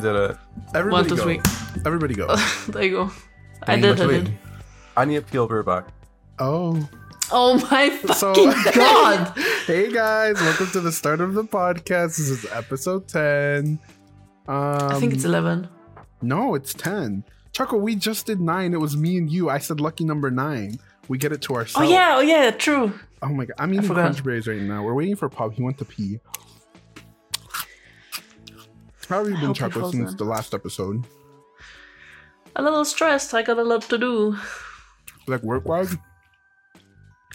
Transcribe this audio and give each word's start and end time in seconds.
I 0.00 0.02
did 0.02 0.16
it. 0.30 0.36
Everybody 0.74 1.02
One, 1.02 1.08
two, 1.10 1.16
go. 1.16 1.22
three. 1.22 1.40
Everybody 1.84 2.14
go. 2.14 2.34
there 2.68 2.84
you 2.84 2.90
go. 2.90 3.10
I 3.64 3.76
Dang, 3.76 3.82
did. 3.82 3.90
which 3.90 4.00
I 4.00 4.06
way? 4.06 4.20
did. 4.22 4.38
I 4.96 5.04
need 5.04 5.16
to 5.16 5.22
peel 5.22 5.46
her 5.48 5.62
back. 5.62 5.88
Oh. 6.38 6.88
Oh 7.30 7.58
my 7.70 7.90
So- 8.14 8.32
fucking 8.34 8.72
god! 8.74 9.38
Hey 9.66 9.92
guys, 9.92 10.36
welcome 10.40 10.68
to 10.68 10.80
the 10.80 10.90
start 10.90 11.20
of 11.20 11.34
the 11.34 11.44
podcast. 11.44 12.16
This 12.16 12.30
is 12.30 12.46
episode 12.50 13.08
10. 13.08 13.78
Um, 14.48 14.56
I 14.56 14.98
think 14.98 15.12
it's 15.12 15.24
eleven. 15.26 15.68
No, 16.22 16.54
it's 16.54 16.72
10. 16.74 17.22
Choco, 17.52 17.76
we 17.76 17.94
just 17.94 18.24
did 18.26 18.40
9. 18.40 18.72
It 18.74 18.80
was 18.80 18.96
me 18.96 19.16
and 19.18 19.30
you. 19.30 19.48
I 19.50 19.58
said 19.58 19.80
lucky 19.80 20.04
number 20.04 20.30
9. 20.30 20.78
We 21.08 21.18
get 21.18 21.32
it 21.32 21.42
to 21.42 21.54
ourselves. 21.56 21.86
Oh 21.86 21.90
yeah, 21.90 22.14
oh 22.16 22.20
yeah, 22.20 22.50
true. 22.52 22.92
Oh 23.22 23.28
my 23.28 23.44
god. 23.44 23.54
I'm 23.58 23.72
eating 23.74 23.86
forgot. 23.86 24.00
crunch 24.12 24.24
berries 24.24 24.46
right 24.48 24.60
now. 24.60 24.82
We're 24.82 24.94
waiting 24.94 25.16
for 25.16 25.28
Pob. 25.28 25.52
He 25.54 25.62
went 25.62 25.76
to 25.78 25.84
pee. 25.84 26.20
How 29.10 29.24
have 29.24 29.28
you 29.28 29.36
been, 29.38 29.54
Choco, 29.54 29.90
since 29.90 30.12
in. 30.12 30.16
the 30.18 30.24
last 30.24 30.54
episode? 30.54 31.04
A 32.54 32.62
little 32.62 32.84
stressed. 32.84 33.34
I 33.34 33.42
got 33.42 33.58
a 33.58 33.64
lot 33.64 33.82
to 33.82 33.98
do. 33.98 34.36
Like 35.26 35.42
work 35.42 35.66
wise? 35.66 35.96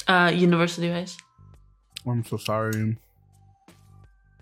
Uh, 0.07 0.31
university 0.33 0.89
wise, 0.89 1.17
I'm 2.07 2.23
so 2.23 2.37
sorry. 2.37 2.95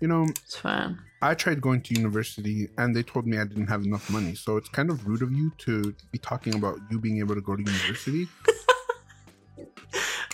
You 0.00 0.06
know, 0.06 0.26
it's 0.30 0.56
fine. 0.56 1.00
I 1.22 1.34
tried 1.34 1.60
going 1.60 1.80
to 1.82 1.94
university 1.94 2.68
and 2.78 2.94
they 2.94 3.02
told 3.02 3.26
me 3.26 3.38
I 3.38 3.44
didn't 3.44 3.66
have 3.66 3.82
enough 3.82 4.08
money. 4.10 4.36
So 4.36 4.56
it's 4.56 4.68
kind 4.68 4.88
of 4.88 5.04
rude 5.04 5.22
of 5.22 5.32
you 5.32 5.50
to 5.58 5.92
be 6.12 6.18
talking 6.18 6.54
about 6.54 6.78
you 6.88 7.00
being 7.00 7.18
able 7.18 7.34
to 7.34 7.40
go 7.40 7.56
to 7.56 7.62
university. 7.62 8.28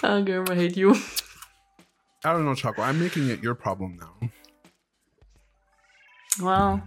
Oh, 0.03 0.23
girl, 0.23 0.51
I 0.51 0.55
hate 0.55 0.79
you. 0.79 0.97
I 2.25 2.33
don't 2.33 2.47
know, 2.47 2.55
Choco. 2.55 2.81
I'm 2.81 2.99
making 2.99 3.29
it 3.29 3.43
your 3.43 3.55
problem 3.55 3.99
now. 4.01 4.31
Well, 6.41 6.83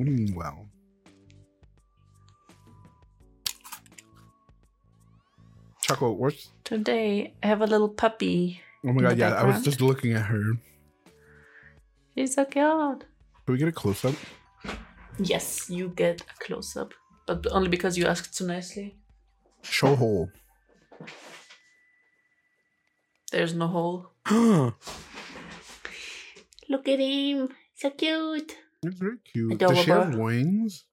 What 0.00 0.06
do 0.06 0.12
you 0.12 0.18
mean, 0.18 0.34
well? 0.34 0.66
Choco, 5.82 6.12
what's. 6.12 6.48
today 6.64 7.34
I 7.42 7.46
have 7.46 7.60
a 7.60 7.66
little 7.66 7.90
puppy. 7.90 8.62
Oh 8.82 8.94
my 8.94 9.02
god, 9.02 9.18
yeah, 9.18 9.34
I 9.34 9.44
was 9.44 9.62
just 9.62 9.82
looking 9.82 10.14
at 10.14 10.22
her. 10.22 10.54
He's 12.14 12.32
so 12.36 12.46
cute. 12.46 13.04
Can 13.44 13.52
we 13.52 13.58
get 13.58 13.68
a 13.68 13.72
close 13.72 14.02
up? 14.06 14.14
Yes, 15.18 15.68
you 15.68 15.90
get 15.90 16.22
a 16.22 16.44
close 16.46 16.74
up, 16.78 16.94
but 17.26 17.46
only 17.50 17.68
because 17.68 17.98
you 17.98 18.06
asked 18.06 18.34
so 18.34 18.46
nicely. 18.46 18.96
Show 19.60 19.96
hole. 19.96 20.30
There's 23.32 23.52
no 23.52 23.66
hole. 23.66 24.12
Look 26.70 26.88
at 26.88 27.00
him, 27.00 27.50
so 27.74 27.90
cute. 27.90 28.56
Very 28.84 29.18
cute. 29.32 29.58
Does 29.58 29.70
Adorable. 29.70 29.82
she 29.82 29.90
have 29.90 30.14
wings? 30.16 30.84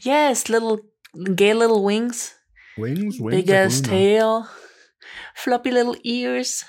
Yes, 0.00 0.48
little 0.48 0.80
gay 1.34 1.54
little 1.54 1.82
wings, 1.82 2.34
Wings? 2.78 3.18
Wings? 3.20 3.36
big 3.36 3.50
ass 3.50 3.80
tail, 3.80 4.46
floppy 5.34 5.70
little 5.70 5.96
ears. 6.04 6.64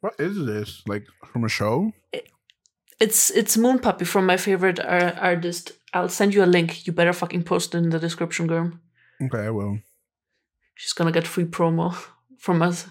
What 0.00 0.14
is 0.18 0.44
this? 0.46 0.82
Like 0.86 1.04
from 1.32 1.44
a 1.44 1.48
show? 1.48 1.92
It's 2.98 3.30
it's 3.30 3.56
Moon 3.56 3.78
Puppy 3.78 4.04
from 4.04 4.26
my 4.26 4.36
favorite 4.36 4.80
ar- 4.80 5.14
artist. 5.20 5.72
I'll 5.94 6.08
send 6.08 6.34
you 6.34 6.42
a 6.44 6.46
link. 6.46 6.86
You 6.86 6.92
better 6.92 7.12
fucking 7.12 7.44
post 7.44 7.74
it 7.74 7.78
in 7.78 7.90
the 7.90 7.98
description, 7.98 8.46
girl. 8.46 8.72
Okay, 9.22 9.46
I 9.46 9.50
will. 9.50 9.78
She's 10.74 10.92
gonna 10.92 11.12
get 11.12 11.26
free 11.26 11.44
promo 11.44 11.94
from 12.38 12.62
us 12.62 12.88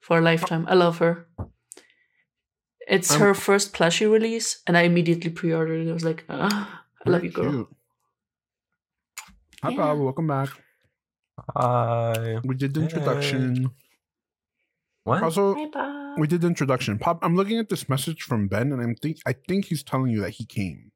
for 0.00 0.18
a 0.18 0.20
lifetime. 0.20 0.66
I 0.68 0.74
love 0.74 0.98
her. 0.98 1.26
It's 2.90 3.12
I'm- 3.12 3.20
her 3.20 3.34
first 3.34 3.72
plushie 3.72 4.10
release, 4.10 4.62
and 4.66 4.76
I 4.76 4.82
immediately 4.82 5.30
pre-ordered 5.30 5.86
it. 5.86 5.90
I 5.90 5.94
was 5.94 6.04
like, 6.04 6.24
ah, 6.28 6.82
I 7.06 7.10
love 7.10 7.22
you, 7.24 7.30
girl. 7.30 7.50
cute. 7.52 7.68
Hi, 9.62 9.70
Yeah. 9.70 9.76
Bob. 9.76 9.98
Welcome 10.00 10.26
back. 10.26 10.48
Hi. 11.56 12.38
We 12.44 12.54
did 12.56 12.74
the 12.74 12.82
introduction. 12.82 13.70
What? 15.04 15.22
Also, 15.22 15.54
Hi, 15.54 15.66
Bob. 15.72 16.18
we 16.18 16.26
did 16.26 16.40
the 16.40 16.48
introduction. 16.48 16.98
Pop, 16.98 17.20
I'm 17.22 17.36
looking 17.36 17.58
at 17.58 17.68
this 17.68 17.88
message 17.88 18.22
from 18.22 18.48
Ben, 18.48 18.72
and 18.72 18.82
I'm 18.82 18.94
think 18.96 19.18
I 19.24 19.34
think 19.48 19.66
he's 19.66 19.82
telling 19.82 20.10
you 20.10 20.20
that 20.22 20.30
he 20.30 20.44
came. 20.44 20.90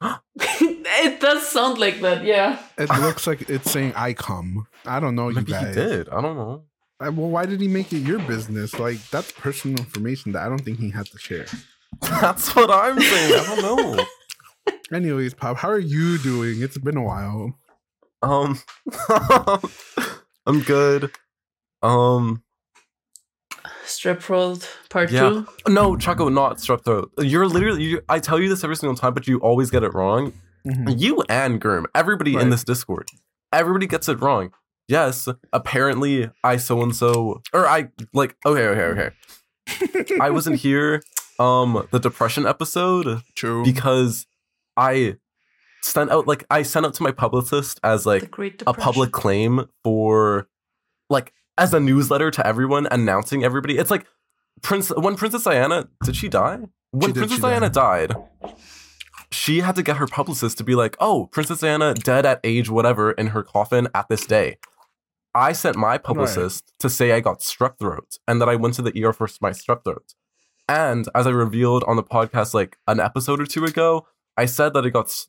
it 0.40 1.20
does 1.20 1.46
sound 1.46 1.78
like 1.78 2.00
that, 2.00 2.24
yeah. 2.24 2.58
It 2.78 2.88
looks 3.00 3.26
like 3.26 3.48
it's 3.50 3.70
saying 3.70 3.92
I 3.94 4.14
come. 4.14 4.66
I 4.86 4.98
don't 4.98 5.14
know, 5.14 5.28
you 5.28 5.36
Maybe 5.36 5.52
guys. 5.52 5.68
he 5.76 5.80
did. 5.82 6.08
I 6.08 6.20
don't 6.20 6.36
know. 6.36 6.64
Uh, 7.02 7.10
well, 7.12 7.28
why 7.30 7.46
did 7.46 7.60
he 7.60 7.68
make 7.68 7.92
it 7.92 7.98
your 7.98 8.18
business? 8.20 8.78
Like 8.78 8.98
that's 9.10 9.32
personal 9.32 9.78
information 9.78 10.32
that 10.32 10.42
I 10.44 10.48
don't 10.48 10.60
think 10.64 10.78
he 10.78 10.90
had 10.90 11.06
to 11.06 11.18
share. 11.18 11.46
That's 12.00 12.54
what 12.56 12.70
I'm 12.70 12.98
saying. 13.00 13.34
I 13.40 13.44
don't 13.60 13.62
know. 13.96 14.04
Anyways, 14.96 15.34
Pob, 15.34 15.56
how 15.58 15.68
are 15.68 15.78
you 15.78 16.16
doing? 16.18 16.62
It's 16.62 16.78
been 16.78 16.96
a 16.96 17.02
while. 17.02 17.54
Um, 18.22 18.58
I'm 20.46 20.60
good. 20.62 21.10
Um, 21.82 22.42
Strep 23.84 24.20
throat 24.22 24.68
part 24.90 25.10
Yeah. 25.10 25.20
two. 25.28 25.46
no, 25.68 25.96
Choco, 25.96 26.28
not 26.28 26.58
strep 26.58 26.84
throat. 26.84 27.12
You're 27.18 27.46
literally. 27.46 27.82
You, 27.82 28.00
I 28.08 28.20
tell 28.20 28.40
you 28.40 28.48
this 28.48 28.64
every 28.64 28.76
single 28.76 28.96
time, 28.96 29.12
but 29.12 29.26
you 29.26 29.38
always 29.40 29.70
get 29.70 29.82
it 29.82 29.92
wrong. 29.92 30.32
Mhm. 30.66 30.98
You 30.98 31.22
and 31.28 31.60
Girm, 31.60 31.84
everybody 31.94 32.36
Right. 32.36 32.42
in 32.42 32.50
this 32.50 32.64
Discord, 32.64 33.08
everybody 33.52 33.86
gets 33.86 34.08
it 34.08 34.20
wrong. 34.20 34.52
Yes, 34.92 35.26
apparently 35.54 36.28
I 36.44 36.58
so 36.58 36.82
and 36.82 36.94
so, 36.94 37.40
or 37.54 37.66
I 37.66 37.88
like. 38.12 38.36
Okay, 38.44 38.66
okay, 38.66 39.10
okay. 39.66 40.18
I 40.20 40.28
wasn't 40.36 40.56
here. 40.56 41.02
Um, 41.38 41.88
the 41.92 41.98
depression 41.98 42.46
episode 42.46 43.22
True. 43.34 43.64
because 43.64 44.26
I 44.76 45.16
sent 45.80 46.10
out 46.10 46.26
like 46.28 46.44
I 46.50 46.60
sent 46.62 46.84
out 46.84 46.92
to 46.92 47.02
my 47.02 47.10
publicist 47.10 47.80
as 47.82 48.04
The 48.04 48.10
like 48.10 48.30
Great 48.30 48.62
a 48.66 48.74
public 48.74 49.12
claim 49.12 49.64
for 49.82 50.46
like 51.08 51.32
as 51.56 51.72
a 51.72 51.80
newsletter 51.80 52.30
to 52.30 52.46
everyone 52.46 52.86
announcing 52.90 53.42
everybody. 53.42 53.78
It's 53.78 53.90
like 53.90 54.04
Prince 54.60 54.90
when 54.94 55.16
Princess 55.16 55.44
Diana 55.44 55.88
did 56.04 56.16
she 56.16 56.28
die? 56.28 56.58
When 56.90 57.00
She 57.00 57.06
did, 57.06 57.14
Princess 57.14 57.36
she 57.36 57.42
Diana 57.42 57.70
died, 57.70 58.12
she 59.30 59.60
had 59.60 59.74
to 59.76 59.82
get 59.82 59.96
her 59.96 60.06
publicist 60.06 60.58
to 60.58 60.64
be 60.64 60.74
like, 60.74 60.98
"Oh, 61.00 61.30
Princess 61.32 61.60
Diana 61.60 61.94
dead 61.94 62.26
at 62.26 62.40
age 62.44 62.68
whatever 62.68 63.12
in 63.12 63.28
her 63.28 63.42
coffin 63.42 63.88
at 63.94 64.10
this 64.10 64.26
day." 64.26 64.58
I 65.34 65.52
sent 65.52 65.76
my 65.76 65.98
publicist 65.98 66.72
to 66.80 66.90
say 66.90 67.12
I 67.12 67.20
got 67.20 67.40
strep 67.40 67.78
throat 67.78 68.18
and 68.28 68.40
that 68.40 68.48
I 68.48 68.56
went 68.56 68.74
to 68.74 68.82
the 68.82 69.04
ER 69.04 69.12
for 69.12 69.28
my 69.40 69.50
strep 69.50 69.84
throat. 69.84 70.14
And 70.68 71.08
as 71.14 71.26
I 71.26 71.30
revealed 71.30 71.84
on 71.84 71.96
the 71.96 72.02
podcast 72.02 72.54
like 72.54 72.78
an 72.86 73.00
episode 73.00 73.40
or 73.40 73.46
two 73.46 73.64
ago, 73.64 74.06
I 74.36 74.46
said 74.46 74.74
that 74.74 74.84
I 74.84 74.90
got 74.90 75.26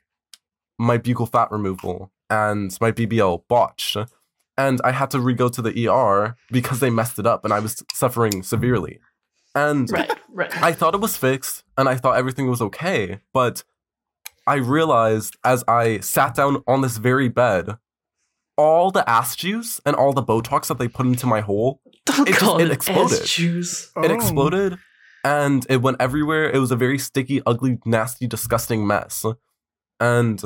my 0.78 0.98
buccal 0.98 1.30
fat 1.30 1.52
removal 1.52 2.12
and 2.30 2.76
my 2.82 2.92
BBL 2.92 3.44
botched. 3.48 3.98
And 4.58 4.80
I 4.84 4.92
had 4.92 5.10
to 5.12 5.20
re 5.20 5.34
go 5.34 5.50
to 5.50 5.62
the 5.62 5.88
ER 5.88 6.36
because 6.52 6.80
they 6.80 6.90
messed 6.90 7.18
it 7.18 7.26
up 7.26 7.44
and 7.44 7.54
I 7.54 7.60
was 7.60 7.84
suffering 7.94 8.44
severely. 8.44 9.00
And 9.56 9.90
Right, 9.92 10.12
right. 10.30 10.64
I 10.64 10.74
thought 10.74 10.94
it 10.94 11.02
was 11.02 11.18
fixed 11.18 11.64
and 11.78 11.88
I 11.90 11.96
thought 11.96 12.18
everything 12.18 12.48
was 12.48 12.62
okay. 12.62 13.20
But 13.34 13.64
I 14.46 14.56
realized 14.56 15.38
as 15.44 15.64
I 15.68 16.00
sat 16.00 16.36
down 16.36 16.64
on 16.68 16.82
this 16.82 16.98
very 16.98 17.30
bed, 17.30 17.78
all 18.58 18.92
the 18.92 19.08
ass 19.10 19.36
juice 19.36 19.80
and 19.86 19.96
all 19.96 20.14
the 20.14 20.24
Botox 20.24 20.68
that 20.68 20.78
they 20.78 20.88
put 20.88 21.06
into 21.06 21.26
my 21.26 21.42
hole, 21.42 21.82
Don't 22.06 22.28
it 22.30 22.36
just- 22.40 22.60
it 22.62 22.68
it, 22.68 22.72
exploded. 22.72 23.22
ass 23.22 23.30
juice. 23.30 23.92
Oh. 23.96 24.04
it 24.04 24.12
exploded 24.12 24.78
and 25.24 25.66
it 25.70 25.82
went 25.82 25.98
everywhere. 26.00 26.50
It 26.52 26.60
was 26.60 26.72
a 26.72 26.76
very 26.76 27.00
sticky, 27.00 27.42
ugly, 27.46 27.80
nasty, 27.86 28.28
disgusting 28.28 28.86
mess. 28.86 29.26
And 30.00 30.42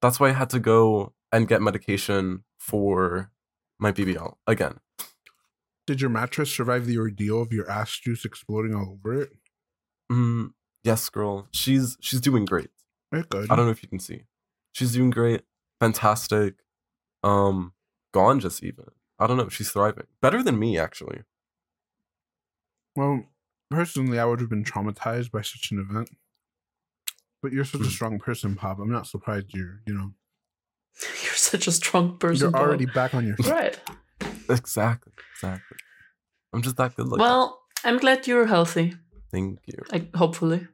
that's 0.00 0.18
why 0.18 0.30
I 0.30 0.32
had 0.32 0.50
to 0.50 0.58
go 0.60 1.12
and 1.32 1.46
get 1.48 1.60
medication 1.62 2.44
for 2.58 3.30
my 3.78 3.92
BBL 3.92 4.34
again. 4.46 4.78
Did 5.86 6.00
your 6.00 6.08
mattress 6.10 6.50
survive 6.54 6.86
the 6.86 6.96
ordeal 6.98 7.42
of 7.42 7.52
your 7.52 7.70
ass 7.70 7.98
juice 7.98 8.24
exploding 8.24 8.74
all 8.74 8.92
over 8.98 9.22
it? 9.22 9.30
Mm, 10.10 10.52
yes, 10.82 11.08
girl. 11.10 11.46
She's 11.52 11.96
she's 12.00 12.20
doing 12.22 12.46
great. 12.46 12.70
Very 13.12 13.24
good. 13.28 13.50
I 13.50 13.56
don't 13.56 13.66
know 13.66 13.70
if 13.72 13.82
you 13.82 13.88
can 13.90 13.98
see. 13.98 14.22
She's 14.72 14.92
doing 14.94 15.10
great, 15.10 15.42
fantastic, 15.80 16.54
um, 17.24 17.72
gorgeous 18.12 18.62
even. 18.62 18.84
I 19.18 19.26
don't 19.26 19.36
know. 19.36 19.48
She's 19.48 19.70
thriving 19.70 20.06
better 20.20 20.42
than 20.42 20.58
me 20.58 20.78
actually. 20.78 21.22
Well, 22.96 23.24
personally, 23.70 24.18
I 24.18 24.24
would 24.24 24.40
have 24.40 24.50
been 24.50 24.64
traumatized 24.64 25.30
by 25.32 25.42
such 25.42 25.70
an 25.72 25.78
event. 25.80 26.10
But 27.42 27.52
you're 27.52 27.64
such 27.64 27.80
a 27.82 27.84
Hmm. 27.84 27.90
strong 27.90 28.18
person, 28.18 28.54
Pob. 28.56 28.80
I'm 28.80 28.90
not 28.92 29.06
surprised 29.06 29.46
you're, 29.54 29.80
you 29.86 29.94
know, 29.94 30.12
You're 31.24 31.34
such 31.34 31.66
a 31.66 31.72
strong 31.72 32.18
person. 32.18 32.44
you're 32.44 32.50
Bob. 32.52 32.62
already 32.62 32.86
back 32.86 33.14
on 33.14 33.26
your 33.26 33.36
feet. 33.36 33.50
right. 33.50 33.78
Exactly, 34.48 35.12
exactly. 35.34 35.76
I'm 36.52 36.62
just 36.62 36.76
that 36.76 36.94
good 36.96 37.06
looking. 37.08 37.22
Well, 37.24 37.60
I'm 37.84 37.98
glad 37.98 38.26
you're 38.26 38.46
healthy. 38.46 38.94
Thank 39.32 39.58
you. 39.66 39.78
I, 39.92 40.06
hopefully. 40.16 40.68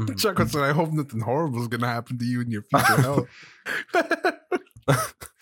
Mhm. 0.00 0.18
Chuck 0.18 0.38
said, 0.48 0.62
I 0.62 0.72
hope 0.72 0.92
nothing 0.92 1.20
horrible 1.20 1.60
is 1.60 1.68
going 1.68 1.82
to 1.82 1.86
happen 1.88 2.18
to 2.18 2.24
you 2.24 2.40
in 2.40 2.50
your 2.50 2.62
future 2.62 3.00
health. 3.02 3.28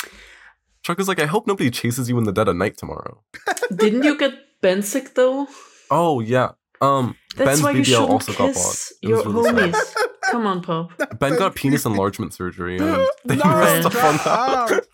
Chuck 0.82 0.99
is 0.99 1.06
like, 1.08 1.20
I 1.20 1.26
hope 1.26 1.46
nobody 1.46 1.70
chases 1.70 2.08
you 2.08 2.19
in 2.19 2.25
the 2.25 2.32
dead 2.32 2.49
of 2.49 2.56
night 2.56 2.76
tomorrow. 2.76 3.23
Didn't 3.75 4.02
you 4.02 4.19
get 4.19 4.34
Ben 4.61 4.82
sick 4.82 5.14
though? 5.14 5.46
Oh 5.90 6.20
yeah. 6.20 6.52
Um 6.81 7.17
That's 7.37 7.61
Ben's 7.61 7.62
why 7.62 7.70
you 7.73 7.82
BBL 7.82 7.84
shouldn't 7.87 8.11
also 8.11 8.32
got 8.32 8.46
kiss 8.55 8.93
bought. 9.02 9.02
It 9.02 9.08
your 9.08 9.25
was 9.25 9.26
really 9.55 9.73
sad. 9.73 9.75
homies. 9.75 9.94
Come 10.31 10.46
on, 10.46 10.62
Pob. 10.62 10.93
Ben 11.19 11.37
got 11.37 11.55
penis 11.55 11.84
enlargement 11.87 12.34
surgery. 12.34 12.79
And 12.79 13.06
they 13.25 13.37
No, 13.37 13.44
messed 13.44 13.87
up 13.87 13.94
on 14.05 14.17
that. 14.17 14.87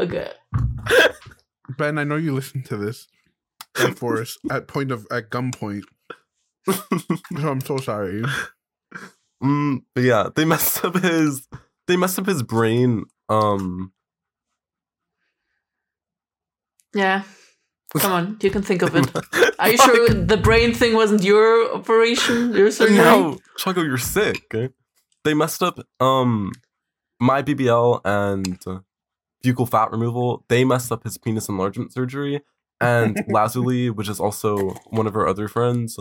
Okay. 0.00 0.30
Ben, 1.76 1.98
I 1.98 2.04
know 2.04 2.16
you 2.16 2.34
listen 2.34 2.62
to 2.64 2.76
this. 2.76 3.06
Ben 3.74 3.94
Forrest 3.94 4.38
at 4.50 4.66
point 4.66 4.90
of 4.90 5.06
at 5.10 5.30
gunpoint. 5.30 5.82
so 6.70 6.82
I'm 7.36 7.60
so 7.60 7.76
sorry. 7.78 8.22
Mm, 9.42 9.82
but 9.94 10.02
yeah, 10.04 10.28
they 10.34 10.44
messed 10.44 10.84
up 10.84 10.96
his. 10.96 11.46
They 11.86 11.96
messed 11.96 12.18
up 12.18 12.26
his 12.26 12.42
brain. 12.42 13.04
Um, 13.28 13.92
Yeah. 16.98 17.22
Come 18.02 18.12
on, 18.12 18.36
you 18.42 18.50
can 18.50 18.62
think 18.62 18.82
of 18.82 18.94
it. 18.94 19.06
Are 19.58 19.70
you 19.70 19.78
sure 19.78 20.08
the 20.32 20.36
brain 20.36 20.74
thing 20.74 20.92
wasn't 20.94 21.22
your 21.22 21.74
operation? 21.74 22.52
Your 22.54 22.70
surgery? 22.70 22.96
No, 22.96 23.38
Choco, 23.56 23.82
you're 23.82 23.96
sick. 24.16 24.36
okay? 24.54 24.72
They 25.24 25.34
messed 25.34 25.62
up 25.62 25.78
um 26.00 26.52
my 27.20 27.42
BBL 27.42 28.00
and 28.04 28.58
uh, 28.66 28.80
buccal 29.44 29.66
fat 29.68 29.90
removal. 29.90 30.44
They 30.48 30.64
messed 30.64 30.92
up 30.92 31.02
his 31.04 31.16
penis 31.18 31.48
enlargement 31.48 31.92
surgery, 31.92 32.42
and 32.80 33.16
Lazuli, 33.28 33.88
which 33.90 34.08
is 34.08 34.20
also 34.20 34.74
one 34.90 35.06
of 35.06 35.14
her 35.14 35.26
other 35.26 35.48
friends, 35.48 35.98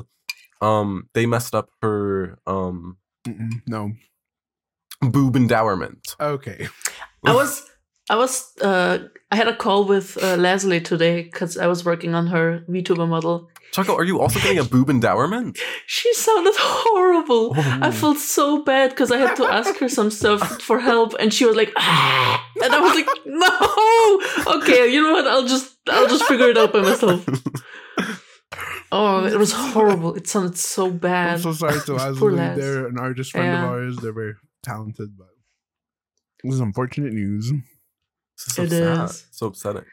um, 0.62 1.08
they 1.14 1.26
messed 1.26 1.56
up 1.56 1.70
her 1.82 2.38
um 2.46 2.98
Mm-mm, 3.26 3.62
no. 3.66 3.92
boob 5.02 5.36
endowment. 5.36 6.16
Okay. 6.20 6.68
I 7.26 7.34
was, 7.34 7.64
I 8.10 8.16
was, 8.16 8.54
uh, 8.62 9.00
I 9.32 9.36
had 9.36 9.48
a 9.48 9.56
call 9.56 9.84
with 9.86 10.18
uh, 10.24 10.36
Leslie 10.38 10.80
today 10.82 11.24
because 11.24 11.58
I 11.58 11.68
was 11.68 11.84
working 11.84 12.16
on 12.16 12.28
her 12.28 12.64
VTuber 12.70 13.08
model. 13.08 13.50
Choco, 13.74 13.96
are 13.98 14.06
you 14.06 14.22
also 14.22 14.40
getting 14.40 14.60
a 14.60 14.64
boob 14.64 14.90
endowment? 14.90 15.60
She 15.88 16.14
sounded 16.14 16.54
horrible. 16.58 17.54
I 17.58 17.90
Oh. 17.90 17.92
felt 17.92 18.18
so 18.18 18.64
bad 18.64 18.92
because 18.92 19.12
I 19.12 19.18
had 19.18 19.36
to 19.36 19.46
ask 19.46 19.76
her 19.80 19.90
some 19.90 20.10
stuff 20.10 20.62
for 20.68 20.80
help, 20.80 21.16
and 21.20 21.34
she 21.34 21.46
was 21.46 21.56
like, 21.58 21.72
ah! 21.78 22.46
and 22.64 22.74
I 22.74 22.80
was 22.80 22.96
like, 22.96 23.10
no. 23.26 24.58
Okay, 24.58 24.92
you 24.94 25.02
know 25.04 25.12
what? 25.12 25.28
I'll 25.28 25.46
just, 25.48 25.76
I'll 25.90 26.08
just 26.08 26.24
figure 26.26 26.50
it 26.50 26.58
out 26.58 26.72
by 26.74 26.82
myself. 26.82 27.26
Oh, 28.92 29.26
it 29.26 29.38
was 29.38 29.52
horrible. 29.52 30.16
It 30.16 30.28
sounded 30.28 30.58
so 30.58 30.90
bad. 30.90 31.28
I'm 31.30 31.36
bad. 31.36 31.42
so 31.42 31.52
sorry 31.54 31.80
to 31.88 32.16
Poor 32.18 32.32
Leslie. 32.32 32.62
They're 32.62 32.88
an 32.88 32.98
artist 32.98 33.32
friend 33.32 33.48
Yeah. 33.48 33.64
of 33.66 33.70
ours. 33.70 33.98
They're 33.98 34.14
very 34.14 34.36
talented, 34.64 35.10
but 35.18 35.28
this 36.44 36.54
is 36.54 36.62
unfortunate 36.62 37.12
news. 37.12 37.52
This 38.38 38.48
is 38.48 38.54
so 38.54 38.64
It 38.64 38.70
sad. 38.70 39.06
is. 39.10 39.26
So 39.32 39.48
upsetting. 39.48 39.86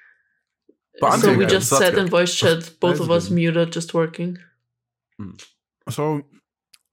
But 1.00 1.12
I'm 1.12 1.20
so 1.20 1.30
we 1.30 1.36
good, 1.38 1.48
just 1.48 1.68
so 1.68 1.76
that's 1.78 1.86
said 1.86 1.94
good. 1.96 2.04
in 2.04 2.10
voice 2.10 2.34
chat, 2.34 2.70
both 2.80 2.92
That's 2.98 3.00
of 3.00 3.10
us 3.10 3.28
good. 3.28 3.34
muted, 3.34 3.72
just 3.72 3.94
working. 3.94 4.38
So, 5.90 6.22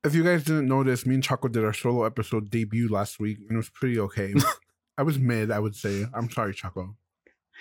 if 0.04 0.16
you 0.16 0.24
guys 0.24 0.44
didn't 0.44 0.68
notice, 0.68 1.06
me 1.06 1.16
and 1.16 1.24
Choco 1.24 1.48
did 1.48 1.64
our 1.64 1.74
solo 1.74 2.04
episode 2.06 2.50
debut 2.50 2.90
last 2.90 3.20
week, 3.20 3.38
and 3.40 3.52
it 3.52 3.58
was 3.58 3.70
pretty 3.70 4.00
okay. 4.00 4.34
I 4.98 5.04
was 5.04 5.18
mid, 5.20 5.52
I 5.52 5.60
would 5.60 5.76
say. 5.76 6.06
I'm 6.14 6.30
sorry, 6.30 6.54
Choco. 6.54 6.96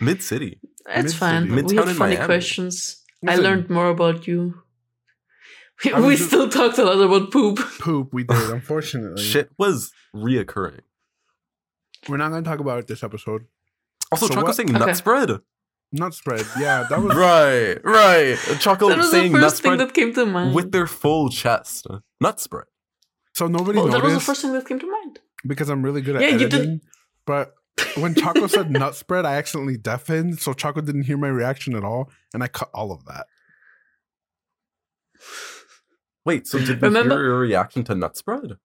Mid 0.00 0.22
city. 0.22 0.58
It's 0.88 1.12
fine. 1.14 1.50
Mid-city. 1.54 1.76
we 1.76 1.82
Midtown 1.82 1.84
had 1.84 1.88
in 1.90 1.94
funny 1.96 2.14
Miami. 2.14 2.26
questions. 2.26 3.02
I 3.26 3.36
learned 3.36 3.68
more 3.68 3.88
about 3.88 4.26
you. 4.26 4.62
We, 5.84 5.92
I 5.92 5.96
was 6.00 6.06
we 6.06 6.16
just- 6.16 6.28
still 6.28 6.48
talked 6.48 6.78
a 6.78 6.84
lot 6.84 6.98
about 7.00 7.30
poop. 7.30 7.58
Poop, 7.80 8.12
we 8.12 8.24
did, 8.24 8.50
unfortunately. 8.50 9.22
Shit 9.22 9.50
was 9.58 9.92
reoccurring. 10.14 10.80
We're 12.08 12.16
not 12.16 12.30
going 12.30 12.42
to 12.44 12.48
talk 12.50 12.60
about 12.60 12.78
it 12.78 12.86
this 12.86 13.02
episode. 13.02 13.44
Also, 14.12 14.26
So 14.26 14.34
Choco 14.34 14.46
what- 14.46 14.54
saying 14.56 14.72
nut 14.72 14.96
spread. 14.96 15.30
Nut 15.92 16.14
spread. 16.14 16.46
Yeah, 16.58 16.86
that 16.88 17.02
was. 17.02 17.16
Right, 17.16 17.76
right. 17.84 18.36
Choco 18.60 18.88
that 18.88 18.98
was 18.98 19.06
the 19.06 19.12
saying 19.12 19.32
nut 19.32 19.42
first 19.42 19.62
thing 19.62 19.72
spread 19.74 19.80
that 19.80 19.94
came 19.94 20.14
to 20.14 20.24
mind. 20.26 20.54
with 20.54 20.70
their 20.72 20.86
full 20.86 21.28
chest. 21.30 21.86
Nut 22.20 22.38
spread. 22.40 22.66
So, 23.34 23.46
nobody 23.48 23.78
well, 23.78 23.88
that 23.88 24.02
was 24.02 24.14
the 24.14 24.20
first 24.20 24.42
thing 24.42 24.52
that 24.52 24.66
came 24.66 24.78
to 24.78 24.86
mind. 24.90 25.18
because 25.46 25.68
I'm 25.68 25.82
really 25.82 26.00
good 26.00 26.16
at 26.16 26.22
Yeah, 26.22 26.28
you 26.28 26.38
did- 26.38 26.54
editing. 26.54 26.80
But 27.26 27.54
when 27.96 28.14
Choco 28.14 28.46
said 28.46 28.70
nut 28.70 28.94
spread, 28.94 29.24
I 29.24 29.34
accidentally 29.36 29.76
deafened. 29.78 30.40
So, 30.40 30.52
Choco 30.52 30.80
didn't 30.80 31.04
hear 31.04 31.16
my 31.16 31.28
reaction 31.28 31.74
at 31.76 31.84
all. 31.84 32.10
And 32.34 32.42
I 32.42 32.48
cut 32.48 32.70
all 32.74 32.92
of 32.92 33.04
that. 33.06 33.26
Wait, 36.24 36.46
so 36.46 36.58
did 36.58 36.80
we 36.80 36.88
Remember- 36.88 37.14
hear 37.16 37.24
your 37.24 37.38
reaction 37.40 37.82
to 37.84 37.94
nut 37.94 38.16
spread? 38.16 38.58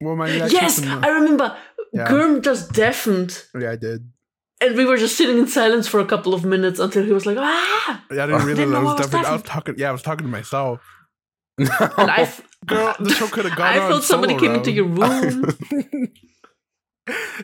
Well, 0.00 0.16
my 0.16 0.26
reaction 0.30 0.58
Yes, 0.60 0.80
to 0.80 0.86
nut- 0.86 1.04
I 1.04 1.08
remember. 1.08 1.56
Yeah. 1.92 2.08
Girm 2.08 2.40
just 2.42 2.72
deafened, 2.72 3.44
yeah, 3.58 3.70
I 3.72 3.76
did. 3.76 4.10
And 4.64 4.76
we 4.76 4.84
were 4.84 4.96
just 4.96 5.16
sitting 5.16 5.38
in 5.38 5.46
silence 5.46 5.86
for 5.86 6.00
a 6.00 6.04
couple 6.06 6.34
of 6.34 6.44
minutes 6.44 6.78
until 6.80 7.04
he 7.04 7.12
was 7.12 7.26
like, 7.26 7.36
ah! 7.38 8.04
Yeah, 8.10 8.24
I 8.24 8.26
didn't 8.26 8.46
realize 8.46 8.56
Didn't 8.56 8.74
I 8.74 8.78
know 8.80 8.84
was 8.84 8.94
I 8.94 8.96
was 8.96 9.06
deafened. 9.06 9.26
I 9.26 9.32
was 9.32 9.42
talking. 9.42 9.74
Yeah, 9.78 9.88
I 9.88 9.92
was 9.92 10.02
talking 10.02 10.26
to 10.26 10.30
myself. 10.30 10.80
And 11.58 12.10
I, 12.10 12.22
f- 12.22 12.48
Girl, 12.66 12.94
the 12.98 13.10
show 13.14 13.26
could 13.28 13.44
have 13.44 13.56
gone 13.56 13.66
I 13.66 13.78
on 13.78 13.90
felt 13.90 14.04
somebody 14.04 14.34
solo 14.34 14.40
came 14.46 14.54
into 14.56 14.70
your 14.72 14.86
room. 14.86 15.44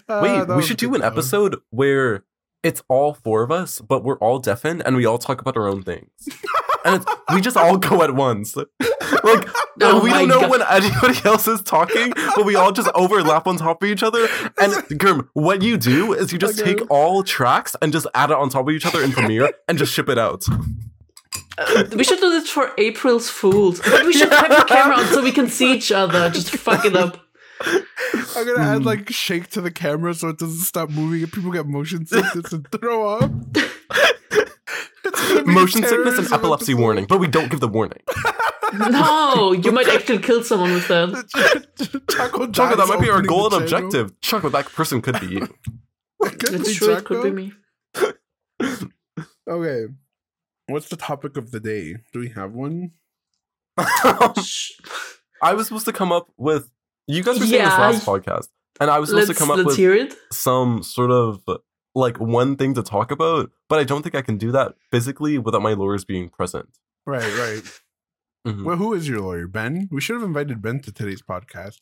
Ah, 0.08 0.20
Wait, 0.22 0.46
that 0.48 0.56
we 0.56 0.62
should 0.62 0.78
do 0.78 0.94
an 0.94 1.00
though. 1.02 1.06
episode 1.06 1.56
where 1.70 2.24
it's 2.62 2.82
all 2.88 3.14
four 3.14 3.42
of 3.42 3.50
us, 3.50 3.80
but 3.80 4.04
we're 4.04 4.18
all 4.18 4.38
deafened 4.38 4.82
and 4.84 4.96
we 4.96 5.06
all 5.06 5.18
talk 5.18 5.40
about 5.40 5.56
our 5.56 5.66
own 5.68 5.82
things. 5.82 6.10
and 6.84 6.96
it's, 7.02 7.06
we 7.32 7.40
just 7.40 7.56
all 7.56 7.76
go 7.78 8.02
at 8.02 8.14
once. 8.14 8.54
Like, 9.24 9.48
Oh 9.82 10.02
we 10.02 10.10
don't 10.10 10.28
know 10.28 10.40
God. 10.42 10.50
when 10.50 10.62
anybody 10.62 11.18
else 11.24 11.48
is 11.48 11.62
talking, 11.62 12.12
but 12.36 12.44
we 12.44 12.54
all 12.54 12.70
just 12.70 12.88
overlap 12.94 13.46
on 13.46 13.56
top 13.56 13.82
of 13.82 13.88
each 13.88 14.02
other. 14.02 14.28
And 14.60 14.72
Girm, 14.98 15.28
what 15.32 15.62
you 15.62 15.76
do 15.78 16.12
is 16.12 16.32
you 16.32 16.38
just 16.38 16.60
Okay. 16.60 16.74
take 16.76 16.90
all 16.90 17.22
tracks 17.22 17.74
and 17.82 17.92
just 17.92 18.06
add 18.14 18.30
it 18.30 18.36
on 18.36 18.50
top 18.50 18.68
of 18.68 18.74
each 18.74 18.86
other 18.86 19.02
in 19.02 19.10
Premiere 19.12 19.52
and 19.68 19.78
just 19.78 19.92
ship 19.92 20.08
it 20.08 20.18
out. 20.18 20.44
Uh, 21.58 21.84
we 21.94 22.04
should 22.04 22.20
do 22.20 22.30
this 22.30 22.48
for 22.50 22.72
April's 22.78 23.28
Fools. 23.30 23.80
But 23.80 24.04
we 24.06 24.12
should 24.12 24.32
have 24.32 24.48
the 24.48 24.64
camera 24.66 24.96
on 24.98 25.06
so 25.06 25.22
we 25.22 25.32
can 25.32 25.48
see 25.48 25.72
each 25.74 25.90
other. 25.92 26.30
Just 26.30 26.50
fuck 26.50 26.84
it 26.84 26.94
up. 26.96 27.18
I'm 27.62 28.46
gonna 28.46 28.60
add 28.60 28.78
hmm. 28.78 28.86
like 28.86 29.10
shake 29.10 29.48
to 29.50 29.60
the 29.60 29.70
camera 29.70 30.14
so 30.14 30.28
it 30.28 30.38
doesn't 30.38 30.64
stop 30.64 30.90
moving 30.90 31.22
and 31.22 31.32
people 31.32 31.50
get 31.50 31.66
motion 31.66 32.06
sickness 32.06 32.52
and 32.52 32.66
throw 32.70 33.18
up. 33.18 33.30
It's 35.02 35.28
gonna 35.28 35.44
be 35.44 35.52
Motion 35.52 35.82
sickness 35.82 36.18
and 36.18 36.32
epilepsy 36.32 36.72
episode. 36.72 36.80
warning, 36.80 37.06
but 37.06 37.18
we 37.18 37.26
don't 37.26 37.50
give 37.50 37.60
the 37.60 37.68
warning. 37.68 38.00
No, 38.72 39.50
you 39.50 39.72
might 39.72 39.88
actually 39.88 40.20
kill 40.20 40.44
someone 40.44 40.72
with 40.72 40.86
that. 40.86 42.04
Chaco, 42.08 42.46
Choco, 42.52 42.76
that 42.76 42.86
might 42.86 43.00
be 43.00 43.10
our 43.10 43.20
goal 43.20 43.52
and 43.52 43.64
objective. 43.64 44.20
Choco, 44.20 44.48
that 44.50 44.66
person 44.66 45.02
could 45.02 45.18
be 45.18 45.26
you. 45.26 45.48
Could 46.22 46.54
It's 46.54 46.68
be 46.68 46.74
true, 46.74 46.92
it 46.92 47.04
could 47.04 47.24
be 47.24 47.30
me. 47.32 47.52
Okay. 49.48 49.92
What's 50.68 50.88
the 50.88 50.96
topic 50.96 51.36
of 51.36 51.50
the 51.50 51.58
day? 51.58 51.96
Do 52.12 52.20
we 52.20 52.28
have 52.28 52.52
one? 52.52 52.92
Shh. 54.40 54.70
I 55.42 55.54
was 55.54 55.66
supposed 55.66 55.86
to 55.86 55.92
come 55.92 56.12
up 56.12 56.28
with. 56.36 56.70
You 57.06 57.22
guys 57.22 57.38
were 57.40 57.46
saying 57.46 57.62
this 57.64 57.78
last 57.78 58.06
podcast, 58.06 58.48
and 58.80 58.90
I 58.90 58.98
was 58.98 59.08
supposed 59.10 59.28
Let's, 59.28 59.38
to 59.38 59.46
come 59.46 59.58
up 59.58 59.64
with 59.66 59.78
it. 59.78 60.14
some 60.32 60.82
sort 60.82 61.10
of 61.10 61.42
like 61.94 62.18
one 62.20 62.56
thing 62.56 62.74
to 62.74 62.82
talk 62.82 63.10
about, 63.10 63.50
but 63.68 63.78
I 63.80 63.84
don't 63.84 64.02
think 64.02 64.14
I 64.14 64.22
can 64.22 64.36
do 64.38 64.52
that 64.52 64.74
physically 64.92 65.38
without 65.38 65.62
my 65.62 65.72
lawyers 65.72 66.04
being 66.04 66.28
present. 66.28 66.68
Right, 67.06 67.22
right. 67.38 67.62
Mhm. 68.46 68.64
Well, 68.64 68.76
who 68.78 68.94
is 68.94 69.06
your 69.06 69.20
lawyer, 69.20 69.46
Ben? 69.46 69.86
We 69.92 70.00
should 70.00 70.14
have 70.14 70.22
invited 70.22 70.62
Ben 70.62 70.80
to 70.80 70.90
today's 70.90 71.20
podcast. 71.20 71.76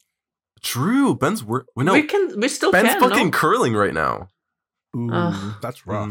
True, 0.61 1.15
Ben's 1.15 1.45
work. 1.45 1.69
No, 1.77 1.93
we 1.93 2.03
can. 2.03 2.41
We 2.41 2.49
still 2.49 2.73
Ben's 2.73 2.89
can. 2.89 3.01
fucking 3.01 3.27
no? 3.27 3.31
curling 3.31 3.75
right 3.75 3.95
now. 3.95 4.27
Ooh, 4.97 5.09
Ugh. 5.13 5.55
that's 5.63 5.87
rough. 5.87 6.09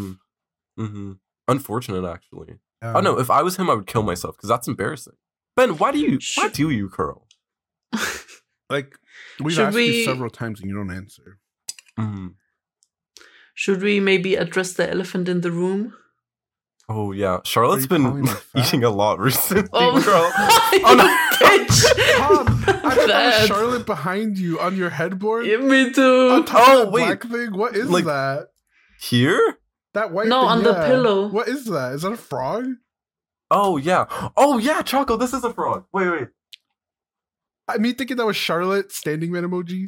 Mm-hmm. 0.79 1.11
Unfortunate, 1.49 2.05
actually. 2.07 2.59
Um, 2.81 2.95
oh 2.95 2.99
no, 3.01 3.19
if 3.19 3.29
I 3.29 3.41
was 3.43 3.57
him, 3.57 3.69
I 3.69 3.73
would 3.73 3.87
kill 3.87 4.03
myself 4.03 4.37
because 4.37 4.47
that's 4.47 4.69
embarrassing. 4.69 5.15
Ben, 5.57 5.71
why 5.77 5.91
do 5.91 5.99
you? 5.99 6.17
Why 6.35 6.47
do 6.47 6.69
you 6.69 6.87
curl? 6.87 7.27
like 8.69 8.95
we've 9.39 9.55
Should 9.55 9.67
asked 9.67 9.77
you 9.77 10.03
several 10.05 10.29
times 10.29 10.59
and 10.61 10.69
you 10.69 10.75
don't 10.75 10.91
answer. 10.91 11.39
Mhm. 11.99 12.33
Should 13.53 13.81
we 13.81 13.99
maybe 13.99 14.35
address 14.35 14.73
the 14.73 14.89
elephant 14.89 15.27
in 15.27 15.41
the 15.41 15.51
room? 15.51 15.93
Oh 16.89 17.11
yeah, 17.11 17.39
Charlotte's 17.43 17.83
you 17.83 17.89
been 17.89 18.21
me 18.21 18.27
fat? 18.27 18.43
eating 18.55 18.83
a 18.83 18.89
lot 18.89 19.19
recently, 19.19 19.67
Oh, 19.73 20.01
girl. 20.01 20.23
you 20.73 20.81
Oh, 20.85 20.95
no. 20.95 21.07
bitch! 21.47 22.15
Tom, 22.17 22.47
I 22.47 22.71
thought 22.71 22.95
that 22.95 23.07
Bad. 23.07 23.39
was 23.41 23.47
Charlotte 23.47 23.85
behind 23.85 24.37
you 24.37 24.59
on 24.59 24.77
your 24.77 24.89
headboard. 24.91 25.45
Yeah, 25.47 25.57
me 25.57 25.85
On 25.87 25.93
too. 25.93 26.43
top 26.43 26.61
Oh, 26.69 26.81
of 26.83 26.85
that 26.85 26.91
wait. 26.93 27.05
black 27.05 27.23
thing. 27.23 27.57
What 27.57 27.75
is 27.75 27.89
Like- 27.89 28.05
that? 28.05 28.49
Here? 29.01 29.57
That 29.93 30.11
white 30.11 30.23
thing. 30.23 30.29
No, 30.29 30.41
thing, 30.41 30.49
on 30.49 30.63
the 30.63 30.71
yeah. 30.73 30.87
pillow. 30.87 31.27
What 31.27 31.47
is 31.47 31.65
that? 31.65 31.93
Is 31.93 32.03
that 32.03 32.13
a 32.13 32.17
frog? 32.17 32.67
Oh 33.51 33.77
yeah. 33.77 34.05
Oh 34.37 34.57
yeah, 34.57 34.81
Choco. 34.81 35.17
This 35.17 35.33
is 35.33 35.43
a 35.43 35.53
frog. 35.53 35.85
Wait, 35.93 36.09
wait. 36.09 36.27
I 37.67 37.77
mean, 37.77 37.95
thinking 37.95 38.17
that 38.17 38.25
was 38.25 38.37
Charlotte 38.37 38.91
standing 38.91 39.31
man 39.31 39.43
emoji. 39.43 39.87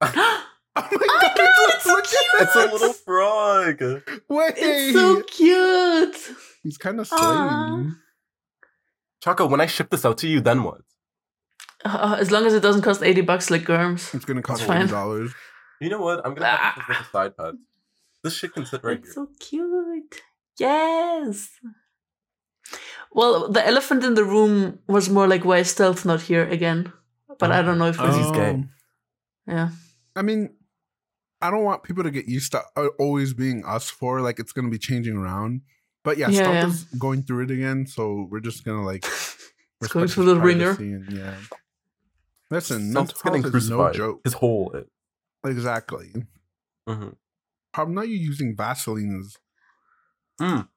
oh 0.00 0.06
Oh 0.76 0.82
my 0.92 0.98
my 0.98 1.06
god! 1.20 1.36
god, 1.36 1.70
it's 1.74 1.84
so 1.84 1.96
cute! 2.00 2.42
It's 2.42 2.54
a 2.56 2.72
little 2.72 2.92
frog. 2.92 3.80
Wait, 4.28 4.54
It's 4.56 4.94
so 4.94 5.22
cute. 5.22 6.16
he's 6.62 6.78
kind 6.78 7.00
of 7.00 7.08
Aw. 7.12 7.16
slaying. 7.16 7.96
Choco, 9.22 9.46
when 9.46 9.60
I 9.60 9.66
ship 9.66 9.90
this 9.90 10.04
out 10.04 10.16
to 10.18 10.28
you, 10.28 10.40
then 10.40 10.62
what? 10.62 10.80
Uh, 11.84 12.16
as 12.18 12.30
long 12.30 12.46
as 12.46 12.54
it 12.54 12.60
doesn't 12.60 12.82
cost 12.82 13.02
80 13.02 13.22
bucks 13.22 13.50
like 13.50 13.64
Girm's. 13.64 14.14
It's 14.14 14.24
gonna 14.24 14.42
cost 14.42 14.62
It's 14.62 14.68
fine. 14.68 14.80
forty 14.88 14.92
dollars. 14.92 15.32
You 15.80 15.88
know 15.90 16.00
what? 16.00 16.24
I'm 16.24 16.34
gonna 16.34 16.46
have 16.46 16.76
this 16.76 16.96
as 16.96 17.06
a 17.06 17.10
side 17.10 17.36
pet. 17.36 17.54
This 18.22 18.34
shit 18.34 18.52
can 18.54 18.64
sit 18.64 18.84
right 18.84 18.98
here. 18.98 19.04
it's 19.04 19.14
here. 19.14 19.26
so 19.26 19.28
cute. 19.40 20.22
Yes. 20.58 21.50
Well, 23.12 23.48
the 23.50 23.66
elephant 23.66 24.04
in 24.04 24.14
the 24.14 24.24
room 24.24 24.78
was 24.86 25.08
more 25.10 25.26
like 25.26 25.44
why 25.44 25.58
is 25.58 25.70
stealth 25.70 26.04
not 26.04 26.22
here 26.22 26.44
again? 26.48 26.92
But 27.40 27.50
I 27.52 27.62
don't 27.62 27.78
know 27.78 27.86
if 27.86 27.96
Because 27.96 28.16
it's 28.16 28.26
he's 28.26 28.36
gay. 28.36 28.50
Um, 28.50 28.70
yeah. 29.46 29.70
I 30.14 30.22
mean, 30.22 30.50
I 31.40 31.50
don't 31.50 31.64
want 31.64 31.82
people 31.82 32.02
to 32.04 32.10
get 32.10 32.26
used 32.28 32.52
to 32.52 32.62
uh, 32.76 32.88
always 32.98 33.32
being 33.34 33.64
us 33.64 33.88
for 33.90 34.20
like 34.20 34.38
it's 34.38 34.52
gonna 34.52 34.68
be 34.68 34.78
changing 34.78 35.16
around. 35.16 35.62
But 36.04 36.18
yeah, 36.18 36.28
Yeah, 36.28 36.42
Stomp 36.42 36.54
yeah. 36.54 36.66
is 36.68 36.84
going 36.98 37.22
through 37.22 37.44
it 37.44 37.50
again, 37.50 37.86
so 37.86 38.26
we're 38.30 38.40
just 38.40 38.64
gonna 38.64 38.84
like 38.84 39.04
It's 39.82 39.92
going 39.92 40.02
respect 40.04 40.12
through 40.14 40.34
the 40.34 40.40
ringer. 40.40 40.70
and, 40.78 41.10
yeah. 41.12 41.34
Listen, 42.50 42.90
Stump's 42.90 43.12
mental 43.24 43.30
getting 43.30 43.42
health 43.42 43.54
is 43.54 43.70
no 43.70 43.92
joke. 43.92 44.20
His 44.24 44.34
whole. 44.34 44.72
It. 44.72 44.88
Exactly. 45.44 46.12
Mhm. 46.88 47.14
How 47.74 47.84
not 47.84 48.08
you 48.08 48.16
using 48.16 48.54
Vaseline 48.56 49.20
is 49.20 49.38
Mm. 50.40 50.68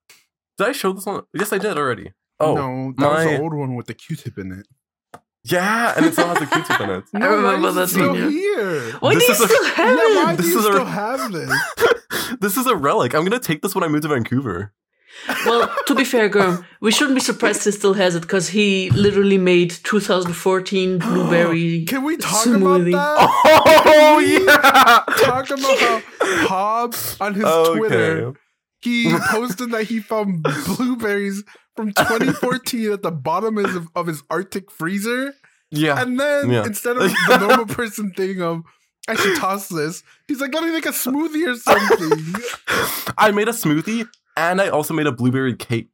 Did 0.57 0.67
I 0.67 0.71
show 0.73 0.91
this 0.93 1.05
one? 1.05 1.23
Yes, 1.33 1.51
I 1.53 1.57
did 1.57 1.77
already. 1.77 2.11
Oh, 2.39 2.53
no, 2.55 2.93
that 2.97 3.09
was 3.11 3.23
the 3.25 3.39
old 3.41 3.53
one 3.53 3.75
with 3.75 3.87
the 3.87 3.93
Q-tip 3.93 4.37
in 4.37 4.51
it. 4.51 4.67
Yeah, 5.45 5.93
and 5.95 6.05
it 6.05 6.13
still 6.13 6.27
has 6.27 6.41
a 6.41 6.45
Q-tip 6.45 6.79
in 6.81 6.89
it. 6.89 7.03
I 7.13 7.19
No, 7.19 7.29
why 7.29 7.35
remember 7.53 7.67
is 7.69 7.75
it 7.75 7.79
that 7.79 7.87
still 7.89 8.09
one, 8.09 8.31
here. 8.31 8.91
Why 8.99 9.13
This 9.15 9.23
do 9.25 9.27
you 9.27 9.33
is 9.33 9.41
a- 9.41 9.47
still 9.47 9.65
have 9.75 9.97
yeah, 9.97 10.23
why 10.23 10.33
it? 10.33 10.37
do 10.37 10.43
This 10.43 10.51
you 10.53 10.59
is 10.59 10.65
a- 10.65 10.71
still 10.71 10.85
have 10.85 11.31
this? 11.31 11.51
this 12.39 12.57
is 12.57 12.65
a 12.67 12.75
relic. 12.75 13.13
I'm 13.13 13.23
gonna 13.23 13.39
take 13.39 13.61
this 13.61 13.75
when 13.75 13.83
I 13.83 13.87
move 13.87 14.01
to 14.03 14.07
Vancouver. 14.07 14.73
Well, 15.45 15.71
to 15.87 15.93
be 15.95 16.03
fair, 16.05 16.27
Girm, 16.27 16.65
we 16.81 16.91
shouldn't 16.91 17.13
be 17.15 17.21
surprised 17.21 17.63
he 17.65 17.71
still 17.71 17.93
has 17.93 18.15
it 18.15 18.21
because 18.21 18.49
he 18.49 18.89
literally 18.91 19.37
made 19.37 19.69
2014 19.69 20.97
blueberry. 20.99 21.85
Can 21.85 22.03
we 22.03 22.17
talk 22.17 22.45
Smoothie. 22.47 22.89
about 22.89 23.17
that? 23.19 23.83
Oh 23.85 24.19
yeah. 24.19 25.15
Talk 25.27 25.49
about 25.51 25.77
how 25.77 26.01
Hob 26.47 26.95
on 27.21 27.35
his 27.35 27.43
Twitter 27.77 28.33
he 28.81 29.13
posted 29.29 29.71
that 29.71 29.83
he 29.83 29.99
found 29.99 30.43
blueberries 30.77 31.43
from 31.75 31.91
2014 31.93 32.91
at 32.91 33.01
the 33.03 33.11
bottom 33.11 33.57
of 33.57 33.87
of 33.95 34.07
his 34.07 34.23
Arctic 34.29 34.69
freezer, 34.71 35.33
Yeah. 35.71 36.01
and 36.01 36.19
then 36.19 36.49
Yeah. 36.51 36.65
instead 36.65 36.97
of 36.97 37.03
the 37.27 37.37
normal 37.39 37.65
person 37.65 38.11
thing 38.11 38.41
of 38.41 38.63
I 39.07 39.15
should 39.15 39.35
toss 39.37 39.67
this, 39.67 40.01
he's 40.27 40.39
like, 40.39 40.53
let 40.53 40.63
me 40.63 40.71
make 40.71 40.85
a 40.85 40.89
smoothie 40.89 41.45
or 41.51 41.57
something. 41.57 43.13
I 43.17 43.31
made 43.31 43.49
a 43.49 43.51
smoothie 43.51 44.07
and 44.37 44.61
I 44.61 44.69
also 44.69 44.93
made 44.93 45.07
a 45.07 45.11
blueberry 45.11 45.55
cake. 45.55 45.89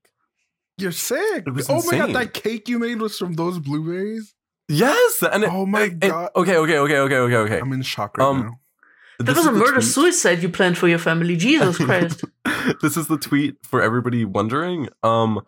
You're 0.77 0.91
sick. 0.91 1.43
It 1.47 1.65
oh 1.69 1.81
my 1.89 1.97
god, 1.97 2.13
that 2.13 2.33
cake 2.33 2.69
you 2.69 2.77
made 2.79 3.01
was 3.01 3.17
from 3.17 3.33
those 3.33 3.57
blueberries. 3.59 4.33
Yes, 4.67 5.23
and 5.23 5.43
it, 5.43 5.49
Oh 5.51 5.65
my 5.65 5.83
it- 5.83 5.99
God. 5.99 6.29
okay, 6.35 6.55
okay, 6.57 6.77
okay, 6.77 6.97
okay, 6.97 7.15
okay, 7.17 7.35
okay. 7.35 7.59
I'm 7.59 7.73
in 7.73 7.81
shock 7.81 8.17
right 8.17 8.25
Um, 8.27 8.41
now. 8.41 8.59
That 9.19 9.25
This 9.25 9.37
was 9.37 9.45
a 9.47 9.51
murder 9.51 9.73
tweet- 9.73 9.83
suicide 9.85 10.41
you 10.41 10.49
planned 10.49 10.77
for 10.77 10.87
your 10.87 10.97
family. 10.99 11.35
Jesus 11.35 11.77
Christ. 11.85 12.23
this 12.81 12.95
is 12.97 13.07
the 13.07 13.17
tweet 13.17 13.57
for 13.63 13.81
everybody 13.81 14.25
wondering. 14.25 14.89
Um, 15.03 15.41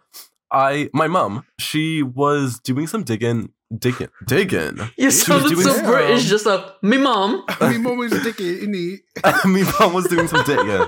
I 0.51 0.90
my 0.94 1.08
mom 1.08 1.46
she 1.58 2.04
was 2.04 2.60
doing 2.60 2.86
some 2.88 3.04
digging, 3.04 3.54
digging, 3.75 4.10
digging. 4.28 4.78
You 4.78 4.86
She 4.98 5.06
was 5.06 5.22
sounded 5.24 5.50
doing 5.50 5.62
so 5.66 5.74
some- 5.75 5.86
British 5.86 6.25
just 6.30 6.46
now. 6.46 6.74
Me 6.82 6.98
mom. 6.98 7.46
Me 7.62 7.78
mom 7.78 7.98
was 7.98 8.12
dicky 8.24 8.62
in 8.63 8.75
it. 8.75 9.00
my 9.46 9.63
mom 9.80 9.94
was 9.94 10.08
doing 10.08 10.28
some 10.28 10.44
digging. 10.44 10.86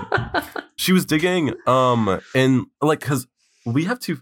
She 0.76 0.92
was 0.92 1.06
digging 1.06 1.54
um 1.66 2.20
and 2.34 2.66
like 2.82 3.00
because 3.00 3.26
we 3.64 3.84
have 3.84 3.98
two, 3.98 4.20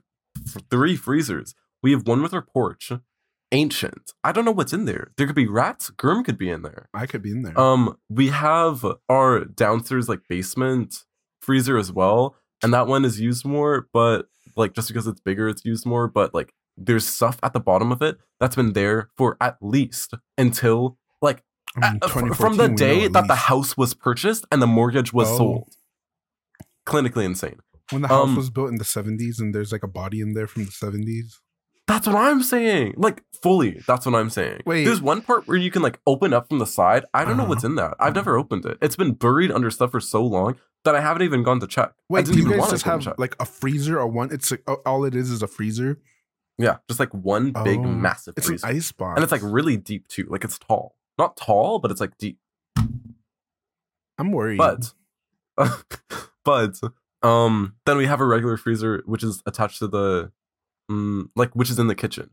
three 0.71 0.95
freezers. 0.95 1.55
We 1.83 1.91
have 1.91 2.07
one 2.07 2.23
with 2.23 2.33
our 2.33 2.43
porch, 2.43 2.93
ancient. 3.53 4.13
I 4.25 4.33
don't 4.33 4.45
know 4.45 4.51
what's 4.53 4.73
in 4.73 4.85
there. 4.87 5.13
There 5.17 5.27
could 5.27 5.37
be 5.37 5.47
rats. 5.47 5.91
Grim 5.91 6.25
could 6.25 6.39
be 6.39 6.51
in 6.51 6.63
there. 6.63 6.89
I 6.93 7.07
could 7.07 7.23
be 7.23 7.31
in 7.31 7.43
there. 7.43 7.59
Um, 7.59 7.97
we 8.09 8.29
have 8.29 8.85
our 9.09 9.45
downstairs 9.45 10.09
like 10.09 10.21
basement 10.29 11.05
freezer 11.41 11.77
as 11.79 11.93
well, 11.93 12.37
and 12.63 12.73
that 12.75 12.87
one 12.89 13.05
is 13.05 13.21
used 13.21 13.45
more, 13.45 13.87
but 13.93 14.27
like 14.57 14.73
just 14.75 14.89
because 14.89 15.07
it's 15.07 15.21
bigger, 15.21 15.49
it's 15.49 15.65
used 15.65 15.87
more. 15.87 16.09
But 16.09 16.35
like 16.35 16.53
there's 16.77 17.07
stuff 17.07 17.39
at 17.43 17.53
the 17.53 17.61
bottom 17.61 17.93
of 17.93 18.03
it 18.03 18.17
that's 18.41 18.57
been 18.57 18.73
there 18.73 19.11
for 19.17 19.37
at 19.41 19.57
least 19.61 20.15
until 20.39 20.97
like 21.21 21.43
I 21.77 21.91
mean, 21.93 22.01
fr- 22.01 22.21
2014, 22.21 22.35
from 22.35 22.57
the 22.57 22.69
day 22.69 23.05
at 23.05 23.13
that 23.13 23.29
the 23.29 23.35
house 23.35 23.77
was 23.77 23.95
purchased 23.95 24.47
and 24.51 24.61
the 24.63 24.67
mortgage 24.67 25.13
was 25.13 25.29
Oh. 25.31 25.37
sold. 25.39 25.75
Clinically 26.87 27.25
insane. 27.25 27.61
when 27.91 28.03
the 28.03 28.09
house 28.09 28.29
um, 28.29 28.37
was 28.37 28.51
built 28.51 28.71
in 28.71 28.77
the 28.77 28.85
70s 28.85 29.39
and 29.39 29.55
there's 29.55 29.71
like 29.71 29.83
a 29.83 29.89
body 29.89 30.21
in 30.21 30.33
there 30.35 30.47
from 30.47 30.65
the 30.65 30.71
70s. 30.71 31.35
That's 31.93 32.07
what 32.07 32.17
I'm 32.17 32.43
saying. 32.43 32.95
Like 32.97 33.23
fully, 33.43 33.81
that's 33.87 34.07
what 34.07 34.15
I'm 34.15 34.31
saying. 34.31 34.63
Wait. 34.65 34.85
There's 34.85 35.03
one 35.03 35.21
part 35.23 35.47
where 35.47 35.57
you 35.57 35.71
can 35.71 35.83
like 35.83 36.01
open 36.07 36.33
up 36.33 36.49
from 36.49 36.59
the 36.59 36.67
side. 36.67 37.05
I 37.13 37.25
don't 37.25 37.37
know 37.37 37.43
Uh-huh. 37.43 37.51
what's 37.51 37.65
in 37.65 37.75
that. 37.77 37.95
I've 38.01 38.15
never 38.15 38.37
opened 38.39 38.65
it. 38.67 38.79
It's 38.81 38.97
been 38.97 39.13
buried 39.13 39.51
under 39.51 39.71
stuff 39.71 39.91
for 39.91 40.01
so 40.01 40.25
long 40.25 40.57
that 40.85 40.95
I 40.95 41.01
haven't 41.01 41.23
even 41.23 41.43
gone 41.43 41.61
to 41.61 41.67
check. 41.67 41.91
I 41.91 41.93
Wait, 42.09 42.25
didn't 42.25 42.35
do 42.37 42.41
you 42.41 42.47
even 42.47 42.53
guys 42.53 42.61
want 42.61 42.71
just 42.73 42.85
to 42.85 42.91
have 42.91 43.01
check. 43.03 43.19
like 43.19 43.37
a 43.41 43.45
freezer 43.45 44.01
or 44.01 44.07
one? 44.07 44.33
It's 44.33 44.51
like, 44.51 44.63
all 44.87 45.05
it 45.05 45.15
is 45.15 45.31
is 45.31 45.43
a 45.43 45.47
freezer. 45.47 46.01
yeah, 46.59 46.77
just 46.89 46.99
like 47.01 47.13
one 47.13 47.53
big 47.65 47.81
Oh, 47.81 47.83
massive 47.85 48.35
It's 48.37 48.47
an 48.49 48.53
freezer. 48.59 48.67
ice 48.67 48.91
box, 48.93 49.17
and 49.17 49.23
it's 49.23 49.33
like 49.33 49.43
really 49.45 49.77
deep 49.77 50.09
too. 50.09 50.27
Like 50.31 50.45
it's 50.45 50.59
tall. 50.59 50.97
Not 51.19 51.37
tall, 51.37 51.79
but 51.79 51.91
it's 51.91 52.01
like 52.01 52.17
deep. 52.19 52.39
I'm 54.19 54.33
worried. 54.33 54.59
But 54.59 54.93
but 56.45 56.81
um 57.23 57.75
then 57.87 57.97
we 57.97 58.07
have 58.07 58.21
a 58.21 58.27
regular 58.27 58.57
freezer 58.57 59.03
which 59.07 59.23
is 59.23 59.43
attached 59.47 59.79
to 59.81 59.87
the 59.89 60.33
mm, 60.93 61.29
like 61.37 61.55
which 61.55 61.71
is 61.71 61.79
in 61.79 61.87
the 61.87 61.95
kitchen. 61.95 62.31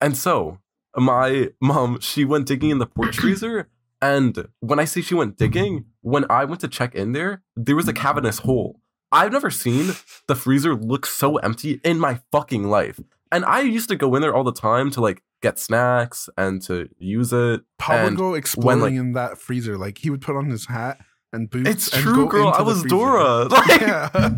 And 0.00 0.16
so 0.16 0.58
my 0.96 1.50
mom, 1.60 2.00
she 2.00 2.24
went 2.24 2.46
digging 2.46 2.70
in 2.70 2.78
the 2.78 2.86
porch 2.86 3.16
freezer. 3.18 3.68
And 4.02 4.48
when 4.60 4.78
I 4.78 4.86
say 4.86 5.02
she 5.02 5.14
went 5.14 5.36
digging, 5.36 5.84
when 6.00 6.24
I 6.30 6.46
went 6.46 6.62
to 6.62 6.68
check 6.68 6.94
in 6.94 7.12
there, 7.12 7.42
there 7.54 7.76
was 7.76 7.86
a 7.86 7.92
cavernous 7.92 8.38
hole. 8.38 8.80
I've 9.12 9.32
never 9.32 9.50
seen 9.50 9.92
the 10.26 10.34
freezer 10.34 10.74
look 10.74 11.04
so 11.04 11.36
empty 11.38 11.80
in 11.84 11.98
my 11.98 12.20
fucking 12.32 12.64
life. 12.64 12.98
And 13.32 13.44
I 13.44 13.60
used 13.60 13.88
to 13.90 13.96
go 13.96 14.14
in 14.14 14.22
there 14.22 14.34
all 14.34 14.44
the 14.44 14.52
time 14.52 14.90
to 14.92 15.00
like 15.00 15.22
get 15.42 15.58
snacks 15.58 16.28
and 16.38 16.62
to 16.62 16.88
use 16.98 17.32
it. 17.32 17.60
Paul 17.78 18.04
would 18.04 18.16
go 18.16 18.34
exploring 18.34 18.80
like- 18.80 18.94
in 18.94 19.12
that 19.12 19.38
freezer. 19.38 19.76
Like 19.76 19.98
he 19.98 20.10
would 20.10 20.22
put 20.22 20.36
on 20.36 20.48
his 20.48 20.66
hat 20.66 20.98
and 21.32 21.50
boots. 21.50 21.68
It's 21.68 21.94
and 21.94 22.02
true, 22.02 22.14
go 22.14 22.26
girl. 22.26 22.48
I 22.48 22.62
was 22.62 22.80
freezer. 22.80 22.96
Dora. 22.96 23.44
Like, 23.50 23.80
Yeah. 23.80 24.32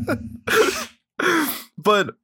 but 1.78 2.16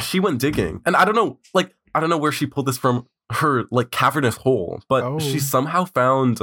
she 0.00 0.20
went 0.20 0.40
digging, 0.40 0.80
and 0.86 0.96
I 0.96 1.04
don't 1.04 1.14
know, 1.14 1.38
like 1.54 1.74
I 1.94 2.00
don't 2.00 2.10
know 2.10 2.18
where 2.18 2.32
she 2.32 2.46
pulled 2.46 2.66
this 2.66 2.78
from 2.78 3.06
her 3.32 3.64
like 3.70 3.90
cavernous 3.90 4.36
hole, 4.38 4.80
but 4.88 5.02
Oh. 5.04 5.18
she 5.18 5.38
somehow 5.38 5.84
found 5.84 6.38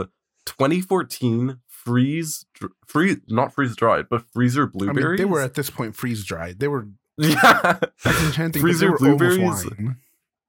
2014 0.45 1.59
freeze, 1.67 2.45
dr- 2.53 2.71
freeze, 2.85 3.17
not 3.27 3.53
freeze 3.53 3.75
dried, 3.75 4.07
but 4.09 4.21
freezer 4.33 4.63
I 4.63 4.65
blueberries. 4.67 5.05
mean, 5.05 5.17
they 5.17 5.25
were 5.31 5.41
at 5.41 5.53
this 5.53 5.69
point 5.69 5.95
freeze 5.95 6.23
dried. 6.25 6.59
They 6.59 6.67
were 6.67 6.87
yeah, 7.17 7.79
enchanting. 8.05 8.61
freezer 8.61 8.97
blueberries, 8.97 9.65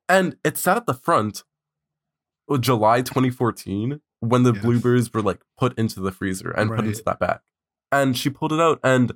and 0.09 0.37
it 0.45 0.57
sat 0.59 0.77
at 0.77 0.87
the 0.87 0.95
front. 0.95 1.45
uh, 2.49 2.59
July 2.59 3.03
2014, 3.03 4.01
when 4.21 4.43
the 4.45 4.53
Yes. 4.53 4.63
blueberries 4.63 5.13
were 5.13 5.21
like 5.23 5.41
put 5.59 5.77
into 5.79 6.01
the 6.01 6.13
freezer 6.13 6.51
and 6.51 6.71
put 6.71 6.79
Right. 6.79 6.87
into 6.89 7.03
that 7.05 7.19
bag, 7.19 7.41
and 7.91 8.17
she 8.17 8.31
pulled 8.31 8.53
it 8.53 8.61
out, 8.61 8.79
and 8.85 9.13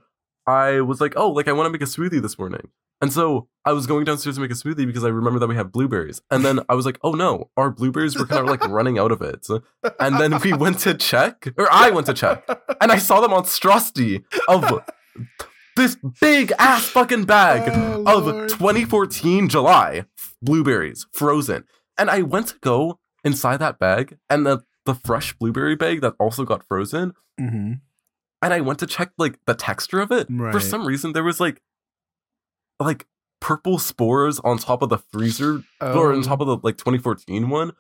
I 0.47 0.81
was 0.81 1.01
like, 1.01 1.13
"Oh, 1.17 1.31
like 1.31 1.47
I 1.49 1.53
want 1.53 1.67
to 1.67 1.71
make 1.71 1.81
a 1.83 1.85
smoothie 1.85 2.21
this 2.21 2.39
morning." 2.39 2.71
And 3.01 3.13
so 3.13 3.49
I 3.65 3.73
was 3.73 3.87
going 3.87 4.05
downstairs 4.05 4.35
to 4.37 4.41
make 4.43 4.51
a 4.51 4.55
smoothie 4.55 4.87
because 4.87 5.05
I 5.05 5.09
remember 5.09 5.39
that 5.39 5.47
we 5.49 5.55
have 5.55 5.73
blueberries. 5.73 6.21
And 6.31 6.45
then 6.45 6.61
I 6.69 6.75
was 6.75 6.85
like, 6.87 6.99
"Oh 7.03 7.13
no, 7.13 7.51
our 7.57 7.71
blueberries 7.71 8.19
were 8.19 8.27
kind 8.27 8.41
of 8.43 8.47
like 8.49 8.63
running 8.69 8.99
out 8.99 9.11
of 9.13 9.23
it." 9.23 9.47
And 9.99 10.17
then 10.21 10.39
we 10.41 10.53
went 10.53 10.79
to 10.81 10.95
check, 10.95 11.49
or 11.57 11.69
I 11.73 11.91
went 11.91 12.07
to 12.07 12.15
check, 12.15 12.47
and 12.81 12.93
I 12.93 12.99
saw 12.99 13.21
the 13.21 13.29
monstrosity 13.29 14.25
of 14.49 14.65
this 15.77 15.97
big 16.21 16.53
ass 16.59 16.85
fucking 16.87 17.25
bag 17.25 17.71
Oh, 18.07 18.19
of 18.19 18.27
Lord. 18.27 18.49
2014 18.51 19.49
July 19.49 20.05
blueberries 20.43 21.07
frozen. 21.13 21.65
And 21.99 22.11
I 22.11 22.23
went 22.23 22.49
to 22.49 22.59
go 22.61 22.99
inside 23.25 23.59
that 23.59 23.79
bag 23.79 24.17
and 24.29 24.47
the, 24.47 24.63
the 24.87 24.95
fresh 24.95 25.35
blueberry 25.35 25.77
bag 25.77 26.01
that 26.01 26.15
also 26.19 26.45
got 26.45 26.67
frozen. 26.67 27.13
Mhm. 27.39 27.81
And 28.43 28.55
I 28.55 28.61
went 28.63 28.79
to 28.81 28.87
check 28.87 29.13
like 29.19 29.39
the 29.47 29.55
texture 29.55 30.01
of 30.01 30.11
it. 30.11 30.29
For 30.53 30.61
some 30.61 30.87
reason, 30.87 31.13
there 31.13 31.23
was 31.25 31.41
like 31.41 31.61
like 32.85 33.07
purple 33.41 33.79
spores 33.79 34.39
on 34.41 34.59
top 34.59 34.83
of 34.83 34.89
the 34.91 34.99
freezer 34.99 35.63
or 35.81 36.13
on 36.13 36.19
Oh. 36.19 36.23
top 36.23 36.41
of 36.41 36.47
the 36.47 36.59
like 36.63 36.77
2014 36.77 37.49
one. 37.49 37.73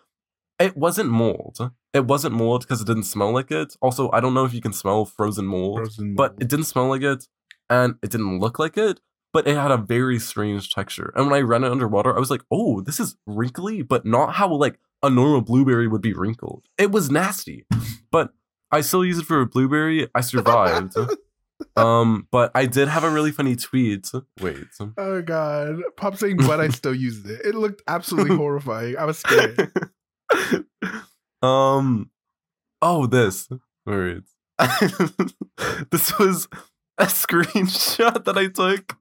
It 0.59 0.77
wasn't 0.77 1.09
mold. 1.11 1.59
It 1.95 2.05
wasn't 2.07 2.35
mold 2.35 2.63
because 2.63 2.81
it 2.83 2.87
didn't 2.87 3.05
smell 3.05 3.33
like 3.33 3.51
it. 3.51 3.77
Also, 3.81 4.11
I 4.13 4.21
don't 4.21 4.35
know 4.35 4.45
if 4.45 4.53
you 4.53 4.61
can 4.61 4.73
smell 4.75 5.05
frozen 5.07 5.47
mold 5.47 5.79
Frozen 5.79 6.15
but 6.17 6.35
it 6.41 6.49
didn't 6.49 6.67
smell 6.67 6.89
like 6.89 7.03
it 7.03 7.27
and 7.69 7.95
it 8.03 8.11
didn't 8.11 8.41
look 8.41 8.59
like 8.59 8.77
it 8.77 9.01
but 9.33 9.47
it 9.47 9.55
had 9.57 9.71
a 9.71 9.77
very 9.77 10.19
strange 10.19 10.71
texture 10.75 11.13
and 11.15 11.27
when 11.31 11.35
i 11.39 11.41
ran 11.41 11.63
it 11.63 11.71
underwater 11.71 12.15
i 12.17 12.19
was 12.19 12.31
like 12.33 12.43
oh 12.51 12.81
this 12.81 12.99
is 12.99 13.17
wrinkly 13.27 13.81
but 13.81 14.05
not 14.05 14.35
how 14.35 14.53
like 14.53 14.77
a 15.05 15.09
normal 15.09 15.41
blueberry 15.41 15.87
would 15.87 16.03
be 16.03 16.13
wrinkled 16.13 16.65
it 16.77 16.91
was 16.91 17.13
nasty 17.13 17.65
but 18.11 18.33
i 18.73 18.81
still 18.81 19.05
use 19.05 19.19
it 19.21 19.25
for 19.27 19.41
a 19.41 19.47
blueberry 19.47 20.09
i 20.17 20.21
survived 20.33 20.95
um 21.77 22.27
but 22.31 22.51
i 22.55 22.67
did 22.67 22.89
have 22.89 23.05
a 23.05 23.11
really 23.11 23.31
funny 23.31 23.57
tweet 23.57 24.11
wait 24.41 24.57
Oh 24.97 25.23
god, 25.23 25.81
Pob 25.97 26.17
saying, 26.17 26.39
but 26.39 26.61
I 26.61 26.69
still 26.69 26.95
used 27.09 27.29
it. 27.29 27.41
It 27.45 27.55
looked 27.55 27.83
absolutely 27.87 28.37
horrifying. 28.37 28.97
I 28.97 29.05
was 29.05 29.19
scared. 29.19 29.73
um 31.43 32.11
oh 32.83 33.07
this 33.07 33.49
wait 33.87 34.23
this 35.91 36.19
was 36.19 36.49
a 36.99 37.07
screenshot 37.07 38.25
that 38.25 38.37
i 38.37 38.47
took 38.47 38.97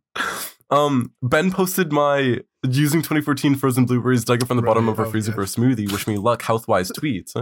um 0.69 1.11
ben 1.21 1.51
posted 1.51 1.91
my 1.91 2.39
using 2.67 3.01
2014 3.01 3.55
frozen 3.55 3.85
blueberries 3.85 4.23
dug 4.23 4.41
up 4.41 4.47
from 4.47 4.57
the 4.57 4.63
bottom 4.63 4.89
of 4.89 4.99
our 4.99 5.05
oh, 5.05 5.11
freezer 5.11 5.31
for 5.31 5.41
a 5.41 5.45
smoothie. 5.45 5.91
Wish 5.91 6.07
me 6.07 6.17
luck, 6.17 6.41
health 6.41 6.67
wise 6.67 6.91
tweets. 6.91 7.35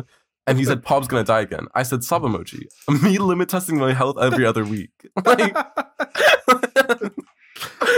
And 0.47 0.57
he 0.57 0.65
said, 0.65 0.81
Pob's 0.89 1.07
gonna 1.07 1.23
die 1.23 1.41
again. 1.41 1.67
I 1.75 1.83
said, 1.83 2.03
sub 2.03 2.23
emoji. 2.23 2.63
Me 3.03 3.17
limit 3.19 3.49
testing 3.49 3.77
my 3.77 3.93
health 3.93 4.17
every 4.19 4.45
other 4.45 4.63
week. 4.65 4.91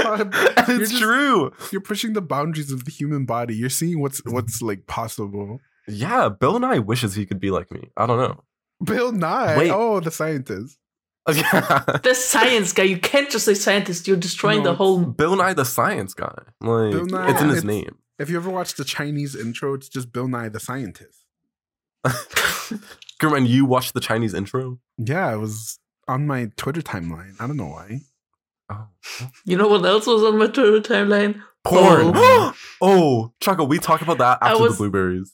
Like, 0.06 0.24
and 0.34 0.82
it's 0.82 0.90
just- 0.92 1.02
true. 1.02 1.52
You're 1.72 1.82
pushing 1.82 2.14
the 2.14 2.22
boundaries 2.22 2.72
of 2.72 2.86
the 2.86 2.92
human 2.92 3.26
body. 3.26 3.56
You're 3.56 3.70
seeing 3.70 4.00
what's 4.02 4.20
what's 4.26 4.62
like 4.62 4.88
possible. 4.88 5.60
Yeah, 5.88 6.30
Bill 6.30 6.60
Nye 6.60 6.80
wishes 6.80 7.16
he 7.16 7.26
could 7.26 7.40
be 7.40 7.52
like 7.52 7.72
me. 7.72 7.90
I 7.98 8.06
don't 8.06 8.18
know. 8.18 8.44
Bill 8.84 9.12
Nye. 9.12 9.58
Wait. 9.58 9.72
Oh, 9.72 10.00
the 10.00 10.12
scientist. 10.12 10.78
Yeah. 11.32 11.84
The 12.02 12.16
science 12.16 12.74
guy. 12.74 12.84
You 12.84 12.98
can't 12.98 13.30
just 13.30 13.46
say 13.46 13.54
scientist. 13.54 14.08
You're 14.08 14.18
destroying 14.18 14.60
No, 14.64 14.72
the 14.72 14.76
whole. 14.76 15.00
Bill 15.06 15.36
Nye 15.36 15.54
the 15.54 15.66
science 15.66 16.14
guy. 16.14 16.34
Like 16.62 16.92
Bill 16.92 17.06
Nye, 17.06 17.32
it's 17.32 17.42
in 17.42 17.50
his 17.50 17.58
it's- 17.60 17.64
name. 17.64 17.98
If 18.18 18.30
you 18.30 18.38
ever 18.38 18.50
watch 18.50 18.74
the 18.76 18.84
Chinese 18.84 19.36
intro, 19.36 19.74
it's 19.76 19.88
just 19.90 20.12
Bill 20.12 20.28
Nye 20.28 20.50
the 20.50 20.60
scientist. 20.60 21.19
German, 23.22 23.46
you 23.46 23.66
watched 23.66 23.94
the 23.94 24.00
Chinese 24.00 24.34
intro? 24.34 24.80
Yeah, 24.98 25.34
it 25.34 25.38
was 25.38 25.80
on 26.08 26.26
my 26.28 26.52
Twitter 26.56 26.82
timeline. 26.82 27.36
I 27.40 27.48
don't 27.48 27.58
know 27.58 27.68
why. 27.68 28.02
Oh. 28.70 28.88
You 29.46 29.58
know 29.58 29.68
what 29.68 29.86
else 29.86 30.06
was 30.08 30.24
on 30.24 30.38
my 30.38 30.48
Twitter 30.48 30.80
timeline? 30.82 31.42
Porn. 31.66 32.12
oh, 32.16 32.54
oh 32.82 33.34
Choco, 33.42 33.64
we 33.66 33.80
talk 33.80 34.02
about 34.02 34.18
that 34.20 34.38
I 34.42 34.52
after 34.52 34.64
was- 34.64 34.74
the 34.78 34.84
blueberries. 34.84 35.34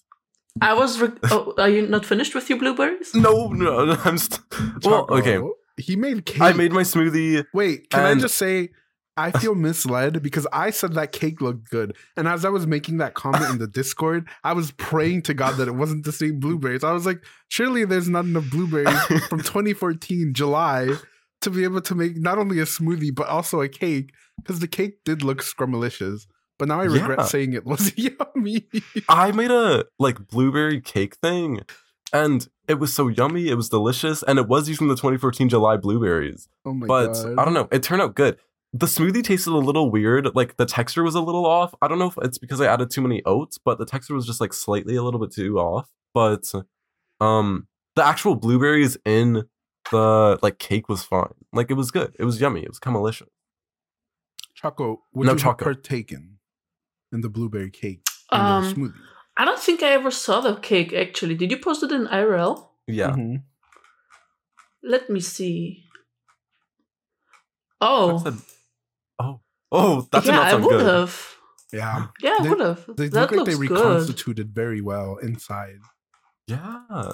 I 0.62 0.74
was. 0.74 1.02
Re- 1.02 1.12
oh, 1.32 1.54
are 1.58 1.68
you 1.68 1.86
not 1.86 2.06
finished 2.06 2.34
with 2.34 2.50
your 2.50 2.58
blueberries? 2.58 3.14
No, 3.14 3.48
no, 3.50 3.84
no, 3.84 3.98
I'm 4.06 4.18
st- 4.18 4.40
well, 4.86 5.06
okay. 5.10 5.38
He 5.78 5.98
made 5.98 6.26
cake. 6.26 6.42
I 6.42 6.54
made 6.54 6.72
my 6.72 6.84
smoothie. 6.84 7.44
Wait, 7.54 7.90
can 7.90 8.06
I 8.06 8.16
just 8.16 8.38
say 8.38 8.70
I 9.18 9.32
feel 9.32 9.56
misled 9.56 10.22
because 10.22 10.46
I 10.52 10.72
said 10.72 10.94
that 10.94 11.12
cake 11.14 11.40
looked 11.42 11.70
good. 11.70 11.96
And 12.18 12.28
as 12.28 12.44
I 12.44 12.50
was 12.50 12.68
making 12.68 12.98
that 12.98 13.14
comment 13.14 13.50
in 13.50 13.58
the 13.60 13.68
Discord, 13.68 14.28
I 14.44 14.52
was 14.54 14.72
praying 14.72 15.22
to 15.24 15.34
God 15.34 15.56
that 15.58 15.68
it 15.70 15.76
wasn't 15.76 16.04
the 16.04 16.12
same 16.12 16.40
blueberries. 16.40 16.84
I 16.84 16.92
was 16.92 17.06
like, 17.06 17.24
surely 17.48 17.86
there's 17.86 18.10
not 18.10 18.26
enough 18.26 18.50
blueberries 18.52 19.02
from 19.30 19.40
2014 19.44 20.34
July 20.34 20.90
to 21.42 21.50
be 21.50 21.64
able 21.64 21.82
to 21.82 21.96
make 21.96 22.18
not 22.18 22.38
only 22.38 22.60
a 22.60 22.66
smoothie 22.66 23.14
but 23.16 23.28
also 23.28 23.62
a 23.62 23.70
cake 23.70 24.12
because 24.38 24.60
the 24.60 24.68
cake 24.68 25.04
did 25.06 25.24
look 25.24 25.42
scrumalicious. 25.42 26.26
But 26.58 26.68
now 26.70 26.82
I 26.82 26.86
regret 26.86 27.20
Yeah. 27.20 27.26
saying 27.26 27.54
it 27.54 27.66
was 27.66 27.94
yummy. 27.98 28.68
I 29.10 29.32
made 29.32 29.52
a 29.52 29.86
like 30.00 30.28
blueberry 30.28 30.80
cake 30.82 31.16
thing, 31.18 31.62
and 32.14 32.48
it 32.68 32.76
was 32.80 32.94
so 32.94 33.10
yummy. 33.10 33.50
It 33.50 33.56
was 33.56 33.68
delicious, 33.70 34.24
and 34.24 34.40
it 34.40 34.48
was 34.48 34.70
using 34.70 34.88
the 34.88 34.96
2014 34.96 35.50
July 35.50 35.76
blueberries. 35.78 36.48
Oh 36.66 36.74
my 36.74 36.88
but 36.88 37.14
god! 37.14 37.40
I 37.40 37.44
don't 37.46 37.54
know. 37.54 37.68
It 37.72 37.84
turned 37.84 38.02
out 38.02 38.16
good. 38.16 38.38
The 38.74 38.88
smoothie 38.88 39.24
tasted 39.24 39.52
a 39.52 39.58
little 39.58 39.90
weird. 39.90 40.36
Like 40.36 40.58
the 40.58 40.66
texture 40.66 41.04
was 41.04 41.16
a 41.16 41.22
little 41.22 41.46
off. 41.46 41.74
I 41.82 41.88
don't 41.88 42.00
know 42.00 42.08
if 42.08 42.18
it's 42.22 42.38
because 42.38 42.60
I 42.60 42.66
added 42.68 42.90
too 42.92 43.02
many 43.02 43.22
oats, 43.26 43.58
but 43.58 43.78
the 43.78 43.86
texture 43.86 44.14
was 44.16 44.26
just 44.26 44.42
like 44.42 44.54
slightly 44.54 44.96
a 44.96 45.04
little 45.04 45.20
bit 45.20 45.32
too 45.32 45.58
off. 45.60 45.88
But 46.14 46.44
um, 47.22 47.68
the 47.96 48.04
actual 48.06 48.36
blueberries 48.36 48.98
in 49.06 49.46
the 49.92 50.38
like 50.42 50.60
cake 50.60 50.90
was 50.90 51.04
fine. 51.04 51.34
Like 51.54 51.72
it 51.72 51.76
was 51.76 51.92
good. 51.92 52.16
It 52.20 52.26
was 52.26 52.42
yummy. 52.42 52.62
It 52.64 52.70
was 52.70 52.80
kind 52.80 52.96
of 52.98 53.00
delicious. 53.02 53.30
Choco, 54.56 55.04
would 55.14 55.26
No 55.26 55.34
you 55.34 55.38
choco. 55.40 55.66
have 55.66 55.76
partaken 55.76 56.40
in 57.14 57.22
the 57.22 57.30
blueberry 57.30 57.70
cake 57.72 58.02
in 58.32 58.38
the 58.40 58.44
Um, 58.46 58.74
smoothie? 58.74 58.94
I 59.38 59.46
don't 59.46 59.60
think 59.60 59.84
I 59.84 59.92
ever 59.92 60.12
saw 60.12 60.40
the 60.42 60.56
cake. 60.58 60.92
Actually, 60.94 61.36
did 61.36 61.52
you 61.52 61.58
post 61.60 61.84
it 61.84 61.92
in 61.92 62.08
IRL? 62.08 62.70
Yeah. 62.88 63.12
Mhm. 63.12 63.44
Let 64.84 65.10
me 65.10 65.20
see. 65.20 65.84
I 67.82 67.88
Oh, 67.88 68.18
said- 68.18 68.40
oh, 69.20 69.40
oh, 69.72 70.08
that 70.12 70.24
did 70.24 70.30
yeah, 70.30 70.36
not 70.36 70.46
I 70.46 70.51
sound 70.51 70.66
would 70.66 70.72
good. 70.72 70.86
have. 70.86 71.36
Yeah. 71.74 72.08
Yeah, 72.22 72.38
I 72.40 72.50
would 72.50 72.60
have. 72.60 72.86
They 72.96 73.08
That 73.10 73.22
look 73.22 73.32
like 73.32 73.46
they 73.48 73.56
looks 73.56 73.68
good. 73.68 73.78
reconstituted 73.86 74.54
very 74.54 74.82
well 74.82 75.18
inside. 75.18 75.80
Yeah. 76.48 77.12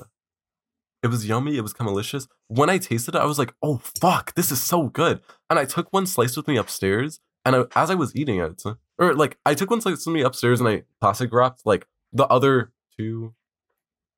It 1.04 1.08
was 1.08 1.26
yummy. 1.28 1.58
It 1.58 1.62
was 1.62 1.74
kind 1.74 1.88
of 1.88 1.94
delicious. 1.94 2.28
When 2.48 2.70
I 2.70 2.78
tasted 2.78 3.16
it, 3.16 3.22
I 3.22 3.26
was 3.26 3.40
like, 3.40 3.54
oh, 3.64 3.82
fuck, 4.00 4.36
this 4.36 4.52
is 4.52 4.62
so 4.62 4.84
good. 4.90 5.22
And 5.50 5.58
I 5.58 5.66
took 5.66 5.92
one 5.92 6.06
slice 6.06 6.38
with 6.38 6.48
me 6.48 6.58
upstairs. 6.58 7.20
And 7.44 7.56
I, 7.56 7.64
as 7.76 7.90
I 7.90 7.96
was 7.96 8.16
eating 8.16 8.40
it, 8.40 8.62
or 9.00 9.16
like, 9.16 9.38
I 9.46 9.56
took 9.56 9.72
one 9.72 9.82
slice 9.82 10.06
with 10.06 10.14
me 10.14 10.22
upstairs 10.22 10.60
and 10.60 10.70
I 10.70 10.84
plastic 11.00 11.34
wrapped 11.34 11.62
like 11.66 11.88
the 12.14 12.28
other 12.28 12.72
two, 12.96 13.34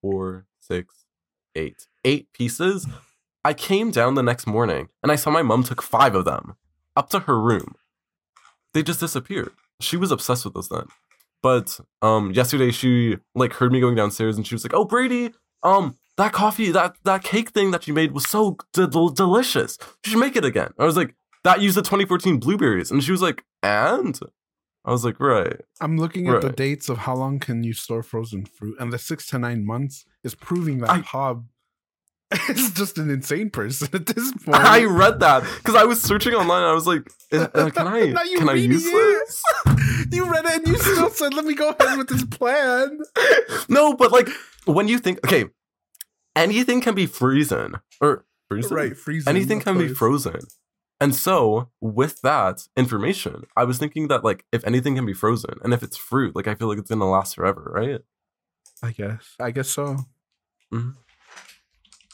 four, 0.01 0.45
six, 0.59 1.05
eight, 1.55 1.87
eight 2.03 2.33
pieces. 2.33 2.85
I 3.45 3.53
came 3.53 3.91
down 3.91 4.15
the 4.15 4.23
next 4.23 4.45
morning 4.45 4.89
and 5.01 5.09
I 5.11 5.15
saw 5.15 5.29
my 5.29 5.41
mom 5.41 5.63
took 5.63 5.81
five 5.81 6.15
of 6.15 6.25
them 6.25 6.55
up 6.95 7.09
to 7.11 7.19
her 7.19 7.39
room. 7.39 7.75
They 8.73 8.83
just 8.83 8.99
disappeared. 8.99 9.51
She 9.81 9.97
was 9.97 10.11
obsessed 10.11 10.45
with 10.45 10.53
those 10.53 10.69
then. 10.69 10.85
But 11.41 11.79
um 12.01 12.31
yesterday 12.31 12.71
she 12.71 13.17
like 13.35 13.53
heard 13.53 13.71
me 13.71 13.79
going 13.79 13.95
downstairs 13.95 14.37
and 14.37 14.47
she 14.47 14.55
was 14.55 14.63
like, 14.63 14.73
"Oh 14.73 14.85
Brady, 14.85 15.31
um 15.61 15.97
that 16.17 16.31
coffee, 16.31 16.71
that 16.71 16.95
that 17.03 17.23
cake 17.23 17.49
thing 17.51 17.71
that 17.71 17.87
you 17.87 17.93
made 17.93 18.11
was 18.13 18.27
so 18.29 18.57
d- 18.73 18.87
del- 18.87 19.09
delicious. 19.09 19.77
You 20.05 20.11
should 20.11 20.19
make 20.19 20.35
it 20.35 20.45
again." 20.45 20.71
I 20.79 20.85
was 20.85 20.95
like, 20.95 21.15
"That 21.43 21.61
used 21.61 21.75
the 21.77 21.81
2014 21.81 22.39
blueberries." 22.39 22.91
And 22.91 23.03
she 23.03 23.11
was 23.11 23.21
like, 23.21 23.43
"And?" 23.61 24.19
I 24.85 24.91
was 24.91 25.03
like, 25.05 25.19
"Right." 25.19 25.61
I'm 25.81 25.97
looking 25.97 26.27
at 26.27 26.41
the 26.41 26.49
dates 26.51 26.87
of 26.89 26.99
how 26.99 27.15
long 27.15 27.39
can 27.39 27.63
you 27.63 27.73
store 27.73 28.03
frozen 28.03 28.45
fruit, 28.45 28.77
and 28.79 28.91
the 28.93 28.97
six 28.99 29.27
to 29.27 29.39
nine 29.39 29.65
months 29.65 30.05
is 30.23 30.35
proving 30.35 30.79
that 30.79 30.89
I- 30.89 30.99
Hob 30.99 31.45
is 32.49 32.71
just 32.71 32.97
an 32.97 33.09
insane 33.09 33.49
person 33.49 33.89
at 33.93 34.05
this 34.05 34.31
point. 34.43 34.57
I 34.57 34.85
read 34.85 35.19
that 35.21 35.43
cuz 35.63 35.75
I 35.75 35.83
was 35.83 36.01
searching 36.01 36.33
online 36.33 36.61
and 36.63 36.71
I 36.71 36.73
was 36.73 36.87
like, 36.87 37.07
uh, 37.31 37.69
"Can 37.71 37.87
I 37.87 38.13
can 38.37 38.49
I 38.49 38.53
use 38.53 38.85
it. 38.85 38.91
this?" 38.91 39.43
you 40.11 40.29
read 40.29 40.45
it 40.45 40.51
and 40.57 40.67
you 40.67 40.77
still 40.77 41.09
said, 41.09 41.33
"Let 41.33 41.45
me 41.45 41.53
go 41.55 41.69
ahead 41.69 41.97
with 41.97 42.07
this 42.09 42.23
plan." 42.25 42.99
no, 43.69 43.93
but 43.95 44.11
like 44.11 44.29
when 44.65 44.87
you 44.87 44.97
think, 44.99 45.19
okay, 45.25 45.45
anything 46.35 46.81
can 46.81 46.95
be 46.95 47.05
frozen 47.05 47.75
or 48.01 48.25
frozen, 48.49 48.75
Right, 48.75 48.97
freezing. 48.97 49.29
anything 49.29 49.59
can 49.61 49.77
be 49.77 49.87
frozen. 49.87 50.39
And 51.01 51.13
so, 51.13 51.69
with 51.81 52.21
that 52.21 52.61
information, 52.77 53.43
I 53.57 53.65
was 53.65 53.77
thinking 53.77 54.07
that 54.07 54.23
like 54.23 54.45
if 54.53 54.65
anything 54.65 54.95
can 54.95 55.05
be 55.05 55.13
frozen, 55.13 55.55
and 55.63 55.73
if 55.73 55.83
it's 55.83 55.97
fruit, 55.97 56.35
like 56.35 56.47
I 56.47 56.55
feel 56.55 56.67
like 56.69 56.77
it's 56.77 56.89
gonna 56.89 57.09
last 57.09 57.35
forever, 57.35 57.71
right? 57.75 58.01
I 58.81 58.91
guess. 58.91 59.35
I 59.39 59.51
guess 59.51 59.69
so. 59.69 59.97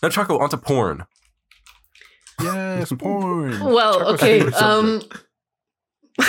Now, 0.02 0.10
Choco, 0.10 0.40
onto 0.40 0.58
porn. 0.58 1.06
Yes, 2.42 2.92
porn. 2.98 3.60
Well, 3.60 4.00
Choco's 4.00 4.14
okay. 4.22 4.42
Um. 4.54 5.02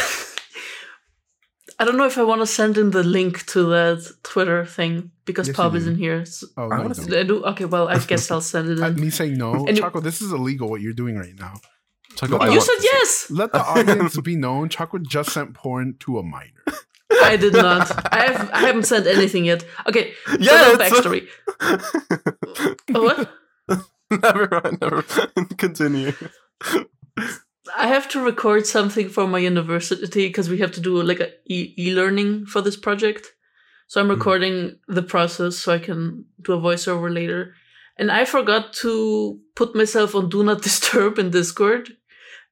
I 1.79 1.85
don't 1.85 1.97
know 1.97 2.05
if 2.05 2.19
I 2.19 2.23
want 2.25 2.43
to 2.43 2.47
send 2.47 2.77
in 2.77 2.91
the 2.91 3.03
link 3.03 3.47
to 3.47 3.63
that 3.71 4.07
Twitter 4.23 4.67
thing 4.67 5.13
because 5.25 5.47
Yes, 5.49 5.57
Pub 5.57 5.75
isn't 5.75 5.97
here. 5.97 6.27
So, 6.27 6.47
Oh, 6.59 6.65
I 6.71 6.77
no, 6.77 6.83
wanna 6.83 6.95
don't. 6.95 7.15
I 7.15 7.23
do. 7.23 7.43
Okay, 7.45 7.65
well, 7.65 7.89
I 7.89 7.99
guess 8.01 8.31
I'll 8.31 8.43
send 8.43 8.69
it 8.69 8.79
in. 8.87 8.97
me 9.01 9.09
saying 9.09 9.39
no, 9.39 9.55
And 9.67 9.77
you- 9.79 9.83
Choco. 9.83 10.01
This 10.01 10.21
is 10.21 10.31
illegal. 10.31 10.69
What 10.69 10.83
you're 10.83 10.93
doing 10.93 11.17
right 11.17 11.35
now. 11.39 11.55
Choco, 12.17 12.35
you 12.45 12.51
want 12.51 12.63
said 12.65 12.75
to 12.75 12.81
see- 12.83 12.89
yes. 12.93 13.31
Let 13.31 13.53
the 13.53 13.63
audience 13.65 14.21
be 14.21 14.37
known. 14.37 14.69
Choco 14.69 14.99
just 14.99 15.31
sent 15.31 15.55
porn 15.55 15.95
to 16.01 16.19
a 16.19 16.23
minor. 16.23 16.51
I 17.23 17.37
did 17.37 17.55
not. 17.55 17.91
I 18.13 18.27
have. 18.31 18.51
I 18.53 18.59
haven't 18.61 18.85
sent 18.85 19.07
anything 19.07 19.47
yet. 19.47 19.65
Okay. 19.89 20.13
Yeah, 20.39 20.73
so 20.73 20.77
backstory. 20.77 21.29
Oh, 22.95 23.03
what? 23.05 23.33
never 24.11 24.49
mind. 24.63 24.79
Never 24.81 25.05
mind. 25.37 25.59
Continue. 25.59 26.13
I 27.77 27.87
have 27.87 28.09
to 28.11 28.21
record 28.25 28.67
something 28.67 29.09
for 29.09 29.27
my 29.27 29.39
university 29.39 30.27
because 30.29 30.49
we 30.49 30.59
have 30.59 30.73
to 30.73 30.81
do 30.81 31.01
like 31.03 31.21
a 31.21 31.31
e- 31.47 31.75
e-learning 31.79 32.47
for 32.47 32.61
this 32.63 32.77
project. 32.77 33.29
So 33.87 34.01
I'm 34.01 34.09
Mhm. 34.09 34.17
recording 34.17 34.79
the 34.89 35.03
process 35.03 35.57
so 35.57 35.73
I 35.73 35.79
can 35.79 36.25
do 36.43 36.53
a 36.53 36.59
voiceover 36.61 37.13
later. 37.13 37.55
And 37.97 38.11
I 38.11 38.25
forgot 38.25 38.73
to 38.85 39.39
put 39.55 39.75
myself 39.75 40.15
on 40.15 40.29
Do 40.31 40.43
Not 40.43 40.63
Disturb 40.69 41.19
in 41.19 41.31
Discord. 41.31 41.97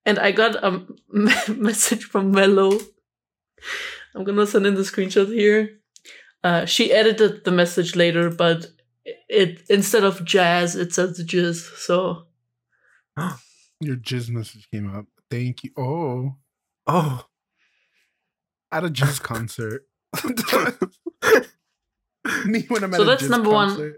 And 0.07 0.19
I 0.19 0.31
got 0.33 0.57
a 0.63 0.71
me- 1.11 1.55
message 1.57 2.05
from 2.05 2.31
Mello. 2.31 2.79
I'm 4.15 4.25
gonna 4.25 4.47
send 4.47 4.67
in 4.67 4.75
the 4.75 4.83
screenshot 4.83 5.29
here. 5.29 5.81
Uh, 6.45 6.65
she 6.65 6.93
edited 6.93 7.45
the 7.45 7.51
message 7.51 7.97
later, 7.97 8.31
but 8.31 8.67
it 9.29 9.63
instead 9.69 10.05
of 10.05 10.25
jazz, 10.25 10.77
it 10.77 10.93
says 10.95 11.23
jizz. 11.25 11.77
So 11.79 12.27
Your 13.81 13.97
jizz 13.97 14.31
message 14.31 14.69
came 14.73 14.95
up. 14.95 15.07
Thank 15.31 15.65
you. 15.65 15.71
Oh, 15.77 16.37
Oh. 16.87 17.27
at 18.73 18.85
a 18.85 18.89
jizz 18.89 19.21
concert. 19.23 19.87
Me 22.47 22.65
when 22.69 22.85
I'm 22.85 22.95
at 22.95 22.99
So 22.99 23.03
a 23.03 23.07
that's 23.07 23.23
jizz 23.25 23.31
number 23.31 23.51
one. 23.51 23.95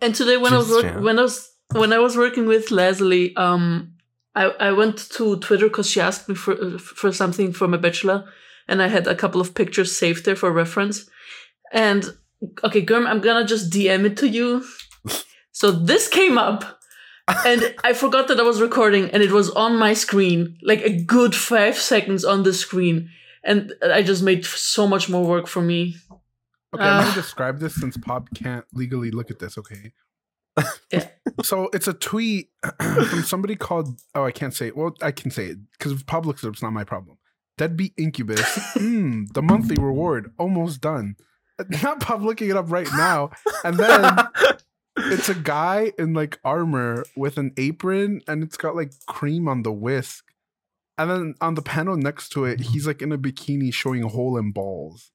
And 0.00 0.14
today 0.14 0.36
when 0.36 0.52
I 0.52 0.58
was 0.58 0.70
work- 0.70 1.00
when 1.02 1.18
I 1.18 1.22
was 1.22 1.50
when 1.72 1.92
I 1.92 1.98
was 1.98 2.16
working 2.16 2.46
with 2.46 2.70
Leslie, 2.70 3.34
um, 3.36 3.94
I 4.34 4.44
I 4.68 4.72
went 4.72 4.98
to 5.12 5.36
Twitter 5.38 5.68
because 5.68 5.90
she 5.90 6.00
asked 6.00 6.28
me 6.28 6.34
for 6.34 6.78
for 6.78 7.12
something 7.12 7.52
for 7.52 7.68
my 7.68 7.76
bachelor, 7.76 8.24
and 8.68 8.82
I 8.82 8.88
had 8.88 9.06
a 9.06 9.14
couple 9.14 9.40
of 9.40 9.54
pictures 9.54 9.96
saved 9.96 10.24
there 10.24 10.36
for 10.36 10.52
reference. 10.52 11.08
And 11.72 12.04
okay, 12.64 12.82
Girm, 12.82 13.06
I'm 13.06 13.20
gonna 13.20 13.46
just 13.46 13.70
DM 13.70 14.04
it 14.04 14.16
to 14.18 14.28
you. 14.28 14.64
So 15.52 15.70
this 15.70 16.08
came 16.08 16.36
up, 16.38 16.80
and 17.46 17.74
I 17.82 17.92
forgot 17.94 18.28
that 18.28 18.38
I 18.38 18.42
was 18.42 18.60
recording, 18.60 19.10
and 19.10 19.22
it 19.22 19.32
was 19.32 19.50
on 19.50 19.76
my 19.78 19.94
screen, 19.94 20.58
like 20.62 20.80
a 20.82 21.02
good 21.02 21.34
five 21.34 21.76
seconds 21.76 22.24
on 22.24 22.42
the 22.42 22.52
screen. 22.52 23.10
and 23.48 23.72
I 23.80 24.02
just 24.02 24.24
made 24.24 24.44
so 24.44 24.88
much 24.88 25.08
more 25.08 25.24
work 25.24 25.46
for 25.46 25.62
me. 25.62 25.94
Okay, 26.74 26.82
I'm 26.82 26.98
Uh. 26.98 27.02
gonna 27.04 27.14
describe 27.14 27.60
this 27.60 27.74
since 27.76 27.96
Pob 27.96 28.28
can't 28.34 28.64
legally 28.74 29.10
look 29.12 29.30
at 29.30 29.38
this. 29.38 29.56
Okay. 29.58 29.92
Yeah. 30.92 31.08
So 31.44 31.68
it's 31.72 31.86
a 31.86 31.92
tweet 31.92 32.50
from 33.10 33.22
somebody 33.22 33.54
called. 33.56 34.00
Oh, 34.14 34.24
I 34.24 34.32
can't 34.32 34.52
say 34.54 34.68
it. 34.68 34.76
Well, 34.76 34.94
I 35.02 35.10
can 35.12 35.30
say 35.30 35.46
it 35.46 35.58
because 35.72 35.92
if 35.92 36.06
Pob 36.06 36.26
looks 36.26 36.42
it 36.42 36.48
up, 36.48 36.54
it's 36.54 36.62
not 36.62 36.72
my 36.72 36.82
problem. 36.84 37.18
Deadbeat 37.58 37.92
Incubus. 37.96 38.40
mm, 38.76 39.32
the 39.32 39.42
monthly 39.42 39.76
reward 39.80 40.32
almost 40.38 40.80
done. 40.80 41.14
Not 41.82 42.00
Pob 42.00 42.22
looking 42.22 42.50
it 42.50 42.56
up 42.56 42.70
right 42.70 42.88
now. 42.96 43.30
And 43.64 43.76
then 43.76 44.18
it's 44.96 45.28
a 45.28 45.34
guy 45.34 45.92
in 45.98 46.12
like 46.12 46.38
armor 46.44 47.04
with 47.16 47.38
an 47.38 47.52
apron, 47.56 48.20
and 48.28 48.42
it's 48.42 48.56
got 48.56 48.76
like 48.76 48.92
cream 49.06 49.48
on 49.48 49.62
the 49.62 49.72
whisk. 49.72 50.24
And 50.98 51.10
then 51.10 51.34
on 51.40 51.54
the 51.54 51.62
panel 51.62 51.96
next 51.96 52.30
to 52.30 52.44
it, 52.46 52.60
he's 52.60 52.86
like 52.86 53.02
in 53.02 53.12
a 53.12 53.18
bikini 53.18 53.72
showing 53.72 54.02
hole 54.02 54.38
and 54.38 54.54
balls. 54.54 55.10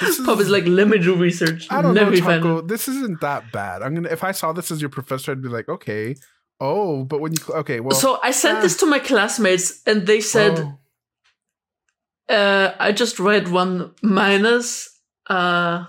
This 0.00 0.20
Pob 0.24 0.40
is 0.40 0.50
like, 0.50 0.66
let 0.66 0.88
me 0.88 0.98
do 0.98 1.14
research. 1.14 1.66
I 1.70 1.80
don't 1.80 1.94
Never 1.94 2.10
know, 2.40 2.58
it. 2.58 2.68
This 2.68 2.86
isn't 2.86 3.20
that 3.22 3.50
bad. 3.50 3.82
I'm 3.82 3.94
gonna 3.94 4.10
if 4.10 4.22
I 4.22 4.32
saw 4.32 4.52
this 4.52 4.70
as 4.70 4.80
your 4.80 4.90
professor, 4.90 5.32
I'd 5.32 5.42
be 5.42 5.48
like, 5.48 5.68
okay. 5.68 6.16
Oh, 6.60 7.04
but 7.04 7.20
when 7.20 7.32
you 7.32 7.38
okay, 7.50 7.80
well, 7.80 7.96
so 7.96 8.18
I 8.22 8.30
sent 8.30 8.58
uh, 8.58 8.62
this 8.62 8.76
to 8.78 8.86
my 8.86 8.98
classmates, 8.98 9.82
and 9.86 10.06
they 10.06 10.20
said, 10.20 10.58
oh, 10.58 10.78
uh, 12.28 12.72
I 12.78 12.92
just 12.92 13.18
read 13.18 13.48
one 13.48 13.94
minus. 14.02 14.98
Uh, 15.28 15.86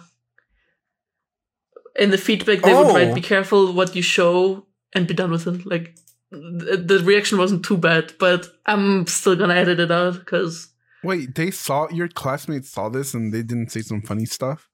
in 1.95 2.12
the 2.12 2.17
feedback, 2.17 2.62
they 2.62 2.73
would 2.73 2.88
Oh. 2.88 2.93
write, 2.95 3.15
"Be 3.15 3.21
careful 3.21 3.73
what 3.73 3.95
you 3.95 4.02
show 4.02 4.65
and 4.93 5.08
be 5.08 5.13
done 5.13 5.32
with 5.32 5.47
it." 5.47 5.65
Like 5.65 5.95
th- 6.32 6.86
the 6.88 7.00
reaction 7.04 7.38
wasn't 7.38 7.65
too 7.65 7.78
bad, 7.78 8.13
but 8.19 8.47
I'm 8.65 9.08
still 9.08 9.36
gonna 9.36 9.56
edit 9.56 9.80
it 9.80 9.91
out 9.91 10.19
because 10.19 10.69
wait, 11.04 11.36
they 11.36 11.52
saw 11.52 11.88
your 11.89 12.08
classmates 12.08 12.69
saw 12.69 12.89
this 12.89 13.13
and 13.13 13.34
they 13.34 13.41
didn't 13.43 13.71
say 13.71 13.82
some 13.82 14.02
funny 14.02 14.26
stuff. 14.26 14.69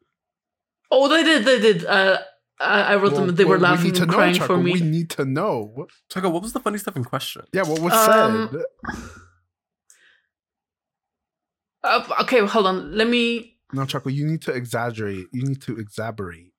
oh, 0.96 1.08
they 1.08 1.24
did, 1.24 1.44
they 1.44 1.60
did. 1.60 1.86
Uh, 1.86 2.20
I, 2.60 2.82
I 2.94 2.96
wrote 2.98 3.14
Well, 3.14 3.26
them. 3.26 3.36
They 3.36 3.46
were 3.46 3.58
laughing 3.58 3.86
We 3.86 3.90
need 3.92 3.96
to 3.96 4.02
and 4.04 4.12
know, 4.12 4.18
crying 4.18 4.40
for 4.40 4.58
me. 4.58 4.74
We 4.74 4.82
need 4.82 5.10
to 5.12 5.26
know. 5.26 5.88
Chaco, 6.12 6.30
what 6.30 6.44
was 6.44 6.54
the 6.54 6.60
funny 6.60 6.78
stuff 6.78 6.96
in 6.96 7.04
question? 7.04 7.42
Yeah, 7.52 7.64
what 7.64 7.80
was 7.80 7.94
Um, 7.94 8.50
said? 8.52 9.06
Uh, 11.84 12.04
okay, 12.22 12.40
hold 12.46 12.66
on. 12.68 12.96
Let 12.98 13.08
me. 13.10 13.58
No, 13.74 13.86
Choco, 13.86 14.10
you 14.10 14.26
need 14.26 14.42
to 14.44 14.52
exaggerate. 14.52 15.26
You 15.32 15.44
need 15.44 15.62
to 15.64 15.78
exasperate. 15.78 16.52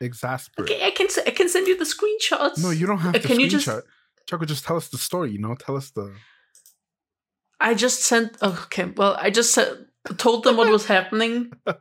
Exasperate. 0.00 0.70
Okay, 0.70 0.86
I 0.86 0.90
can 0.90 1.06
s- 1.06 1.18
I 1.26 1.30
can 1.30 1.48
send 1.48 1.66
you 1.66 1.76
the 1.78 1.84
screenshots. 1.84 2.62
No, 2.62 2.70
you 2.70 2.86
don't 2.86 2.98
have 2.98 3.14
Uh, 3.14 3.18
to 3.18 3.26
can 3.26 3.38
screenshot. 3.38 3.40
you 3.40 3.48
just- 3.48 3.68
Choco, 4.28 4.44
just 4.44 4.64
tell 4.64 4.76
us 4.76 4.88
the 4.88 4.98
story. 4.98 5.30
You 5.30 5.38
know, 5.38 5.54
tell 5.54 5.76
us 5.76 5.90
the. 5.90 6.12
I 7.60 7.74
just 7.74 8.02
sent. 8.02 8.36
oh, 8.42 8.60
Okay, 8.66 8.84
well, 8.96 9.16
I 9.18 9.30
just 9.30 9.54
said, 9.54 9.86
told 10.18 10.44
them 10.44 10.56
what 10.58 10.68
was 10.70 10.84
happening. 10.94 11.52
Pob, 11.64 11.78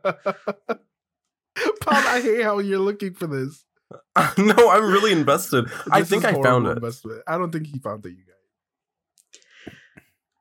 I 1.88 2.22
hate 2.22 2.44
how 2.44 2.60
you're 2.60 2.80
looking 2.80 3.14
for 3.14 3.28
this. 3.28 3.64
no, 4.38 4.70
I'm 4.70 4.86
really 4.92 5.12
invested. 5.12 5.66
I 5.92 6.04
think 6.04 6.24
I 6.26 6.34
found 6.42 6.68
it. 6.68 6.72
investment. 6.78 7.22
I 7.28 7.38
don't 7.38 7.52
think 7.52 7.68
he 7.68 7.80
found 7.80 8.06
it, 8.06 8.10
you 8.12 8.24
guys. 8.26 8.35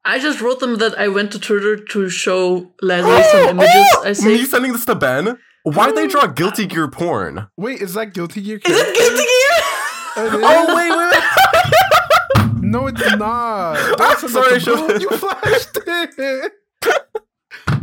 I 0.07 0.19
just 0.19 0.41
wrote 0.41 0.61
them 0.61 0.77
that 0.77 0.99
I 0.99 1.09
went 1.09 1.33
to 1.33 1.39
Twitter 1.39 1.77
to 1.77 2.09
show 2.11 2.73
Leslie 2.83 3.23
some 3.23 3.49
images. 3.51 3.71
Oh! 3.75 4.03
I 4.05 4.09
Me 4.09 4.15
say, 4.15 4.45
sending 4.45 4.73
this 4.73 4.85
to 4.87 4.95
Ben? 4.95 5.39
Why'd 5.65 5.97
they 5.97 6.07
draw 6.07 6.27
Guilty 6.41 6.67
Gear 6.67 6.89
porn? 6.89 7.49
Wait, 7.57 7.81
is 7.81 7.95
that 7.95 8.13
Guilty 8.13 8.43
Gear? 8.43 8.61
is 8.65 8.77
it 8.79 8.95
Guilty 8.97 9.23
It 9.23 10.35
is? 10.35 10.45
Oh, 10.45 10.77
wait, 10.77 10.91
wait, 10.91 11.13
wait. 11.13 12.61
No, 12.75 12.87
it's 12.87 13.17
not. 13.17 13.75
Don't 13.99 14.19
send 14.19 14.33
Sorry, 14.33 14.47
I 14.47 14.51
that 14.51 14.55
to 14.55 14.61
should've- 14.61 14.89
Ben. 14.89 15.01
You 15.01 15.11
flashed 15.11 15.79
it. 15.87 16.53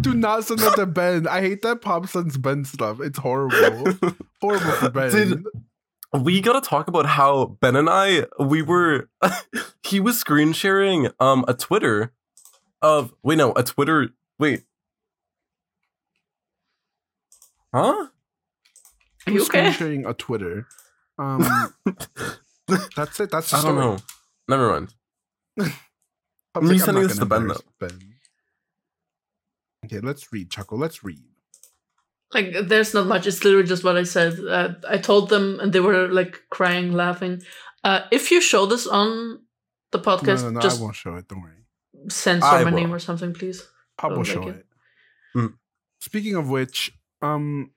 Do 0.01 0.13
not 0.15 0.43
send 0.43 0.59
that 0.59 0.75
to 0.75 0.85
Ben. 0.87 1.27
I 1.27 1.41
hate 1.41 1.61
that 1.61 1.81
Pob 1.81 2.07
sends 2.09 2.37
Ben 2.37 2.65
stuff. 2.65 2.99
It's 2.99 3.19
horrible. 3.19 3.93
horrible 4.41 4.71
for 4.71 4.89
Ben. 4.89 5.11
Did- 5.11 5.43
we 6.13 6.41
gotta 6.41 6.61
talk 6.61 6.87
about 6.87 7.05
how 7.05 7.57
Ben 7.61 7.75
and 7.75 7.89
I 7.89 8.25
we 8.39 8.61
were 8.61 9.09
he 9.83 9.99
was 9.99 10.19
screen 10.19 10.53
sharing 10.53 11.09
um 11.19 11.45
a 11.47 11.53
Twitter 11.53 12.13
of 12.81 13.13
wait 13.23 13.37
no 13.37 13.53
a 13.55 13.63
Twitter 13.63 14.09
wait 14.39 14.63
huh 17.73 18.07
Are 19.27 19.31
you 19.31 19.43
Screen 19.45 19.71
sharing 19.71 20.05
a 20.05 20.13
Twitter. 20.13 20.67
Um, 21.17 21.41
that's 22.95 23.19
it. 23.19 23.29
That's 23.31 23.51
the 23.51 23.57
I 23.57 23.61
don't 23.61 23.75
know 23.75 23.97
never 24.47 24.69
mind 24.69 24.93
Pob's 26.53 26.67
Me 26.69 26.73
I'm 26.75 26.79
sending 26.79 27.03
this 27.03 27.19
gonna 27.19 27.29
Ben, 27.29 27.41
embarrass 27.43 27.61
Ben. 27.79 27.99
Okay, 29.85 29.99
let's 29.99 30.31
read, 30.33 30.49
Choco. 30.49 30.75
Let's 30.75 31.03
read. 31.03 31.30
Like, 32.33 32.53
there's 32.67 32.93
not 32.93 33.07
much. 33.07 33.27
It's 33.27 33.43
literally 33.43 33.67
just 33.67 33.83
what 33.83 33.97
I 33.97 34.03
said. 34.03 34.39
Uh, 34.39 34.75
I 34.89 34.97
told 34.97 35.29
them, 35.29 35.59
and 35.59 35.73
they 35.73 35.81
were 35.81 36.07
like 36.07 36.41
crying, 36.49 36.93
laughing. 36.93 37.41
Uh, 37.83 38.01
if 38.11 38.31
you 38.31 38.39
show 38.39 38.65
this 38.65 38.87
on 38.87 39.39
the 39.91 39.99
podcast, 39.99 40.43
no, 40.43 40.51
no. 40.51 40.61
just 40.61 40.79
I 40.79 40.83
won't 40.83 40.95
show 40.95 41.15
it. 41.15 41.27
Don't 41.27 41.41
worry. 41.41 41.65
censor 42.09 42.45
I 42.47 42.63
my 42.63 42.71
will. 42.71 42.77
name 42.79 42.93
or 42.93 42.99
something, 42.99 43.33
please. 43.33 43.67
Pob 43.97 44.13
Oh, 44.13 44.17
will 44.17 44.23
show 44.23 44.43
you. 44.43 44.49
it. 44.51 44.65
Hmm. 45.33 45.45
Speaking 45.99 46.35
of 46.35 46.49
which, 46.49 46.91
um, 47.21 47.71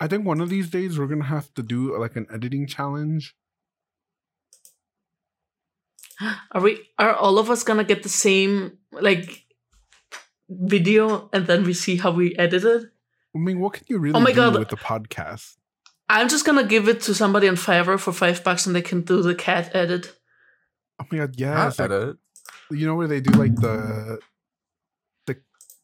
I 0.00 0.08
think 0.08 0.26
one 0.26 0.40
of 0.40 0.48
these 0.50 0.68
days 0.68 0.98
we're 0.98 1.06
gonna 1.06 1.24
have 1.24 1.52
to 1.54 1.62
do 1.62 1.96
like 1.98 2.16
an 2.16 2.26
editing 2.30 2.66
challenge. 2.66 3.34
Are 6.52 6.60
we? 6.60 6.82
Are 6.98 7.14
all 7.14 7.38
of 7.38 7.50
us 7.50 7.62
gonna 7.62 7.84
get 7.84 8.02
the 8.02 8.08
same 8.08 8.78
like 8.92 9.44
video, 10.48 11.28
and 11.32 11.46
then 11.46 11.64
we 11.64 11.72
see 11.72 11.96
how 11.96 12.10
we 12.10 12.34
edit 12.36 12.64
it? 12.64 12.82
I 13.36 13.38
mean, 13.38 13.60
what 13.60 13.74
can 13.74 13.84
you 13.88 13.98
really 13.98 14.16
Oh 14.18 14.20
my 14.20 14.30
do 14.30 14.36
God. 14.36 14.58
with 14.58 14.68
the 14.70 14.76
podcast? 14.76 15.56
I'm 16.08 16.28
just 16.28 16.44
gonna 16.46 16.64
give 16.66 16.88
it 16.88 17.00
to 17.02 17.14
somebody 17.14 17.48
on 17.48 17.56
Fiverr 17.56 17.98
for 17.98 18.12
five 18.12 18.42
bucks, 18.44 18.66
and 18.66 18.74
they 18.74 18.82
can 18.82 19.02
do 19.02 19.22
the 19.22 19.34
cat 19.34 19.70
edit. 19.74 20.16
Oh 21.00 21.04
my 21.12 21.18
god, 21.18 21.34
yeah, 21.38 21.54
Cat 21.70 21.78
like- 21.78 21.90
edit 21.90 22.16
you 22.70 22.84
know 22.86 22.96
where 22.96 23.06
they 23.06 23.20
do 23.20 23.30
like 23.38 23.54
the 23.56 24.18
the 25.26 25.36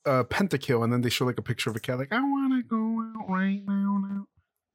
uh 0.07 0.25
pentakill, 0.25 0.83
and 0.83 0.93
then 0.93 1.01
they 1.03 1.11
show 1.11 1.25
like 1.25 1.38
a 1.38 1.43
picture 1.43 1.71
of 1.71 1.77
a 1.77 1.81
cat, 1.81 1.99
like 1.99 2.12
I 2.12 2.21
want 2.21 2.53
to 2.55 2.62
go 2.69 3.03
out 3.21 3.29
right 3.31 3.62
now. 3.67 3.99
Now, 4.09 4.27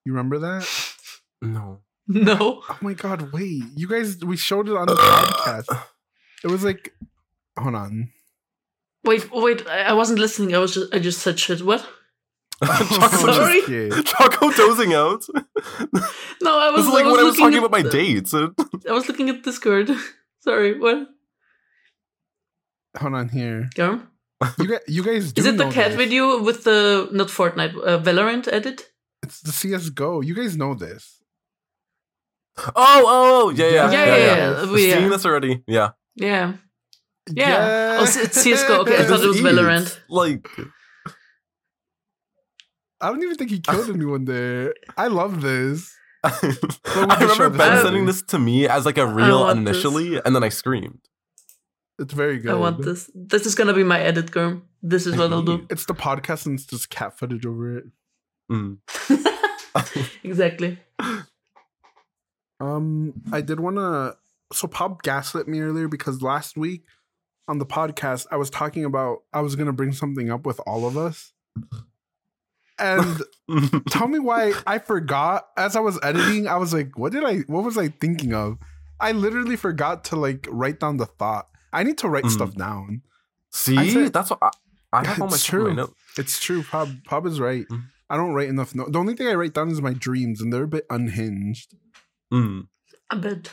you 0.05 0.13
remember 0.13 0.39
that? 0.39 0.67
no 1.41 1.81
No, 2.07 2.61
Oh 2.69 2.77
my 2.81 2.93
god, 2.93 3.33
wait, 3.33 3.63
you 3.75 3.87
guys, 3.87 4.23
we 4.23 4.37
showed 4.37 4.69
it 4.69 4.75
on 4.77 4.87
the 4.87 4.95
podcast. 4.95 5.83
It 6.43 6.47
was 6.47 6.63
like, 6.63 6.93
hold 7.59 7.75
on. 7.75 8.11
wait, 9.03 9.29
wait. 9.33 9.67
I 9.67 9.83
I 9.91 9.93
wasn't 9.93 10.19
listening. 10.19 10.55
I 10.55 10.59
was 10.59 10.73
just, 10.75 10.93
I 10.93 10.99
just 10.99 11.19
said 11.21 11.39
shit. 11.39 11.61
What? 11.61 11.85
Choco, 12.65 13.31
Sorry. 13.33 13.61
just, 13.67 14.07
Choco 14.17 14.51
dozing 14.51 14.93
out 14.93 15.23
No, 16.41 16.57
I 16.57 16.71
was. 16.71 16.75
this 16.85 16.87
is 16.87 16.93
like 16.93 17.05
I 17.05 17.07
was 17.07 17.11
when 17.11 17.19
I 17.19 17.23
was 17.23 17.37
looking 17.39 17.43
talking 17.45 17.53
at 17.57 17.63
about 17.65 17.71
my 17.71 17.81
the- 17.83 17.89
dates 17.89 18.33
I 18.33 18.91
was 18.91 19.07
looking 19.07 19.29
at 19.29 19.43
Discord. 19.43 19.91
Sorry, 20.41 20.79
what? 20.79 21.07
Hold 22.97 23.13
on 23.13 23.29
here. 23.29 23.69
Go. 23.75 24.01
You 24.59 24.67
guys, 24.67 24.79
you 24.87 25.03
guys 25.03 25.33
do 25.33 25.41
Is 25.41 25.45
it 25.47 25.57
the 25.57 25.69
cat 25.69 25.89
this. 25.91 25.97
video 25.97 26.41
with 26.41 26.63
the 26.63 27.09
not 27.11 27.27
Fortnite, 27.27 27.75
uh, 27.75 27.99
Valorant 27.99 28.47
edit? 28.51 28.89
It's 29.23 29.41
the 29.41 29.51
CS:GO. 29.51 30.21
You 30.21 30.33
guys 30.35 30.55
know 30.57 30.73
this. 30.73 31.21
oh 32.57 32.71
oh 32.75 33.03
oh, 33.05 33.49
yeah 33.51 33.65
yeah 33.67 33.91
Yeah, 33.91 33.91
yeah, 33.91 34.05
yeah, 34.05 34.17
yeah, 34.17 34.51
yeah. 34.51 34.61
I've 34.63 34.71
We, 34.71 34.91
uh, 34.91 34.95
seen 34.97 35.09
this 35.11 35.25
already 35.25 35.63
yeah 35.67 35.89
Yeah. 36.15 36.53
Yeah. 37.29 37.97
Oh, 37.99 38.03
it's- 38.03 38.15
it's 38.17 38.41
CS:GO. 38.41 38.81
Okay, 38.81 38.97
I 38.97 39.03
thought 39.05 39.21
it 39.21 39.27
was 39.27 39.41
Valorant. 39.41 39.99
like 40.09 40.47
I 42.99 43.09
don't 43.09 43.21
even 43.23 43.35
think 43.35 43.51
he 43.51 43.59
killed 43.59 43.89
anyone 43.89 44.25
there. 44.25 44.73
I 44.97 45.07
love 45.07 45.41
this. 45.41 45.95
I 46.23 46.55
remember 46.91 47.35
show 47.35 47.49
this 47.49 47.57
Ben 47.57 47.83
sending 47.83 48.05
this 48.05 48.21
to 48.23 48.39
me 48.39 48.67
as 48.67 48.85
like 48.85 48.97
a 48.97 49.05
reel 49.05 49.41
want 49.41 49.65
this. 49.65 49.75
initially, 49.75 50.21
and 50.25 50.35
then 50.35 50.43
I 50.43 50.49
screamed. 50.49 50.99
It's 51.99 52.13
very 52.13 52.39
good. 52.39 52.51
I 52.51 52.55
want 52.55 52.81
this. 52.81 53.09
This 53.13 53.45
is 53.45 53.55
gonna 53.55 53.73
be 53.73 53.83
my 53.83 53.99
edit, 53.99 54.31
girl. 54.31 54.61
This 54.81 55.07
is 55.07 55.15
what 55.15 55.31
I'll 55.31 55.41
do. 55.41 55.65
It's 55.69 55.85
the 55.85 55.95
podcast 55.95 56.45
and 56.45 56.59
it's 56.59 56.67
just 56.67 56.89
cat 56.89 57.17
footage 57.17 57.45
over 57.45 57.77
it. 57.77 57.85
Mm. 58.51 58.77
exactly. 60.23 60.79
Um, 62.59 63.21
I 63.31 63.41
did 63.41 63.59
want 63.59 63.77
to. 63.77 64.17
So 64.53 64.67
Pob 64.67 65.03
gaslit 65.03 65.47
me 65.47 65.59
earlier 65.59 65.87
because 65.87 66.21
last 66.21 66.55
week 66.55 66.83
on 67.47 67.57
the 67.57 67.65
podcast 67.65 68.27
I 68.31 68.37
was 68.37 68.49
talking 68.49 68.85
about 68.85 69.23
I 69.33 69.41
was 69.41 69.55
gonna 69.55 69.73
bring 69.73 69.91
something 69.91 70.31
up 70.31 70.45
with 70.45 70.59
all 70.65 70.87
of 70.87 70.97
us, 70.97 71.33
and 72.79 73.23
tell 73.89 74.07
me 74.07 74.19
why 74.19 74.53
I 74.65 74.79
forgot 74.79 75.47
as 75.57 75.75
I 75.75 75.79
was 75.79 75.99
editing. 76.03 76.47
I 76.47 76.57
was 76.57 76.73
like, 76.73 76.97
"What 76.97 77.11
did 77.11 77.23
I? 77.23 77.39
What 77.47 77.63
was 77.63 77.77
I 77.77 77.89
thinking 77.89 78.33
of?" 78.33 78.57
I 78.99 79.11
literally 79.11 79.55
forgot 79.55 80.03
to 80.05 80.15
like 80.15 80.47
write 80.49 80.79
down 80.79 80.97
the 80.97 81.05
thought. 81.05 81.47
I 81.73 81.83
need 81.83 81.97
to 81.99 82.09
write 82.09 82.23
Mm. 82.25 82.31
stuff 82.31 82.55
down. 82.55 83.01
See, 83.51 83.91
said- 83.91 84.13
that's 84.13 84.29
what 84.31 84.39
I, 84.41 84.49
I 84.93 85.05
have 85.07 85.21
all 85.21 85.27
my 85.27 85.33
It's 85.35 85.43
stuff 85.43 85.53
in 85.55 85.59
my 85.59 85.65
true. 85.67 85.75
notes. 85.75 85.93
It's 86.17 86.39
true. 86.39 86.63
Pob 86.63 86.89
Pob 87.05 87.25
is 87.25 87.39
right. 87.39 87.67
Mm. 87.67 87.83
I 88.09 88.15
don't 88.17 88.33
write 88.33 88.49
enough. 88.49 88.73
No- 88.73 88.87
the 88.89 88.99
only 88.99 89.13
thing 89.15 89.27
I 89.27 89.33
write 89.33 89.53
down 89.53 89.69
is 89.69 89.81
my 89.81 89.93
dreams, 89.93 90.41
and 90.41 90.51
they're 90.51 90.63
a 90.63 90.67
bit 90.67 90.85
unhinged. 90.89 91.75
Mm. 92.33 92.67
A 93.11 93.15
bit. 93.15 93.51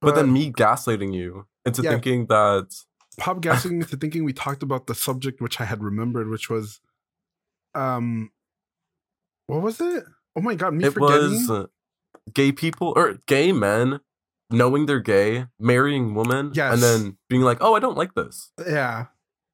But 0.00 0.14
then 0.16 0.32
me 0.32 0.52
gaslighting 0.52 1.14
you 1.14 1.46
into 1.64 1.82
Yeah. 1.82 1.90
thinking 1.92 2.26
that 2.26 2.74
pop 3.16 3.40
gassing 3.40 3.72
me 3.72 3.76
into 3.84 3.96
thinking 3.96 4.24
we 4.24 4.32
talked 4.34 4.62
about 4.62 4.86
the 4.86 4.94
subject 4.94 5.40
which 5.40 5.60
I 5.60 5.64
had 5.64 5.82
remembered, 5.82 6.28
which 6.28 6.50
was, 6.50 6.80
um, 7.74 8.30
what 9.46 9.62
was 9.62 9.80
it? 9.80 10.04
Oh 10.36 10.40
my 10.40 10.54
god, 10.54 10.74
me 10.74 10.84
it 10.86 10.90
forgetting. 10.92 11.30
was 11.30 11.50
uh, 11.50 11.66
gay 12.32 12.52
people 12.52 12.92
or 12.96 13.18
gay 13.26 13.52
men 13.52 14.00
knowing 14.50 14.86
they're 14.86 15.00
gay, 15.00 15.46
marrying 15.58 16.14
women, 16.14 16.52
Yes. 16.54 16.72
and 16.74 16.82
then 16.82 17.18
being 17.28 17.42
like, 17.42 17.58
"Oh, 17.60 17.74
I 17.74 17.80
don't 17.80 17.96
like 17.96 18.14
this." 18.14 18.52
Yeah. 18.66 19.06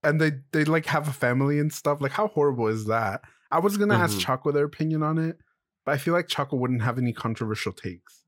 And 0.03 0.21
they 0.21 0.33
they 0.53 0.65
like 0.65 0.87
have 0.87 1.09
a 1.09 1.13
family 1.13 1.59
and 1.59 1.73
stuff. 1.73 2.01
Like 2.01 2.13
how 2.13 2.29
horrible 2.29 2.69
is 2.69 2.87
that? 2.87 3.21
I 3.51 3.59
was 3.59 3.77
gonna 3.77 3.97
ask 3.97 4.17
Mhm. 4.17 4.21
Choco 4.21 4.53
their 4.53 4.65
opinion 4.65 5.03
on 5.03 5.19
it, 5.19 5.39
but 5.85 5.93
I 5.93 5.99
feel 5.99 6.15
like 6.15 6.29
Choco 6.29 6.57
wouldn't 6.57 6.83
have 6.83 6.97
any 6.99 7.13
controversial 7.13 7.73
takes. 7.73 8.25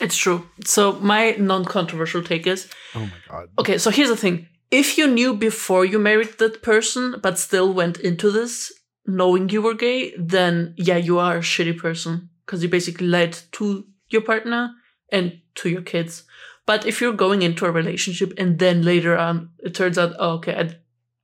It's 0.00 0.16
true. 0.16 0.48
So 0.64 0.92
my 0.94 1.32
non-controversial 1.38 2.22
take 2.22 2.46
is 2.46 2.68
Oh 2.94 3.00
my 3.06 3.12
god. 3.28 3.48
okay. 3.58 3.78
So 3.78 3.90
here's 3.90 4.08
the 4.10 4.16
thing: 4.16 4.46
if 4.74 4.98
you 4.98 5.06
knew 5.06 5.34
before 5.34 5.84
you 5.84 5.98
married 5.98 6.38
that 6.38 6.62
person, 6.62 7.16
but 7.22 7.38
still 7.38 7.72
went 7.72 7.98
into 8.00 8.30
this 8.30 8.72
knowing 9.06 9.48
you 9.48 9.62
were 9.62 9.74
gay, 9.74 10.14
then 10.18 10.74
yeah, 10.76 10.96
you 10.96 11.18
are 11.18 11.36
a 11.36 11.40
shitty 11.40 11.78
person 11.78 12.28
because 12.44 12.62
you 12.62 12.68
basically 12.68 13.06
lied 13.06 13.36
to 13.52 13.86
your 14.08 14.22
partner 14.22 14.70
and 15.12 15.40
to 15.54 15.68
your 15.68 15.82
kids. 15.82 16.24
But 16.66 16.86
if 16.86 17.00
you're 17.00 17.12
going 17.12 17.42
into 17.42 17.66
a 17.66 17.70
relationship 17.70 18.32
and 18.38 18.58
then 18.58 18.82
later 18.82 19.16
on 19.16 19.50
it 19.58 19.74
turns 19.74 19.98
out, 19.98 20.14
oh, 20.18 20.32
okay, 20.36 20.54
I 20.54 20.70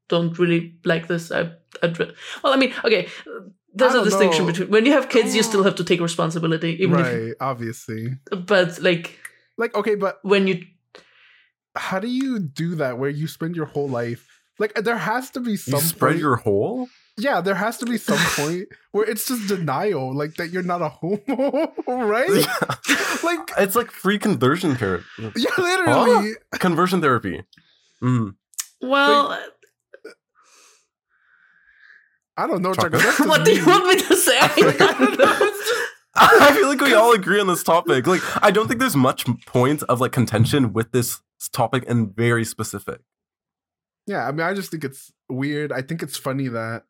don't 0.08 0.38
really 0.38 0.76
like 0.84 1.08
this. 1.08 1.32
I, 1.32 1.52
I'd 1.82 1.98
well, 1.98 2.52
I 2.52 2.56
mean, 2.56 2.72
okay. 2.84 3.08
There's 3.72 3.94
a 3.94 4.04
distinction 4.04 4.46
know. 4.46 4.52
between 4.52 4.70
when 4.70 4.84
you 4.84 4.92
have 4.92 5.08
kids, 5.08 5.34
you 5.34 5.42
still 5.44 5.62
have 5.62 5.76
to 5.76 5.84
take 5.84 6.00
responsibility, 6.00 6.82
even 6.82 7.02
right, 7.02 7.34
obviously. 7.40 8.18
But 8.30 8.80
like 8.82 9.16
Like, 9.60 9.74
okay, 9.74 9.94
but 9.94 10.20
when 10.22 10.46
you 10.46 10.64
how 11.80 11.98
do 11.98 12.08
you 12.08 12.38
do 12.38 12.74
that 12.76 12.98
where 12.98 13.10
you 13.10 13.26
spend 13.26 13.56
your 13.56 13.66
whole 13.66 13.88
life 13.88 14.26
like 14.58 14.74
there 14.74 14.98
has 14.98 15.30
to 15.30 15.40
be 15.40 15.56
some 15.56 15.80
You 15.80 15.80
spread 15.80 16.10
point- 16.12 16.20
your 16.20 16.36
hole. 16.36 16.88
yeah 17.16 17.40
there 17.40 17.54
has 17.54 17.78
to 17.78 17.86
be 17.86 17.96
some 17.98 18.18
point 18.36 18.68
where 18.92 19.06
it's 19.10 19.26
just 19.26 19.48
denial 19.48 20.14
like 20.14 20.34
that 20.36 20.48
you're 20.52 20.62
not 20.74 20.82
a 20.82 20.88
homo 20.90 21.72
right 21.88 22.28
like 23.28 23.44
it's 23.58 23.74
like 23.76 23.90
free 23.90 24.18
conversion 24.18 24.76
therapy. 24.76 25.04
yeah 25.36 25.50
literally 25.58 26.32
Conversion 26.66 27.00
therapy. 27.00 27.42
Mm. 28.02 28.34
well, 28.82 29.38
i 32.36 32.46
don't 32.46 32.62
know 32.62 32.72
Chocolate. 32.74 33.02
Choco, 33.02 33.28
what 33.28 33.44
do 33.44 33.52
you 33.54 33.64
want 33.66 33.86
me 33.86 33.96
to 34.00 34.16
say? 34.16 34.38
Like, 34.40 34.80
I 34.80 34.92
don't 34.98 35.18
know, 35.18 35.50
I 36.14 36.52
feel 36.54 36.68
like 36.68 36.80
we 36.80 36.94
all 36.94 37.12
agree 37.12 37.40
on 37.40 37.46
this 37.46 37.62
topic. 37.62 38.06
Like, 38.06 38.20
I 38.42 38.50
don't 38.50 38.66
think 38.68 38.80
there's 38.80 38.96
much 38.96 39.24
point 39.46 39.82
of 39.84 40.00
like 40.00 40.12
contention 40.12 40.72
with 40.72 40.92
this 40.92 41.20
topic 41.48 41.84
and 41.88 42.14
very 42.14 42.44
specific. 42.44 43.00
Yeah, 44.06 44.26
I 44.26 44.32
mean, 44.32 44.40
I 44.40 44.54
just 44.54 44.70
think 44.70 44.84
it's 44.84 45.12
weird. 45.28 45.72
I 45.72 45.82
think 45.82 46.02
it's 46.02 46.16
funny 46.16 46.48
that 46.48 46.84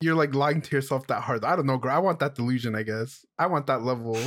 you're 0.00 0.14
like 0.14 0.34
lying 0.34 0.60
to 0.62 0.76
yourself 0.76 1.06
that 1.06 1.22
hard. 1.22 1.44
I 1.44 1.56
don't 1.56 1.66
know, 1.66 1.78
girl. 1.78 1.94
I 1.94 1.98
want 1.98 2.18
that 2.20 2.34
delusion. 2.34 2.74
I 2.74 2.82
guess 2.82 3.24
I 3.38 3.46
want 3.46 3.66
that 3.68 3.82
level. 3.82 4.18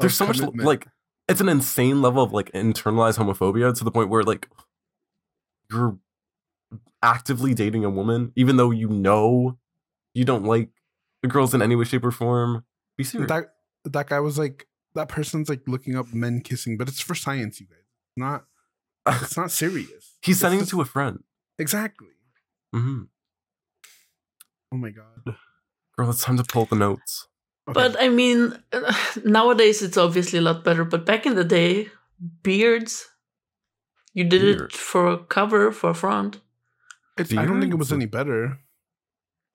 There's 0.00 0.14
so 0.14 0.26
much 0.26 0.40
like 0.40 0.86
it's 1.28 1.40
an 1.40 1.48
insane 1.48 2.02
level 2.02 2.22
of 2.22 2.32
like 2.32 2.50
internalized 2.52 3.18
homophobia 3.18 3.76
to 3.76 3.84
the 3.84 3.90
point 3.90 4.10
where 4.10 4.22
like 4.22 4.48
you're 5.70 5.98
actively 7.02 7.54
dating 7.54 7.84
a 7.84 7.90
woman 7.90 8.32
even 8.34 8.56
though 8.56 8.72
you 8.72 8.88
know 8.88 9.56
you 10.14 10.24
don't 10.24 10.44
like 10.44 10.70
the 11.22 11.28
girls 11.28 11.54
in 11.54 11.62
any 11.62 11.76
way, 11.76 11.84
shape, 11.84 12.04
or 12.04 12.10
form. 12.10 12.64
Be 12.96 13.04
serious. 13.04 13.28
that 13.28 13.52
that 13.84 14.08
guy 14.08 14.20
was 14.20 14.38
like 14.38 14.66
that 14.94 15.08
person's 15.08 15.48
like 15.48 15.62
looking 15.66 15.96
up 15.96 16.12
men 16.12 16.40
kissing, 16.40 16.76
but 16.76 16.88
it's 16.88 17.00
for 17.00 17.14
science, 17.14 17.60
you 17.60 17.66
guys. 17.66 17.77
Not 18.18 18.44
it's 19.06 19.36
not 19.36 19.50
serious. 19.50 20.16
He's 20.22 20.34
It's 20.36 20.40
sending 20.40 20.60
it 20.60 20.68
to 20.68 20.80
a 20.80 20.84
friend. 20.84 21.22
exactly. 21.58 22.08
hmm 22.74 23.02
Oh 24.72 24.76
my 24.76 24.90
god. 24.90 25.36
Girl, 25.96 26.10
it's 26.10 26.22
time 26.24 26.36
to 26.36 26.44
pull 26.44 26.66
the 26.66 26.76
notes. 26.76 27.26
Okay. 27.68 27.74
But 27.80 27.96
I 28.00 28.08
mean, 28.08 28.52
nowadays 29.24 29.82
it's 29.82 29.96
obviously 29.96 30.38
a 30.38 30.42
lot 30.42 30.64
better. 30.64 30.84
But 30.84 31.06
back 31.06 31.24
in 31.26 31.34
the 31.36 31.44
day, 31.44 31.88
beards, 32.42 33.06
you 34.14 34.24
did 34.24 34.42
Beard. 34.42 34.72
it 34.72 34.76
for 34.76 35.08
a 35.08 35.18
cover, 35.18 35.72
for 35.72 35.90
a 35.90 35.94
front. 35.94 36.40
it's, 37.16 37.32
I 37.32 37.46
don't 37.46 37.60
think 37.60 37.72
it 37.72 37.78
was 37.78 37.92
any 37.92 38.06
better. 38.06 38.58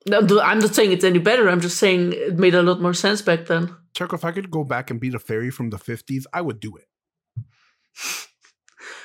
No, 0.06 0.18
I'm 0.40 0.58
not 0.58 0.74
saying 0.74 0.92
it's 0.92 1.04
any 1.04 1.18
better. 1.18 1.48
I'm 1.48 1.60
just 1.60 1.78
saying 1.78 2.12
it 2.12 2.36
made 2.38 2.54
a 2.54 2.62
lot 2.62 2.80
more 2.80 2.92
sense 2.94 3.22
back 3.22 3.46
then. 3.46 3.74
Chuck, 3.94 4.12
if 4.12 4.24
I 4.24 4.32
could 4.32 4.50
go 4.50 4.64
back 4.64 4.90
and 4.90 5.00
beat 5.00 5.14
a 5.14 5.18
fairy 5.18 5.50
from 5.50 5.70
the 5.70 5.78
fifties, 5.78 6.26
I 6.32 6.40
would 6.42 6.60
do 6.60 6.76
it. 6.76 6.88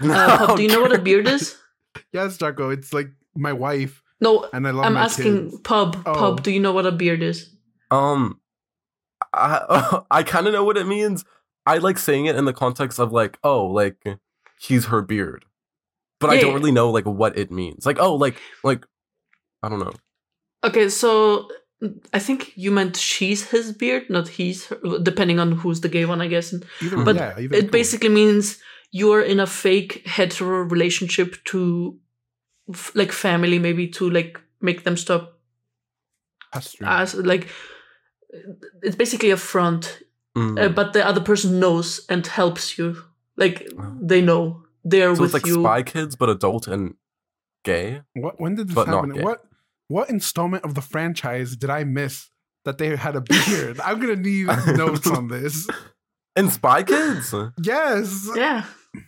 Uh, 0.01 0.37
Pob, 0.47 0.57
do 0.57 0.63
you 0.63 0.69
know 0.73 0.81
what 0.81 0.93
a 0.93 0.99
beard 0.99 1.27
is? 1.27 1.57
Yes, 2.13 2.37
Jaco, 2.37 2.73
it's 2.73 2.93
like 2.93 3.09
my 3.35 3.53
wife, 3.53 4.01
No, 4.21 4.47
and 4.53 4.67
I 4.67 4.71
love 4.71 4.85
I'm 4.85 4.93
my 4.93 5.01
asking 5.05 5.49
kids. 5.51 5.61
Pub. 5.61 6.01
Oh. 6.05 6.13
Pub, 6.13 6.43
do 6.43 6.51
you 6.51 6.59
know 6.59 6.71
what 6.71 6.85
a 6.85 6.91
beard 6.91 7.21
is? 7.23 7.49
Um, 7.91 8.39
I 9.33 10.01
I 10.11 10.23
kind 10.23 10.47
of 10.47 10.53
know 10.53 10.63
what 10.63 10.77
it 10.77 10.87
means. 10.87 11.25
I 11.65 11.77
like 11.77 11.97
saying 11.97 12.25
it 12.25 12.35
in 12.35 12.45
the 12.45 12.53
context 12.53 12.99
of 12.99 13.11
like, 13.11 13.37
oh, 13.43 13.65
like 13.65 13.97
he's 14.59 14.85
her 14.85 15.01
beard, 15.01 15.45
but 16.19 16.29
I 16.29 16.37
don't 16.39 16.49
yeah. 16.51 16.55
really 16.55 16.71
know 16.71 16.89
like 16.89 17.05
what 17.05 17.37
it 17.37 17.51
means. 17.51 17.85
Like, 17.85 17.99
oh, 17.99 18.15
like 18.15 18.39
like 18.63 18.85
I 19.61 19.69
don't 19.69 19.79
know. 19.79 19.93
Okay, 20.63 20.89
so 20.89 21.47
I 22.13 22.19
think 22.19 22.53
you 22.55 22.71
meant 22.71 22.95
she's 22.97 23.49
his 23.49 23.71
beard, 23.71 24.09
not 24.09 24.27
he's, 24.27 24.65
her, 24.67 24.77
depending 25.01 25.39
on 25.39 25.53
who's 25.53 25.79
the 25.81 25.87
gay 25.89 26.05
one, 26.05 26.21
I 26.21 26.27
guess. 26.27 26.53
Either, 26.81 27.03
But 27.03 27.15
yeah, 27.15 27.37
It 27.37 27.49
cool. 27.49 27.69
basically 27.69 28.09
means 28.09 28.59
you're 28.91 29.21
in 29.21 29.39
a 29.39 29.45
fake 29.47 30.07
hetero 30.07 30.61
relationship 30.63 31.35
to, 31.45 31.97
f- 32.73 32.91
like, 32.95 33.11
family, 33.11 33.59
maybe 33.59 33.87
to 33.87 34.09
like 34.09 34.39
make 34.61 34.83
them 34.83 34.97
stop 34.97 35.39
as 36.53 37.13
like. 37.15 37.47
It's 38.81 38.95
basically 38.95 39.31
a 39.31 39.37
front, 39.37 40.01
Mm. 40.37 40.59
uh, 40.63 40.69
but 40.69 40.93
the 40.93 41.05
other 41.05 41.21
person 41.21 41.59
knows 41.59 42.05
and 42.09 42.25
helps 42.27 42.77
you. 42.77 42.95
Like 43.35 43.67
Wow. 43.75 43.97
they 43.99 44.21
know 44.21 44.63
they're 44.83 45.15
so 45.15 45.21
with 45.21 45.33
it's 45.35 45.43
like 45.43 45.47
you. 45.47 45.61
Spy 45.63 45.81
Kids, 45.83 46.15
but 46.15 46.29
adult 46.29 46.67
and 46.67 46.93
gay. 47.63 48.01
What 48.13 48.39
when 48.39 48.55
did 48.55 48.67
this 48.67 48.75
But 48.75 48.87
happen? 48.87 49.21
What 49.23 49.43
what 49.87 50.09
installment 50.09 50.63
of 50.65 50.75
the 50.75 50.81
franchise 50.81 51.55
did 51.55 51.69
I 51.71 51.83
miss 51.83 52.29
that 52.65 52.77
they 52.77 52.95
had 52.95 53.15
a 53.15 53.21
beard? 53.21 53.79
I'm 53.83 53.99
gonna 53.99 54.15
need 54.17 54.47
notes 54.77 55.07
on 55.07 55.29
this. 55.29 55.67
And 56.35 56.51
Spy 56.51 56.83
Kids? 56.83 57.33
Yes. 57.61 58.29
Yeah, 58.35 58.65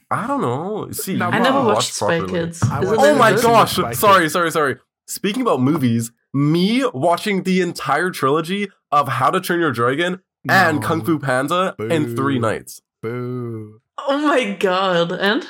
I 0.09 0.27
don't 0.27 0.41
know. 0.41 0.89
See, 0.91 1.15
Now, 1.15 1.29
I 1.29 1.39
never 1.39 1.57
didn't 1.59 1.65
watched 1.65 1.93
Spy 1.93 2.19
properly. 2.19 2.39
Kids. 2.39 2.61
Watched- 2.61 2.85
Oh 2.87 3.15
my 3.15 3.31
good? 3.33 3.41
gosh! 3.43 3.75
Sorry, 3.97 4.29
sorry, 4.29 4.51
sorry. 4.51 4.77
Speaking 5.07 5.41
about 5.41 5.61
movies, 5.61 6.11
me 6.33 6.85
watching 6.93 7.43
the 7.43 7.61
entire 7.61 8.09
trilogy 8.11 8.69
of 8.91 9.07
How 9.07 9.29
to 9.29 9.39
Train 9.41 9.59
Your 9.59 9.71
Dragon 9.71 10.21
and 10.49 10.79
No. 10.79 10.87
Kung 10.87 11.03
Fu 11.05 11.19
Panda 11.19 11.75
in 11.79 12.15
three 12.15 12.39
nights. 12.39 12.81
Boo. 13.01 13.81
Oh 13.97 14.17
my 14.27 14.53
god! 14.53 15.11
And 15.11 15.47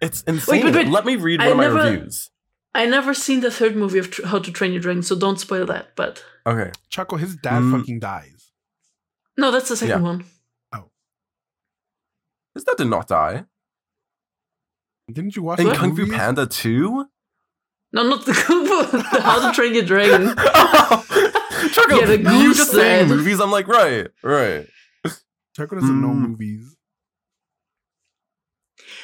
It's 0.00 0.22
insane. 0.22 0.64
wait, 0.64 0.74
wait. 0.74 0.88
Let 0.88 1.04
me 1.04 1.16
read 1.16 1.40
I 1.40 1.48
one 1.48 1.52
of 1.52 1.56
my 1.58 1.64
never- 1.64 1.90
reviews. 1.92 2.30
I 2.74 2.86
never 2.86 3.14
seen 3.14 3.40
the 3.40 3.50
third 3.50 3.74
movie 3.76 3.98
of 3.98 4.10
Tr- 4.12 4.26
How 4.26 4.38
to 4.38 4.52
Train 4.52 4.72
Your 4.72 4.80
Dragon, 4.80 5.02
so 5.02 5.16
don't 5.16 5.40
spoil 5.40 5.66
that. 5.66 5.96
But 5.96 6.24
Okay. 6.46 6.70
Chuckle, 6.88 7.18
his 7.18 7.34
dad 7.36 7.62
Mm. 7.62 7.78
fucking 7.78 7.98
dies. 8.00 8.52
no, 9.36 9.50
that's 9.50 9.68
the 9.68 9.76
second 9.76 10.02
Yeah. 10.02 10.08
one. 10.08 10.24
Oh, 10.74 10.90
his 12.54 12.64
dad 12.64 12.76
did 12.76 12.86
not 12.88 13.08
die. 13.08 13.44
Didn't 15.12 15.36
you 15.36 15.42
watch 15.42 15.60
In 15.60 15.66
the 15.66 15.74
Kung 15.74 15.94
Fu? 15.96 16.06
Panda 16.10 16.46
2? 16.46 17.06
No, 17.92 18.02
not 18.08 18.24
the 18.26 18.32
Kung 18.46 18.66
Fu. 18.66 18.98
the 18.98 19.20
How 19.20 19.48
to 19.48 19.54
Train 19.54 19.74
Your 19.74 19.84
Dragon. 19.84 20.28
Choco, 21.72 21.96
Yeah, 22.00 22.06
the 22.06 22.18
you 22.18 22.24
goose 22.24 22.56
just 22.56 22.72
saying 22.72 23.08
movies, 23.08 23.40
I'm 23.40 23.50
like, 23.50 23.68
right, 23.68 24.08
right. 24.22 24.66
Chuckle 25.56 25.80
doesn't 25.80 26.00
know 26.00 26.08
Mm. 26.08 26.28
movies. 26.30 26.76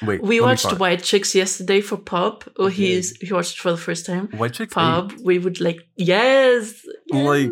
Wait, 0.03 0.23
We 0.23 0.41
watched 0.41 0.71
White 0.79 1.03
Chicks 1.03 1.35
yesterday 1.35 1.81
for 1.81 1.97
Pob. 1.97 2.45
Oh, 2.59 2.67
Okay. 2.67 2.75
he's 2.75 3.17
he 3.19 3.33
watched 3.33 3.57
it 3.57 3.61
for 3.61 3.71
the 3.73 3.77
first 3.79 4.05
time. 4.07 4.29
White 4.29 4.53
Chicks 4.55 4.73
Pob, 4.75 5.13
we 5.23 5.39
would 5.39 5.61
like 5.61 5.81
yes, 5.97 6.85
yes. 7.07 7.25
Like- 7.25 7.51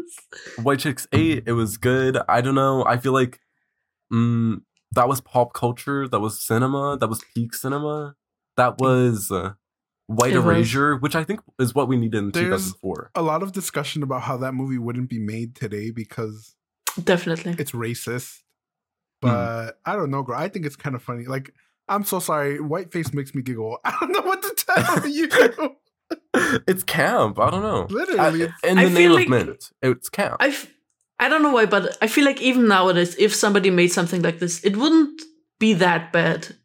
White 0.65 0.79
Chicks 0.81 1.07
8, 1.13 1.45
it 1.47 1.53
was 1.53 1.77
good. 1.79 2.19
I 2.29 2.41
don't 2.41 2.55
know. 2.55 2.85
I 2.85 2.97
feel 2.99 3.13
like 3.13 3.41
mm, 4.13 4.61
that 4.93 5.09
was 5.09 5.21
pop 5.21 5.55
culture. 5.55 6.07
That 6.09 6.21
was 6.21 6.45
cinema. 6.45 6.97
That 6.99 7.09
was 7.09 7.23
peak 7.35 7.55
cinema. 7.55 8.15
That 8.57 8.79
was 8.79 9.31
uh, 9.31 9.53
White 10.07 10.33
It 10.35 10.39
was. 10.39 10.45
Erasure, 10.47 10.97
which 10.97 11.15
I 11.15 11.25
think 11.25 11.41
is 11.59 11.75
what 11.75 11.89
we 11.89 11.97
needed 11.97 12.19
in 12.19 12.31
There's- 12.31 12.73
2004. 12.73 13.11
A 13.15 13.23
lot 13.23 13.43
of 13.43 13.53
discussion 13.53 14.03
about 14.03 14.23
how 14.23 14.37
that 14.39 14.53
movie 14.55 14.79
wouldn't 14.79 15.09
be 15.11 15.19
made 15.19 15.55
today 15.57 15.91
because 15.91 16.55
definitely. 17.03 17.57
it's 17.59 17.73
racist. 17.73 18.39
Hmm. 19.23 19.29
But 19.29 19.79
I 19.85 19.97
don't 19.97 20.11
know, 20.11 20.23
girl. 20.23 20.37
I 20.39 20.49
think 20.49 20.67
it's 20.67 20.77
kind 20.77 20.95
of 20.95 21.03
funny. 21.03 21.25
Like, 21.25 21.53
I'm 21.89 22.05
so 22.05 22.19
sorry. 22.19 22.59
Whiteface 22.59 23.13
makes 23.15 23.35
me 23.35 23.43
giggle. 23.43 23.79
I 23.85 23.97
don't 24.01 24.13
know 24.13 24.23
what 24.23 24.43
to 24.43 24.55
tell 24.67 25.07
you. 25.19 25.29
it's 26.69 26.83
camp. 26.85 27.39
I 27.39 27.51
don't 27.51 27.63
know. 27.63 27.87
Literally, 27.91 28.21
I- 28.21 28.35
it's- 28.47 28.71
in 28.71 28.79
I 28.79 28.85
the 28.85 28.91
name 28.91 28.97
feel 28.97 29.13
of 29.13 29.19
like- 29.21 29.29
mint, 29.29 29.71
it's 29.83 30.09
camp. 30.09 30.37
I 30.41 30.49
f- 30.49 30.71
I 31.21 31.29
don't 31.29 31.43
know 31.43 31.53
why, 31.53 31.67
but 31.67 31.97
I 32.03 32.09
feel 32.09 32.25
like 32.25 32.43
even 32.43 32.67
nowadays, 32.67 33.15
if 33.19 33.33
somebody 33.35 33.71
made 33.71 33.89
something 33.89 34.21
like 34.21 34.41
this, 34.41 34.63
it 34.65 34.77
wouldn't 34.77 35.23
be 35.61 35.73
that 35.75 36.13
bad. 36.13 36.57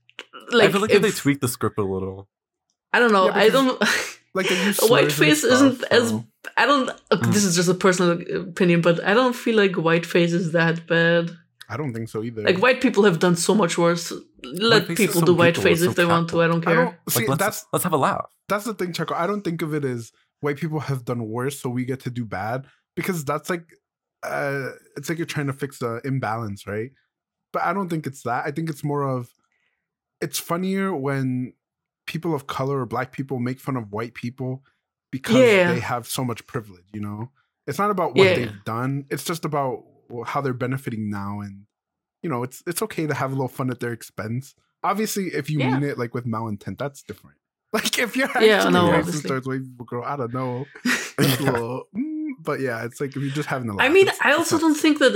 Like 0.54 0.70
I 0.70 0.72
feel 0.72 0.82
like 0.82 0.92
if, 0.92 1.02
they 1.02 1.12
tweak 1.12 1.40
the 1.42 1.48
script 1.48 1.78
a 1.78 1.84
little. 1.84 2.28
I 2.94 3.00
don't 3.00 3.12
know. 3.12 3.26
Yeah, 3.28 3.36
I 3.38 3.50
don't. 3.50 3.80
Like 4.34 4.48
they 4.50 4.70
a 4.82 4.88
white 4.88 5.12
face 5.12 5.44
isn't 5.44 5.78
stuff, 5.78 5.92
as. 5.92 6.10
so- 6.10 6.26
I 6.58 6.66
don't. 6.66 6.90
okay, 7.12 7.30
This 7.32 7.44
is 7.44 7.56
just 7.56 7.70
a 7.70 7.74
personal 7.74 8.20
opinion, 8.48 8.82
but 8.82 9.04
I 9.04 9.14
don't 9.14 9.36
feel 9.36 9.56
like 9.58 9.76
white 9.76 10.06
face 10.06 10.32
is 10.34 10.52
that 10.54 10.88
bad. 10.88 11.32
I 11.68 11.78
don't 11.78 11.94
think 11.94 12.10
so 12.10 12.24
either. 12.24 12.42
Like 12.42 12.58
white 12.60 12.82
people 12.82 13.04
have 13.04 13.20
done 13.20 13.36
so 13.36 13.54
much 13.54 13.78
worse. 13.78 14.12
Let 14.44 14.88
Whiteface 14.88 14.98
people 14.98 15.22
do 15.22 15.36
white 15.36 15.54
people 15.56 15.70
face 15.70 15.82
if 15.82 15.96
they 15.96 16.06
want 16.06 16.30
to. 16.30 16.42
I 16.42 16.48
don't 16.48 16.66
I 16.68 16.72
care. 16.74 16.84
don't 16.86 16.96
see 17.10 17.20
Like 17.22 17.30
let's 17.30 17.40
that's 17.40 17.66
let's 17.74 17.84
have 17.84 17.94
a 17.94 17.98
laugh. 17.98 18.26
that's 18.48 18.66
the 18.66 18.74
thing, 18.74 18.94
Checo. 18.94 19.14
I 19.14 19.28
don't 19.28 19.44
think 19.44 19.62
of 19.62 19.74
it 19.74 19.84
as 19.86 20.12
white 20.42 20.58
people 20.58 20.80
have 20.80 21.06
done 21.06 21.28
worse, 21.30 21.60
so 21.62 21.70
we 21.70 21.86
get 21.86 22.00
to 22.02 22.10
do 22.10 22.26
bad 22.26 22.66
because 22.96 23.24
that's 23.26 23.50
like, 23.50 23.68
uh, 24.24 24.70
it's 24.98 25.10
like 25.10 25.18
you're 25.20 25.28
trying 25.28 25.48
to 25.48 25.54
fix 25.54 25.80
the 25.80 26.02
imbalance, 26.06 26.66
right? 26.66 26.92
But 27.54 27.64
I 27.64 27.74
don't 27.74 27.90
think 27.90 28.08
it's 28.08 28.24
that. 28.24 28.46
I 28.46 28.52
think 28.52 28.70
it's 28.70 28.84
more 28.84 29.04
of, 29.04 29.30
it's 30.22 30.40
funnier 30.40 30.94
when 30.96 31.54
people 32.08 32.34
of 32.36 32.48
color 32.48 32.80
or 32.82 32.86
black 32.86 33.12
people 33.12 33.40
make 33.40 33.60
fun 33.60 33.78
of 33.78 33.92
white 33.92 34.14
people 34.14 34.64
because 35.12 35.46
Yeah. 35.48 35.72
they 35.72 35.80
have 35.80 36.08
so 36.08 36.24
much 36.24 36.46
privilege. 36.48 36.86
You 36.94 37.02
know, 37.02 37.32
it's 37.68 37.78
not 37.80 37.92
about 37.92 38.16
what 38.16 38.26
Yeah. 38.28 38.34
they've 38.36 38.64
done. 38.66 39.06
It's 39.10 39.24
just 39.24 39.46
about 39.46 39.84
how 40.26 40.42
they're 40.42 40.54
benefiting 40.54 41.10
now, 41.10 41.40
and 41.40 41.66
you 42.24 42.30
know, 42.30 42.44
it's 42.44 42.64
it's 42.68 42.82
okay 42.82 43.08
to 43.08 43.14
have 43.14 43.32
a 43.32 43.36
little 43.36 43.48
fun 43.48 43.70
at 43.70 43.80
their 43.80 43.94
expense. 43.94 44.56
Obviously, 44.84 45.28
if 45.28 45.50
you 45.50 45.60
Yeah. 45.60 45.74
mean 45.80 45.84
it 45.84 45.98
like 45.98 46.14
with 46.14 46.26
malintent, 46.26 46.78
that's 46.78 47.02
different. 47.04 47.38
Like 47.74 48.00
if 48.00 48.16
you're 48.18 48.26
actually 48.28 48.48
Yeah, 48.48 48.70
no, 48.70 48.90
racist 48.90 49.28
towards 49.28 49.48
white 49.48 49.64
people, 49.64 49.86
girl, 49.86 50.04
I 50.04 50.16
don't 50.16 50.34
know. 50.34 50.66
Little, 51.20 51.84
mm, 51.96 52.30
but 52.40 52.60
yeah, 52.62 52.84
it's 52.86 53.00
like 53.00 53.16
if 53.16 53.22
you're 53.22 53.30
just 53.32 53.48
having 53.50 53.70
a 53.70 53.76
laugh. 53.76 53.86
I 53.88 53.94
mean, 53.94 54.10
I 54.24 54.34
also 54.34 54.58
don't 54.58 54.74
think 54.76 54.98
that 55.00 55.16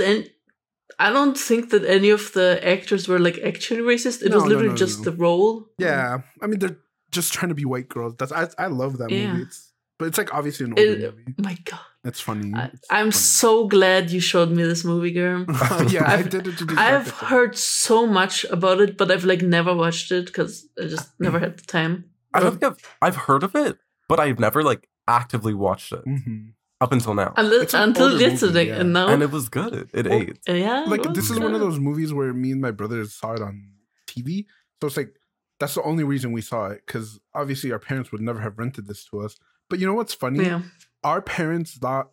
I 0.98 1.10
don't 1.10 1.36
think 1.36 1.70
that 1.70 1.84
any 1.84 2.10
of 2.10 2.32
the 2.34 2.60
actors 2.62 3.08
were 3.08 3.18
like 3.18 3.38
actually 3.38 3.80
racist. 3.80 4.22
It 4.22 4.30
No, 4.30 4.36
was 4.36 4.44
literally 4.44 4.66
no, 4.68 4.72
no, 4.72 4.76
just 4.76 4.98
no. 4.98 5.04
the 5.10 5.16
role. 5.16 5.66
Yeah, 5.78 6.18
I 6.42 6.46
mean, 6.46 6.58
they're 6.60 6.78
just 7.10 7.32
trying 7.32 7.48
to 7.48 7.54
be 7.54 7.64
white 7.64 7.88
girls. 7.88 8.14
That's 8.18 8.32
I, 8.32 8.48
I 8.58 8.66
love 8.68 8.98
that 8.98 9.10
Yeah. 9.10 9.32
movie. 9.32 9.42
It's 9.44 9.72
but 9.98 10.06
it's 10.08 10.18
like 10.18 10.34
obviously 10.34 10.66
an 10.66 10.72
older 10.72 10.82
It- 10.90 11.00
movie. 11.16 11.34
My 11.38 11.56
God, 11.64 11.80
It's 12.04 12.20
funny. 12.20 12.52
I, 12.54 12.66
It's 12.66 12.86
I'm 12.90 13.10
funny. 13.12 13.12
so 13.12 13.66
glad 13.68 14.10
you 14.10 14.20
showed 14.20 14.50
me 14.50 14.62
this 14.64 14.84
movie, 14.84 15.12
girl. 15.12 15.46
yeah, 15.88 16.04
I 16.04 16.14
I've- 16.18 16.28
did 16.28 16.46
it 16.48 16.58
to. 16.58 16.74
I've 16.76 17.10
heard 17.10 17.56
so 17.56 18.06
much 18.06 18.44
about 18.50 18.80
it, 18.80 18.98
but 18.98 19.10
I've 19.10 19.24
like 19.24 19.42
never 19.42 19.74
watched 19.74 20.10
it 20.12 20.26
because 20.26 20.66
I 20.80 20.86
just 20.86 21.08
never 21.20 21.38
had 21.38 21.56
the 21.58 21.64
time. 21.64 22.10
I 22.34 22.40
don't 22.40 22.58
think 22.60 22.64
I've 22.64 22.96
I've 23.00 23.16
heard 23.16 23.42
of 23.44 23.54
it, 23.54 23.78
but 24.08 24.18
I've 24.20 24.38
never 24.40 24.62
like 24.62 24.88
actively 25.06 25.54
watched 25.54 25.92
it 25.92 26.00
hmm 26.04 26.48
up 26.80 26.92
until 26.92 27.14
now. 27.14 27.32
Until, 27.36 27.60
until 27.82 28.02
older 28.04 28.14
movie, 28.14 28.24
yesterday, 28.24 28.66
yeah. 28.68 28.80
and 28.80 28.92
now 28.92 29.08
And 29.08 29.22
it 29.22 29.30
was 29.30 29.48
good. 29.48 29.72
It, 29.74 29.88
it 29.94 30.06
Well, 30.06 30.20
ate. 30.22 30.38
yeah, 30.48 30.84
Like 30.86 31.04
was 31.04 31.14
this 31.16 31.30
is 31.30 31.38
one 31.38 31.54
of 31.54 31.60
those 31.60 31.78
movies 31.78 32.12
where 32.12 32.32
me 32.34 32.52
and 32.52 32.60
my 32.60 32.70
brothers 32.70 33.14
saw 33.14 33.32
it 33.32 33.42
on 33.42 33.70
TV. 34.06 34.46
So 34.80 34.88
it's 34.88 34.96
like 34.96 35.14
that's 35.60 35.74
the 35.74 35.82
only 35.82 36.04
reason 36.04 36.32
we 36.32 36.40
saw 36.40 36.66
it 36.66 36.82
because 36.86 37.20
obviously 37.34 37.72
our 37.72 37.78
parents 37.78 38.10
would 38.12 38.20
never 38.20 38.40
have 38.40 38.58
rented 38.58 38.86
this 38.86 39.04
to 39.06 39.20
us. 39.20 39.36
But 39.70 39.78
you 39.78 39.86
know 39.86 39.94
what's 39.94 40.14
funny? 40.14 40.44
Yeah, 40.44 40.62
our 41.02 41.22
parents 41.22 41.74
thought 41.74 42.10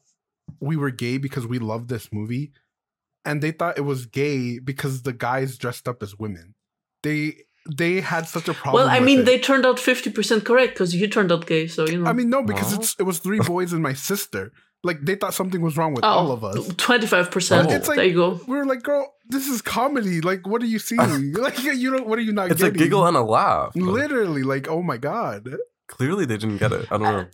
we 0.59 0.77
were 0.77 0.91
gay 0.91 1.17
because 1.17 1.45
we 1.47 1.59
loved 1.59 1.89
this 1.89 2.11
movie 2.13 2.51
and 3.25 3.41
they 3.41 3.51
thought 3.51 3.77
it 3.77 3.81
was 3.81 4.05
gay 4.05 4.59
because 4.59 5.01
the 5.03 5.13
guys 5.13 5.57
dressed 5.57 5.87
up 5.87 6.01
as 6.03 6.17
women 6.17 6.55
they 7.03 7.35
they 7.69 8.01
had 8.01 8.27
such 8.27 8.47
a 8.47 8.53
problem 8.53 8.73
well, 8.85 8.89
I 8.89 8.99
with 8.99 9.05
mean, 9.05 9.19
it. 9.19 9.25
they 9.25 9.39
turned 9.39 9.65
out 9.65 9.79
fifty 9.79 10.09
percent 10.09 10.45
correct 10.45 10.73
because 10.73 10.95
you 10.95 11.07
turned 11.07 11.31
out 11.31 11.45
gay. 11.45 11.67
So 11.67 11.87
you 11.87 11.99
know, 11.99 12.09
i 12.09 12.13
mean 12.13 12.29
no 12.29 12.41
because 12.43 12.71
Well. 12.71 12.79
it's 12.81 12.95
it 12.99 13.03
was 13.03 13.19
three 13.19 13.39
boys 13.39 13.71
and 13.73 13.83
my 13.83 13.93
sister 13.93 14.51
like 14.83 15.01
they 15.01 15.15
thought 15.15 15.33
something 15.35 15.61
was 15.61 15.77
wrong 15.77 15.93
with 15.93 16.03
oh, 16.03 16.07
all 16.07 16.31
of 16.31 16.43
us 16.43 16.67
twenty-five 16.77 17.29
percent. 17.29 17.69
Oh. 17.69 17.73
It's 17.75 17.87
like- 17.87 17.97
there 17.97 18.05
you 18.05 18.15
go. 18.15 18.39
we 18.47 18.57
were 18.57 18.65
like 18.65 18.81
girl 18.83 19.13
this 19.29 19.47
is 19.47 19.61
comedy 19.61 20.21
like 20.21 20.47
what 20.47 20.61
are 20.63 20.65
you 20.65 20.79
seeing 20.79 21.33
like 21.47 21.61
you 21.63 21.91
don't 21.91 22.07
what 22.07 22.17
are 22.17 22.23
you 22.23 22.33
not 22.33 22.49
It's 22.51 22.61
a 22.61 22.65
getting 22.65 22.79
giggle 22.79 23.05
and 23.05 23.15
a 23.15 23.21
laugh. 23.21 23.75
literally 23.75 24.43
like 24.43 24.67
oh 24.67 24.81
my 24.81 24.97
god 24.97 25.47
Clearly, 25.87 26.25
they 26.25 26.37
didn't 26.37 26.57
get 26.57 26.71
it. 26.71 26.87
I 26.89 26.97
don't 26.97 27.01
know. 27.01 27.27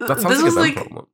Uh, 0.00 0.06
that 0.08 0.14
this 0.14 0.22
sounds 0.24 0.38
is 0.42 0.56
like 0.56 0.56
a 0.56 0.60
like 0.60 0.74
problem. 0.74 1.06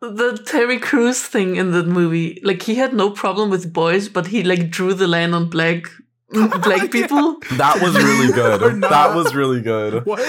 the 0.00 0.40
Terry 0.46 0.78
Crews 0.78 1.20
thing 1.20 1.56
in 1.56 1.72
the 1.72 1.82
movie. 1.82 2.40
Like 2.44 2.62
he 2.62 2.76
had 2.76 2.92
no 2.94 3.10
problem 3.10 3.50
with 3.50 3.72
boys, 3.72 4.08
but 4.08 4.28
he 4.28 4.44
like 4.44 4.70
drew 4.70 4.94
the 4.94 5.08
line 5.08 5.34
on 5.34 5.50
black 5.50 5.86
Mm, 6.32 6.62
black 6.62 6.82
Yeah. 6.82 6.88
people. 6.88 7.36
That 7.56 7.80
was 7.82 7.94
really 7.96 8.32
good. 8.42 8.80
That 8.82 9.14
was 9.14 9.34
really 9.34 9.60
good. 9.60 10.04
what 10.10 10.20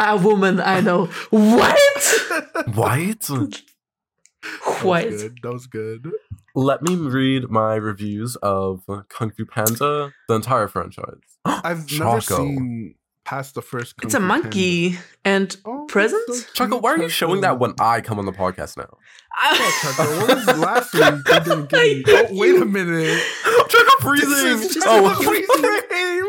A 0.00 0.16
woman, 0.16 0.60
I 0.60 0.80
know. 0.80 1.06
What? 1.30 1.78
White? 2.74 3.62
White. 4.82 5.10
was 5.10 5.22
good 5.22 5.38
that 5.42 5.52
was 5.52 5.66
good 5.66 6.10
Let 6.54 6.82
me 6.82 6.96
read 6.96 7.48
my 7.50 7.74
reviews 7.76 8.36
of 8.42 8.82
Kung 9.08 9.30
Fu 9.30 9.46
Panda, 9.46 10.12
the 10.28 10.34
entire 10.34 10.68
franchise. 10.68 11.20
i've 11.46 11.90
never 11.98 12.20
seen 12.20 12.94
past 13.24 13.54
the 13.54 13.62
first 13.62 13.94
It's 14.02 14.14
a 14.14 14.18
Fu 14.18 14.26
Panda. 14.26 14.42
monkey. 14.44 14.98
And 15.24 15.56
Oh, 15.64 15.86
Presents? 15.88 16.26
that's 16.28 16.46
so 16.46 16.52
Choco, 16.54 16.70
cute, 16.72 16.82
why 16.82 16.92
are 16.92 17.02
you 17.02 17.08
showing 17.08 17.40
that 17.42 17.58
when 17.58 17.74
I 17.80 18.00
come 18.00 18.18
on 18.18 18.26
the 18.26 18.32
podcast 18.32 18.76
now? 18.76 18.96
Choco, 19.80 20.04
what 20.26 20.28
was 20.36 20.46
last 20.58 20.92
week? 20.94 21.02
You 21.04 21.22
didn't 21.40 21.68
give 21.70 21.80
me- 21.80 22.04
Oh, 22.08 22.26
wait 22.32 22.60
a 22.60 22.64
minute. 22.64 23.22
Choco 23.68 24.14
This 24.14 24.24
freezing! 24.24 24.82
Oh, 24.86 25.10
a 25.10 25.14
freeze 25.22 25.46
frame. 25.46 26.26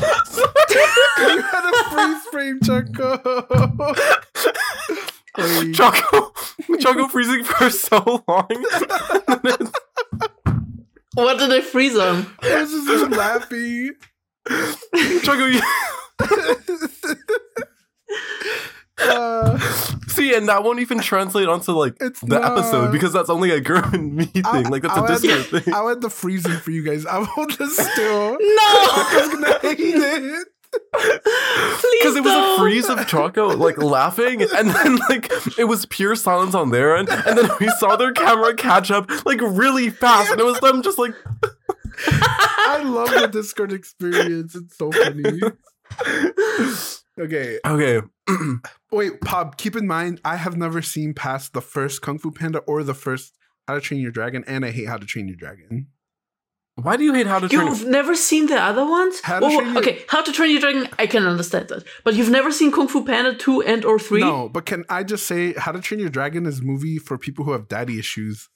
you 0.00 1.42
had 1.42 1.64
a 1.68 1.72
freeze 1.90 2.24
frame, 2.32 2.58
Choco. 2.62 3.10
Wait. 5.38 5.74
Choco, 5.74 6.32
Choco 6.80 7.06
freezing 7.08 7.44
for 7.44 7.70
so 7.70 8.24
long. 8.26 8.48
what 11.14 11.38
did 11.38 11.52
I 11.52 11.60
freeze 11.60 11.96
on? 11.96 12.26
I 12.42 12.60
was 12.62 12.70
just 12.70 13.10
laughing. 13.12 13.92
Choco, 15.22 15.46
you, 15.46 15.60
Uh, 19.02 19.56
see, 20.08 20.34
and 20.34 20.46
that 20.50 20.62
won't 20.62 20.80
even 20.80 20.98
translate 21.00 21.48
onto 21.48 21.72
like 21.72 21.94
It's 22.00 22.20
the 22.20 22.36
episode 22.44 22.92
because 22.92 23.14
that's 23.14 23.30
only 23.30 23.50
a 23.50 23.58
girl 23.60 23.82
and 23.94 24.14
me 24.14 24.26
thing. 24.26 24.44
I- 24.44 24.60
like 24.68 24.82
that's 24.82 24.94
I'll 24.94 25.04
a 25.06 25.12
add 25.12 25.22
Discord 25.22 25.50
the- 25.50 25.60
thing. 25.62 25.72
I'll 25.74 25.88
add 25.88 26.02
the 26.02 26.10
freezing 26.10 26.52
for 26.58 26.70
you 26.70 26.82
guys. 26.84 27.06
I 27.06 27.18
will 27.18 27.46
just 27.46 27.76
still. 27.80 28.30
No! 28.38 28.38
I 28.40 29.18
was 29.22 29.28
gonna 29.34 29.58
hate 29.60 29.78
it. 29.80 30.48
Because 30.72 32.14
it 32.14 32.22
was 32.22 32.32
a 32.32 32.58
freeze 32.60 32.88
of 32.90 33.06
Choco 33.08 33.48
like 33.56 33.78
laughing, 33.82 34.42
and 34.42 34.68
then 34.70 34.96
like 35.08 35.30
it 35.58 35.64
was 35.64 35.86
pure 35.86 36.14
silence 36.14 36.54
on 36.54 36.70
their 36.70 36.96
end, 36.96 37.08
and 37.08 37.36
then 37.38 37.50
we 37.58 37.68
saw 37.78 37.96
their 37.96 38.12
camera 38.12 38.54
catch 38.54 38.90
up 38.90 39.10
like 39.26 39.40
really 39.40 39.90
fast, 39.90 40.30
and 40.30 40.40
it 40.40 40.44
was 40.44 40.60
them 40.60 40.82
just 40.82 40.96
like 40.98 41.12
I 42.08 42.82
love 42.84 43.10
the 43.10 43.28
Discord 43.28 43.72
experience. 43.72 44.54
It's 44.54 44.76
so 44.76 44.90
funny. 44.92 45.40
Okay, 47.18 47.58
okay. 47.66 48.00
Wait, 48.92 49.20
Pob, 49.20 49.56
keep 49.58 49.76
in 49.76 49.86
mind, 49.86 50.20
I 50.24 50.36
have 50.36 50.56
never 50.56 50.80
seen 50.80 51.12
past 51.12 51.52
the 51.52 51.60
first 51.60 52.00
Kung 52.00 52.18
Fu 52.18 52.30
Panda 52.30 52.60
or 52.60 52.82
the 52.82 52.94
first 52.94 53.36
How 53.68 53.74
to 53.74 53.80
Train 53.80 54.00
Your 54.00 54.12
Dragon, 54.12 54.42
and 54.46 54.64
I 54.64 54.70
hate 54.70 54.88
How 54.88 54.96
to 54.96 55.04
Train 55.04 55.28
Your 55.28 55.36
Dragon. 55.36 55.88
Why 56.76 56.96
do 56.96 57.04
you 57.04 57.12
hate 57.12 57.26
How 57.26 57.38
to 57.40 57.48
Train? 57.48 57.66
You've 57.66 57.86
never 57.88 58.14
seen 58.14 58.46
the 58.46 58.58
other 58.58 58.86
ones? 58.86 59.20
How 59.22 59.40
to 59.40 59.46
Oh, 59.46 59.60
Train 59.60 59.72
Your- 59.74 59.82
okay, 59.82 60.04
How 60.08 60.22
to 60.22 60.32
Train 60.32 60.52
Your 60.52 60.60
Dragon, 60.60 60.88
I 60.98 61.06
can 61.06 61.26
understand 61.26 61.68
that. 61.68 61.84
But 62.04 62.14
you've 62.14 62.30
never 62.30 62.50
seen 62.50 62.72
Kung 62.72 62.88
Fu 62.88 63.04
Panda 63.04 63.34
2 63.34 63.62
and 63.64 63.84
or 63.84 63.98
3? 63.98 64.20
No, 64.20 64.48
but 64.48 64.64
can 64.64 64.84
I 64.88 65.02
just 65.02 65.26
say 65.26 65.52
How 65.54 65.72
to 65.72 65.80
Train 65.80 66.00
Your 66.00 66.08
Dragon 66.10 66.46
is 66.46 66.60
a 66.60 66.62
movie 66.62 66.96
for 66.98 67.18
people 67.18 67.44
who 67.44 67.52
have 67.52 67.68
daddy 67.68 67.98
issues? 67.98 68.48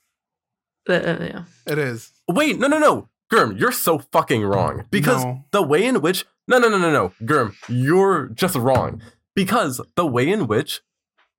Uh, 0.89 0.93
uh, 0.95 1.17
yeah. 1.21 1.45
It 1.67 1.79
is. 1.79 2.13
Wait, 2.29 2.59
no, 2.59 2.67
no, 2.69 2.79
no, 2.79 3.09
Girm, 3.35 3.57
you're 3.57 3.73
so 3.73 3.99
fucking 3.99 4.43
wrong 4.45 4.79
mm, 4.81 4.91
because 4.91 5.25
No. 5.25 5.45
the 5.51 5.63
way 5.63 5.85
in 5.85 6.01
which 6.01 6.25
no, 6.47 6.59
no, 6.59 6.69
no, 6.69 6.79
no, 6.79 6.91
no, 6.93 7.13
Girm, 7.25 7.55
you're 7.69 8.29
just 8.29 8.55
wrong 8.55 9.01
because 9.35 9.81
the 9.97 10.07
way 10.07 10.31
in 10.31 10.47
which 10.47 10.83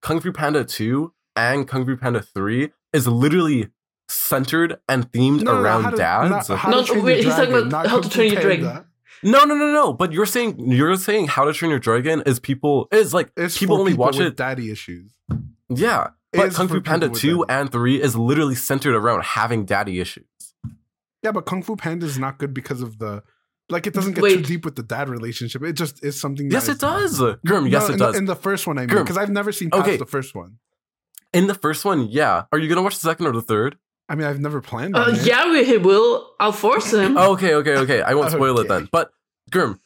Kung 0.02 0.20
Fu 0.20 0.32
Panda 0.32 0.64
two 0.66 1.14
and 1.36 1.68
Kung 1.68 1.86
Fu 1.86 1.96
Panda 1.96 2.22
three 2.22 2.72
is 2.92 3.08
literally 3.08 3.70
centered 4.10 4.78
and 4.90 5.12
themed 5.12 5.42
No, 5.42 5.54
no, 5.54 5.58
no, 5.58 5.62
around 5.64 5.84
how 5.84 5.90
to- 5.92 5.98
dads. 5.98 6.50
not 6.50 6.58
How 6.60 6.70
No, 6.72 6.82
to 6.82 6.88
Train 6.94 7.04
wait, 7.04 7.16
Your 7.18 7.26
he's 7.26 7.36
talking 7.36 7.52
Dragon, 7.52 7.68
about 7.68 7.88
How 7.88 8.02
to 8.02 8.10
Train 8.10 8.34
Your 8.34 8.42
Dragon. 8.42 8.86
No, 9.24 9.44
no, 9.46 9.56
no, 9.56 9.72
no. 9.72 9.94
But 9.94 10.12
you're 10.12 10.26
saying 10.28 10.60
you're 10.60 10.96
saying 10.98 11.28
How 11.28 11.46
to 11.46 11.54
Train 11.54 11.72
Your 11.72 11.80
Dragon 11.80 12.22
is 12.26 12.40
people 12.40 12.88
is 12.92 13.14
like 13.14 13.32
It's 13.38 13.58
people 13.58 13.78
for 13.78 13.80
only 13.82 13.94
watch 13.94 14.18
with 14.18 14.28
it. 14.28 14.36
daddy 14.38 14.70
issues. 14.72 15.12
Yeah, 15.70 16.10
but 16.34 16.48
It's 16.48 16.56
Kung 16.58 16.68
Fu 16.68 16.82
Panda 16.82 17.10
two 17.10 17.46
daddy. 17.48 17.60
and 17.62 17.72
three 17.72 18.02
is 18.02 18.16
literally 18.16 18.56
centered 18.56 18.94
around 18.96 19.24
having 19.24 19.66
daddy 19.66 20.00
issues. 20.00 20.26
Yeah, 21.26 21.32
but 21.32 21.46
Kung 21.48 21.64
Fu 21.64 21.76
Panda 21.76 22.06
is 22.06 22.20
not 22.20 22.38
good 22.38 22.54
because 22.54 22.82
of 22.82 23.00
the 23.00 23.24
like. 23.70 23.88
It 23.88 23.94
doesn't 23.96 24.14
get 24.14 24.22
too 24.22 24.42
deep 24.44 24.64
with 24.64 24.76
the 24.76 24.84
dad 24.84 25.10
relationship. 25.10 25.64
It 25.64 25.74
just 25.74 26.04
is 26.06 26.20
something. 26.22 26.52
Yes, 26.52 26.68
that 26.68 26.74
it 26.74 27.04
is- 27.04 27.18
does. 27.18 27.36
Girm, 27.48 27.70
yes, 27.70 27.82
No, 27.82 27.88
it 27.88 27.92
in 27.94 27.98
the- 27.98 28.06
does. 28.06 28.16
in 28.18 28.26
the 28.26 28.36
first 28.36 28.68
one, 28.68 28.78
I 28.78 28.82
mean, 28.82 28.90
Girm. 28.90 29.04
because 29.04 29.18
I've 29.18 29.32
never 29.32 29.52
seen 29.52 29.72
past 29.72 29.82
Okay. 29.84 29.98
the 29.98 30.06
first 30.06 30.36
one. 30.36 30.58
In 31.34 31.48
the 31.48 31.56
first 31.56 31.84
one, 31.84 32.08
yeah. 32.10 32.44
Are 32.52 32.60
you 32.60 32.70
gonna 32.70 32.84
watch 32.84 32.94
the 33.00 33.08
second 33.10 33.26
or 33.26 33.32
the 33.34 33.42
third? 33.42 33.78
I 34.08 34.14
mean, 34.14 34.28
I've 34.28 34.40
never 34.40 34.62
planned 34.62 34.96
Uh, 34.96 35.06
it. 35.10 35.26
yeah, 35.26 35.50
we, 35.50 35.66
he 35.66 35.78
will. 35.78 36.30
I'll 36.40 36.52
force 36.52 36.94
him. 36.94 37.18
Okay, 37.34 37.56
okay, 37.56 37.76
okay. 37.78 38.02
I 38.04 38.14
won't 38.14 38.30
spoil 38.32 38.56
it 38.60 38.66
Okay. 38.66 38.68
then. 38.70 38.90
But 38.92 39.10
Girm, 39.52 39.80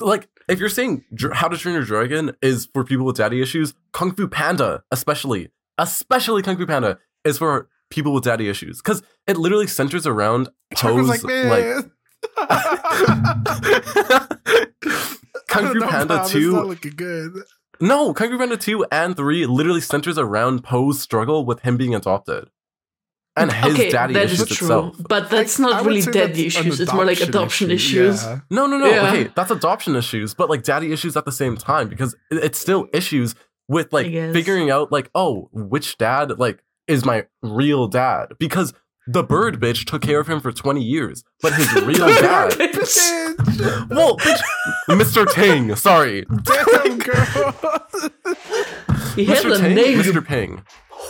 like 0.00 0.28
if 0.48 0.58
you're 0.58 0.68
saying 0.68 1.04
Dr- 1.14 1.34
How 1.34 1.46
to 1.48 1.56
Train 1.56 1.74
Your 1.76 1.84
Dragon 1.84 2.34
is 2.42 2.66
for 2.74 2.82
people 2.84 3.06
with 3.06 3.16
daddy 3.16 3.40
issues, 3.40 3.74
Kung 3.92 4.12
Fu 4.14 4.26
Panda, 4.26 4.82
especially, 4.90 5.50
especially 5.78 6.42
Kung 6.42 6.56
Fu 6.56 6.66
Panda, 6.66 6.98
is 7.24 7.38
for 7.38 7.68
people 7.92 8.12
with 8.12 8.24
daddy 8.24 8.48
issues 8.48 8.78
because 8.78 9.02
it 9.26 9.36
literally 9.36 9.66
centers 9.66 10.06
around 10.06 10.48
Chuck 10.76 10.94
was 10.94 11.06
pose 11.08 11.24
like, 11.24 11.34
man. 11.48 11.90
Kung 15.48 15.72
Fu 15.72 15.74
No, 15.80 15.88
Panda 15.88 16.16
Bob, 16.16 16.28
2 16.30 16.52
not 16.52 16.66
looking 16.66 16.92
good. 16.96 17.32
No, 17.80 18.14
Kung 18.14 18.30
Fu 18.30 18.38
Panda 18.38 18.56
2 18.56 18.86
and 18.90 19.16
3 19.16 19.46
literally 19.46 19.80
centers 19.80 20.18
around 20.18 20.64
Po's 20.64 21.00
struggle 21.00 21.44
with 21.44 21.60
him 21.60 21.76
being 21.76 21.94
adopted. 21.94 22.48
And 23.34 23.50
mm, 23.50 23.64
his 23.64 23.74
okay, 23.74 23.90
daddy 23.90 24.14
that 24.14 24.24
issues 24.26 24.40
is 24.42 24.48
true, 24.48 24.66
itself. 24.66 24.96
but 25.08 25.30
that's 25.30 25.58
I- 25.58 25.64
I 25.64 25.70
not 25.70 25.84
really 25.86 26.02
say 26.02 26.10
daddy 26.12 26.46
issues. 26.46 26.80
It's 26.80 26.92
more 26.92 27.06
like 27.06 27.20
adoption 27.20 27.70
issue, 27.70 28.02
issues. 28.08 28.22
yeah. 28.22 28.40
No, 28.50 28.66
no, 28.66 28.76
no. 28.76 28.86
Yeah. 28.90 29.08
Okay, 29.08 29.30
that's 29.34 29.50
adoption 29.50 29.96
issues, 29.96 30.34
but 30.34 30.50
like 30.50 30.62
daddy 30.62 30.92
issues 30.92 31.16
at 31.16 31.24
the 31.24 31.32
same 31.32 31.56
time 31.56 31.88
because 31.88 32.14
it's 32.30 32.58
still 32.58 32.88
issues 32.92 33.34
with 33.68 33.90
like 33.92 34.06
figuring 34.06 34.70
out 34.70 34.92
like, 34.92 35.10
oh, 35.14 35.48
which 35.52 35.96
dad 35.96 36.38
like 36.38 36.62
is 36.86 37.04
my 37.04 37.26
real 37.42 37.86
dad? 37.88 38.32
Because 38.38 38.72
the 39.06 39.22
bird 39.24 39.60
bitch 39.60 39.84
took 39.84 40.02
care 40.02 40.20
of 40.20 40.28
him 40.28 40.40
for 40.40 40.52
20 40.52 40.80
years, 40.82 41.24
but 41.40 41.52
his 41.54 41.72
real 41.84 42.06
dad 42.06 42.52
Bitch. 42.52 43.88
Well, 43.90 44.16
Mr. 44.88 45.30
Ting, 45.32 45.74
sorry. 45.76 46.24
Damn, 46.42 46.98
girl. 46.98 47.52
He 49.16 49.24
had 49.24 49.38
Mr. 49.44 49.54
a 49.56 49.58
Ting, 49.58 49.74
name. 49.74 49.98
Mr. 49.98 50.24
Ping. 50.26 50.62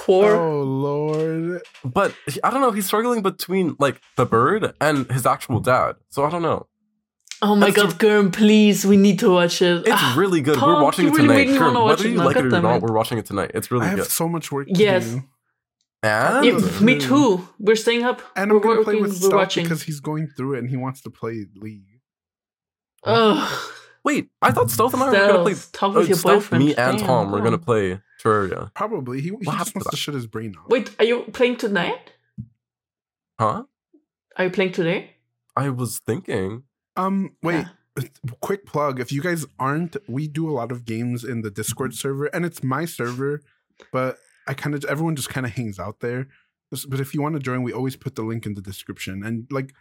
Whore. 0.06 0.36
oh 0.38 0.62
lord. 0.62 1.62
But 1.84 2.14
I 2.42 2.50
don't 2.50 2.60
know, 2.62 2.70
he's 2.72 2.86
struggling 2.86 3.20
between 3.22 3.76
like 3.78 4.00
the 4.16 4.24
bird 4.26 4.72
and 4.80 5.08
his 5.12 5.26
actual 5.26 5.60
dad. 5.60 5.96
So 6.08 6.24
I 6.24 6.30
don't 6.30 6.42
know. 6.42 6.66
Oh 7.42 7.54
my 7.56 7.70
That's 7.70 7.92
god, 7.94 7.98
Girm, 8.00 8.32
please, 8.32 8.86
we 8.86 8.96
need 8.96 9.18
to 9.18 9.30
watch 9.30 9.60
it. 9.62 9.78
It's 9.86 9.90
Ah, 9.90 10.14
really 10.16 10.40
good. 10.40 10.56
Tom, 10.58 10.68
we're 10.76 10.82
watching 10.82 11.06
it 11.08 11.10
really 11.10 11.22
tonight. 11.22 11.34
made 11.36 11.48
me 11.48 11.54
Sure, 11.54 11.66
wanna 11.66 11.80
watch 11.80 11.98
whether 11.98 12.08
it 12.08 12.12
you 12.12 12.18
like 12.18 12.36
it 12.36 12.46
or 12.46 12.48
goddammit. 12.50 12.62
not, 12.62 12.80
we're 12.82 12.94
watching 12.94 13.18
it 13.18 13.26
tonight. 13.26 13.50
It's 13.54 13.70
really 13.70 13.80
good. 13.80 13.86
I 13.86 13.90
really 13.90 13.98
have 14.00 14.06
good. 14.08 14.12
so 14.12 14.28
much 14.28 14.50
work 14.52 14.68
to 14.68 14.74
Yes. 14.74 15.04
do. 15.10 15.22
And 16.03 16.44
yeah, 16.44 16.80
me 16.80 16.98
too. 16.98 17.46
We're 17.61 17.76
staying 17.76 18.03
up. 18.03 18.20
And 18.34 18.50
we're 18.50 18.57
I'm 18.59 18.62
gonna 18.62 18.82
play 18.84 18.94
working, 18.96 19.03
with 19.11 19.22
we're 19.22 19.36
watching. 19.36 19.64
because 19.64 19.82
he's 19.82 20.00
going 20.00 20.26
through 20.26 20.55
it 20.55 20.59
and 20.59 20.68
he 20.68 20.76
wants 20.76 21.00
to 21.03 21.11
play 21.11 21.46
League. 21.55 22.00
Ugh. 23.05 23.61
wait, 24.05 24.30
I 24.40 24.50
thought 24.53 24.70
Stealth 24.70 24.94
and 24.94 25.03
I 25.03 25.07
were 25.07 25.12
gonna 25.12 25.42
play. 25.42 25.55
Stealth, 25.55 25.72
talk 25.72 25.94
Oh, 25.94 25.98
with 26.00 26.09
your 26.09 26.18
Stealth, 26.18 26.34
boyfriend. 26.50 26.64
me 26.64 26.74
and 26.74 26.98
Damn, 26.98 27.07
Tom 27.07 27.30
were 27.30 27.38
come 27.38 27.44
gonna 27.44 27.59
play 27.59 28.00
Terraria. 28.22 28.72
Probably. 28.74 29.18
He, 29.20 29.24
he 29.26 29.30
What 29.30 29.44
just 29.44 29.57
happened 29.59 29.82
to 29.84 29.90
to 29.90 29.90
that? 29.92 29.96
shut 29.96 30.14
his 30.14 30.26
brain 30.26 30.55
off. 30.59 30.68
Wait, 30.68 30.90
are 30.98 31.05
you 31.05 31.22
playing 31.32 31.57
tonight? 31.57 32.12
Huh? 33.38 33.64
Are 34.36 34.44
you 34.44 34.50
playing 34.50 34.72
today? 34.72 35.11
I 35.57 35.68
was 35.68 35.98
thinking. 35.98 36.64
Um, 36.96 37.36
wait. 37.42 37.66
Yeah. 37.98 38.05
Quick 38.40 38.64
plug. 38.66 39.00
If 39.00 39.12
you 39.12 39.20
guys 39.20 39.44
aren't, 39.59 39.96
we 40.09 40.26
do 40.26 40.48
a 40.48 40.53
lot 40.53 40.72
of 40.72 40.84
games 40.86 41.24
in 41.24 41.42
the 41.42 41.50
Discord 41.50 41.94
server, 41.94 42.26
and 42.26 42.44
it's 42.46 42.62
my 42.62 42.86
server, 42.86 43.42
but 43.92 44.16
I 44.47 44.55
kind 44.55 44.74
of 44.74 44.84
everyone 44.86 45.16
just 45.16 45.28
kind 45.30 45.47
of 45.47 45.53
hangs 45.53 45.78
out 45.78 46.01
there. 46.01 46.28
But 46.88 47.01
if 47.01 47.12
you 47.14 47.20
want 47.20 47.34
to 47.34 47.38
join, 47.40 47.62
we 47.62 47.72
always 47.72 47.97
put 47.97 48.14
the 48.16 48.22
link 48.22 48.47
in 48.47 48.55
the 48.55 48.62
description, 48.62 49.22
and 49.24 49.47
like 49.51 49.74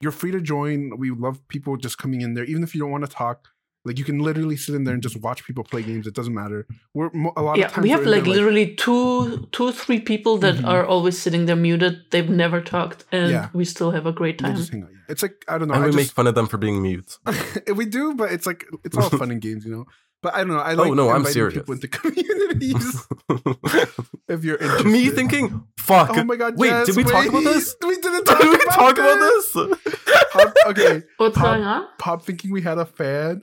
you're 0.00 0.12
free 0.12 0.30
to 0.30 0.40
join. 0.40 0.96
We 0.98 1.10
love 1.10 1.46
people 1.48 1.76
just 1.76 1.98
coming 1.98 2.20
in 2.20 2.34
there, 2.34 2.44
even 2.44 2.62
if 2.62 2.74
you 2.74 2.80
don't 2.80 2.90
want 2.90 3.04
to 3.04 3.10
talk. 3.10 3.48
Like 3.84 3.98
you 4.00 4.04
can 4.04 4.18
literally 4.18 4.56
sit 4.56 4.74
in 4.74 4.82
there 4.82 4.94
and 4.94 5.02
just 5.02 5.16
watch 5.20 5.44
people 5.44 5.62
play 5.62 5.80
games. 5.82 6.08
It 6.08 6.14
doesn't 6.14 6.34
matter. 6.34 6.66
We're 6.92 7.08
a 7.36 7.42
lot 7.42 7.56
Yeah, 7.56 7.66
of 7.66 7.72
times 7.72 7.84
we 7.84 7.90
have 7.90 8.00
we're 8.00 8.06
in 8.06 8.10
like 8.10 8.24
there, 8.24 8.32
literally 8.34 8.74
two, 8.74 9.46
two, 9.52 9.70
three 9.70 10.00
people 10.00 10.38
that 10.38 10.56
Mhm. 10.56 10.66
are 10.66 10.84
always 10.84 11.16
sitting 11.16 11.46
there 11.46 11.54
muted. 11.54 12.00
They've 12.10 12.28
never 12.28 12.60
talked, 12.60 13.04
and 13.12 13.30
Yeah. 13.30 13.48
we 13.52 13.64
still 13.64 13.92
have 13.92 14.04
a 14.06 14.12
great 14.12 14.38
time. 14.38 14.56
just 14.56 14.72
hang 14.72 14.82
out. 14.82 14.90
It's 15.08 15.22
like 15.22 15.44
I 15.48 15.56
don't 15.58 15.68
know. 15.68 15.74
and 15.74 15.84
I 15.84 15.86
we 15.90 15.94
make 15.96 16.08
fun 16.10 16.26
of 16.26 16.34
them 16.34 16.46
for 16.48 16.58
being 16.58 16.82
mute. 16.82 17.18
we 17.76 17.86
do, 17.86 18.14
but 18.14 18.32
it's 18.32 18.44
like 18.46 18.66
it's 18.84 18.96
all 18.98 19.08
fun 19.10 19.30
and 19.30 19.40
games, 19.40 19.64
you 19.64 19.70
know. 19.72 19.86
But 20.26 20.34
I 20.34 20.38
don't 20.38 20.48
know. 20.48 20.58
I 20.58 20.72
Oh, 20.72 20.82
like 20.82 20.94
no, 20.94 21.08
I'm 21.10 21.24
serious. 21.24 21.54
people 21.54 21.74
into 21.74 21.86
communities 22.00 23.06
if 24.28 24.42
you're 24.42 24.56
interested. 24.56 24.86
Me 24.90 25.08
thinking, 25.10 25.62
fuck. 25.78 26.10
Oh 26.16 26.24
my 26.24 26.34
god! 26.34 26.58
Wait, 26.58 26.70
Jess, 26.70 26.86
did 26.86 26.96
we 26.96 27.04
talk 27.04 27.26
about 27.26 27.44
this? 27.44 27.76
We 27.86 27.94
didn't 27.94 28.24
talk, 28.24 28.40
Did 28.40 28.48
we 28.48 28.54
about, 28.56 28.74
talk 28.74 28.98
about 28.98 29.18
this. 29.20 29.52
this? 29.52 29.94
Pob, 30.32 30.52
okay, 30.66 31.02
What's 31.18 31.36
Pob- 31.38 31.44
going 31.44 31.62
on? 31.62 31.86
Pob 31.98 32.22
thinking 32.24 32.50
we 32.50 32.60
had 32.60 32.78
a 32.78 32.84
fan. 32.86 33.42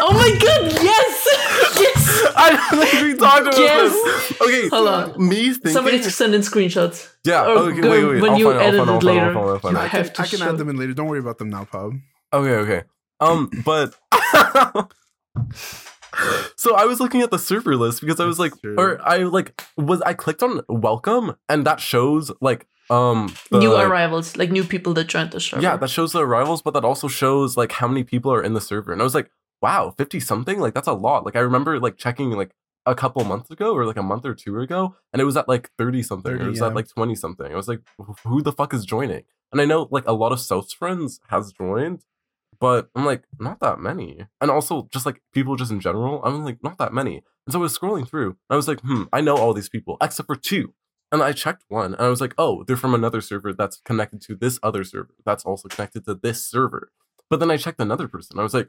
Oh 0.00 0.12
my 0.14 0.30
god! 0.40 0.82
Yes, 0.82 1.28
yes. 1.78 2.32
I 2.34 2.56
don't 2.56 2.86
think 2.88 3.02
we 3.02 3.14
talked 3.18 3.42
about 3.48 3.58
Yes. 3.58 3.92
this. 3.92 4.40
Okay, 4.40 4.68
Hold 4.70 4.88
on. 4.88 5.28
me 5.28 5.50
thinking. 5.52 5.72
Somebody 5.72 5.98
to 6.00 6.10
send 6.10 6.34
in 6.34 6.40
screenshots. 6.40 7.06
yeah. 7.24 7.42
or 7.44 7.48
Okay. 7.68 7.82
go- 7.82 7.90
Wait. 7.90 8.04
Wait. 8.04 8.22
when 8.22 8.30
I'll 8.32 8.38
you 8.38 8.44
find 8.46 8.56
it, 8.56 8.62
I'll 8.62 8.68
edit 8.68 8.78
find 8.78 8.88
it, 8.88 8.92
it 8.92 8.94
I'll 8.94 9.00
find 9.00 9.02
it, 9.02 9.06
later. 9.06 9.26
I'll 9.26 9.34
find 9.34 9.50
I'll 9.50 9.58
find 9.58 9.74
You 9.76 9.80
it. 9.80 9.84
I 9.84 9.86
have 9.88 10.06
can, 10.06 10.14
to 10.14 10.22
I 10.22 10.26
can 10.26 10.38
show- 10.38 10.48
add 10.48 10.56
them 10.58 10.68
in 10.70 10.76
later. 10.78 10.94
Don't 10.94 11.08
worry 11.08 11.18
about 11.20 11.36
them 11.36 11.50
now, 11.50 11.64
Pob. 11.66 11.92
Okay, 12.32 12.54
okay. 12.64 12.82
Um, 13.20 13.50
but 13.64 13.94
so 16.56 16.74
I 16.74 16.84
was 16.84 17.00
looking 17.00 17.22
at 17.22 17.30
the 17.30 17.38
server 17.38 17.76
list 17.76 18.00
because 18.00 18.20
I 18.20 18.24
was 18.24 18.38
like, 18.38 18.52
Sure. 18.62 18.74
or 18.78 19.00
I 19.08 19.18
like 19.18 19.62
was 19.76 20.00
I 20.02 20.14
clicked 20.14 20.42
on 20.42 20.62
welcome 20.68 21.36
and 21.48 21.66
that 21.66 21.80
shows 21.80 22.30
like 22.40 22.66
um 22.90 23.34
the- 23.50 23.58
new 23.58 23.74
arrivals, 23.74 24.36
like 24.36 24.50
new 24.50 24.64
people 24.64 24.94
that 24.94 25.08
joined 25.08 25.30
the 25.32 25.40
server. 25.40 25.62
Yeah, 25.62 25.76
that 25.76 25.90
shows 25.90 26.12
the 26.12 26.20
arrivals, 26.24 26.62
but 26.62 26.74
that 26.74 26.84
also 26.84 27.08
shows 27.08 27.56
like 27.56 27.72
how 27.72 27.88
many 27.88 28.04
people 28.04 28.32
are 28.32 28.42
in 28.42 28.54
the 28.54 28.60
server. 28.60 28.92
And 28.92 29.00
I 29.00 29.04
was 29.04 29.14
like, 29.14 29.30
wow, 29.60 29.94
50 29.96 30.20
something? 30.20 30.58
Like 30.60 30.74
that's 30.74 30.88
a 30.88 30.92
lot. 30.92 31.24
Like 31.24 31.36
I 31.36 31.40
remember 31.40 31.78
like 31.78 31.96
checking 31.96 32.30
like 32.30 32.52
a 32.86 32.94
couple 32.94 33.22
months 33.24 33.50
ago 33.50 33.74
or 33.74 33.84
like 33.84 33.98
a 33.98 34.02
month 34.02 34.24
or 34.24 34.34
two 34.34 34.58
ago, 34.60 34.96
and 35.12 35.20
it 35.20 35.26
was 35.26 35.36
at 35.36 35.46
like 35.48 35.70
30 35.76 36.02
something. 36.02 36.32
or 36.32 36.36
30, 36.38 36.46
it 36.46 36.50
was 36.50 36.60
yeah. 36.60 36.66
at 36.68 36.74
like 36.74 36.88
20 36.88 37.14
something. 37.14 37.52
I 37.52 37.56
was 37.56 37.68
like, 37.68 37.80
who 38.24 38.40
the 38.40 38.52
fuck 38.52 38.72
is 38.72 38.86
joining? 38.86 39.24
And 39.52 39.60
I 39.60 39.66
know 39.66 39.88
like 39.90 40.06
a 40.06 40.12
lot 40.12 40.32
of 40.32 40.40
South's 40.40 40.72
friends 40.72 41.20
has 41.28 41.52
joined, 41.52 42.04
but 42.60 42.88
I'm 42.94 43.04
like, 43.04 43.22
not 43.38 43.60
that 43.60 43.78
many. 43.78 44.26
And 44.40 44.50
also 44.50 44.88
just 44.92 45.06
like 45.06 45.22
people 45.32 45.56
just 45.56 45.70
in 45.70 45.80
general, 45.80 46.22
I'm 46.24 46.44
like, 46.44 46.58
not 46.62 46.78
that 46.78 46.92
many. 46.92 47.22
And 47.46 47.52
so 47.52 47.58
I 47.58 47.62
was 47.62 47.78
scrolling 47.78 48.06
through, 48.08 48.36
I 48.50 48.56
was 48.56 48.68
like, 48.68 48.80
hmm, 48.80 49.04
I 49.12 49.20
know 49.20 49.36
all 49.36 49.54
these 49.54 49.68
people, 49.68 49.96
except 50.02 50.26
for 50.26 50.36
two. 50.36 50.74
And 51.10 51.22
I 51.22 51.32
checked 51.32 51.64
one, 51.68 51.94
and 51.94 52.02
I 52.02 52.08
was 52.08 52.20
like, 52.20 52.34
oh, 52.36 52.64
they're 52.64 52.76
from 52.76 52.94
another 52.94 53.22
server 53.22 53.54
that's 53.54 53.80
connected 53.84 54.20
to 54.22 54.34
this 54.34 54.58
other 54.62 54.84
server 54.84 55.14
that's 55.24 55.44
also 55.44 55.66
connected 55.68 56.04
to 56.04 56.14
this 56.14 56.44
server. 56.44 56.92
But 57.30 57.40
then 57.40 57.50
I 57.50 57.56
checked 57.56 57.80
another 57.80 58.08
person. 58.08 58.38
I 58.38 58.42
was 58.42 58.52
like, 58.52 58.68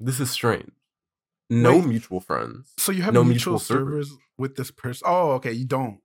this 0.00 0.18
is 0.18 0.30
strange. 0.30 0.72
No 1.48 1.76
Wait. 1.78 1.86
mutual 1.86 2.20
friends. 2.20 2.72
So 2.78 2.90
you 2.92 3.02
have 3.02 3.14
No 3.14 3.22
mutual, 3.24 3.54
mutual 3.54 3.58
servers. 3.58 4.08
servers 4.08 4.18
with 4.38 4.56
this 4.56 4.70
person. 4.70 5.04
Oh, 5.06 5.32
okay. 5.32 5.52
You 5.52 5.66
don't. 5.66 6.00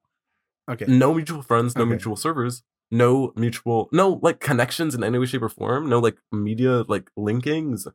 Okay. 0.69 0.85
No 0.87 1.13
mutual 1.13 1.41
friends, 1.41 1.75
no 1.75 1.83
Okay. 1.83 1.89
mutual 1.91 2.15
servers, 2.15 2.63
no 2.91 3.33
mutual, 3.35 3.89
no 3.91 4.19
like 4.21 4.39
connections 4.39 4.95
in 4.95 5.03
any 5.03 5.17
way, 5.17 5.25
shape, 5.25 5.41
or 5.41 5.49
form, 5.49 5.89
no 5.89 5.99
like 5.99 6.17
media 6.31 6.83
like 6.87 7.09
linkings. 7.17 7.87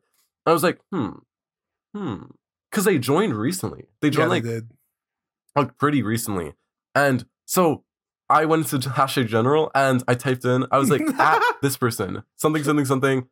I 0.45 0.51
was 0.53 0.63
like, 0.63 0.79
hmm, 0.91 1.09
hmm. 1.95 2.15
Because 2.69 2.85
they 2.85 2.97
joined 2.99 3.35
recently. 3.35 3.85
They 4.01 4.07
Yeah, 4.07 4.11
joined 4.27 4.31
they 4.45 4.53
like 4.55 4.63
like 5.55 5.77
pretty 5.77 6.01
recently. 6.03 6.53
And 6.95 7.25
so 7.45 7.83
I 8.29 8.45
went 8.45 8.67
to 8.67 8.77
hashtag 8.77 9.27
general 9.27 9.71
and 9.75 10.03
I 10.07 10.15
typed 10.15 10.45
in, 10.45 10.65
I 10.71 10.77
was 10.77 10.89
like, 10.89 11.01
at 11.01 11.41
this 11.61 11.75
person, 11.77 12.23
something, 12.37 12.63
something, 12.63 12.85
something. 12.85 13.27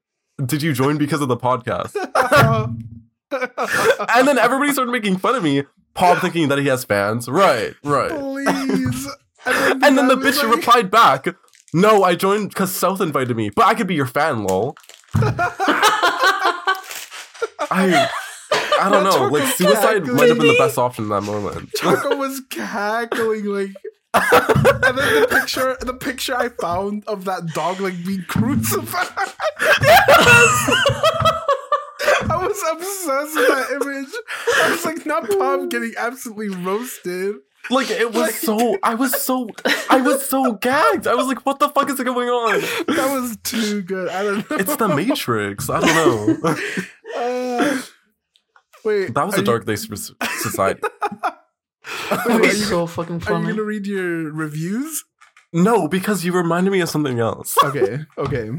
Did 0.46 0.62
you 0.62 0.74
join 0.74 0.98
because 0.98 1.22
of 1.22 1.28
the 1.30 1.38
podcast? 1.38 1.96
and 3.32 4.28
then 4.28 4.38
everybody 4.38 4.72
started 4.72 4.92
making 4.92 5.18
fun 5.18 5.36
of 5.36 5.44
me, 5.44 5.64
Paul 5.94 6.16
thinking 6.20 6.48
that 6.50 6.60
he 6.60 6.68
has 6.68 6.84
fans. 6.84 7.28
Right, 7.30 7.74
right. 7.84 8.12
Please. 8.12 9.08
And 9.46 9.82
then 9.98 10.08
the 10.08 10.14
I 10.14 10.16
was 10.16 10.26
bitch 10.38 10.44
like- 10.44 10.56
replied 10.56 10.92
back, 10.92 11.28
No, 11.74 12.04
I 12.04 12.16
joined 12.16 12.50
because 12.50 12.72
South 12.74 13.02
invited 13.02 13.36
me, 13.38 13.50
but 13.50 13.66
I 13.66 13.76
could 13.76 13.88
be 13.88 13.96
your 13.96 14.06
fan, 14.06 14.44
lol. 14.44 14.76
I 17.72 18.10
I 18.80 18.90
don't 18.90 19.04
know. 19.04 19.28
Like 19.28 19.54
suicide 19.56 20.00
cackling. 20.00 20.16
might 20.16 20.30
have 20.30 20.38
been 20.38 20.48
the 20.48 20.58
best 20.58 20.78
option 20.78 21.06
in 21.06 21.10
that 21.10 21.22
moment. 21.22 21.70
Choco 21.76 22.16
was 22.16 22.42
cackling 22.50 23.46
like 23.46 23.72
and 24.14 24.98
then 24.98 25.22
the 25.22 25.28
picture 25.30 25.78
the 25.82 25.94
picture 25.94 26.36
I 26.36 26.50
found 26.50 27.04
of 27.08 27.26
that 27.26 27.48
dog 27.54 27.80
like 27.80 28.04
being 28.06 28.24
crucified. 28.28 29.34
I 32.22 32.38
was 32.38 32.64
obsessed 32.72 33.36
with 33.36 33.48
that 33.48 33.70
image. 33.82 34.14
I 34.64 34.72
was 34.72 34.86
like, 34.86 35.06
not 35.06 35.30
Pob 35.30 35.70
getting 35.70 35.94
absolutely 35.98 36.50
roasted. 36.50 37.36
Like 37.70 37.92
it 37.92 38.14
was 38.14 38.36
so 38.36 38.78
I 38.82 38.96
was 38.96 39.22
so 39.22 39.48
I 39.90 40.02
was 40.02 40.28
so 40.28 40.54
gagged. 40.54 41.06
I 41.08 41.14
was 41.16 41.28
like, 41.28 41.46
what 41.46 41.60
the 41.60 41.70
fuck 41.70 41.90
is 41.90 42.00
going 42.00 42.30
on? 42.30 42.62
That 42.88 43.12
was 43.14 43.38
too 43.44 43.82
good. 43.84 44.10
I 44.10 44.24
don't 44.24 44.50
know. 44.50 44.58
It's 44.58 44.76
the 44.76 44.88
Matrix. 44.88 45.70
I 45.70 45.80
don't 45.82 46.42
know. 46.44 46.56
Uh, 47.16 47.82
wait, 48.86 49.14
That 49.14 49.26
was 49.26 49.36
are 49.36 49.42
a 49.42 49.44
dark 49.44 49.66
day 49.66 49.76
for 49.76 49.96
society. 49.96 50.82
You, 50.84 51.20
wait, 52.28 52.30
are, 52.30 52.44
you, 52.46 52.54
so 52.54 52.88
fucking 52.88 53.20
funny. 53.20 53.36
are 53.46 53.50
you 53.50 53.54
gonna 53.56 53.64
read 53.64 53.86
your 53.88 54.32
reviews? 54.32 55.04
No, 55.52 55.88
because 55.88 56.24
you 56.24 56.32
reminded 56.32 56.72
me 56.72 56.80
of 56.82 56.90
something 56.90 57.20
else. 57.20 57.56
Okay, 57.64 58.00
okay. 58.18 58.52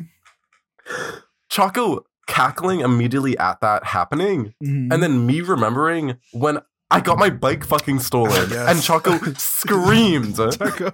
Choco 1.48 2.05
cackling 2.26 2.80
immediately 2.80 3.36
at 3.38 3.61
that 3.61 3.84
happening, 3.84 4.55
Mhm. 4.62 4.92
and 4.92 5.03
then 5.03 5.26
me 5.26 5.40
remembering 5.40 6.18
when 6.32 6.59
I 6.91 7.01
got 7.01 7.18
my 7.18 7.30
bike 7.30 7.64
fucking 7.64 8.01
stolen, 8.01 8.32
Yes. 8.51 8.68
and 8.70 8.82
Choco 8.82 9.18
screamed. 9.34 10.36
Taco. 10.53 10.93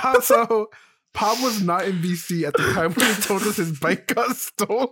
Pob- 0.00 0.22
so 0.22 0.68
Pob 1.12 1.38
was 1.42 1.62
not 1.62 1.84
in 1.84 1.94
BC 1.96 2.44
at 2.46 2.54
the 2.54 2.72
time 2.72 2.92
when 2.92 3.14
he 3.14 3.20
told 3.22 3.42
us 3.42 3.56
his 3.56 3.78
bike 3.78 4.06
got 4.14 4.36
stolen. 4.36 4.90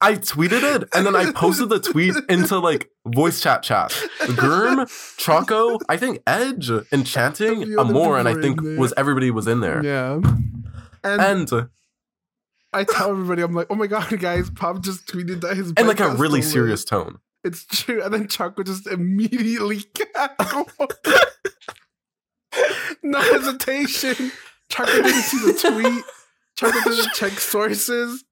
I 0.00 0.14
tweeted 0.14 0.62
it, 0.76 0.88
and 0.92 1.06
then 1.06 1.14
I 1.14 1.30
posted 1.30 1.68
the 1.68 1.78
tweet 1.78 2.14
into 2.28 2.58
like 2.58 2.90
voice 3.06 3.40
chat 3.40 3.62
chat. 3.62 3.90
Girm, 4.20 4.88
Choco, 5.16 5.78
I 5.88 5.96
think 5.96 6.20
Edge, 6.26 6.70
Enchanting, 6.92 7.62
A 7.62 7.66
few 7.66 7.80
other 7.80 7.90
Amore, 7.90 8.18
and 8.18 8.28
I 8.28 8.34
think 8.34 8.60
was 8.60 8.92
everybody 8.96 9.30
was 9.30 9.46
in 9.46 9.60
there. 9.60 9.84
Yeah. 9.84 10.20
And, 11.04 11.20
And 11.50 11.68
I 12.72 12.84
tell 12.84 13.10
everybody, 13.10 13.42
I'm 13.42 13.54
like, 13.54 13.66
oh 13.70 13.74
my 13.74 13.86
god, 13.86 14.18
guys, 14.20 14.50
Pob 14.50 14.82
just 14.82 15.06
tweeted 15.06 15.42
that 15.42 15.56
his 15.56 15.68
in 15.68 15.74
bike 15.74 15.86
like 15.86 16.00
a 16.00 16.10
really 16.14 16.40
stolen. 16.42 16.52
serious 16.52 16.84
tone. 16.84 17.18
It's 17.44 17.66
true. 17.66 18.02
And 18.02 18.14
then 18.14 18.28
Choco 18.28 18.62
just 18.62 18.86
immediately 18.86 19.80
cackled. 19.94 20.70
no 23.02 23.20
hesitation. 23.20 24.32
Choco 24.68 24.92
didn't 24.92 25.22
see 25.22 25.52
the 25.52 25.58
tweet. 25.58 26.04
Choco 26.56 26.90
didn't 26.90 27.12
check 27.14 27.32
sources. 27.32 28.24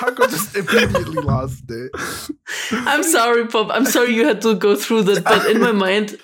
Choco 0.00 0.26
just 0.26 0.56
immediately 0.56 1.22
lost 1.22 1.64
it. 1.70 1.90
I'm 2.72 3.02
sorry, 3.02 3.46
Pob. 3.46 3.70
I'm 3.70 3.86
sorry 3.86 4.14
you 4.14 4.26
had 4.26 4.42
to 4.42 4.54
go 4.54 4.74
through 4.76 5.02
that, 5.04 5.24
but 5.24 5.48
in 5.50 5.60
my 5.60 5.72
mind, 5.72 6.16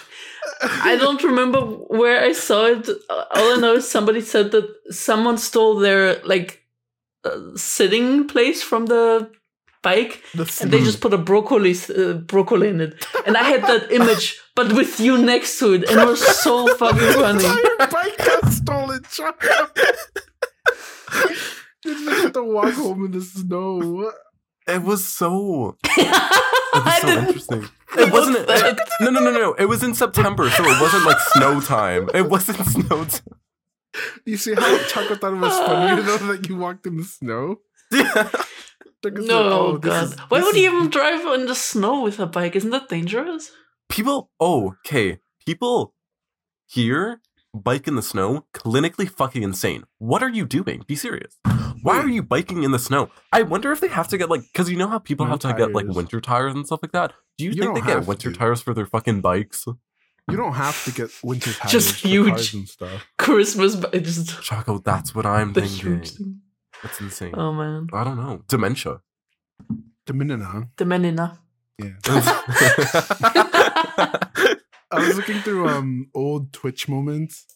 I 0.60 0.96
don't 0.96 1.22
remember 1.22 1.60
where 1.60 2.20
I 2.22 2.32
saw 2.32 2.66
it. 2.66 2.88
All 3.10 3.26
I 3.52 3.56
know 3.60 3.74
is 3.74 3.88
somebody 3.88 4.20
said 4.22 4.50
that 4.52 4.68
someone 4.90 5.38
stole 5.38 5.76
their 5.76 6.20
like 6.24 6.64
uh, 7.32 7.56
sitting 7.56 8.26
place 8.28 8.62
from 8.62 8.86
the 8.86 9.30
bike, 9.82 10.22
The 10.34 10.44
and 10.62 10.70
they 10.72 10.80
just 10.80 11.00
put 11.00 11.12
a 11.14 11.18
broccoli 11.18 11.74
uh, 11.96 12.14
broccoli 12.14 12.68
in 12.68 12.80
it. 12.80 13.04
And 13.26 13.36
I 13.36 13.42
had 13.44 13.62
that 13.62 13.92
image, 13.92 14.40
but 14.56 14.72
with 14.72 14.98
you 15.00 15.16
next 15.18 15.58
to 15.60 15.74
it, 15.74 15.88
and 15.90 16.00
it 16.00 16.06
was 16.06 16.20
so 16.42 16.66
fucking 16.80 17.12
funny. 17.12 17.44
entire 17.44 17.86
bike 17.90 18.16
got 18.18 18.52
stolen, 18.52 19.02
Choco. 19.10 19.68
You 21.84 21.94
just 21.94 22.22
have 22.22 22.32
to 22.32 22.42
walk 22.42 22.74
home 22.74 23.06
in 23.06 23.12
the 23.12 23.20
snow. 23.20 24.12
It 24.66 24.82
was 24.82 25.04
so 25.06 25.76
it 25.84 25.90
I 26.74 26.82
was 26.84 27.00
so 27.00 27.06
didn't- 27.06 27.26
interesting. 27.26 27.68
It 27.96 28.12
wasn't 28.12 28.46
that. 28.46 28.78
no 29.00 29.10
no 29.10 29.20
no 29.20 29.30
no. 29.30 29.52
It 29.54 29.64
was 29.66 29.82
in 29.82 29.94
September, 29.94 30.50
so 30.50 30.62
it 30.64 30.80
wasn't 30.80 31.04
like 31.06 31.18
snow 31.20 31.60
time. 31.60 32.10
It 32.12 32.28
wasn't 32.28 32.58
snow 32.66 33.04
time. 33.04 33.38
You 34.26 34.36
see 34.36 34.54
how 34.54 34.78
Choco 34.88 35.14
thought 35.16 35.32
it 35.32 35.36
was 35.36 35.58
funny 35.58 36.02
though 36.06 36.18
that 36.32 36.48
you 36.48 36.56
walked 36.56 36.86
in 36.86 36.96
the 36.98 37.04
snow? 37.04 37.56
Yeah. 37.92 38.28
Choco 39.02 39.20
said, 39.20 39.28
No, 39.28 39.52
"Oh, 39.52 39.78
God. 39.78 40.04
is- 40.04 40.18
Why 40.28 40.42
would 40.42 40.54
is- 40.56 40.62
you 40.62 40.70
even 40.76 40.90
drive 40.90 41.24
in 41.40 41.46
the 41.46 41.54
snow 41.54 42.02
with 42.02 42.18
a 42.20 42.26
bike? 42.26 42.54
Isn't 42.56 42.70
that 42.70 42.88
dangerous? 42.88 43.50
People 43.88 44.30
oh, 44.40 44.74
okay. 44.84 45.20
People 45.46 45.94
here 46.66 47.20
bike 47.54 47.88
in 47.88 47.96
the 47.96 48.02
snow, 48.02 48.44
clinically 48.52 49.08
fucking 49.08 49.42
insane. 49.42 49.84
What 49.98 50.22
are 50.22 50.28
you 50.28 50.44
doing? 50.44 50.84
Be 50.86 50.94
serious. 50.96 51.36
Why 51.82 51.96
are 51.98 52.08
you 52.08 52.22
biking 52.22 52.62
in 52.64 52.72
the 52.72 52.78
snow? 52.78 53.08
I 53.32 53.42
wonder 53.42 53.72
if 53.72 53.80
they 53.80 53.88
have 53.88 54.08
to 54.08 54.18
get 54.18 54.28
like 54.28 54.42
because 54.52 54.68
you 54.70 54.76
know 54.76 54.88
how 54.88 54.98
people 54.98 55.24
No 55.26 55.30
have 55.30 55.40
to 55.40 55.54
get 55.54 55.72
like 55.72 55.86
winter 55.86 56.20
tires 56.20 56.54
and 56.54 56.66
stuff 56.66 56.80
like 56.82 56.92
that. 56.92 57.12
Do 57.38 57.44
you, 57.44 57.52
You 57.52 57.62
think 57.62 57.74
they 57.76 57.80
get 57.80 58.06
winter 58.06 58.30
to. 58.32 58.36
tires 58.38 58.60
for 58.60 58.74
their 58.74 58.86
fucking 58.86 59.20
bikes? 59.22 59.64
You 60.30 60.36
don't 60.36 60.52
have 60.54 60.84
to 60.84 60.92
get 60.92 61.10
winter 61.22 61.52
tires 61.52 61.72
Just 61.72 61.94
huge. 62.04 62.28
cars 62.28 62.54
and 62.54 62.68
stuff. 62.68 63.06
Christmas, 63.18 63.76
but 63.76 63.92
just 64.02 64.42
Choco, 64.42 64.78
that's 64.78 65.14
what 65.14 65.24
I'm 65.26 65.52
the 65.52 65.62
thinking. 65.62 65.78
huge 65.96 66.10
thing. 66.10 66.40
That's 66.82 67.00
insane. 67.00 67.34
Oh 67.36 67.52
man, 67.52 67.88
I 67.92 68.04
don't 68.04 68.16
know. 68.16 68.42
Dementia. 68.48 69.00
The 70.06 70.12
Minina. 70.14 70.68
the 70.76 70.84
Menina. 70.84 71.38
Yeah. 71.78 71.92
I 74.90 75.06
was 75.06 75.16
looking 75.16 75.40
through 75.40 75.68
um 75.68 76.08
old 76.14 76.52
Twitch 76.52 76.88
moments. 76.88 77.46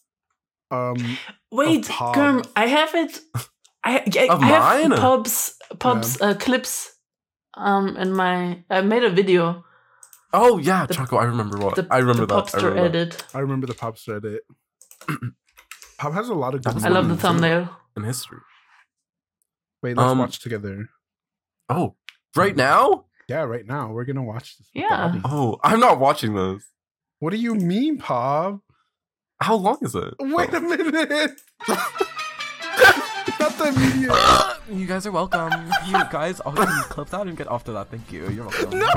Um 0.71 1.17
Wait, 1.51 1.87
Pob. 1.87 2.47
I 2.55 2.67
have 2.67 2.93
it. 2.95 3.19
I, 3.83 3.97
I, 3.99 4.27
I 4.29 4.45
have 4.45 4.89
mine? 4.89 4.99
pubs, 4.99 5.55
pubs 5.79 6.21
uh, 6.21 6.35
clips. 6.35 6.91
Um, 7.55 7.97
in 7.97 8.13
my 8.13 8.63
I 8.69 8.81
made 8.81 9.03
a 9.03 9.09
video. 9.09 9.63
Oh 10.33 10.57
yeah, 10.57 10.85
The- 10.87 10.93
Choco. 10.95 11.17
I 11.17 11.25
remember 11.25 11.57
what. 11.57 11.75
The, 11.75 11.87
I 11.91 11.99
remember 11.99 12.25
the 12.25 12.35
that. 12.41 12.55
I 12.55 12.57
Popster 12.59 12.63
remember 12.69 12.81
that. 12.89 12.95
edit. 12.95 13.23
I 13.33 13.39
remember 13.39 13.67
the 13.67 13.73
Pob 13.75 13.97
edit. 14.07 14.41
Pob 15.97 16.13
has 16.13 16.29
a 16.29 16.33
lot 16.33 16.55
of 16.55 16.63
good 16.63 16.83
I 16.83 16.89
love 16.89 17.07
the 17.07 17.15
thumbnail. 17.17 17.69
in 17.95 18.03
history. 18.03 18.39
Wait, 19.81 19.95
let's 19.97 20.09
Um, 20.11 20.17
watch 20.19 20.39
together. 20.39 20.89
Oh, 21.69 21.95
right 22.35 22.55
now? 22.55 23.05
Yeah, 23.29 23.43
right 23.43 23.65
now. 23.65 23.91
We're 23.91 24.05
gonna 24.05 24.23
watch 24.23 24.57
this. 24.57 24.67
Yeah. 24.73 25.19
Oh, 25.23 25.59
I'm 25.63 25.79
not 25.79 25.99
watching 25.99 26.33
this. 26.35 26.63
What 27.19 27.31
do 27.31 27.37
you 27.37 27.55
mean, 27.55 27.97
Pob? 27.97 28.59
How 29.39 29.55
long 29.55 29.77
is 29.81 29.93
it? 29.95 30.13
Wait 30.19 30.49
Oh. 30.53 30.57
a 30.57 30.61
minute. 30.61 31.41
Not 33.43 33.57
the 33.57 33.65
immediate. 33.75 34.15
You 34.79 34.85
guys 34.87 35.05
are 35.05 35.11
welcome. 35.11 35.51
You 35.87 36.01
guys, 36.09 36.39
I'll 36.45 36.53
clip 36.53 37.09
that 37.09 37.27
and 37.27 37.35
get 37.35 37.49
off 37.49 37.65
to 37.65 37.73
that. 37.73 37.89
Thank 37.89 38.09
you. 38.09 38.29
You're 38.29 38.47
welcome. 38.47 38.79
No, 38.79 38.87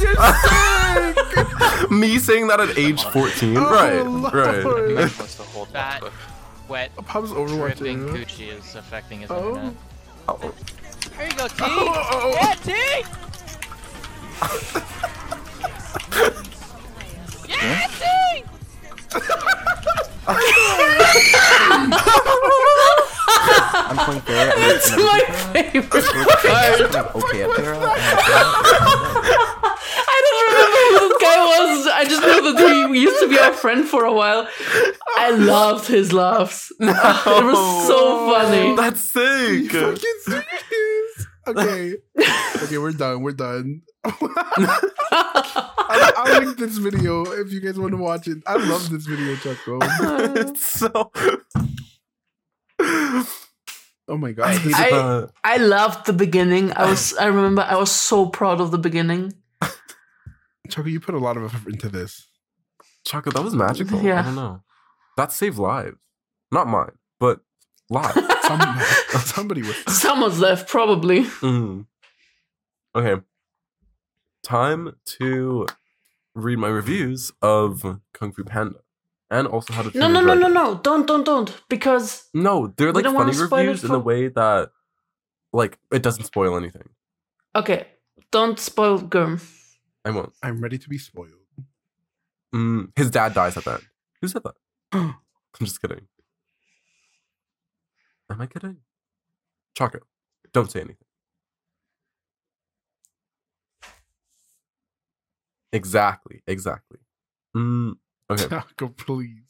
you're 0.00 0.14
sick. 0.14 1.90
Me 1.90 2.18
saying 2.18 2.46
that 2.48 2.60
at 2.60 2.78
age 2.78 3.02
14? 3.04 3.56
Oh, 3.58 3.60
right, 3.70 4.00
Lord. 4.06 4.32
right. 4.32 5.10
What's 5.18 5.34
the 5.34 5.42
hold 5.42 5.70
That 5.74 6.02
off 6.02 6.12
wet 6.66 6.96
Pob's 6.96 7.30
dripping 7.32 7.98
overwatching. 8.06 8.24
coochie 8.24 8.48
is 8.58 8.74
affecting 8.74 9.20
his 9.20 9.30
Oh. 9.30 9.48
internet. 9.50 9.74
Oh, 10.30 10.38
There 11.18 11.26
you 11.28 11.34
go, 11.36 11.46
T! 11.46 11.54
Oh, 11.60 11.66
oh, 11.68 12.08
oh, 12.10 12.20
oh. 12.24 12.38
Yeah, 12.40 12.54
T! 12.64 12.72
yeah, 17.52 17.86
T! 17.88 18.00
I'm 23.74 23.96
playing 23.96 24.20
fair. 24.22 24.52
and 24.54 24.72
It's 24.72 24.90
and 24.92 25.02
my 25.02 25.20
favorite. 25.52 26.94
I'm 26.94 27.06
okay 27.22 27.42
at 27.42 27.50
fair. 27.56 27.74
I 30.06 30.18
don't 30.24 30.40
remember 30.48 30.78
who 30.78 30.88
this 31.08 31.16
guy 31.22 31.38
was. 31.44 31.86
I 31.88 32.04
just 32.04 32.22
know 32.22 32.52
that 32.52 32.58
he 32.92 33.00
used 33.00 33.20
to 33.20 33.28
be 33.28 33.38
our 33.38 33.52
friend 33.52 33.86
for 33.86 34.04
a 34.04 34.12
while. 34.12 34.48
I 35.16 35.30
loved 35.30 35.86
his 35.88 36.12
laughs. 36.12 36.72
It 36.80 37.44
was 37.44 37.86
so 37.86 38.30
funny. 38.32 38.74
That's 38.76 39.00
sick. 39.12 39.72
You 39.72 39.78
fucking 39.94 40.18
serious? 40.22 41.26
Okay. 41.46 41.94
okay, 42.64 42.78
we're 42.78 42.92
done. 42.92 43.22
We're 43.22 43.32
done. 43.32 43.82
I'll, 44.04 44.16
I'll 46.16 46.40
link 46.42 46.58
this 46.58 46.78
video 46.78 47.22
if 47.24 47.52
you 47.52 47.60
guys 47.60 47.78
want 47.78 47.92
to 47.92 47.98
watch 47.98 48.26
it. 48.28 48.38
I 48.46 48.56
love 48.56 48.88
this 48.90 49.04
video, 49.06 49.34
Chucko. 49.36 49.82
Uh. 49.82 50.32
it's 50.36 50.66
so. 50.66 51.10
Oh 54.06 54.16
my 54.18 54.32
god. 54.32 54.48
I 54.48 54.54
hate 54.56 54.74
I- 54.74 54.90
the. 54.90 55.30
I 55.42 55.56
loved 55.56 56.06
the 56.06 56.12
beginning. 56.12 56.72
I 56.72 56.88
was 56.90 57.14
I 57.16 57.26
remember 57.26 57.62
I 57.62 57.76
was 57.76 57.90
so 57.90 58.26
proud 58.26 58.60
of 58.60 58.70
the 58.70 58.78
beginning. 58.78 59.32
Chucko, 60.68 60.90
you 60.90 61.00
put 61.00 61.14
a 61.14 61.18
lot 61.18 61.36
of 61.36 61.44
effort 61.44 61.72
into 61.72 61.88
this. 61.88 62.26
Choco, 63.04 63.30
that 63.30 63.42
was 63.42 63.54
magical. 63.54 64.00
Yeah. 64.02 64.20
I 64.20 64.22
don't 64.22 64.34
know. 64.34 64.62
That 65.16 65.32
saved 65.32 65.58
lives. 65.58 65.98
Not 66.50 66.68
mine, 66.68 66.92
but 67.20 67.40
lives. 67.90 68.14
Some, 68.44 68.60
somebody 69.24 69.62
was. 69.62 69.76
Someone's 69.88 70.38
left, 70.38 70.68
probably. 70.68 71.24
Mm. 71.24 71.86
Okay. 72.94 73.22
Time 74.42 74.96
to 75.18 75.66
read 76.34 76.58
my 76.58 76.68
reviews 76.68 77.32
of 77.40 78.00
Kung 78.12 78.32
Fu 78.32 78.44
Panda. 78.44 78.80
And 79.30 79.46
also 79.48 79.72
how 79.72 79.82
to 79.82 79.90
Train 79.90 80.00
No, 80.00 80.06
Your 80.08 80.22
no, 80.22 80.34
no, 80.34 80.48
no, 80.48 80.48
no! 80.48 80.80
Don't, 80.80 81.06
don't, 81.06 81.24
don't! 81.24 81.62
Because 81.68 82.28
No, 82.34 82.72
they're 82.76 82.92
like 82.92 83.04
don't 83.04 83.14
wanna 83.14 83.32
funny 83.32 83.46
spoil 83.46 83.60
it 83.60 83.62
reviews 83.64 83.84
in 83.84 83.90
the 83.92 83.98
way 83.98 84.28
that 84.28 84.70
like 85.52 85.78
it 85.92 86.02
doesn't 86.02 86.24
spoil 86.24 86.56
anything. 86.56 86.88
okay, 87.56 87.86
don't 88.30 88.58
spoil 88.60 88.98
Girm. 89.00 89.40
I 90.04 90.10
won't. 90.10 90.32
I'm 90.42 90.60
ready 90.60 90.76
to 90.78 90.88
be 90.88 90.98
spoiled. 90.98 91.30
Mm, 92.54 92.92
his 92.96 93.10
dad 93.10 93.32
dies 93.34 93.56
at 93.56 93.64
that. 93.64 93.80
Who 94.20 94.28
said 94.28 94.42
that? 94.44 94.54
I'm 94.92 95.16
just 95.60 95.80
kidding. 95.80 96.06
Am 98.30 98.40
I 98.40 98.46
kidding? 98.46 98.78
Choco, 99.76 100.00
don't 100.52 100.70
say 100.70 100.80
anything. 100.80 100.96
Exactly, 105.72 106.42
exactly. 106.46 106.98
Mm, 107.56 107.94
okay. 108.30 108.44
Chucko, 108.44 108.96
please. 108.96 109.40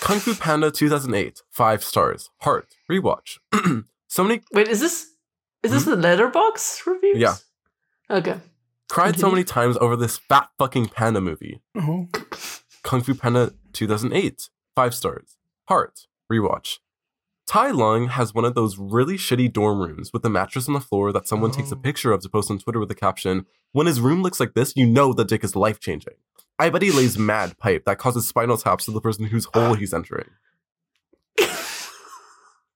Kung 0.00 0.18
Fu 0.20 0.34
Panda 0.34 0.70
2008, 0.70 1.42
five 1.50 1.82
stars. 1.82 2.30
Heart, 2.42 2.74
rewatch. 2.90 3.38
so 4.08 4.22
many 4.24 4.42
Wait, 4.52 4.68
is 4.68 4.80
this 4.80 5.14
is 5.62 5.72
this 5.72 5.84
the 5.84 5.96
Letterboxd 5.96 6.86
reviews? 6.86 7.16
Hmm? 7.16 7.20
Yeah. 7.20 7.34
Okay. 8.10 8.38
cried 8.88 9.18
so 9.18 9.30
many 9.30 9.44
times 9.44 9.76
over 9.80 9.96
this 9.96 10.18
fat 10.18 10.48
fucking 10.58 10.86
panda 10.88 11.20
movie. 11.20 11.60
Oh, 11.76 12.08
Kung 12.82 13.02
Fu 13.02 13.14
Panda 13.14 13.52
2008, 13.72 14.48
five 14.74 14.94
stars. 14.94 15.36
Heart, 15.68 16.06
rewatch. 16.32 16.78
Tai 17.46 17.70
Lung 17.70 18.08
has 18.08 18.34
one 18.34 18.44
of 18.44 18.54
those 18.54 18.76
really 18.78 19.16
shitty 19.16 19.50
dorm 19.52 19.80
rooms 19.80 20.12
with 20.12 20.24
a 20.24 20.28
mattress 20.30 20.68
on 20.68 20.74
the 20.74 20.80
floor 20.80 21.12
that 21.12 21.26
someone 21.26 21.50
takes 21.50 21.72
a 21.72 21.76
Oh. 21.76 21.78
picture 21.78 22.12
of 22.12 22.20
to 22.22 22.28
post 22.28 22.50
on 22.50 22.58
Twitter 22.58 22.78
with 22.78 22.88
the 22.90 22.94
caption, 22.94 23.46
When 23.72 23.86
his 23.86 24.00
room 24.00 24.22
looks 24.22 24.38
like 24.40 24.54
this, 24.54 24.74
you 24.76 24.86
know 24.86 25.12
the 25.14 25.24
dick 25.24 25.42
is 25.44 25.54
life 25.56 25.80
changing. 25.80 26.14
I 26.58 26.70
bet 26.70 26.82
he 26.82 26.90
lays 26.90 27.16
mad 27.16 27.56
pipe 27.58 27.84
that 27.84 27.98
causes 27.98 28.26
spinal 28.26 28.56
taps 28.56 28.86
to 28.86 28.90
the 28.90 29.00
person 29.00 29.26
whose 29.26 29.46
hole 29.54 29.74
he's 29.74 29.94
entering. 29.94 30.30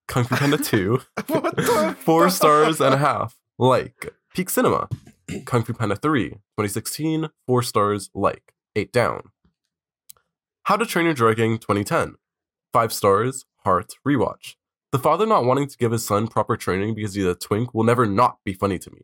Kung 0.07 0.23
Fu 0.23 0.35
Panda 0.35 0.57
2, 0.57 1.01
four 1.99 2.29
stars 2.29 2.79
and 2.79 2.93
a 2.93 2.97
half. 2.97 3.37
Like. 3.59 4.13
Peak 4.33 4.49
Cinema. 4.49 4.87
Kung 5.45 5.63
Fu 5.63 5.73
Panda 5.73 5.95
3, 5.95 6.29
2016, 6.29 7.29
four 7.45 7.61
stars. 7.61 8.09
Like. 8.13 8.53
Eight 8.75 8.91
down. 8.91 9.29
How 10.63 10.77
to 10.77 10.85
Train 10.85 11.05
Your 11.05 11.13
Dragon 11.13 11.57
2010, 11.57 12.15
five 12.71 12.93
stars. 12.93 13.45
Heart 13.65 13.93
rewatch. 14.07 14.55
The 14.91 14.99
father 14.99 15.25
not 15.25 15.45
wanting 15.45 15.67
to 15.67 15.77
give 15.77 15.91
his 15.91 16.05
son 16.05 16.27
proper 16.27 16.55
training 16.55 16.95
because 16.95 17.15
he's 17.15 17.25
a 17.25 17.35
twink 17.35 17.73
will 17.73 17.83
never 17.83 18.05
not 18.05 18.37
be 18.45 18.53
funny 18.53 18.79
to 18.79 18.91
me. 18.91 19.01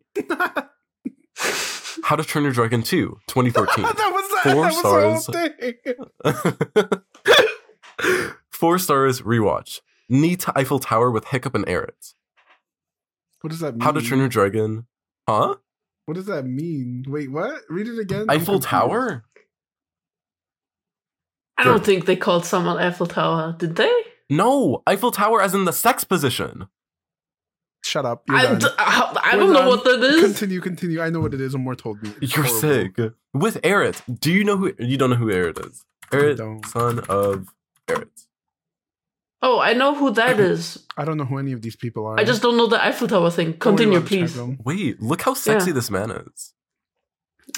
How 2.10 2.16
to 2.16 2.24
Train 2.24 2.44
Your 2.44 2.54
Dragon 2.54 2.82
2, 2.82 3.20
2014. 3.28 3.84
that 3.86 3.96
was 3.96 4.32
that, 4.32 4.52
Four 4.52 4.64
that 4.64 4.74
was 4.74 5.26
the 5.28 5.36
whole 6.26 6.96
thing. 8.02 8.34
Four 8.50 8.80
stars 8.80 9.22
rewatch. 9.22 9.82
Neat 10.10 10.44
Eiffel 10.56 10.80
Tower 10.80 11.12
with 11.12 11.26
Hiccup 11.26 11.54
and 11.54 11.68
Aerith. 11.68 12.16
What 13.42 13.52
does 13.52 13.60
that 13.60 13.74
mean? 13.74 13.82
How 13.82 13.92
to 13.92 14.02
Train 14.02 14.22
Your 14.22 14.28
Dragon. 14.28 14.88
Huh? 15.28 15.58
What 16.08 16.16
does 16.16 16.26
that 16.26 16.48
mean? 16.48 17.06
Wait, 17.08 17.32
what? 17.32 17.62
Read 17.70 17.88
it 17.88 18.00
again. 18.00 18.26
Eiffel. 18.28 18.60
Tower? 18.60 19.24
I 21.60 21.64
don't 21.64 21.86
think 21.86 22.08
they 22.08 22.16
called 22.16 22.44
someone 22.44 22.80
Eiffel 22.80 23.06
Tower, 23.06 23.56
did 23.56 23.76
they? 23.76 24.02
No, 24.32 24.82
Eiffel 24.88 25.12
Tower 25.12 25.44
as 25.44 25.54
in 25.54 25.66
the 25.66 25.74
sex 25.74 26.04
position. 26.06 26.70
Shut 27.84 28.06
up. 28.06 28.24
You're 28.28 28.38
I, 28.38 28.42
done. 28.44 28.60
d- 28.60 28.66
uh, 28.68 28.72
I, 28.78 29.20
I 29.32 29.36
don't 29.36 29.54
know 29.54 29.68
what 29.68 29.84
that 29.86 30.02
is. 30.04 30.22
Continue, 30.24 30.60
continue. 30.62 31.02
I 31.02 31.10
know 31.10 31.22
what 31.22 31.34
it 31.34 31.42
is. 31.42 31.56
Amor 31.56 31.76
told 31.76 32.02
me. 32.04 32.12
It's 32.22 32.36
You're 32.36 32.46
horrible. 32.46 32.60
sick. 32.98 33.14
With 33.34 33.62
Aerith, 33.62 34.02
do 34.20 34.32
you 34.32 34.44
know 34.44 34.58
who 34.58 34.74
you 34.80 34.98
don't 34.98 35.10
know 35.12 35.16
who 35.16 35.28
Aerith 35.28 35.66
is? 35.70 35.86
Aerith, 36.12 36.38
don't. 36.38 36.66
son 36.66 37.00
of 37.10 37.48
Aerith. 37.88 38.26
Oh, 39.42 39.60
I 39.62 39.74
know 39.74 39.96
who 39.96 40.12
that 40.12 40.40
is. 40.52 40.86
I 40.98 41.06
don't 41.06 41.16
know 41.18 41.24
who 41.26 41.38
any 41.38 41.54
of 41.54 41.62
these 41.62 41.76
people 41.78 42.06
are. 42.06 42.20
I 42.20 42.26
just 42.26 42.42
don't 42.42 42.58
know 42.58 42.68
the 42.68 42.84
Eiffel 42.84 43.08
Tower 43.08 43.32
thing. 43.32 43.54
Continue, 43.54 43.98
about 44.00 44.08
please. 44.10 44.36
Chago. 44.36 44.58
Wait, 44.66 45.02
look 45.02 45.22
how 45.22 45.34
sexy 45.34 45.70
Yeah. 45.70 45.74
this 45.76 45.90
man 45.90 46.12
is. 46.12 46.54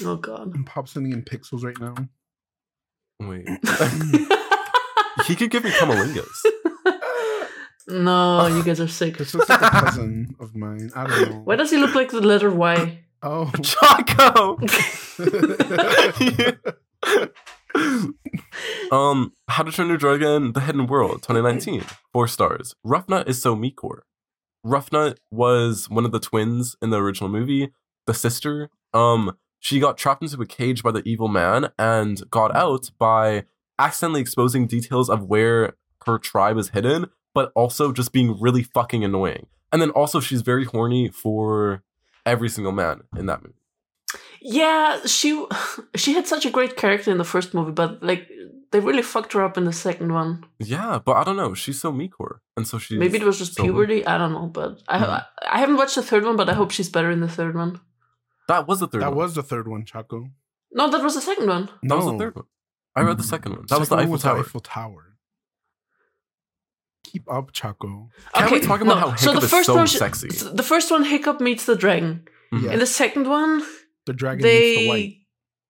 Oh 0.04 0.16
god. 0.16 0.52
I'm 0.54 0.64
Pob 0.64 0.88
sending 0.88 1.12
in 1.12 1.22
pixels 1.22 1.64
right 1.64 1.78
now. 1.80 1.94
Wait. 3.20 3.46
he 5.26 5.34
could 5.34 5.50
give 5.50 5.64
me 5.64 5.70
cummalingus. 5.70 6.42
no, 7.88 8.46
you 8.46 8.62
guys 8.62 8.80
are 8.80 8.88
sick. 8.88 9.18
This 9.18 9.34
looks 9.34 9.48
like 9.48 9.62
a 9.62 9.70
cousin 9.70 10.36
of 10.40 10.54
mine. 10.54 10.90
I 10.94 11.06
don't 11.06 11.30
know. 11.30 11.40
Why 11.44 11.56
does 11.56 11.70
he 11.70 11.78
look 11.78 11.94
like 11.94 12.10
the 12.10 12.20
letter 12.20 12.50
Y? 12.50 12.98
Oh. 13.24 13.52
Chaco! 13.62 14.58
um, 18.90 19.32
How 19.46 19.62
to 19.62 19.70
Train 19.70 19.86
Your 19.86 19.96
Dragon: 19.96 20.54
The 20.54 20.60
Hidden 20.60 20.88
World, 20.88 21.22
2019, 21.22 21.84
four 22.12 22.26
stars. 22.26 22.74
Ruffnut 22.84 23.28
is 23.28 23.40
so 23.40 23.54
meatcore. 23.54 24.00
Ruffnut 24.66 25.18
was 25.30 25.88
one 25.88 26.04
of 26.04 26.10
the 26.10 26.18
twins 26.18 26.74
in 26.82 26.90
the 26.90 27.00
original 27.00 27.30
movie, 27.30 27.70
the 28.06 28.14
sister. 28.14 28.70
Um, 28.92 29.36
she 29.60 29.78
got 29.78 29.96
trapped 29.96 30.24
into 30.24 30.42
a 30.42 30.46
cage 30.46 30.82
by 30.82 30.90
the 30.90 31.08
evil 31.08 31.28
man 31.28 31.68
and 31.78 32.28
got 32.30 32.52
out 32.56 32.90
by 32.98 33.44
accidentally 33.78 34.20
exposing 34.20 34.66
details 34.66 35.08
of 35.08 35.22
where 35.24 35.74
her 36.06 36.18
tribe 36.18 36.58
is 36.58 36.70
hidden, 36.70 37.06
but 37.34 37.52
also 37.54 37.92
just 37.92 38.12
being 38.12 38.38
really 38.40 38.62
fucking 38.62 39.04
annoying. 39.04 39.46
And 39.72 39.80
then 39.80 39.90
also 39.90 40.20
she's 40.20 40.42
very 40.42 40.64
horny 40.64 41.08
for 41.08 41.82
every 42.26 42.48
single 42.48 42.72
man 42.72 43.02
in 43.16 43.26
that 43.26 43.42
movie. 43.42 43.54
Yeah, 44.40 45.00
she 45.06 45.44
she 45.96 46.14
had 46.14 46.26
such 46.26 46.44
a 46.46 46.50
great 46.50 46.76
character 46.76 47.10
in 47.10 47.18
the 47.18 47.24
first 47.24 47.54
movie, 47.54 47.72
but 47.72 48.02
like 48.02 48.28
they 48.70 48.80
really 48.80 49.02
fucked 49.02 49.32
her 49.34 49.42
up 49.44 49.56
in 49.58 49.64
the 49.64 49.72
second 49.72 50.12
one. 50.12 50.44
Yeah, 50.58 50.98
but 51.04 51.16
I 51.16 51.24
don't 51.24 51.36
know. 51.36 51.54
She's 51.54 51.80
so 51.80 51.92
meatcore, 51.92 52.38
and 52.56 52.66
so 52.66 52.78
she 52.78 52.98
Maybe 52.98 53.18
it 53.18 53.24
was 53.24 53.38
just 53.38 53.54
so- 53.54 53.62
puberty. 53.62 54.04
I 54.06 54.18
don't 54.18 54.32
know, 54.32 54.46
but 54.46 54.82
I 54.88 54.98
Mhm. 54.98 55.24
I 55.50 55.58
haven't 55.58 55.76
watched 55.76 55.94
the 55.94 56.02
third 56.02 56.24
one, 56.24 56.36
but 56.36 56.48
I 56.48 56.54
hope 56.54 56.70
she's 56.70 56.88
better 56.88 57.10
in 57.10 57.20
the 57.20 57.28
third 57.28 57.54
one. 57.54 57.80
That 58.48 58.66
was 58.66 58.80
the 58.80 58.88
third. 58.88 59.02
That 59.02 59.10
one. 59.10 59.18
was 59.18 59.34
the 59.34 59.42
third 59.42 59.68
one, 59.68 59.84
Chaco. 59.84 60.28
No, 60.72 60.88
that 60.90 61.02
was 61.02 61.14
the 61.14 61.20
second 61.20 61.48
one. 61.48 61.68
that 61.82 61.94
was 61.96 62.06
the 62.06 62.18
third 62.18 62.34
one. 62.34 62.46
I 62.96 63.02
read 63.02 63.18
the 63.18 63.22
second 63.22 63.52
one. 63.56 63.64
That 63.68 63.78
was 63.80 63.88
the 63.88 63.96
Eiffel 63.96 64.10
one 64.10 64.18
Tower. 64.20 64.40
Eiffel 64.40 64.60
Tower. 64.60 65.11
Keep 67.12 67.30
up, 67.30 67.52
Chaco. 67.52 68.08
Can 68.34 68.50
we 68.52 68.60
talk 68.60 68.80
about 68.80 68.94
no, 68.98 69.10
how 69.10 69.16
so 69.16 69.26
Hiccup 69.32 69.40
the 69.42 69.44
is 69.46 69.50
first 69.50 69.66
so 69.66 69.74
one, 69.76 69.86
sh- 69.86 69.98
sexy? 69.98 70.28
The 70.28 70.62
first 70.62 70.90
one, 70.90 71.04
Hiccup 71.04 71.40
meets 71.42 71.66
the 71.66 71.76
dragon. 71.76 72.24
Yeah. 72.52 72.72
In 72.72 72.78
the 72.78 72.86
second 72.86 73.28
one, 73.28 73.62
The 74.06 74.14
dragon 74.14 74.42
meets 74.44 74.78
the 74.78 74.88
white. 74.88 75.16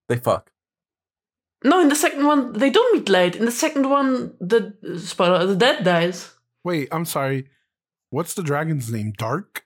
they 0.07 0.15
They 0.15 0.21
fuck. 0.21 0.51
no. 1.65 1.81
In 1.81 1.89
the 1.89 1.95
second 1.95 2.25
one, 2.25 2.53
they 2.53 2.69
don't 2.69 2.95
meet 2.95 3.09
light. 3.09 3.35
In 3.35 3.43
the 3.45 3.51
second 3.51 3.89
one, 3.89 4.33
the 4.39 4.73
spoiler, 4.99 5.45
the 5.45 5.55
dead 5.55 5.83
dies. 5.83 6.31
Wait, 6.63 6.87
I'm 6.93 7.03
sorry. 7.05 7.49
What's 8.09 8.35
the 8.35 8.43
dragon's 8.43 8.89
name? 8.91 9.11
Dark? 9.17 9.63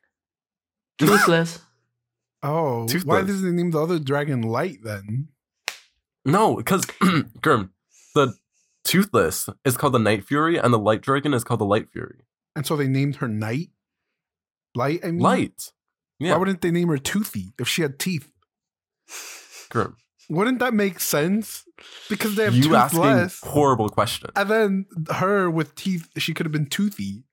Toothless. 0.98 1.60
Oh, 2.44 2.82
why 2.82 2.88
Toothless. 2.88 3.26
does 3.28 3.42
they 3.42 3.50
name 3.52 3.72
the 3.72 3.82
other 3.82 3.98
dragon 3.98 4.42
Light 4.44 4.78
then? 4.84 5.30
No, 6.24 6.56
because 6.56 6.86
Girm, 7.42 7.72
the 8.14 8.36
Toothless 8.88 9.50
is 9.66 9.78
called 9.78 9.94
the 9.94 10.00
Night 10.00 10.24
Fury, 10.26 10.58
and 10.58 10.74
the 10.74 10.80
Light 10.80 11.02
Dragon 11.02 11.34
is 11.34 11.44
called 11.44 11.60
the 11.60 11.66
Light 11.66 11.90
Fury. 11.92 12.22
And 12.56 12.66
so 12.66 12.76
they 12.76 12.88
named 12.88 13.18
her 13.18 13.28
Night? 13.28 13.70
Light, 14.76 15.02
I 15.04 15.08
mean? 15.08 15.20
Light. 15.20 15.72
Why 16.20 16.36
wouldn't 16.38 16.62
they 16.62 16.72
name 16.72 16.88
her 16.88 16.98
Toothy 16.98 17.54
if 17.60 17.68
she 17.68 17.82
had 17.82 18.00
teeth? 18.00 18.32
Girm. 19.70 19.96
Wouldn't 20.30 20.60
that 20.60 20.74
make 20.74 21.00
sense? 21.00 21.64
Because 22.10 22.36
they 22.36 22.46
have 22.46 22.56
You 22.56 22.76
asking 22.76 23.02
less. 23.02 23.40
horrible 23.42 23.90
question. 23.90 24.30
And 24.36 24.50
then 24.50 24.86
her 25.16 25.50
with 25.50 25.76
teeth, 25.76 26.10
she 26.18 26.34
could 26.34 26.46
have 26.46 26.52
been 26.52 26.66
Toothy. 26.68 27.24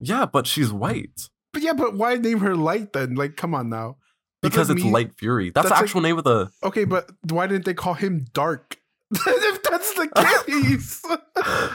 Yeah, 0.00 0.26
but 0.26 0.46
she's 0.46 0.72
white 0.72 1.28
But 1.52 1.62
yeah, 1.62 1.72
but 1.72 1.94
why 1.94 2.14
name 2.16 2.38
her 2.40 2.54
Light 2.54 2.92
then? 2.92 3.14
Like, 3.16 3.36
come 3.36 3.54
on 3.54 3.68
now. 3.68 3.96
That's 4.42 4.52
because 4.54 4.70
it's 4.70 4.84
me- 4.84 4.90
Light 4.90 5.14
Fury. 5.18 5.50
That's, 5.50 5.64
that's 5.64 5.68
the 5.68 5.74
like- 5.74 5.82
actual 5.84 6.00
name 6.02 6.18
of 6.18 6.24
the. 6.24 6.50
Okay, 6.62 6.84
but 6.84 7.10
why 7.28 7.46
didn't 7.48 7.64
they 7.64 7.74
call 7.74 7.94
him 7.94 8.26
Dark? 8.32 8.76
if 9.12 9.57
that's 9.78 9.94
the 9.94 10.08
case. 10.46 11.02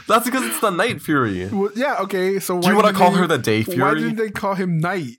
That's 0.08 0.24
because 0.26 0.44
it's 0.44 0.60
the 0.60 0.70
Night 0.70 1.00
Fury. 1.00 1.46
Well, 1.46 1.70
yeah, 1.74 1.96
okay. 2.00 2.38
So 2.38 2.60
Do 2.60 2.68
you 2.68 2.74
want 2.76 2.88
to 2.88 2.92
call 2.92 3.10
they- 3.12 3.18
her 3.18 3.26
the 3.26 3.38
Day 3.38 3.62
Fury? 3.62 3.80
Why 3.80 3.94
didn't 3.94 4.16
they 4.16 4.30
call 4.30 4.54
him 4.54 4.78
Night? 4.78 5.16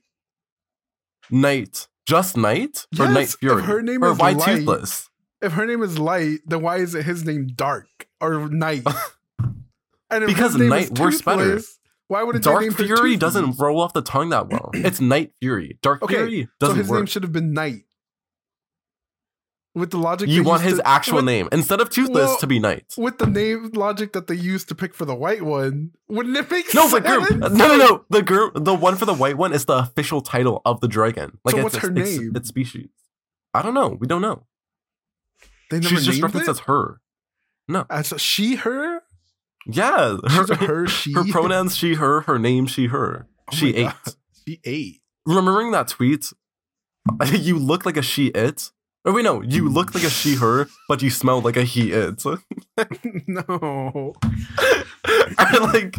Night. 1.31 1.87
Just 2.05 2.37
Night? 2.37 2.85
Or 2.99 3.05
Yes, 3.05 3.13
Night 3.13 3.23
if 3.23 3.35
Fury? 3.39 3.63
her 3.63 3.81
name 3.81 4.03
or 4.03 4.11
is 4.11 4.17
why 4.19 4.31
Light- 4.31 4.57
Toothless? 4.57 5.09
If 5.41 5.53
her 5.53 5.65
name 5.65 5.81
is 5.81 5.97
Light, 5.99 6.39
then 6.45 6.61
why 6.61 6.77
is 6.77 6.93
it 6.95 7.03
his 7.05 7.25
name 7.25 7.47
Dark 7.55 7.87
or 8.21 8.47
Night? 8.49 8.83
And 10.11 10.27
Because 10.27 10.55
Night 10.55 10.97
works 10.99 11.23
better. 11.23 11.59
Why 12.07 12.21
wouldn't 12.21 12.43
they 12.45 12.51
Dark 12.51 12.71
Fury 12.75 13.15
doesn't 13.17 13.57
roll 13.59 13.81
off 13.81 13.93
the 13.93 14.03
tongue 14.03 14.29
that 14.29 14.49
well. 14.49 14.69
It's 14.75 15.01
Night 15.01 15.31
Fury. 15.41 15.79
Dark 15.81 16.03
Okay, 16.03 16.13
Fury 16.13 16.47
doesn't 16.59 16.75
So 16.75 16.81
his 16.83 16.91
name 16.91 17.05
should 17.07 17.23
have 17.23 17.31
been 17.31 17.53
Night. 17.53 17.81
With 19.75 19.91
the 19.91 19.97
logic 19.97 20.29
You 20.29 20.41
want 20.43 20.61
his 20.63 20.77
to- 20.77 20.87
actual 20.87 21.17
with- 21.17 21.25
name 21.25 21.49
instead 21.51 21.81
of 21.81 21.89
Toothless 21.89 22.29
Well, 22.29 22.37
to 22.37 22.47
be 22.47 22.59
knight 22.59 22.93
With 22.97 23.17
the 23.17 23.27
name 23.27 23.71
logic 23.73 24.13
that 24.13 24.27
they 24.27 24.33
used 24.35 24.69
to 24.69 24.75
pick 24.75 24.95
for 24.95 25.03
the 25.05 25.13
white 25.13 25.41
one, 25.43 25.91
wouldn't 26.07 26.35
it 26.37 26.49
make 26.49 26.73
No, 26.73 26.87
sense? 26.87 26.93
but 26.93 27.03
girl, 27.03 27.37
no, 27.37 27.47
no, 27.49 27.77
no. 27.77 28.05
The 28.09 28.21
girl, 28.23 28.51
the 28.55 28.73
one 28.73 28.95
for 28.95 29.05
the 29.05 29.13
white 29.13 29.37
one 29.37 29.51
is 29.53 29.65
the 29.65 29.77
official 29.77 30.21
title 30.21 30.61
of 30.65 30.79
the 30.79 30.87
dragon. 30.87 31.37
Like 31.43 31.53
So 31.55 31.57
it's, 31.59 31.63
what's 31.65 31.77
her 31.77 31.89
it's, 31.89 32.17
name? 32.17 32.31
It's, 32.35 32.47
species. 32.47 32.87
I 33.53 33.61
don't 33.61 33.73
know. 33.73 33.89
We 33.99 34.07
don't 34.07 34.21
know. 34.21 34.43
They 35.69 35.79
never 35.79 35.95
She's 35.95 36.05
just 36.05 36.21
referenced 36.21 36.47
it? 36.47 36.51
as 36.51 36.59
her. 36.59 37.01
No. 37.67 37.85
As 37.89 38.11
a 38.11 38.19
she, 38.19 38.55
her? 38.55 39.01
Yeah. 39.65 40.17
Her, 40.29 40.55
her, 40.65 40.87
she. 40.87 41.11
her 41.13 41.23
pronouns 41.25 41.75
she, 41.75 41.95
her. 41.95 42.21
Her 42.21 42.37
name 42.39 42.65
she, 42.67 42.87
her. 42.87 43.27
Oh 43.51 43.55
she 43.55 43.75
ate. 43.75 43.83
God. 43.85 44.13
She 44.47 44.59
ate. 44.63 45.01
Remembering 45.25 45.71
that 45.71 45.87
tweet? 45.89 46.31
you 47.31 47.57
look 47.57 47.85
like 47.85 47.97
a 47.97 48.01
she 48.01 48.27
it. 48.27 48.71
Or 49.05 49.13
wait, 49.13 49.23
no. 49.23 49.41
You 49.41 49.69
look 49.69 49.93
like 49.93 50.03
a 50.03 50.09
she 50.09 50.35
her, 50.35 50.67
but 50.89 51.01
you 51.01 51.09
smell 51.11 51.39
like 51.41 51.57
a 51.57 51.63
he 51.63 51.91
it. 51.91 52.25
no. 53.27 54.13
I 55.37 55.57
like. 55.73 55.95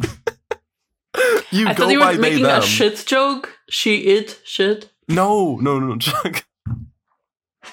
You 1.50 1.68
I 1.68 1.74
go 1.74 1.84
thought 1.84 1.92
you 1.92 2.00
by 2.00 2.07
were 2.07 2.12
they 2.14 2.18
making 2.20 2.42
them. 2.42 2.62
a 2.62 2.66
shit 2.66 3.04
joke. 3.07 3.57
She, 3.70 3.98
it, 4.00 4.40
shit. 4.44 4.90
No, 5.09 5.57
no, 5.57 5.78
no, 5.78 5.96
Chuck. 5.98 6.44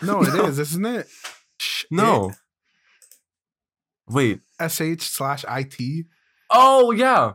No, 0.02 0.22
it 0.24 0.34
is, 0.36 0.60
isn't 0.60 0.86
it? 0.86 1.08
Sh- 1.58 1.86
No. 1.92 2.32
Wait. 4.08 4.36
it. 4.36 4.42
sh 4.60 5.02
slash 5.02 5.44
it. 5.48 6.06
Oh 6.50 6.92
yeah. 6.92 7.34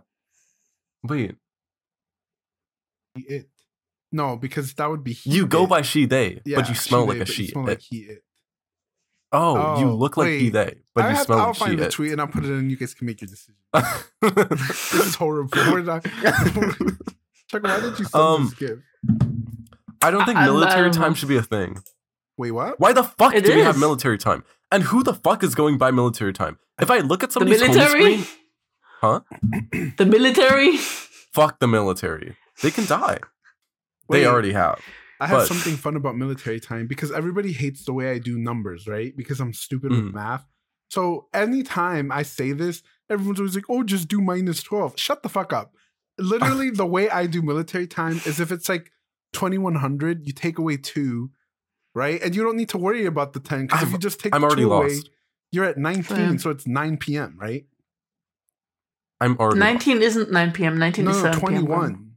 Wait. 1.03 1.34
It. 3.16 3.49
No, 4.11 4.36
because 4.36 4.72
that 4.74 4.88
would 4.88 5.04
be 5.04 5.12
he. 5.12 5.30
You 5.30 5.46
go 5.46 5.66
by 5.66 5.82
she 5.82 6.06
they, 6.06 6.40
Yeah, 6.44 6.56
but 6.56 6.68
you 6.68 6.74
smell 6.74 7.04
she, 7.04 7.09
like 7.09 7.16
they, 7.18 7.22
a 7.22 7.24
but 7.26 7.28
she. 7.34 7.42
You 7.42 7.48
smell 7.48 7.64
it. 7.64 7.68
like 7.68 7.80
he. 7.82 7.96
It. 7.98 8.22
oh, 9.32 9.78
you 9.80 9.88
Oh, 9.90 9.94
look 9.94 10.16
like 10.16 10.28
he 10.28 10.44
wait. 10.44 10.52
they, 10.54 10.74
but 10.94 11.04
I 11.04 11.11
you 11.11 11.16
have, 11.16 11.26
smell 11.26 11.38
I'll 11.40 11.46
like 11.48 11.54
she. 11.56 11.61
find 11.64 11.78
the 11.78 11.84
it. 11.86 11.90
tweet 11.92 12.12
and 12.12 12.20
I'll 12.20 12.26
put 12.28 12.44
it 12.44 12.50
in. 12.50 12.70
You 12.70 12.76
guys 12.76 12.94
can 12.94 13.06
make 13.06 13.20
your 13.20 13.28
decision. 13.28 13.56
This 14.22 14.94
is 14.94 15.14
horrible. 15.16 15.50
Where 15.59 15.80
did 15.82 15.88
I? 15.90 16.00
Chuck, 17.50 17.62
why 17.62 17.80
did 17.80 17.98
you 17.98 18.04
send 18.04 18.14
Um, 18.14 18.44
this 18.44 18.54
gift? 18.54 18.82
I 20.02 20.11
don't 20.11 20.24
think 20.24 20.36
I- 20.38 20.42
I 20.42 20.46
military 20.46 20.90
don't 20.90 20.92
time 21.02 21.14
should 21.14 21.28
be 21.28 21.36
a 21.36 21.42
thing. 21.42 21.78
Wait, 22.36 22.52
what? 22.52 22.78
Why 22.78 22.92
the 22.92 23.02
fuck 23.04 23.34
It 23.34 23.44
do 23.44 23.54
we 23.54 23.61
have 23.62 23.78
military 23.78 24.16
time? 24.18 24.44
And 24.70 24.84
who 24.84 25.02
the 25.02 25.14
fuck 25.14 25.42
is 25.42 25.54
going 25.54 25.76
by 25.76 25.90
military 25.90 26.32
time? 26.32 26.59
If 26.80 26.90
I 26.90 26.98
look 27.00 27.22
at 27.24 27.30
The 27.30 27.32
somebody's 27.34 27.61
home 27.61 27.74
military? 27.74 28.18
screen, 28.18 28.26
huh? 29.00 29.20
The 29.98 30.06
military? 30.06 30.76
Fuck 30.76 31.59
the 31.59 31.66
military. 31.66 32.36
They 32.62 32.70
can 32.70 32.86
die. 32.86 33.18
Wait. 34.09 34.20
They 34.20 34.26
already 34.26 34.52
have. 34.52 34.80
I 35.20 35.26
have 35.26 35.38
But- 35.40 35.48
something 35.48 35.76
fun 35.76 35.96
about 35.96 36.16
military 36.16 36.61
time 36.61 36.86
because 36.86 37.11
everybody 37.11 37.52
hates 37.52 37.84
the 37.84 37.92
way 37.92 38.11
I 38.12 38.18
do 38.18 38.38
numbers, 38.38 38.86
right? 38.86 39.16
Because 39.16 39.40
I'm 39.40 39.52
stupid 39.52 39.90
Mm. 39.92 40.04
with 40.06 40.14
math. 40.14 40.46
So 40.90 41.28
anytime 41.34 42.11
I 42.12 42.22
say 42.22 42.52
this, 42.52 42.82
everyone's 43.11 43.40
always 43.40 43.54
like, 43.54 43.64
"Oh, 43.68 43.82
just 43.82 44.09
do 44.09 44.20
minus 44.20 44.62
12." 44.62 44.98
Shut 44.98 45.22
the 45.22 45.28
fuck 45.28 45.52
up. 45.52 45.74
literally 46.20 46.70
the 46.82 46.84
way 46.86 47.09
I 47.09 47.26
do 47.26 47.42
military 47.42 47.86
time 47.86 48.20
is 48.26 48.40
if 48.40 48.50
it's 48.50 48.68
like 48.68 48.90
2100, 49.32 50.26
you 50.26 50.32
take 50.32 50.59
away 50.59 50.76
two, 50.76 51.30
right? 51.94 52.20
And 52.22 52.34
you 52.34 52.42
don't 52.42 52.56
need 52.56 52.70
to 52.70 52.78
worry 52.78 53.06
about 53.06 53.34
the 53.34 53.40
10 53.40 53.66
because 53.66 53.82
if 53.84 53.92
you 53.92 53.98
just 53.98 54.18
take 54.18 54.34
I'm 54.34 54.40
the 54.40 54.46
already 54.48 54.62
two 54.62 54.72
away, 54.72 54.88
lost. 54.94 55.11
you're 55.52 55.64
at 55.64 55.78
19, 55.78 56.16
Yeah. 56.32 56.36
so 56.38 56.50
it's 56.50 56.66
9 56.66 56.96
p.m., 56.96 57.36
right? 57.38 57.66
I'm 59.20 59.36
already 59.38 59.61
19 59.61 60.02
isn't 60.02 60.30
9 60.32 60.52
p.m. 60.52 60.78
19 60.78 61.04
No, 61.04 61.11
is 61.12 61.16
no, 61.18 61.22
7 61.32 61.40
p.m. 61.40 61.66
21. 61.66 62.07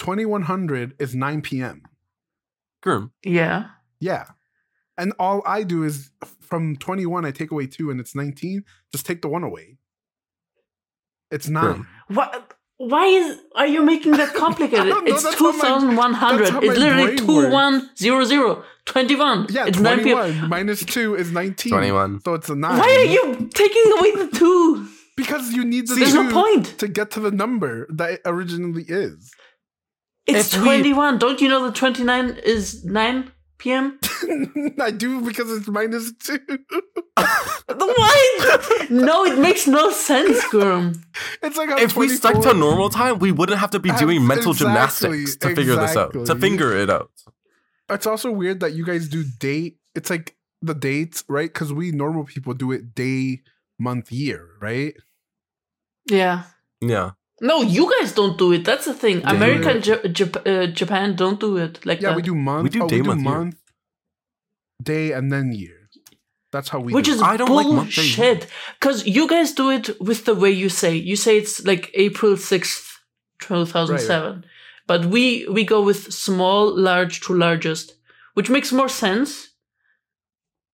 2100 0.00 0.94
is 0.98 1.14
9 1.14 1.42
p.m. 1.42 1.82
Grim. 2.82 3.12
Yeah. 3.24 3.66
Yeah. 4.00 4.24
And 4.96 5.12
all 5.18 5.42
I 5.46 5.62
do 5.62 5.84
is 5.84 6.10
from 6.40 6.76
21, 6.76 7.24
I 7.26 7.30
take 7.30 7.50
away 7.50 7.66
two 7.66 7.90
and 7.90 8.00
it's 8.00 8.14
19. 8.14 8.64
Just 8.92 9.06
take 9.06 9.20
the 9.22 9.28
one 9.28 9.44
away. 9.44 9.76
It's 11.30 11.48
nine. 11.48 11.86
What? 12.08 12.54
Why 12.78 13.04
is 13.06 13.38
are 13.54 13.66
you 13.66 13.84
making 13.84 14.12
that 14.12 14.34
complicated? 14.34 14.86
know, 14.86 15.02
it's 15.04 15.22
that's 15.22 15.38
how 15.38 15.52
my- 15.52 15.58
2100. 15.58 16.64
It's 16.64 16.78
literally 16.78 17.04
brain 17.16 17.18
2100. 17.18 18.64
21. 18.86 19.46
Yeah, 19.50 19.66
it's 19.66 19.78
9 19.78 20.02
p.m. 20.02 20.48
minus 20.48 20.82
two 20.84 21.14
is 21.14 21.30
19. 21.30 21.70
21. 21.72 22.22
So 22.22 22.34
it's 22.34 22.48
a 22.48 22.56
nine. 22.56 22.78
Why 22.78 22.88
are 22.88 23.04
you 23.04 23.48
taking 23.54 23.84
away 23.98 24.12
the 24.24 24.30
two? 24.36 24.88
Because 25.16 25.52
you 25.52 25.64
need 25.64 25.86
the 25.88 25.96
There's 25.96 26.12
two 26.12 26.24
no 26.24 26.32
point. 26.32 26.78
to 26.78 26.88
get 26.88 27.10
to 27.12 27.20
the 27.20 27.30
number 27.30 27.86
that 27.90 28.12
it 28.12 28.20
originally 28.24 28.84
is. 28.88 29.30
It's 30.36 30.54
If 30.54 30.60
we- 30.60 30.66
21. 30.66 31.18
Don't 31.18 31.40
you 31.40 31.48
know 31.48 31.64
that 31.66 31.74
29 31.74 32.30
is 32.44 32.84
9 32.84 33.30
p.m.? 33.58 33.98
I 34.80 34.90
do 34.90 35.20
because 35.22 35.50
it's 35.56 35.68
minus 35.68 36.12
two. 36.18 36.38
The 37.70 37.86
Why? 37.96 38.86
no, 38.90 39.24
it 39.24 39.38
makes 39.38 39.66
no 39.68 39.90
sense, 39.92 40.42
Girm. 40.46 41.00
It's 41.42 41.56
like 41.56 41.70
I'm 41.70 41.78
If 41.78 41.96
we 41.96 42.08
stuck 42.08 42.42
to 42.42 42.52
normal 42.52 42.88
time, 42.90 43.18
we 43.20 43.30
wouldn't 43.30 43.58
have 43.60 43.70
to 43.70 43.78
be 43.78 43.90
doing 43.92 44.26
mental 44.26 44.50
exactly, 44.52 44.66
gymnastics 44.66 45.36
to 45.36 45.54
figure 45.54 45.76
this 45.76 45.96
out. 45.96 46.12
To 46.14 46.20
exactly. 46.22 46.40
finger 46.40 46.76
it 46.76 46.90
out. 46.90 47.10
It's 47.88 48.06
also 48.06 48.30
weird 48.32 48.60
that 48.60 48.72
you 48.72 48.84
guys 48.84 49.08
do 49.08 49.22
date. 49.38 49.78
It's 49.94 50.10
like 50.10 50.36
the 50.62 50.74
dates, 50.74 51.22
right? 51.28 51.52
Because 51.52 51.72
we 51.72 51.92
normal 51.92 52.24
people 52.24 52.54
do 52.54 52.72
it 52.72 52.92
day, 52.94 53.42
month, 53.78 54.10
year, 54.10 54.48
right? 54.60 54.94
Yeah. 56.10 56.44
Yeah. 56.80 57.12
No, 57.40 57.62
you 57.62 57.90
guys 57.98 58.12
don't 58.12 58.36
do 58.36 58.52
it. 58.52 58.64
That's 58.64 58.84
the 58.84 58.94
thing. 58.94 59.20
Yeah. 59.20 59.30
America 59.30 59.70
and 59.70 59.82
J- 59.82 60.02
Jap- 60.18 60.46
uh, 60.46 60.66
Japan 60.72 61.16
don't 61.16 61.40
do 61.40 61.56
it 61.56 61.84
like 61.86 62.00
Yeah, 62.00 62.10
that. 62.10 62.16
we 62.16 62.22
do 62.22 62.34
month. 62.34 62.64
We 62.64 62.68
do 62.70 62.82
oh, 62.84 62.88
day, 62.88 62.96
we 62.96 63.02
do 63.02 63.08
month, 63.08 63.22
year. 63.22 63.34
month, 63.38 63.56
day, 64.82 65.12
and 65.12 65.32
then 65.32 65.52
year. 65.52 65.76
That's 66.52 66.68
how 66.68 66.80
we. 66.80 66.92
Which 66.92 67.06
do 67.06 67.12
is 67.12 67.20
it. 67.20 67.24
I 67.24 67.36
don't 67.36 67.48
like 67.50 67.66
month 67.66 67.94
day 67.94 68.02
bullshit. 68.02 68.46
Because 68.78 69.06
you 69.06 69.26
guys 69.28 69.52
do 69.52 69.70
it 69.70 70.00
with 70.00 70.24
the 70.24 70.34
way 70.34 70.50
you 70.50 70.68
say. 70.68 70.94
You 70.96 71.16
say 71.16 71.38
it's 71.38 71.64
like 71.64 71.90
April 71.94 72.36
sixth, 72.36 72.98
two 73.40 73.64
thousand 73.64 73.98
seven, 74.00 74.44
but 74.86 75.06
we 75.06 75.46
we 75.48 75.64
go 75.64 75.80
with 75.82 76.12
small, 76.12 76.76
large 76.76 77.20
to 77.22 77.32
largest, 77.34 77.94
which 78.34 78.50
makes 78.50 78.72
more 78.72 78.88
sense. 78.88 79.50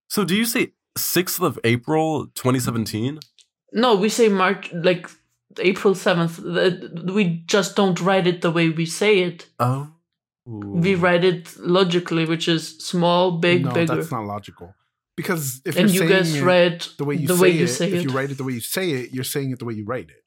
So 0.08 0.24
do 0.24 0.34
you 0.36 0.44
say 0.46 0.72
6th 0.96 1.42
of 1.42 1.58
April 1.64 2.26
2017? 2.34 3.18
No, 3.72 3.96
we 3.96 4.08
say 4.08 4.28
March 4.28 4.72
like 4.72 5.10
April 5.60 5.94
seventh. 5.94 6.38
We 6.38 7.42
just 7.46 7.76
don't 7.76 8.00
write 8.00 8.26
it 8.26 8.42
the 8.42 8.50
way 8.50 8.70
we 8.70 8.86
say 8.86 9.20
it. 9.20 9.46
Oh. 9.58 9.90
We 10.44 10.94
write 10.94 11.24
it 11.24 11.56
logically, 11.58 12.24
which 12.24 12.46
is 12.48 12.78
small, 12.78 13.38
big, 13.38 13.64
no, 13.64 13.72
bigger. 13.72 13.96
that's 13.96 14.12
not 14.12 14.24
logical. 14.26 14.74
Because 15.16 15.60
if 15.64 15.76
and 15.76 15.90
you're 15.90 16.04
you 16.04 16.08
saying 16.10 16.20
guys 16.22 16.34
it 16.36 16.42
write 16.44 16.88
the 16.98 17.04
way 17.04 17.14
you 17.16 17.26
the 17.26 17.34
say 17.36 17.40
way 17.42 17.50
it, 17.50 17.54
you 17.56 17.66
say 17.66 17.90
if 17.92 18.02
you 18.04 18.10
write 18.10 18.30
it 18.30 18.36
the 18.38 18.44
way 18.44 18.52
you 18.52 18.60
say 18.60 18.90
it, 18.90 19.12
you're 19.12 19.24
saying 19.24 19.50
it 19.50 19.58
the 19.58 19.64
way 19.64 19.74
you 19.74 19.84
write 19.84 20.10
it. 20.10 20.22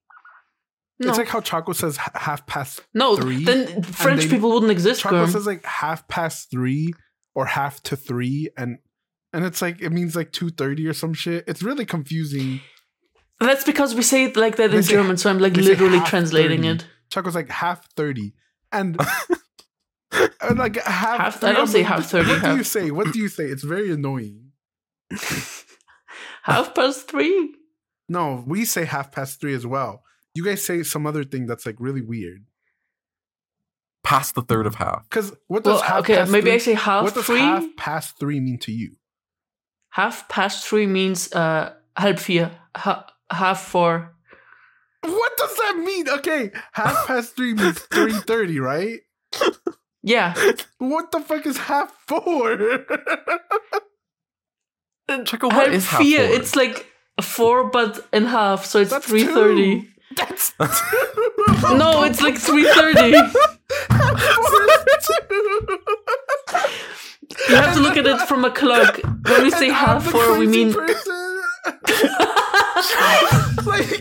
no, 0.99 1.09
It's 1.09 1.17
like 1.17 1.27
how 1.27 1.39
Chaco 1.41 1.71
says 1.73 1.95
half 2.15 2.45
past. 2.47 2.81
no. 2.93 3.15
three, 3.15 3.45
Then 3.45 3.83
French 3.83 4.23
they- 4.23 4.29
people 4.29 4.51
wouldn't 4.51 4.71
exist. 4.71 5.01
Chaco 5.01 5.25
Girm. 5.25 5.29
says 5.31 5.45
like 5.45 5.63
half 5.63 6.07
past 6.07 6.49
three 6.51 6.93
or 7.35 7.45
half 7.45 7.81
to 7.83 7.95
three, 7.95 8.49
and 8.57 8.79
and 9.31 9.45
it's 9.45 9.61
like 9.61 9.79
it 9.81 9.91
means 9.91 10.15
like 10.15 10.31
two 10.33 10.49
thirty 10.49 10.85
or 10.87 10.93
some 10.93 11.13
shit. 11.13 11.45
It's 11.47 11.61
really 11.63 11.85
confusing. 11.85 12.59
That's 13.39 13.63
because 13.63 13.95
we 13.95 14.01
say 14.01 14.25
it 14.25 14.35
like 14.35 14.57
that 14.57 14.71
They 14.71 14.77
in 14.77 14.83
say- 14.83 14.93
German, 14.93 15.17
so 15.17 15.29
I'm 15.29 15.39
like 15.39 15.55
literally 15.55 15.99
translating 16.01 16.63
30. 16.63 16.67
it. 16.69 16.85
Chaco's 17.09 17.35
like 17.35 17.49
half 17.49 17.89
thirty, 17.95 18.33
and. 18.71 18.99
and 20.41 20.57
like 20.59 20.75
half, 20.83 21.19
Half- 21.19 21.43
I 21.43 21.51
don't 21.53 21.61
I'm 21.61 21.67
say 21.67 21.79
like, 21.79 21.87
half 21.87 22.05
30, 22.09 22.27
What 22.29 22.41
do 22.43 22.55
you 22.57 22.63
say? 22.63 22.91
What 22.91 23.13
do 23.13 23.19
you 23.19 23.27
say? 23.29 23.45
It's 23.45 23.63
very 23.63 23.91
annoying. 23.91 24.51
Half 26.43 26.73
past 26.73 27.09
three. 27.09 27.55
No, 28.07 28.43
we 28.47 28.65
say 28.65 28.85
half 28.85 29.11
past 29.11 29.39
three 29.39 29.53
as 29.53 29.65
well. 29.67 30.03
You 30.33 30.43
guys 30.43 30.65
say 30.65 30.81
some 30.83 31.05
other 31.05 31.23
thing 31.23 31.45
that's 31.45 31.65
like 31.65 31.75
really 31.79 32.01
weird. 32.01 32.45
Past 34.03 34.33
the 34.35 34.41
third 34.41 34.65
of 34.65 34.75
half. 34.75 35.03
Because 35.09 35.33
what 35.47 35.63
does 35.63 35.75
Well, 35.75 35.83
half 35.83 35.99
okay, 35.99 36.15
past 36.15 36.31
maybe 36.31 36.45
three, 36.45 36.53
I 36.53 36.57
say 36.57 36.73
half 36.73 37.03
what 37.03 37.13
does 37.13 37.25
three. 37.25 37.39
half 37.39 37.63
Half, 37.63 37.75
past 37.77 38.19
three 38.19 38.39
mean 38.39 38.57
to 38.59 38.71
you? 38.71 38.95
Half 39.91 40.27
past 40.29 40.65
three 40.67 40.87
means 40.87 41.31
uh 41.33 41.73
halb 41.95 42.17
vier, 42.19 42.51
ha- 42.75 43.05
half 43.31 43.61
four. 43.61 44.13
What 45.01 45.31
does 45.37 45.55
that 45.55 45.77
mean? 45.77 46.09
Okay, 46.09 46.51
half 46.73 47.07
past 47.07 47.35
three 47.35 47.53
means 47.53 47.79
three 47.79 48.13
thirty, 48.13 48.59
right? 48.59 48.99
Yeah, 50.03 50.33
What 50.77 51.11
the 51.11 51.19
fuck 51.19 51.45
is 51.45 51.57
half 51.57 51.91
four? 52.07 52.53
Uh, 55.09 55.23
Check 55.23 55.43
out 55.43 55.53
what 55.53 55.65
halb 55.67 55.73
is 55.73 55.87
half 55.87 56.01
vier. 56.01 56.27
four? 56.27 56.35
It's 56.35 56.55
like 56.55 56.85
four, 57.21 57.69
but 57.69 58.07
in 58.13 58.25
half, 58.25 58.63
so 58.65 58.79
it's 58.79 58.91
That's 58.91 59.05
three 59.07 59.25
thirty. 59.25 59.81
two. 59.81 59.87
That's 60.15 60.53
No, 61.73 62.03
it's 62.03 62.21
like 62.21 62.37
three 62.37 62.65
thirty. 62.71 63.11
half 63.89 64.21
four 64.21 64.63
is 64.63 65.07
two. 65.07 65.77
You 67.49 67.55
have 67.55 67.73
to 67.75 67.79
look 67.81 67.95
at 67.97 68.05
it 68.05 68.19
from 68.27 68.43
a 68.45 68.51
clock. 68.51 68.99
When 69.03 69.43
we 69.43 69.51
say 69.51 69.69
half 69.69 70.03
four, 70.05 70.37
we 70.37 70.47
mean 70.47 70.73
person. 70.73 71.41
like, 73.65 73.99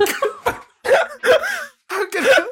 how 1.88 2.08
can 2.10 2.24
I, 2.24 2.46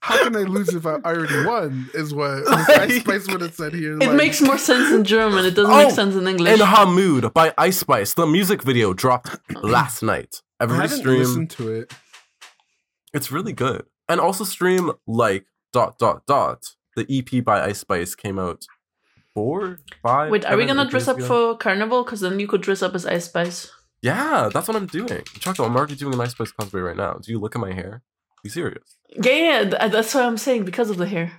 how 0.00 0.22
can 0.24 0.36
I 0.36 0.40
lose 0.40 0.68
if 0.74 0.84
I 0.86 0.94
already 0.96 1.44
won? 1.46 1.88
Is 1.94 2.12
what 2.14 2.46
Ice 2.78 3.00
Spice 3.00 3.26
would 3.28 3.40
have 3.40 3.54
said 3.54 3.72
here. 3.74 3.94
it 3.94 4.00
like- 4.00 4.16
makes 4.16 4.40
more 4.40 4.58
sense 4.58 4.92
in 4.92 5.04
German. 5.04 5.44
It 5.46 5.54
doesn't 5.54 5.72
Oh, 5.72 5.84
make 5.86 5.94
sense 5.94 6.14
in 6.14 6.28
English. 6.28 6.52
In 6.60 6.66
Ha 6.66 6.86
Mood 6.90 7.32
by 7.32 7.54
Ice 7.58 7.78
Spice. 7.78 8.14
The 8.14 8.26
music 8.26 8.62
video 8.62 8.92
dropped 8.92 9.38
last 9.62 10.02
night. 10.02 10.42
I 10.60 10.64
Every 10.64 10.76
haven't 10.76 10.98
stream. 10.98 11.18
listened 11.20 11.50
to 11.50 11.70
it. 11.72 11.92
It's 13.12 13.30
really 13.32 13.52
good. 13.52 13.86
And 14.08 14.20
also 14.20 14.44
stream 14.44 14.92
like 15.06 15.46
dot 15.72 15.98
dot 15.98 16.26
dot. 16.26 16.74
The 16.96 17.06
EP 17.10 17.42
by 17.44 17.64
Ice 17.64 17.78
Spice 17.80 18.14
came 18.14 18.38
out 18.38 18.66
four, 19.32 19.80
five. 20.02 20.30
Wait, 20.30 20.44
are 20.44 20.56
we 20.56 20.64
gonna 20.66 20.88
dress 20.88 21.08
up 21.08 21.16
ago. 21.16 21.26
for 21.26 21.56
carnival? 21.56 22.04
Because 22.04 22.20
then 22.20 22.38
you 22.38 22.46
could 22.46 22.60
dress 22.60 22.82
up 22.82 22.94
as 22.94 23.06
Ice 23.06 23.24
Spice. 23.24 23.72
Yeah, 24.08 24.50
that's 24.52 24.66
what 24.68 24.76
I'm 24.76 24.86
doing. 24.98 25.22
Choco, 25.42 25.64
I'm 25.64 25.74
already 25.76 25.96
doing 25.96 26.14
a 26.14 26.16
nice 26.22 26.32
Spice 26.32 26.52
cosplay 26.52 26.82
right 26.88 26.96
now. 27.04 27.12
Do 27.22 27.32
you 27.32 27.38
look 27.42 27.54
at 27.56 27.60
my 27.68 27.72
hair? 27.80 28.02
Be 28.42 28.50
serious. 28.50 28.88
Yeah, 29.26 29.32
yeah, 29.48 29.60
th- 29.70 29.92
that's 29.94 30.12
what 30.14 30.24
I'm 30.28 30.36
saying 30.46 30.62
because 30.70 30.88
of 30.90 30.98
the 30.98 31.06
hair, 31.14 31.32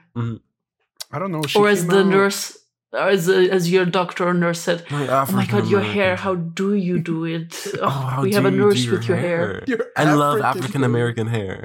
I 1.13 1.19
don't 1.19 1.31
know. 1.31 1.43
She 1.43 1.59
or 1.59 1.67
as 1.69 1.85
the 1.85 1.99
out- 1.99 2.07
nurse, 2.17 2.57
or 2.91 3.07
as 3.15 3.29
uh, 3.29 3.33
as 3.57 3.63
your 3.71 3.85
doctor 3.85 4.23
or 4.29 4.33
nurse 4.33 4.59
said. 4.67 4.79
Oh 4.89 5.25
Oh 5.29 5.31
my 5.39 5.45
god, 5.45 5.67
your 5.67 5.81
hair! 5.95 6.15
How 6.25 6.33
do 6.61 6.73
you 6.73 6.95
do 7.11 7.17
it? 7.25 7.53
Oh, 7.81 8.15
Oh, 8.17 8.21
we 8.23 8.33
have 8.33 8.43
do 8.43 8.49
a 8.49 8.51
you 8.51 8.57
nurse 8.57 8.87
with 8.87 9.07
your 9.07 9.17
hair. 9.17 9.63
You're 9.67 9.85
I 9.95 10.05
love 10.23 10.41
African. 10.41 10.63
African 10.63 10.83
American 10.83 11.27
hair. 11.27 11.57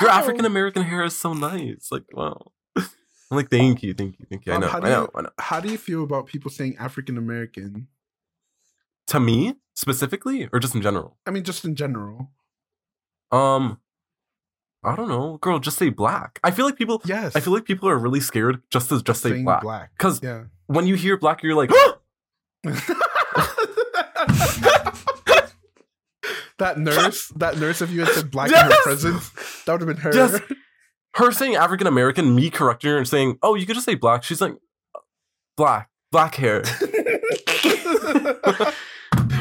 Your 0.00 0.10
Ow. 0.10 0.18
African 0.20 0.44
American 0.44 0.82
hair 0.82 1.04
is 1.04 1.16
so 1.24 1.32
nice. 1.34 1.88
Like, 1.94 2.04
wow. 2.12 2.50
I'm 2.76 3.36
like, 3.40 3.50
thank 3.50 3.82
you, 3.84 3.94
thank 3.94 4.18
you, 4.18 4.26
thank 4.30 4.44
you. 4.46 4.52
I 4.52 4.56
Um, 4.56 4.62
know, 4.62 4.68
how 4.74 4.78
I 4.78 4.80
do 4.80 4.86
you- 4.88 4.92
know, 4.94 5.10
I 5.14 5.20
know. 5.22 5.30
How 5.38 5.58
do 5.60 5.68
you 5.70 5.78
feel 5.78 6.02
about 6.02 6.26
people 6.26 6.50
saying 6.50 6.76
African 6.78 7.16
American? 7.18 7.86
To 9.12 9.20
me 9.20 9.54
specifically, 9.76 10.48
or 10.52 10.58
just 10.58 10.74
in 10.74 10.82
general? 10.82 11.16
I 11.26 11.30
mean, 11.30 11.44
just 11.44 11.64
in 11.64 11.76
general. 11.76 12.32
Um, 13.30 13.78
I 14.82 14.96
don't 14.96 15.08
know, 15.08 15.38
girl. 15.38 15.58
Just 15.60 15.78
say 15.78 15.90
black. 15.90 16.40
I 16.42 16.50
feel 16.50 16.64
like 16.64 16.76
people. 16.76 17.00
Yes. 17.04 17.36
I 17.36 17.40
feel 17.40 17.52
like 17.52 17.64
people 17.64 17.88
are 17.88 17.98
really 17.98 18.20
scared 18.20 18.62
just 18.70 18.88
to 18.88 19.00
just 19.02 19.22
say 19.22 19.30
saying 19.30 19.44
black. 19.44 19.62
black. 19.62 19.90
Because 19.96 20.20
Yeah. 20.22 20.44
when 20.66 20.86
you 20.86 20.94
hear 20.96 21.16
black, 21.16 21.42
you're 21.42 21.54
like, 21.54 21.70
that 26.58 26.78
nurse, 26.78 27.28
that 27.36 27.58
nurse, 27.58 27.82
if 27.82 27.90
you 27.90 28.00
had 28.04 28.14
said 28.14 28.30
black 28.30 28.48
in 28.50 28.54
her 28.56 28.70
presence, 28.82 29.30
that 29.64 29.72
would 29.72 29.80
have 29.82 29.88
been 29.88 29.96
her. 29.98 30.14
Yes. 30.14 30.40
her 31.14 31.32
saying 31.32 31.56
African 31.56 31.86
American, 31.86 32.34
me 32.34 32.50
correcting 32.50 32.90
her 32.90 32.96
and 32.98 33.06
saying, 33.08 33.38
"Oh, 33.42 33.54
you 33.54 33.66
could 33.66 33.74
just 33.74 33.86
say 33.86 33.94
black." 33.94 34.22
She's 34.22 34.40
like, 34.40 34.54
"Black, 35.56 35.90
black 36.12 36.34
hair." 36.36 36.62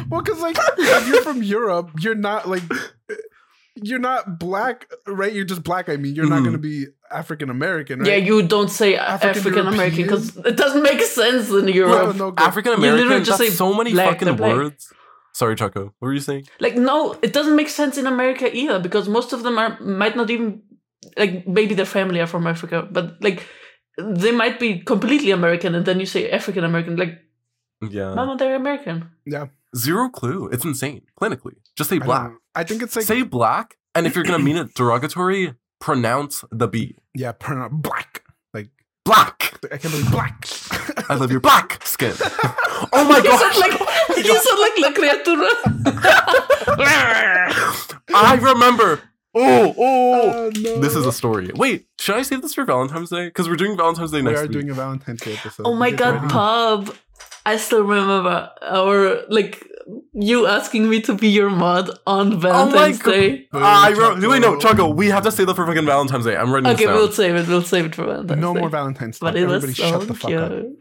well, 0.10 0.22
because 0.22 0.42
like 0.42 0.58
if 0.78 1.08
you're 1.08 1.22
from 1.24 1.42
Europe, 1.44 1.92
you're 2.00 2.16
not 2.16 2.48
like 2.48 2.64
you're 3.76 4.00
not 4.00 4.40
black, 4.40 4.90
right? 5.06 5.34
You're 5.34 5.46
just 5.46 5.64
black. 5.64 5.90
I 5.90 5.98
mean, 5.98 6.16
you're 6.16 6.28
not 6.30 6.40
Mhm. 6.40 6.44
going 6.46 6.54
to 6.54 6.58
be 6.60 6.86
African 7.12 7.50
American, 7.50 8.00
right? 8.00 8.10
Yeah, 8.10 8.16
you 8.16 8.42
don't 8.48 8.70
say 8.70 8.96
African 8.96 9.40
African 9.40 9.68
American 9.68 10.02
because 10.04 10.38
it 10.38 10.56
doesn't 10.56 10.82
make 10.84 11.02
sense 11.02 11.50
in 11.50 11.68
Europe. 11.68 12.16
no, 12.16 12.32
good. 12.32 12.40
African 12.48 12.72
You 12.74 12.78
literally 12.80 13.04
American. 13.04 13.26
just 13.26 13.40
That's 13.40 13.52
say 13.52 13.56
so 13.56 13.74
many 13.74 13.92
black, 13.92 14.08
fucking 14.10 14.26
they're 14.28 14.36
black. 14.38 14.56
words. 14.56 14.94
Sorry, 15.34 15.56
Choco. 15.56 15.94
What 16.00 16.08
were 16.08 16.14
you 16.14 16.22
saying? 16.22 16.48
Like 16.62 16.78
no, 16.78 17.18
it 17.22 17.34
doesn't 17.34 17.56
make 17.58 17.68
sense 17.70 17.98
in 17.98 18.08
America 18.08 18.46
either 18.56 18.80
because 18.80 19.10
most 19.10 19.34
of 19.34 19.44
them 19.44 19.58
are 19.58 19.78
might 19.82 20.16
not 20.16 20.30
even 20.30 20.62
like 21.18 21.46
maybe 21.46 21.76
their 21.76 21.86
family 21.98 22.22
are 22.22 22.28
from 22.28 22.48
Africa, 22.48 22.88
but 22.90 23.18
like 23.22 23.44
they 23.98 24.32
might 24.32 24.60
be 24.60 24.80
completely 24.80 25.32
American, 25.32 25.76
and 25.76 25.86
then 25.86 26.00
you 26.00 26.06
say 26.06 26.30
African 26.32 26.64
American, 26.64 26.96
like 26.96 27.20
Yeah. 27.82 28.14
mama, 28.14 28.38
they're 28.38 28.56
American. 28.56 29.10
Zero 29.78 30.10
clue. 30.10 30.48
It's 30.52 30.64
insane. 30.66 31.02
Clinically. 31.20 31.56
Just 31.76 31.90
say 31.90 32.00
black. 32.00 32.32
know. 32.32 32.38
I 32.56 32.64
think 32.64 32.82
it's 32.82 32.96
like 32.96 33.06
say 33.06 33.22
black, 33.24 33.76
and 33.94 34.06
if 34.08 34.16
you're 34.16 34.24
gonna 34.24 34.40
mean 34.44 34.56
it 34.58 34.74
derogatory, 34.76 35.54
pronounce 35.80 36.44
the 36.52 36.68
B. 36.68 36.96
yeah, 37.14 37.32
pronoun 37.34 37.82
black. 37.82 38.24
Like 38.54 38.70
Black. 39.04 39.54
I 39.72 39.78
can't 39.78 39.94
believe 39.94 40.12
black. 40.12 40.48
I 41.10 41.16
love 41.16 41.32
your 41.32 41.40
black 41.42 41.86
skin. 41.86 42.14
oh 42.22 43.06
my 43.10 43.18
You 43.18 43.38
sound 43.38 43.54
god. 43.54 43.60
like 43.60 44.26
you 44.26 44.40
sound 44.40 44.60
like 44.60 44.78
La 44.80 44.92
Criatura. 44.94 45.50
I 48.14 48.36
remember. 48.42 49.02
Oh, 49.38 49.76
oh. 49.78 50.32
Oh, 50.34 50.52
no. 50.56 50.80
This 50.80 50.96
is 50.96 51.06
a 51.06 51.12
story. 51.12 51.52
Wait, 51.56 51.88
should 52.00 52.16
I 52.16 52.22
save 52.22 52.42
this 52.42 52.54
for 52.54 52.64
Valentine's 52.64 53.10
Day? 53.10 53.28
Because 53.28 53.50
we're 53.50 53.58
doing 53.58 53.76
Valentine's 53.76 54.12
Day 54.12 54.20
we 54.20 54.24
next 54.24 54.40
We 54.40 54.44
are 54.46 54.48
week. 54.48 54.52
doing 54.54 54.70
a 54.70 54.74
Valentine's 54.74 55.22
Day 55.22 55.34
episode. 55.34 55.64
oh 55.66 55.74
my 55.76 55.92
god, 55.92 56.16
ready. 56.16 56.28
Pob! 56.30 56.96
I 57.46 57.58
still 57.58 57.84
remember 57.84 58.52
our 58.62 59.24
like 59.30 59.64
you 60.14 60.48
asking 60.48 60.90
me 60.90 61.00
to 61.02 61.14
be 61.14 61.28
your 61.30 61.50
mod 61.50 61.92
on 62.08 62.40
Valentine's 62.40 62.98
God. 63.00 63.12
Day. 63.12 63.48
I 63.54 63.92
Boom, 63.92 64.00
wrote, 64.00 64.30
wait, 64.32 64.40
no, 64.42 64.58
Choco. 64.58 64.70
Choco, 64.70 64.90
we 64.94 65.08
have 65.08 65.24
to 65.24 65.32
save 65.32 65.46
that 65.48 65.56
for 65.56 65.66
fucking 65.68 65.86
Valentine's 65.86 66.26
Day. 66.26 66.36
I'm 66.36 66.52
writing 66.52 66.72
Okay, 66.72 66.86
this 66.86 66.96
we'll 66.96 67.12
save 67.12 67.36
it. 67.36 67.48
We'll 67.48 67.62
save 67.62 67.86
it 67.86 67.96
for 67.96 68.06
Valentine's 68.06 68.30
Day. 68.30 68.42
No 68.42 68.54
Day. 68.54 68.60
more 68.62 68.70
Valentine's 68.70 69.20
Day. 69.20 69.26
But 69.28 69.36
it 69.36 69.46
was 69.46 69.64
Everybody 69.64 69.74
so 69.74 70.00
shut 70.00 70.08
the 70.08 70.14
fuck 70.16 70.32
up. 70.32 70.52
cute. 70.52 70.80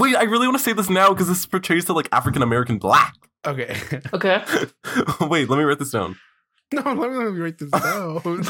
Wait, 0.00 0.16
I 0.16 0.22
really 0.22 0.46
want 0.46 0.56
to 0.58 0.64
say 0.64 0.72
this 0.72 0.88
now 0.88 1.10
because 1.10 1.28
this 1.28 1.44
portrays 1.44 1.84
to 1.84 1.92
like 1.92 2.08
African 2.12 2.40
American 2.40 2.78
black. 2.78 3.14
Okay. 3.44 3.76
Okay. 4.14 4.42
wait, 5.20 5.50
let 5.50 5.58
me 5.58 5.64
write 5.64 5.78
this 5.78 5.90
down. 5.90 6.16
no, 6.72 6.80
let 6.82 7.10
me, 7.10 7.16
let 7.18 7.32
me 7.34 7.40
write 7.40 7.58
this 7.58 7.70
down. 7.70 8.20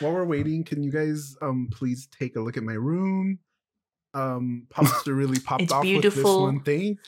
While 0.00 0.12
we're 0.12 0.24
waiting, 0.24 0.64
can 0.64 0.82
you 0.82 0.90
guys 0.90 1.36
um 1.40 1.68
please 1.70 2.08
take 2.18 2.34
a 2.34 2.40
look 2.40 2.56
at 2.56 2.64
my 2.64 2.72
room? 2.72 3.38
Um, 4.14 4.66
Popster 4.72 5.16
really 5.16 5.38
popped 5.40 5.62
It's 5.62 5.72
off 5.72 5.82
with 5.84 6.02
this 6.02 6.14
beautiful. 6.14 6.42
one. 6.42 6.60
thing. 6.60 6.98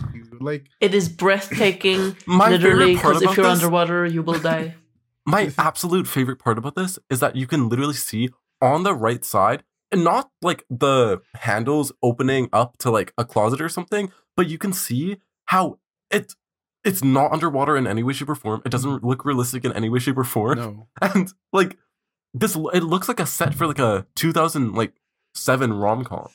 Like, 0.40 0.66
It 0.80 0.92
is 0.94 1.09
breathtaking. 1.09 2.16
Literally, 2.26 2.94
because 2.94 3.22
if 3.22 3.36
you're 3.36 3.46
this, 3.46 3.62
underwater, 3.62 4.04
you 4.04 4.22
will 4.22 4.38
die. 4.40 4.74
my 5.26 5.52
absolute 5.57 6.07
favorite 6.09 6.38
part 6.38 6.59
about 6.59 6.74
this 6.74 6.98
is 7.11 7.20
that 7.20 7.36
you 7.36 7.46
can 7.46 7.68
literally 7.68 7.94
see 7.94 8.30
on 8.61 8.82
the 8.82 8.94
right 8.94 9.24
side, 9.24 9.62
and 9.92 10.02
not 10.02 10.30
like 10.42 10.64
the 10.68 11.20
handles 11.36 11.92
opening 12.02 12.48
up 12.52 12.76
to 12.78 12.90
like 12.90 13.12
a 13.16 13.24
closet 13.24 13.61
or 13.61 13.68
something, 13.68 14.11
but 14.36 14.48
you 14.48 14.59
can 14.59 14.72
see 14.72 15.18
how 15.46 15.78
it 16.11 16.34
it's 16.84 17.02
not 17.04 17.32
underwater 17.32 17.76
in 17.76 17.86
any 17.86 18.02
way, 18.04 18.12
shape, 18.12 18.28
or 18.28 18.34
form. 18.36 18.62
It 18.64 18.70
doesn't 18.70 19.02
look 19.04 19.24
realistic 19.24 19.64
in 19.64 19.72
any 19.72 19.88
way, 19.88 19.98
shape, 19.98 20.16
or 20.18 20.24
form. 20.24 20.59
no. 20.59 20.88
and 21.02 21.32
like 21.52 21.76
this 22.34 22.57
it 22.74 22.82
looks 22.82 23.09
like 23.09 23.20
a 23.20 23.26
set 23.26 23.54
for 23.54 23.66
like 23.66 23.78
a 23.78 24.07
2000 24.16 24.72
like 24.74 24.92
7 25.34 25.72
rom-com 25.72 26.28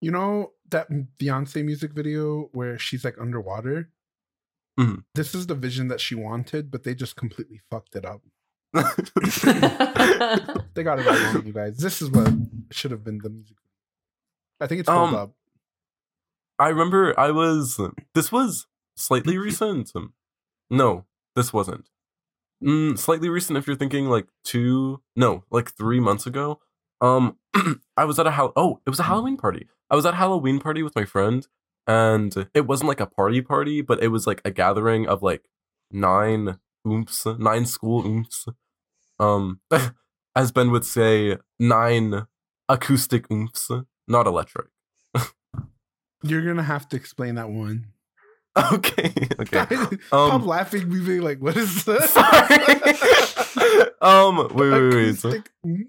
You 0.00 0.10
know 0.12 0.52
that 0.70 0.88
Beyonce 1.18 1.64
music 1.64 1.92
video 1.92 2.48
where 2.52 2.78
she's 2.78 3.04
like 3.04 3.16
underwater? 3.20 3.90
Mhm. 4.78 5.04
This 5.14 5.34
is 5.34 5.46
the 5.48 5.54
vision 5.56 5.88
that 5.88 6.00
she 6.00 6.14
wanted, 6.14 6.70
but 6.70 6.84
they 6.84 6.94
just 6.94 7.16
completely 7.16 7.60
fucked 7.70 7.96
it 7.96 8.04
up. 8.04 8.22
They 10.74 10.84
got 10.84 11.00
it 11.00 11.08
all 11.08 11.14
wrong, 11.34 11.44
you 11.46 11.52
guys. 11.52 11.78
This 11.78 12.00
is 12.00 12.10
what 12.10 12.32
should 12.70 12.90
have 12.92 13.02
been 13.02 13.18
the 13.18 13.30
music. 13.30 13.56
I 14.60 14.66
think 14.68 14.80
it's 14.80 14.88
pulled 14.88 15.08
Um, 15.10 15.14
up. 15.14 15.32
i 16.60 16.68
remember 16.68 17.14
i 17.18 17.30
was 17.30 17.80
this 18.14 18.32
was 18.32 18.66
slightly 18.96 19.38
recent 19.38 19.92
no 20.68 21.06
this 21.36 21.52
wasn't 21.52 21.88
mm, 22.62 22.98
slightly 22.98 23.28
recent 23.28 23.56
if 23.56 23.66
you're 23.68 23.76
thinking 23.76 24.06
like 24.06 24.26
two 24.44 25.00
no 25.14 25.44
like 25.52 25.70
three 25.76 26.00
months 26.00 26.26
ago 26.26 26.58
um 27.00 27.36
i 27.96 28.04
was 28.04 28.18
at 28.18 28.26
a 28.26 28.32
hall- 28.32 28.52
oh 28.56 28.80
it 28.84 28.90
was 28.90 28.98
a 28.98 29.04
halloween 29.04 29.36
party 29.36 29.68
i 29.90 29.96
was 29.96 30.06
at 30.06 30.14
halloween 30.14 30.58
party 30.60 30.82
with 30.82 30.94
my 30.96 31.04
friend 31.04 31.46
and 31.86 32.48
it 32.54 32.66
wasn't 32.66 32.88
like 32.88 33.00
a 33.00 33.06
party 33.06 33.40
party 33.40 33.80
but 33.80 34.02
it 34.02 34.08
was 34.08 34.26
like 34.26 34.40
a 34.44 34.50
gathering 34.50 35.06
of 35.06 35.22
like 35.22 35.48
nine 35.90 36.58
oomps 36.86 37.38
nine 37.38 37.66
school 37.66 38.02
oomps 38.02 38.52
um 39.18 39.60
as 40.36 40.52
ben 40.52 40.70
would 40.70 40.84
say 40.84 41.36
nine 41.58 42.26
acoustic 42.68 43.28
oomps 43.28 43.84
not 44.06 44.26
electric 44.26 44.66
You're 46.22 46.44
gonna 46.44 46.62
have 46.64 46.88
to 46.88 46.96
explain 46.96 47.36
that 47.36 47.48
one. 47.50 47.86
okay 48.72 49.12
okay 49.38 49.66
Um, 50.12 50.44
laughing, 50.46 50.88
we 50.90 51.00
being 51.00 51.22
like, 51.22 51.38
"What 51.38 51.56
is 51.56 51.84
this?" 51.84 52.10
Sorry. 52.10 52.56
um, 54.00 54.48
wait, 54.52 54.70
wait, 54.72 55.24
wait. 55.24 55.44
wait. 55.62 55.86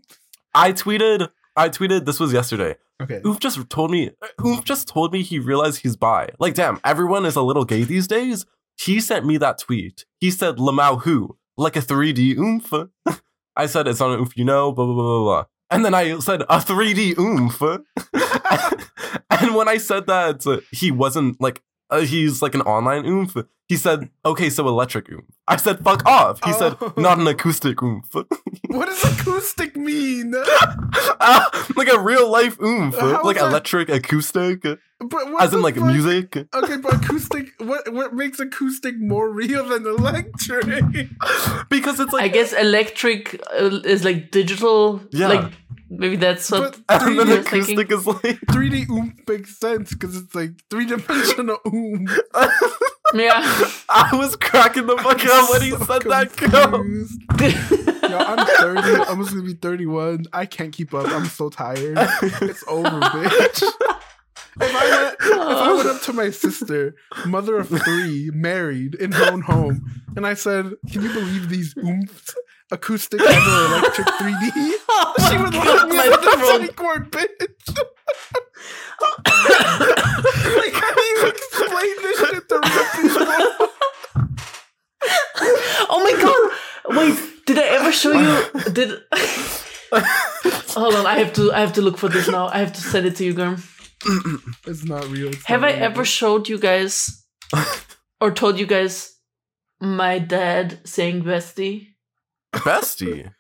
I 0.54 0.74
tweeted. 0.74 1.30
I 1.60 1.68
tweeted. 1.68 2.06
This 2.06 2.22
was 2.22 2.32
yesterday. 2.32 2.78
Okay. 3.02 3.22
Oof 3.26 3.40
just 3.40 3.70
told 3.70 3.92
me. 3.92 4.12
Oof 4.46 4.64
just 4.64 4.88
told 4.88 5.12
me 5.12 5.24
he 5.24 5.40
realized 5.40 5.82
he's 5.82 5.98
bi. 5.98 6.30
Like, 6.40 6.54
damn, 6.54 6.80
everyone 6.86 7.26
is 7.26 7.36
a 7.36 7.42
little 7.42 7.66
gay 7.66 7.84
these 7.84 8.08
days. 8.08 8.46
He 8.78 9.02
sent 9.02 9.26
me 9.26 9.38
that 9.38 9.58
tweet. 9.58 10.06
He 10.20 10.32
said, 10.32 10.56
"Lamau 10.56 11.02
who 11.02 11.38
like 11.58 11.76
a 11.76 11.82
3D 11.82 12.38
oomph." 12.38 12.74
I 13.58 13.66
said, 13.66 13.90
"It's 13.90 14.00
not 14.00 14.12
an 14.12 14.20
oomph, 14.22 14.38
you 14.38 14.46
know." 14.46 14.72
Blah 14.72 14.86
blah 14.86 14.94
blah 14.96 15.04
blah 15.04 15.24
blah. 15.24 15.46
And 15.70 15.84
then 15.84 15.94
I 15.94 16.18
said, 16.20 16.44
"A 16.44 16.60
3D 16.60 17.18
oomph." 17.20 17.62
and 19.30 19.56
when 19.56 19.68
I 19.68 19.78
said 19.78 20.08
that, 20.08 20.64
he 20.72 20.92
wasn't 20.92 21.42
like. 21.42 21.62
Uh, 21.90 22.02
he's 22.02 22.42
like 22.42 22.54
an 22.56 22.62
online 22.62 23.06
oomph. 23.06 23.36
He 23.68 23.76
said, 23.76 24.10
"Okay, 24.26 24.50
so 24.50 24.68
electric 24.68 25.10
oomph." 25.12 25.26
I 25.48 25.58
said, 25.58 25.80
"Fuck 25.84 26.06
off." 26.06 26.40
He 26.44 26.54
said, 26.54 26.76
Oh. 26.82 26.94
"Not 26.98 27.20
an 27.20 27.28
acoustic 27.28 27.82
oomph." 27.82 28.14
What 28.70 28.86
does 28.86 29.04
acoustic 29.20 29.76
mean? 29.76 30.34
Ah, 30.38 31.66
like 31.76 31.88
a 31.92 32.00
real 32.00 32.30
life 32.30 32.60
oomph, 32.62 32.96
How 32.96 33.24
like 33.24 33.38
is 33.38 33.42
that- 33.42 33.50
electric 33.50 33.90
acoustic, 33.90 34.62
But 34.62 35.32
what 35.32 35.42
as 35.44 35.54
in 35.56 35.62
like 35.64 35.76
fuck? 35.76 35.88
music. 35.88 36.36
Okay, 36.54 36.78
but 36.78 36.94
acoustic. 36.94 37.48
What 37.58 37.92
what 37.92 38.14
makes 38.14 38.40
acoustic 38.40 39.00
more 39.00 39.28
real 39.32 39.66
than 39.68 39.88
electric? 39.88 41.10
because 41.70 42.00
it's 42.00 42.14
like 42.14 42.24
I 42.24 42.28
guess 42.28 42.54
electric 42.54 43.42
uh, 43.52 43.82
is 43.84 44.04
like 44.06 44.30
digital. 44.32 45.02
Yeah. 45.12 45.28
Like 45.30 45.52
maybe 45.90 46.16
that's 46.16 46.50
what. 46.52 46.80
But 46.88 47.02
and 47.04 47.20
then 47.20 47.28
3D, 47.28 47.40
acoustic 47.42 47.92
is 47.92 48.08
like 48.08 48.22
3D 48.52 48.90
oomph 48.90 49.14
makes 49.28 49.58
sense 49.58 49.94
because 49.94 50.16
it's 50.16 50.34
like 50.36 50.52
three 50.70 50.86
dimensional 50.86 51.58
oomph. 51.68 52.12
yeah. 53.14 53.42
I 53.90 54.10
was 54.14 54.36
cracking 54.36 54.86
the 54.88 54.98
fuck 54.98 55.26
up 55.26 55.50
when 55.50 55.62
he 55.62 55.72
So 55.72 55.78
said 55.86 56.02
that. 56.04 56.36
Go. 56.38 56.84
Yo, 58.10 58.18
I'm 58.18 58.46
30. 58.46 58.82
I'm 58.82 59.02
almost 59.10 59.32
gonna 59.32 59.44
be 59.44 59.54
31. 59.54 60.26
I 60.34 60.46
can't 60.46 60.74
keep 60.74 60.94
up. 60.94 61.08
I'm 61.10 61.26
so 61.26 61.50
tired. 61.50 61.98
It's 62.42 62.64
over, 62.68 62.90
bitch. 62.90 63.64
If 64.62 64.76
I 64.76 64.90
went, 64.90 65.16
if 65.22 65.38
I 65.40 65.74
went 65.74 65.88
up 65.90 66.02
to 66.02 66.14
my 66.14 66.32
sister, 66.32 66.96
mother 67.26 67.58
of 67.58 67.70
three, 67.70 68.30
married 68.34 68.96
in 68.96 69.12
her 69.14 69.32
own 69.32 69.42
home, 69.42 69.86
and 70.18 70.26
I 70.28 70.34
said, 70.34 70.74
"Can 70.92 71.04
you 71.04 71.14
believe 71.14 71.50
these 71.50 71.74
oomphs, 71.76 72.34
acoustic 72.72 73.22
and 73.22 73.30
or 73.30 73.76
electric 73.78 74.08
3D?" 74.20 74.52
she 75.30 75.38
would 75.38 75.56
at 75.56 75.88
me 75.90 75.98
a 75.98 76.18
throat. 76.18 76.52
tiny 76.52 76.68
cord 76.70 77.12
bitch. 77.12 77.78
like, 79.30 80.74
how 80.74 80.94
do 80.94 81.02
you 81.02 81.28
explain 81.28 81.96
this 82.04 82.18
shit 82.20 82.50
to 82.50 82.56
real 82.56 82.86
people? 82.96 83.68
Oh 85.92 86.00
my 86.04 86.14
god! 86.22 86.98
Wait, 86.98 87.46
did 87.46 87.58
I 87.58 87.68
ever 87.78 87.92
show 87.92 88.12
you? 88.12 88.72
Did 88.74 89.00
hold 90.76 90.96
on? 90.96 91.06
I 91.06 91.18
have 91.20 91.34
to. 91.34 91.52
I 91.54 91.60
have 91.62 91.74
to 91.74 91.82
look 91.82 91.98
for 91.98 92.10
this 92.10 92.28
now. 92.28 92.48
I 92.48 92.60
have 92.60 92.74
to 92.74 92.82
send 92.82 93.06
it 93.06 93.16
to 93.18 93.26
you, 93.26 93.34
Girm. 93.34 93.62
It's 94.68 94.84
not 94.86 95.06
real. 95.08 95.30
It's 95.30 95.46
Have 95.46 95.62
not 95.62 95.72
I 95.72 95.74
real. 95.76 95.84
ever 95.84 96.06
showed 96.06 96.48
you 96.50 96.58
guys 96.58 97.24
or 98.22 98.32
told 98.32 98.60
you 98.60 98.66
guys 98.66 99.16
my 99.82 100.20
dad 100.20 100.80
saying 100.86 101.24
bestie 101.24 101.88
Bestie. 102.54 103.32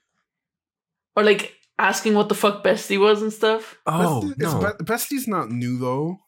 or 1.16 1.24
like 1.24 1.55
asking 1.78 2.14
what 2.14 2.30
the 2.30 2.36
fuck 2.36 2.64
bestie 2.64 2.99
was 2.99 3.22
and 3.22 3.32
stuff? 3.34 3.78
Oh 3.86 4.22
Bestie- 4.26 4.38
no. 4.38 4.60
Be- 4.78 4.84
Bestie's 4.86 5.28
not 5.28 5.49
new 5.49 5.78
though. 5.78 6.20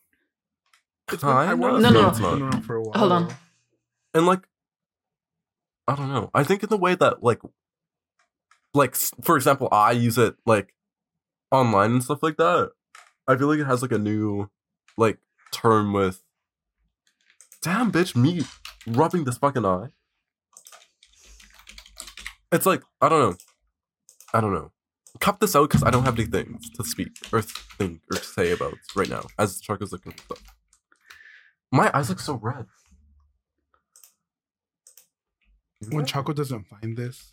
It's 1.12 1.22
been, 1.22 1.30
I 1.32 1.48
Kinda? 1.50 1.80
No, 1.80 1.90
no, 1.90 2.10
it's 2.10 2.20
no. 2.20 2.34
been 2.34 2.44
around 2.44 2.62
for 2.62 2.76
a 2.76 2.82
while. 2.82 2.94
Hold 2.98 3.12
on. 3.12 3.34
and 4.14 4.26
like 4.26 4.48
i 5.88 5.96
don't 5.96 6.10
know 6.14 6.30
i 6.34 6.44
think 6.44 6.62
in 6.64 6.70
the 6.70 6.78
way 6.78 6.96
that 6.96 7.22
like 7.24 7.42
like 8.74 8.96
for 9.24 9.36
example 9.36 9.68
i 9.72 9.92
use 9.92 10.18
it 10.18 10.36
like 10.46 10.74
online 11.50 11.92
and 11.92 12.04
stuff 12.04 12.22
like 12.24 12.38
that 12.38 12.70
i 13.28 13.36
feel 13.36 13.48
like 13.48 13.60
it 13.60 13.66
has 13.66 13.82
like 13.82 13.92
a 13.92 13.98
new 13.98 14.50
like 14.98 15.18
term 15.52 15.92
with 15.92 16.24
damn 17.62 17.92
bitch 17.92 18.16
me 18.16 18.44
rubbing 18.88 19.24
this 19.26 19.38
fucking 19.40 19.66
eye 19.66 19.88
it's 22.52 22.66
like 22.66 22.84
I 23.02 23.10
don't 23.10 23.20
know. 23.20 23.38
I 24.34 24.42
don't 24.42 24.54
know. 24.54 24.72
Cut 25.20 25.40
this 25.40 25.56
out 25.56 25.70
because 25.70 25.84
I 25.84 25.90
don't 25.90 26.06
have 26.06 26.18
anything 26.18 26.60
to 26.76 26.84
speak 26.86 27.18
or 27.34 27.42
think 27.42 28.02
or 28.12 28.18
say 28.18 28.52
about 28.52 28.76
right 28.96 29.10
now 29.10 29.26
as 29.38 29.58
the 29.58 29.64
shark 29.64 29.82
is 29.82 29.92
looking. 29.92 30.14
My 31.72 31.92
eyes 31.94 32.10
look 32.10 32.20
so 32.20 32.36
red. 32.36 32.66
When 35.90 36.06
Choco 36.06 36.32
doesn't 36.34 36.68
find 36.68 36.96
this, 36.96 37.32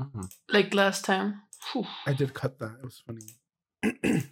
mm-hmm. 0.00 0.26
like 0.48 0.72
last 0.74 1.04
time, 1.04 1.42
I 2.06 2.12
did 2.12 2.34
cut 2.34 2.58
that. 2.60 2.76
It 2.78 2.84
was 2.84 3.02
funny. 3.04 4.24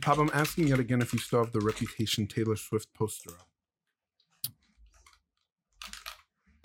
Pob, 0.00 0.18
I'm 0.18 0.30
asking 0.34 0.68
yet 0.68 0.78
again 0.78 1.00
if 1.00 1.12
you 1.12 1.18
still 1.18 1.42
have 1.42 1.52
the 1.52 1.60
Reputation 1.60 2.26
Taylor 2.26 2.56
Swift 2.56 2.92
poster 2.94 3.30
up. 3.30 3.48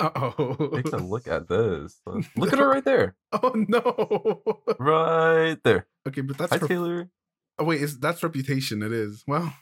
Uh 0.02 0.32
Take 0.76 0.94
a 0.94 0.98
oh. 0.98 1.00
look 1.04 1.28
at 1.28 1.48
this. 1.48 2.02
Look 2.36 2.52
at 2.54 2.60
her 2.60 2.68
right 2.68 2.84
there. 2.84 3.16
Oh 3.32 3.54
no. 3.56 4.42
Right 4.80 5.58
there. 5.64 5.86
Okay, 6.08 6.22
but 6.22 6.38
that's 6.38 6.52
Hi, 6.52 6.58
her- 6.58 6.68
Taylor. 6.68 7.10
oh 7.60 7.66
wait, 7.66 7.82
is 7.82 8.00
that's 8.00 8.24
Reputation? 8.24 8.82
It 8.82 8.92
is. 8.92 9.24
Well, 9.28 9.54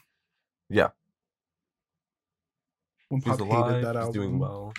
Yeah, 0.70 0.88
when 3.10 3.20
she's 3.20 3.36
Pop 3.36 3.40
hated 3.40 3.52
alive. 3.52 3.82
that 3.82 3.92
She's 3.94 3.96
album. 3.96 4.12
doing 4.12 4.38
well. 4.38 4.72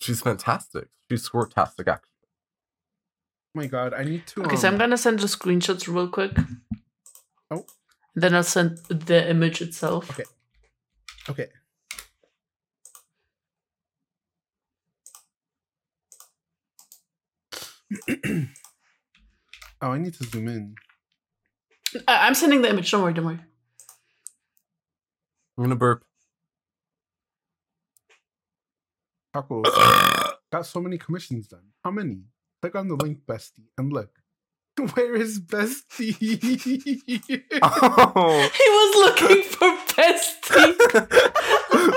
She's 0.00 0.20
fantastic. 0.22 0.88
She's 1.10 1.28
squirtastic, 1.28 1.86
actually. 1.88 2.10
Oh 3.54 3.60
my 3.60 3.66
god, 3.66 3.92
I 3.92 4.04
need 4.04 4.26
to. 4.28 4.44
Okay, 4.44 4.56
so 4.56 4.68
I'm 4.68 4.74
um, 4.74 4.78
gonna 4.80 4.96
send 4.96 5.18
the 5.18 5.26
screenshots 5.26 5.92
real 5.92 6.08
quick. 6.08 6.32
Oh. 7.50 7.64
Then 8.14 8.34
I'll 8.34 8.42
send 8.44 8.78
the 8.88 9.28
image 9.28 9.60
itself. 9.60 10.10
Okay. 10.10 10.24
Okay. 11.28 11.48
oh, 19.82 19.90
I 19.92 19.98
need 19.98 20.14
to 20.14 20.24
zoom 20.24 20.48
in. 20.48 20.74
I- 22.08 22.26
I'm 22.26 22.34
sending 22.34 22.62
the 22.62 22.68
image. 22.70 22.90
Don't 22.90 23.02
worry, 23.02 23.14
don't 23.14 23.24
worry. 23.26 23.38
I'm 25.56 25.64
gonna 25.64 25.76
burp. 25.76 26.04
Taco 29.32 29.62
got 30.52 30.66
so 30.66 30.80
many 30.80 30.98
commissions 30.98 31.46
done. 31.48 31.72
How 31.84 31.90
many? 31.90 32.22
Click 32.62 32.74
on 32.74 32.88
the 32.88 32.96
link, 32.96 33.20
bestie, 33.26 33.68
and 33.78 33.92
look. 33.92 34.10
Where 34.94 35.14
is 35.14 35.40
bestie? 35.40 36.16
Oh. 37.62 38.50
He 38.54 38.68
was 38.68 38.94
looking 39.04 39.42
for 39.44 39.70
bestie. 39.94 41.92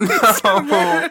no. 0.00 1.08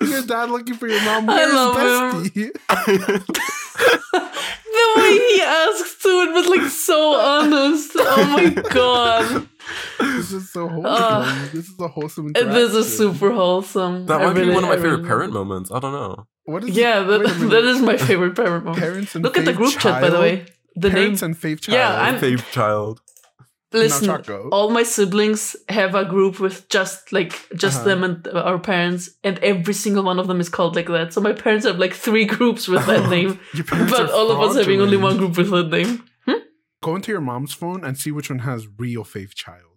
your 0.00 0.22
dad 0.26 0.50
looking 0.50 0.74
for 0.74 0.86
your 0.88 1.02
mom. 1.04 1.28
I 1.30 1.44
love 1.46 1.76
bestie? 1.76 2.52
the 4.12 4.92
way 4.96 5.18
he 5.34 5.42
asks 5.42 6.02
too, 6.02 6.26
it 6.28 6.32
was 6.34 6.46
like 6.48 6.70
so 6.70 7.14
honest. 7.14 7.92
Oh 7.96 8.24
my 8.32 8.50
god. 8.70 9.48
This 10.00 10.32
is 10.32 10.50
so 10.52 10.68
wholesome. 10.68 10.84
Ugh. 10.86 11.50
this 11.52 11.68
is 11.68 11.78
a 11.80 11.88
wholesome. 11.88 12.32
This 12.32 12.74
is 12.74 12.96
super 12.96 13.32
wholesome. 13.32 14.06
that 14.06 14.20
I 14.20 14.26
might 14.26 14.34
be 14.34 14.40
really- 14.40 14.54
one 14.54 14.64
of 14.64 14.68
my 14.70 14.74
I 14.74 14.78
favorite 14.78 14.96
really- 14.98 15.08
parent 15.08 15.32
moments. 15.32 15.70
I 15.72 15.78
don't 15.80 15.92
know. 15.92 16.26
What 16.44 16.64
is 16.64 16.70
Yeah, 16.76 17.02
that, 17.02 17.18
that 17.50 17.64
is 17.64 17.80
my 17.80 17.96
favorite 17.96 18.34
parent 18.34 18.64
moment. 18.64 18.82
Parents 18.82 19.14
and 19.14 19.22
Look 19.24 19.36
at 19.38 19.44
the 19.44 19.52
Faith 19.52 19.56
group 19.58 19.72
chat, 19.78 20.00
by 20.02 20.10
the 20.10 20.16
Child? 20.16 20.20
way. 20.22 20.46
The 20.74 20.90
name. 20.90 21.16
And 21.22 21.36
Faith 21.38 21.60
Child. 21.62 21.74
Yeah, 21.74 21.92
I'm- 22.00 22.18
Fave 22.20 22.50
child. 22.50 23.00
Listen, 23.72 24.06
Chaco. 24.08 24.48
all 24.50 24.70
my 24.70 24.82
siblings 24.82 25.56
have 25.68 25.94
a 25.94 26.04
group 26.04 26.38
with 26.40 26.68
just 26.68 27.12
like 27.12 27.32
just 27.56 27.76
Uh-huh. 27.80 27.88
them 27.88 28.04
and 28.04 28.28
our 28.28 28.58
parents, 28.58 29.10
and 29.24 29.38
every 29.40 29.74
single 29.74 30.04
one 30.04 30.18
of 30.18 30.26
them 30.26 30.40
is 30.40 30.48
called 30.48 30.76
like 30.76 30.88
that. 30.88 31.12
So 31.12 31.20
my 31.20 31.32
parents 31.32 31.64
have 31.66 31.78
like 31.78 31.94
three 31.94 32.24
groups 32.24 32.68
with 32.68 32.84
that 32.86 33.08
name, 33.16 33.38
Your 33.54 33.64
parents 33.64 33.92
but 33.92 34.10
are 34.10 34.12
all 34.12 34.30
of 34.30 34.40
us 34.40 34.56
having 34.56 34.80
only 34.80 34.96
one 34.96 35.16
group 35.16 35.36
with 35.36 35.50
that 35.50 35.68
name. 35.70 36.04
Go 36.82 36.96
into 36.96 37.12
your 37.12 37.20
mom's 37.20 37.54
phone 37.54 37.84
and 37.84 37.96
see 37.96 38.10
which 38.10 38.28
one 38.28 38.40
has 38.40 38.66
real 38.76 39.04
Faith 39.04 39.34
Child. 39.36 39.68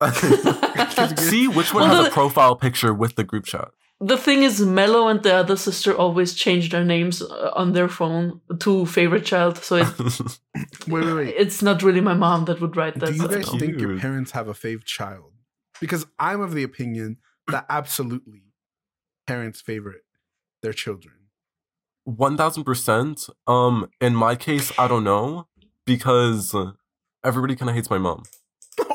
See 1.18 1.46
which 1.46 1.72
one 1.72 1.84
Well, 1.84 1.94
has 1.94 2.04
the- 2.04 2.10
a 2.10 2.12
profile 2.12 2.56
picture 2.56 2.92
with 2.92 3.14
the 3.14 3.22
group 3.24 3.44
chat. 3.44 3.68
The 4.04 4.16
thing 4.16 4.42
is, 4.42 4.60
Mello 4.60 5.06
and 5.06 5.22
the 5.22 5.32
other 5.32 5.56
sister 5.56 5.94
always 5.96 6.34
change 6.34 6.70
their 6.70 6.84
names 6.84 7.22
uh, 7.22 7.52
on 7.54 7.72
their 7.72 7.88
phone 7.88 8.40
to 8.58 8.84
favorite 8.86 9.24
child, 9.24 9.58
so 9.58 9.76
it, 9.76 9.86
Wait, 10.88 11.04
wait, 11.04 11.14
wait. 11.14 11.34
it's 11.38 11.62
not 11.62 11.82
really 11.84 12.00
my 12.00 12.14
mom 12.14 12.46
that 12.46 12.60
would 12.60 12.76
write 12.76 12.98
that. 12.98 13.06
Do 13.06 13.12
you 13.12 13.18
so- 13.20 13.28
guys 13.28 13.48
think 13.60 13.78
your 13.80 13.96
parents 13.98 14.32
have 14.32 14.48
a 14.48 14.54
Faith 14.54 14.84
Child? 14.84 15.32
Because 15.80 16.04
I'm 16.18 16.40
of 16.40 16.52
the 16.52 16.64
opinion 16.64 17.18
that 17.48 17.64
absolutely 17.68 18.42
parents 19.26 19.60
favorite 19.60 20.02
their 20.62 20.72
children. 20.72 21.14
One 22.04 22.36
thousand 22.36 22.64
percent. 22.64 23.28
Um, 23.46 23.88
in 24.00 24.16
my 24.16 24.34
case, 24.34 24.72
I 24.76 24.88
don't 24.88 25.04
know 25.04 25.46
because 25.86 26.52
uh, 26.54 26.72
everybody 27.24 27.54
kind 27.54 27.70
of 27.70 27.76
hates 27.76 27.90
my 27.90 27.98
mom. 27.98 28.24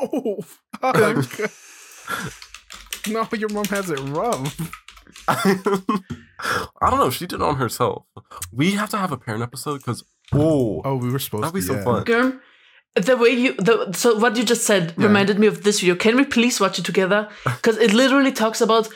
Oh, 0.00 0.40
fuck. 0.80 0.96
no, 3.08 3.26
your 3.36 3.48
mom 3.48 3.64
has 3.66 3.90
it 3.90 3.98
rough. 4.00 4.87
I 5.28 6.90
don't 6.90 6.98
know. 6.98 7.10
She 7.10 7.26
did 7.26 7.36
it 7.36 7.42
on 7.42 7.56
herself. 7.56 8.04
We 8.52 8.72
have 8.72 8.90
to 8.90 8.98
have 8.98 9.12
a 9.12 9.16
parent 9.16 9.42
episode 9.42 9.78
because 9.78 10.04
oh, 10.32 10.82
Oh, 10.84 10.96
we 10.96 11.10
were 11.10 11.18
supposed 11.18 11.44
to. 11.44 11.50
that'd 11.50 11.54
be 11.54 11.60
to. 11.60 11.66
so 11.66 11.74
yeah. 11.74 11.84
fun. 11.84 12.04
Girm, 12.04 12.40
the 12.94 13.16
way 13.16 13.30
you 13.30 13.54
the 13.54 13.92
so 13.92 14.16
what 14.18 14.36
you 14.36 14.44
just 14.44 14.64
said 14.64 14.94
Yeah. 14.96 15.06
reminded 15.06 15.38
me 15.38 15.46
of 15.46 15.62
this 15.64 15.80
video. 15.80 15.94
Can 15.96 16.16
we 16.16 16.24
please 16.24 16.60
watch 16.60 16.78
it 16.78 16.84
together? 16.84 17.28
Because 17.44 17.76
it 17.78 17.92
literally 17.92 18.32
talks 18.32 18.60
about 18.60 18.88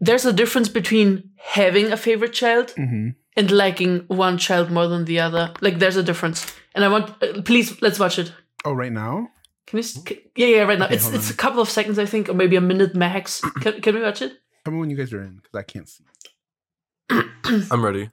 there's 0.00 0.24
a 0.26 0.32
difference 0.32 0.68
between 0.68 1.30
having 1.36 1.92
a 1.92 1.96
favorite 1.96 2.32
child 2.32 2.74
Mhm. 2.78 3.14
and 3.36 3.50
liking 3.50 4.04
one 4.08 4.38
child 4.38 4.70
more 4.70 4.88
than 4.88 5.04
the 5.04 5.20
other. 5.20 5.52
Like 5.60 5.78
there's 5.78 5.96
a 5.96 6.02
difference, 6.02 6.46
and 6.74 6.84
I 6.84 6.88
want 6.88 7.10
uh, 7.22 7.42
please 7.42 7.80
let's 7.82 7.98
watch 7.98 8.18
it. 8.18 8.32
Oh, 8.64 8.72
right 8.72 8.92
now? 8.92 9.28
Can 9.66 9.76
we? 9.78 9.82
s- 9.82 10.02
c- 10.08 10.20
Yeah, 10.36 10.46
yeah, 10.56 10.62
right 10.68 10.78
now. 10.78 10.86
Okay, 10.86 10.94
it's 10.96 11.04
hold 11.04 11.14
it's 11.16 11.30
a 11.30 11.34
couple 11.36 11.60
of 11.62 11.68
seconds, 11.70 11.98
I 11.98 12.06
think, 12.06 12.28
or 12.28 12.34
maybe 12.34 12.56
a 12.56 12.60
minute 12.60 12.94
max. 12.94 13.40
Can, 13.62 13.80
can 13.80 13.94
we 13.94 14.02
watch 14.02 14.20
it? 14.22 14.32
Tell 14.64 14.74
me 14.74 14.80
when 14.80 14.90
you 14.90 14.96
guys 14.96 15.12
are 15.12 15.22
in, 15.22 15.36
because 15.36 15.54
I 15.54 15.62
can't 15.62 15.88
see. 15.88 16.04
I'm 17.70 17.84
ready. 17.84 18.10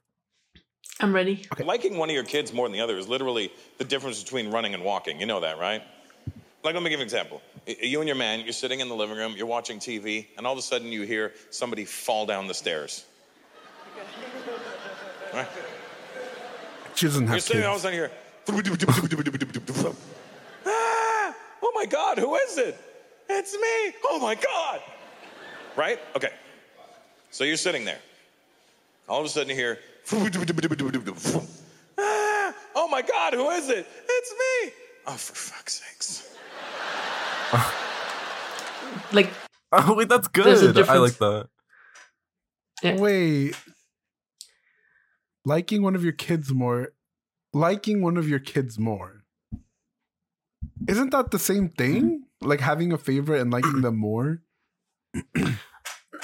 I'm 0.99 1.13
ready. 1.13 1.45
Liking 1.63 1.97
one 1.97 2.09
of 2.09 2.15
your 2.15 2.23
kids 2.23 2.53
more 2.53 2.65
than 2.67 2.73
the 2.73 2.81
other 2.81 2.97
is 2.97 3.07
literally 3.07 3.51
the 3.77 3.83
difference 3.83 4.23
between 4.23 4.49
running 4.49 4.73
and 4.73 4.83
walking. 4.83 5.19
You 5.19 5.25
know 5.27 5.41
that, 5.41 5.59
right? 5.59 5.83
Like, 6.63 6.73
let 6.73 6.81
me 6.81 6.89
give 6.89 6.99
you 6.99 7.03
an 7.03 7.07
example. 7.07 7.41
You 7.67 7.99
and 7.99 8.07
your 8.07 8.15
man, 8.17 8.39
you're 8.41 8.53
sitting 8.53 8.79
in 8.79 8.89
the 8.89 8.95
living 8.95 9.15
room, 9.17 9.33
you're 9.37 9.45
watching 9.45 9.77
TV, 9.77 10.27
and 10.37 10.47
all 10.47 10.53
of 10.53 10.59
a 10.59 10.61
sudden 10.61 10.87
you 10.87 11.03
hear 11.03 11.33
somebody 11.51 11.85
fall 11.85 12.25
down 12.25 12.47
the 12.47 12.53
stairs. 12.53 13.05
Right? 15.33 15.47
She 16.95 17.05
doesn't 17.05 17.25
You're 17.25 17.33
have 17.33 17.43
sitting 17.43 17.63
all 17.63 17.75
of 17.75 17.85
a 17.85 17.89
kids. 17.89 17.93
sudden 17.93 17.97
you 17.97 18.03
hear, 18.05 18.11
ah, 20.65 21.35
oh 21.61 21.71
my 21.75 21.85
God, 21.85 22.17
who 22.17 22.35
is 22.35 22.57
it? 22.57 22.75
It's 23.29 23.53
me. 23.53 23.95
Oh 24.05 24.19
my 24.19 24.33
God. 24.35 24.81
Right? 25.77 25.99
Okay. 26.15 26.31
So 27.29 27.43
you're 27.43 27.55
sitting 27.55 27.85
there. 27.85 27.99
All 29.07 29.19
of 29.19 29.25
a 29.25 29.29
sudden 29.29 29.49
you 29.49 29.55
hear, 29.55 29.79
ah, 31.99 32.53
oh 32.75 32.87
my 32.89 33.01
God, 33.01 33.33
who 33.33 33.49
is 33.51 33.69
it? 33.69 33.87
It's 34.09 34.31
me. 34.31 34.71
Oh, 35.05 35.13
for 35.13 35.35
fuck's 35.35 35.81
sakes. 35.81 36.35
Like 39.11 39.29
Oh 39.71 39.93
wait, 39.95 40.09
that's 40.09 40.27
good. 40.27 40.47
I 40.89 40.97
like 40.97 41.17
that. 41.17 41.47
Yeah. 42.81 42.97
Wait. 42.97 43.55
Liking 45.45 45.81
one 45.81 45.95
of 45.95 46.03
your 46.03 46.13
kids 46.13 46.51
more. 46.51 46.93
Liking 47.53 48.01
one 48.01 48.17
of 48.17 48.27
your 48.29 48.39
kids 48.39 48.79
more. 48.79 49.23
Isn't 50.87 51.11
that 51.11 51.31
the 51.31 51.39
same 51.39 51.69
thing? 51.69 52.23
Like 52.41 52.61
having 52.61 52.93
a 52.93 52.97
favorite 52.97 53.41
and 53.41 53.51
liking 53.51 53.81
them 53.81 53.97
more? 53.97 54.41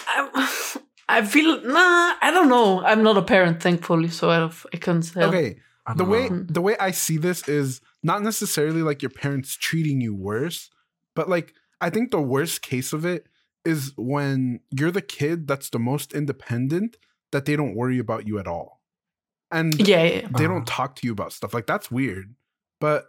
I, 0.07 0.67
I 1.09 1.25
feel 1.25 1.61
nah. 1.61 2.15
I 2.21 2.31
don't 2.31 2.49
know. 2.49 2.81
I'm 2.83 3.03
not 3.03 3.17
a 3.17 3.21
parent, 3.21 3.61
thankfully, 3.61 4.09
so 4.09 4.29
I 4.29 4.39
don't, 4.39 4.55
I 4.73 4.77
can't 4.77 5.03
say. 5.05 5.23
Okay. 5.23 5.57
The 5.87 5.93
don't 5.95 6.09
way 6.09 6.29
know. 6.29 6.45
the 6.49 6.61
way 6.61 6.77
I 6.79 6.91
see 6.91 7.17
this 7.17 7.47
is 7.47 7.81
not 8.03 8.21
necessarily 8.23 8.81
like 8.81 9.01
your 9.01 9.09
parents 9.09 9.55
treating 9.55 9.99
you 10.01 10.15
worse, 10.15 10.69
but 11.15 11.27
like 11.29 11.53
I 11.81 11.89
think 11.89 12.11
the 12.11 12.21
worst 12.21 12.61
case 12.61 12.93
of 12.93 13.05
it 13.05 13.27
is 13.65 13.91
when 13.97 14.61
you're 14.71 14.91
the 14.91 15.01
kid 15.01 15.47
that's 15.47 15.69
the 15.69 15.79
most 15.79 16.13
independent 16.13 16.97
that 17.31 17.45
they 17.45 17.55
don't 17.55 17.75
worry 17.75 17.99
about 17.99 18.25
you 18.27 18.39
at 18.39 18.47
all. 18.47 18.81
And 19.51 19.75
Yeah, 19.87 20.03
yeah. 20.03 20.21
they 20.21 20.45
Uh-huh. 20.45 20.47
don't 20.47 20.67
talk 20.67 20.95
to 20.97 21.07
you 21.07 21.11
about 21.11 21.33
stuff. 21.33 21.53
Like 21.53 21.67
that's 21.67 21.91
weird. 21.91 22.33
But 22.79 23.07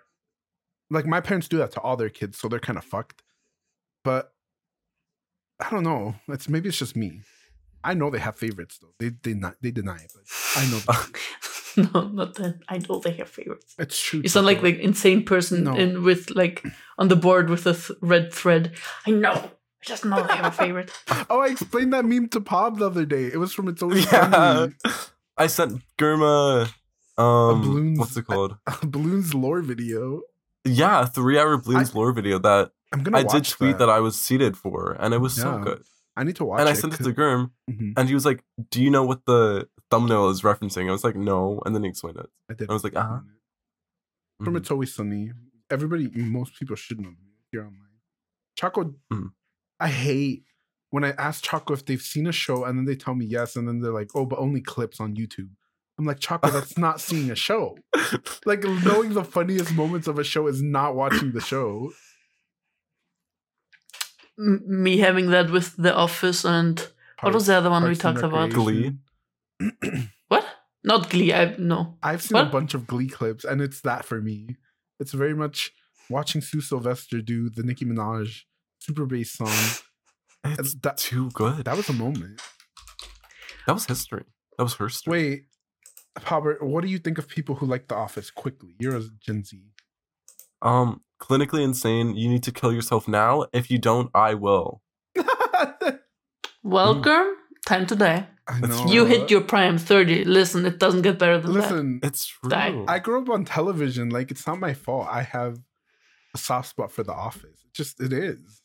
like 0.90 1.06
my 1.06 1.20
parents 1.20 1.46
do 1.48 1.58
that 1.58 1.70
to 1.72 1.80
all 1.80 1.96
their 1.96 2.10
kids, 2.10 2.38
so 2.38 2.48
they're 2.48 2.58
kind 2.60 2.76
of 2.78 2.84
fucked. 2.84 3.22
But 4.02 4.33
I 5.60 5.70
don't 5.70 5.84
know. 5.84 6.14
It's 6.28 6.48
maybe 6.48 6.68
it's 6.68 6.78
just 6.78 6.96
me. 6.96 7.20
I 7.82 7.94
know 7.94 8.10
they 8.10 8.18
have 8.18 8.36
favorites 8.36 8.78
though. 8.80 8.94
They 8.98 9.10
they 9.22 9.34
not 9.34 9.56
they 9.60 9.70
deny 9.70 9.96
it, 9.98 10.12
but 10.14 10.24
I 10.56 10.66
know 10.70 10.78
they- 10.78 11.82
no, 11.92 12.08
not 12.08 12.34
that. 12.36 12.60
I 12.68 12.78
know 12.78 12.98
they 13.00 13.12
have 13.12 13.28
favorites. 13.28 13.74
it's 13.78 14.00
true. 14.00 14.20
You 14.22 14.28
sound 14.28 14.46
like 14.46 14.58
Choco. 14.58 14.70
the 14.72 14.82
insane 14.82 15.24
person 15.24 15.64
No. 15.64 15.74
in 15.74 16.02
with 16.02 16.30
like 16.30 16.64
on 16.98 17.08
the 17.08 17.16
board 17.16 17.50
with 17.50 17.66
a 17.66 17.74
th- 17.74 17.98
red 18.00 18.32
thread. 18.32 18.72
I 19.06 19.10
know. 19.10 19.32
I 19.32 19.50
just 19.86 20.04
know 20.04 20.22
they 20.26 20.34
have 20.34 20.46
a 20.46 20.50
favorite. 20.50 20.90
Oh, 21.30 21.40
I 21.40 21.48
explained 21.48 21.92
that 21.92 22.04
meme 22.04 22.28
to 22.28 22.40
Pob 22.40 22.78
the 22.78 22.86
other 22.86 23.04
day. 23.04 23.24
It 23.26 23.36
was 23.38 23.52
from 23.52 23.68
It's 23.68 23.82
own. 23.82 23.96
Yeah. 23.96 24.30
Funny. 24.30 24.74
I 25.36 25.46
sent 25.48 25.82
Germa. 25.98 26.68
Um, 27.18 27.60
balloons- 27.62 27.98
what's 27.98 28.16
it 28.16 28.26
called? 28.26 28.56
Balloon's 28.82 29.34
lore 29.34 29.60
video. 29.60 30.22
Yeah, 30.64 31.04
three 31.04 31.38
hour 31.38 31.58
Bloons 31.58 31.94
lore 31.94 32.12
video 32.12 32.38
that 32.38 32.72
I'm 32.94 33.02
gonna. 33.02 33.18
I 33.18 33.22
did 33.24 33.44
tweet 33.44 33.78
that. 33.78 33.90
I 33.90 34.00
was 34.00 34.18
seated 34.18 34.56
for, 34.56 34.92
and 34.98 35.12
it 35.12 35.18
was 35.18 35.34
so 35.34 35.58
good. 35.58 35.82
I 36.16 36.22
need 36.24 36.36
to 36.36 36.44
watch. 36.44 36.58
It. 36.58 36.62
And 36.62 36.68
I 36.70 36.72
sent 36.74 36.94
it 36.94 37.02
to 37.04 37.12
Girm, 37.12 37.50
Mhm, 37.70 37.92
and 37.96 38.08
he 38.08 38.14
was 38.14 38.24
like, 38.24 38.42
"Do 38.70 38.82
you 38.82 38.90
know 38.90 39.04
what 39.04 39.24
the 39.26 39.68
thumbnail 39.90 40.28
is 40.30 40.42
referencing?" 40.42 40.88
I 40.88 40.92
was 40.92 41.02
like, 41.04 41.16
"No," 41.16 41.60
and 41.66 41.74
then 41.74 41.82
he 41.82 41.88
explained 41.90 42.18
it. 42.18 42.30
I 42.50 42.54
did. 42.54 42.70
I 42.70 42.72
was 42.72 42.84
like, 42.84 42.94
uh-huh. 42.96 43.20
From 44.44 44.54
Mhm. 44.54 44.58
It's 44.58 44.70
Always 44.70 44.94
Sunny. 44.94 45.32
Everybody, 45.70 46.08
most 46.14 46.58
people 46.58 46.76
should 46.76 47.00
know 47.00 47.14
here 47.50 47.62
online. 47.62 47.98
Choco, 48.56 48.94
Mhm. 49.12 49.32
I 49.80 49.88
hate 49.88 50.44
when 50.90 51.02
I 51.04 51.10
ask 51.12 51.42
Choco 51.42 51.72
if 51.74 51.84
they've 51.84 52.00
seen 52.00 52.26
a 52.28 52.32
show 52.32 52.64
and 52.64 52.78
then 52.78 52.84
they 52.84 52.94
tell 52.96 53.14
me 53.14 53.26
yes, 53.26 53.56
and 53.56 53.66
then 53.66 53.80
they're 53.80 53.92
like, 53.92 54.10
oh, 54.14 54.24
but 54.26 54.38
only 54.38 54.60
clips 54.60 55.00
on 55.00 55.16
YouTube. 55.16 55.50
I'm 55.98 56.04
like, 56.04 56.20
Choco, 56.20 56.50
that's 56.50 56.76
not 56.86 57.00
seeing 57.00 57.30
a 57.30 57.34
show. 57.36 57.76
Like, 58.44 58.62
knowing 58.64 59.14
the 59.14 59.24
funniest 59.24 59.72
moments 59.74 60.06
of 60.08 60.18
a 60.18 60.24
show 60.24 60.46
is 60.48 60.62
not 60.62 60.94
watching 60.94 61.32
the 61.32 61.40
show. 61.40 61.92
M- 64.38 64.62
me 64.66 64.98
having 64.98 65.30
that 65.30 65.50
with 65.50 65.76
The 65.76 65.94
Office 65.94 66.44
and 66.44 66.86
what 67.20 67.32
was 67.34 67.46
the 67.46 67.54
other 67.54 67.70
one 67.70 67.82
we 67.84 67.90
Parks 67.96 68.04
and 68.04 68.16
talked 68.16 68.24
about? 68.24 68.52
Recreation. 68.52 69.00
What? 70.28 70.44
Not 70.82 71.08
Glee. 71.10 71.32
I 71.32 71.54
no. 71.58 71.96
I've 72.02 72.22
seen 72.22 72.36
a 72.38 72.44
bunch 72.44 72.74
of 72.74 72.86
Glee 72.86 73.08
clips, 73.08 73.44
and 73.44 73.60
it's 73.62 73.80
that 73.82 74.04
for 74.04 74.20
me. 74.20 74.56
It's 75.00 75.12
very 75.12 75.34
much 75.34 75.70
watching 76.10 76.40
Sue 76.40 76.60
Sylvester 76.60 77.20
do 77.22 77.48
the 77.48 77.62
Nicki 77.62 77.84
Minaj 77.84 78.42
super 78.80 79.06
bass 79.06 79.32
song. 79.32 79.48
It's 80.46 80.74
that- 80.82 80.98
too 80.98 81.30
good. 81.30 81.64
That 81.64 81.76
was 81.76 81.88
a 81.88 81.94
moment. 81.94 82.42
That 83.66 83.72
was 83.72 83.86
history. 83.86 84.24
That 84.58 84.64
was 84.64 84.74
her 84.74 84.90
story. 84.90 85.18
Wait, 85.30 85.44
Robert, 86.30 86.62
what 86.62 86.82
do 86.84 86.88
you 86.90 86.98
think 86.98 87.16
of 87.16 87.28
people 87.28 87.54
who 87.54 87.64
like 87.64 87.88
The 87.88 87.94
Office 87.94 88.30
quickly? 88.30 88.74
You're 88.78 88.96
a 88.96 89.02
Gen 89.20 89.42
Z. 89.44 89.62
Um, 90.60 91.00
clinically 91.20 91.62
insane. 91.62 92.16
You 92.16 92.28
need 92.28 92.42
to 92.44 92.52
kill 92.52 92.72
yourself 92.72 93.06
now. 93.08 93.46
If 93.52 93.70
you 93.70 93.78
don't, 93.78 94.10
I 94.14 94.34
will. 94.34 94.82
Welcome. 96.62 97.34
Time 97.66 97.86
to 97.86 97.96
die. 97.96 98.26
I 98.46 98.60
know. 98.60 98.86
You 98.86 99.04
hit 99.06 99.30
your 99.30 99.40
prime 99.40 99.78
30. 99.78 100.24
Listen, 100.24 100.66
it 100.66 100.78
doesn't 100.78 101.02
get 101.02 101.18
better 101.18 101.38
than 101.38 101.52
that. 101.54 101.60
Listen, 101.60 102.00
It's 102.02 102.26
true. 102.26 102.50
Die. 102.50 102.84
I 102.88 102.98
grew 102.98 103.22
up 103.22 103.30
on 103.30 103.44
television. 103.44 104.10
Like, 104.10 104.30
it's 104.30 104.46
not 104.46 104.58
my 104.60 104.74
fault. 104.74 105.08
I 105.10 105.22
have 105.22 105.58
a 106.34 106.38
soft 106.38 106.68
spot 106.68 106.92
for 106.92 107.02
The 107.02 107.12
Office. 107.12 107.64
It 107.64 107.72
just, 107.72 108.00
it 108.00 108.12
is. 108.12 108.62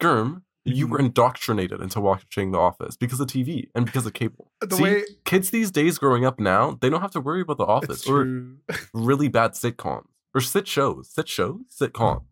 Girm, 0.00 0.42
you 0.64 0.86
Mhm. 0.86 0.90
were 0.90 0.98
indoctrinated 1.00 1.80
into 1.80 2.00
watching 2.00 2.52
The 2.52 2.58
Office 2.58 2.96
because 2.96 3.18
of 3.20 3.26
TV 3.26 3.68
and 3.74 3.84
because 3.84 4.06
of 4.06 4.12
cable. 4.12 4.52
The 4.60 4.76
See, 4.76 4.82
way 4.82 5.02
kids 5.24 5.50
these 5.50 5.70
days 5.72 5.98
growing 5.98 6.24
up 6.24 6.38
now, 6.38 6.78
they 6.80 6.88
don't 6.88 7.00
have 7.00 7.10
to 7.12 7.20
worry 7.20 7.40
about 7.40 7.58
The 7.58 7.66
Office 7.66 8.00
it's 8.00 8.06
or 8.08 8.22
true. 8.24 8.56
really 8.94 9.28
bad 9.28 9.52
sitcoms 9.52 10.06
or 10.34 10.40
sit 10.40 10.66
shows, 10.68 11.10
sit 11.12 11.28
shows, 11.28 11.60
sitcoms. 11.80 12.22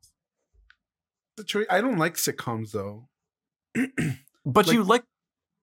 The 1.36 1.44
choice- 1.44 1.66
I 1.70 1.80
don't 1.80 1.98
like 1.98 2.14
sitcoms 2.14 2.72
though. 2.72 3.08
But 4.44 4.66
Like- 4.68 4.74
you 4.74 4.82
like 4.84 5.04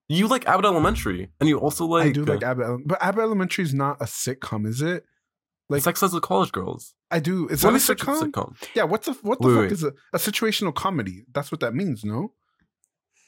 you 0.08 0.28
like 0.28 0.46
Abbott 0.46 0.66
Elementary, 0.66 1.30
and 1.40 1.48
you 1.48 1.58
also 1.58 1.86
like 1.86 2.06
I 2.08 2.12
do 2.12 2.24
like 2.26 2.44
uh, 2.44 2.48
Abbott, 2.48 2.66
Ele- 2.66 2.82
but 2.84 3.02
Abbott 3.02 3.22
Elementary 3.22 3.64
is 3.64 3.72
not 3.72 3.96
a 4.02 4.04
sitcom, 4.04 4.66
is 4.66 4.82
it? 4.82 5.04
Like 5.70 5.82
Sex 5.82 6.02
as 6.02 6.12
a 6.12 6.20
College 6.20 6.52
Girls. 6.52 6.94
I 7.10 7.20
do. 7.20 7.48
Is 7.48 7.64
Let 7.64 7.72
that 7.72 7.88
a 7.88 7.94
sitcom? 7.94 8.20
sitcom. 8.30 8.54
Yeah. 8.74 8.84
What's 8.84 9.08
a 9.08 9.14
what 9.14 9.40
the 9.40 9.48
Wait, 9.48 9.54
fuck 9.54 9.62
wait. 9.62 9.72
is 9.72 9.82
a, 9.82 9.92
a 10.12 10.18
situational 10.18 10.74
comedy? 10.74 11.24
That's 11.32 11.50
what 11.50 11.60
that 11.60 11.74
means, 11.74 12.04
no? 12.04 12.34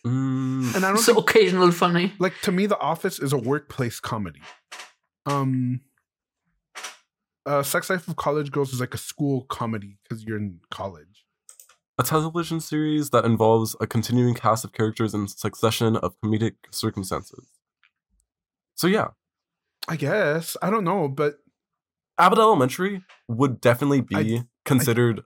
Mm, 0.07 0.75
And 0.77 0.85
I 0.85 0.89
don't 0.93 0.99
So 0.99 1.15
think 1.15 1.29
occasional 1.31 1.71
funny. 1.73 2.13
like 2.19 2.35
to 2.43 2.53
me, 2.53 2.67
The 2.67 2.79
Office 2.79 3.19
is 3.19 3.33
a 3.33 3.39
workplace 3.39 3.99
comedy. 3.99 4.43
Um, 5.25 5.81
uh, 7.47 7.63
Sex 7.63 7.89
Life 7.89 8.09
of 8.09 8.17
College 8.17 8.51
Girls 8.51 8.73
is 8.73 8.81
like 8.81 8.95
a 8.95 8.99
school 8.99 9.43
comedy 9.43 9.99
because 10.03 10.25
you're 10.25 10.37
in 10.37 10.61
college. 10.71 11.25
a 11.99 12.03
television 12.03 12.61
series 12.61 13.11
that 13.11 13.25
involves 13.25 13.75
a 13.81 13.87
continuing 13.87 14.35
cast 14.35 14.65
of 14.65 14.73
characters 14.73 15.15
in 15.15 15.29
succession 15.29 15.97
of 15.97 16.15
comedic 16.21 16.55
circumstances. 16.71 17.47
So 18.75 18.87
yeah, 18.87 19.09
I 19.89 19.97
guess 19.97 20.57
I 20.61 20.69
don't 20.71 20.85
know, 20.85 21.09
but 21.09 21.39
Abbott 22.19 22.39
Elementary 22.39 23.03
would 23.29 23.61
definitely 23.61 24.03
be 24.03 24.43
considered 24.65 25.23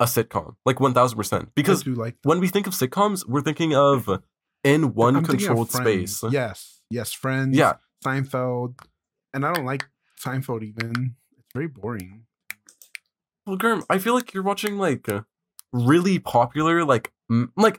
a 0.00 0.06
sitcom, 0.06 0.54
like 0.64 0.80
one 0.80 0.94
thousand 0.94 1.18
percent. 1.18 1.54
Because 1.54 1.86
like 1.86 2.16
when 2.22 2.40
we 2.40 2.48
think 2.48 2.66
of 2.66 2.72
sitcoms, 2.72 3.28
we're 3.28 3.42
thinking 3.42 3.74
of 3.74 4.22
in 4.62 4.94
one 4.94 5.16
I'm 5.16 5.24
controlled 5.24 5.70
space. 5.70 6.22
Yes, 6.30 6.80
yes, 6.90 7.12
Friends. 7.12 7.56
Yeah. 7.56 7.74
Seinfeld, 8.04 8.78
and 9.32 9.44
I 9.46 9.52
don't 9.52 9.64
like 9.66 9.86
Seinfeld 10.22 10.62
even. 10.62 11.16
It's 11.54 11.58
very 11.60 11.68
boring. 11.68 12.22
Well, 13.46 13.56
Girm, 13.56 13.84
I 13.88 13.98
feel 13.98 14.14
like 14.14 14.34
you're 14.34 14.42
watching 14.42 14.76
like 14.76 15.08
uh, 15.08 15.20
really 15.72 16.18
popular, 16.18 16.84
like 16.84 17.12
m- 17.30 17.52
like 17.56 17.76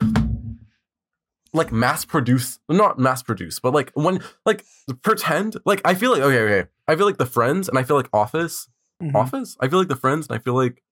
like 1.52 1.72
mass 1.72 2.04
produce, 2.06 2.58
not 2.70 2.98
mass 2.98 3.22
produce, 3.22 3.60
but 3.60 3.74
like 3.74 3.90
when 3.94 4.20
like 4.46 4.64
pretend. 5.02 5.56
Like 5.66 5.82
I 5.84 5.92
feel 5.94 6.10
like 6.12 6.22
okay, 6.22 6.38
okay. 6.38 6.68
I 6.88 6.96
feel 6.96 7.04
like 7.04 7.18
the 7.18 7.26
Friends, 7.26 7.68
and 7.68 7.78
I 7.78 7.82
feel 7.82 7.96
like 7.96 8.08
Office. 8.14 8.68
Mhm. 9.02 9.14
Office. 9.14 9.56
I 9.60 9.68
feel 9.68 9.78
like 9.78 9.88
the 9.88 9.96
Friends, 9.96 10.26
and 10.30 10.38
I 10.38 10.42
feel 10.42 10.54
like 10.54 10.82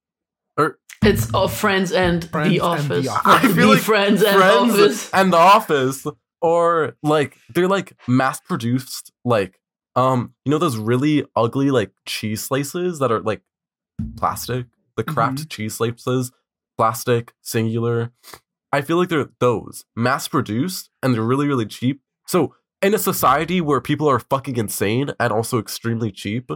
or 0.59 0.79
It's 1.03 1.33
of 1.33 1.55
Friends 1.55 1.91
and 1.91 2.23
Friends 2.29 2.51
The 2.51 2.57
and 2.57 2.63
Office. 2.67 3.05
The 3.07 3.11
Office. 3.11 3.27
I 3.27 3.41
feel 3.41 3.55
The 3.55 3.67
like 3.75 3.81
Friends 3.83 4.23
and 4.23 4.37
Friends 4.37 4.73
Office. 4.75 5.11
and 5.15 5.33
The 5.33 5.37
Office, 5.39 6.07
or 6.43 6.97
like 7.03 7.39
they're 7.55 7.67
like 7.69 7.95
mass 8.07 8.41
produced, 8.41 9.11
like 9.25 9.59
um, 9.97 10.35
you 10.45 10.51
know 10.51 10.59
those 10.59 10.77
really 10.77 11.25
ugly 11.37 11.71
like 11.71 11.93
cheese 12.07 12.43
slices 12.43 12.99
that 12.99 13.13
are 13.13 13.21
like 13.21 13.43
plastic, 14.17 14.67
the 14.97 15.05
Kraft 15.05 15.49
cheese 15.51 15.75
slices, 15.75 16.33
plastic, 16.77 17.33
singular. 17.43 18.13
I 18.73 18.81
feel 18.81 18.97
like 18.97 19.09
they're 19.09 19.31
those 19.39 19.85
mass 19.95 20.27
produced 20.29 20.91
and 21.03 21.15
they're 21.15 21.23
really 21.23 21.47
really 21.47 21.67
cheap. 21.67 22.01
So 22.27 22.55
in 22.83 22.95
a 22.95 22.99
society 22.99 23.61
where 23.61 23.81
people 23.81 24.09
are 24.09 24.21
fucking 24.21 24.57
insane 24.57 25.11
and 25.19 25.33
also 25.33 25.59
extremely 25.59 26.11
cheap, 26.11 26.51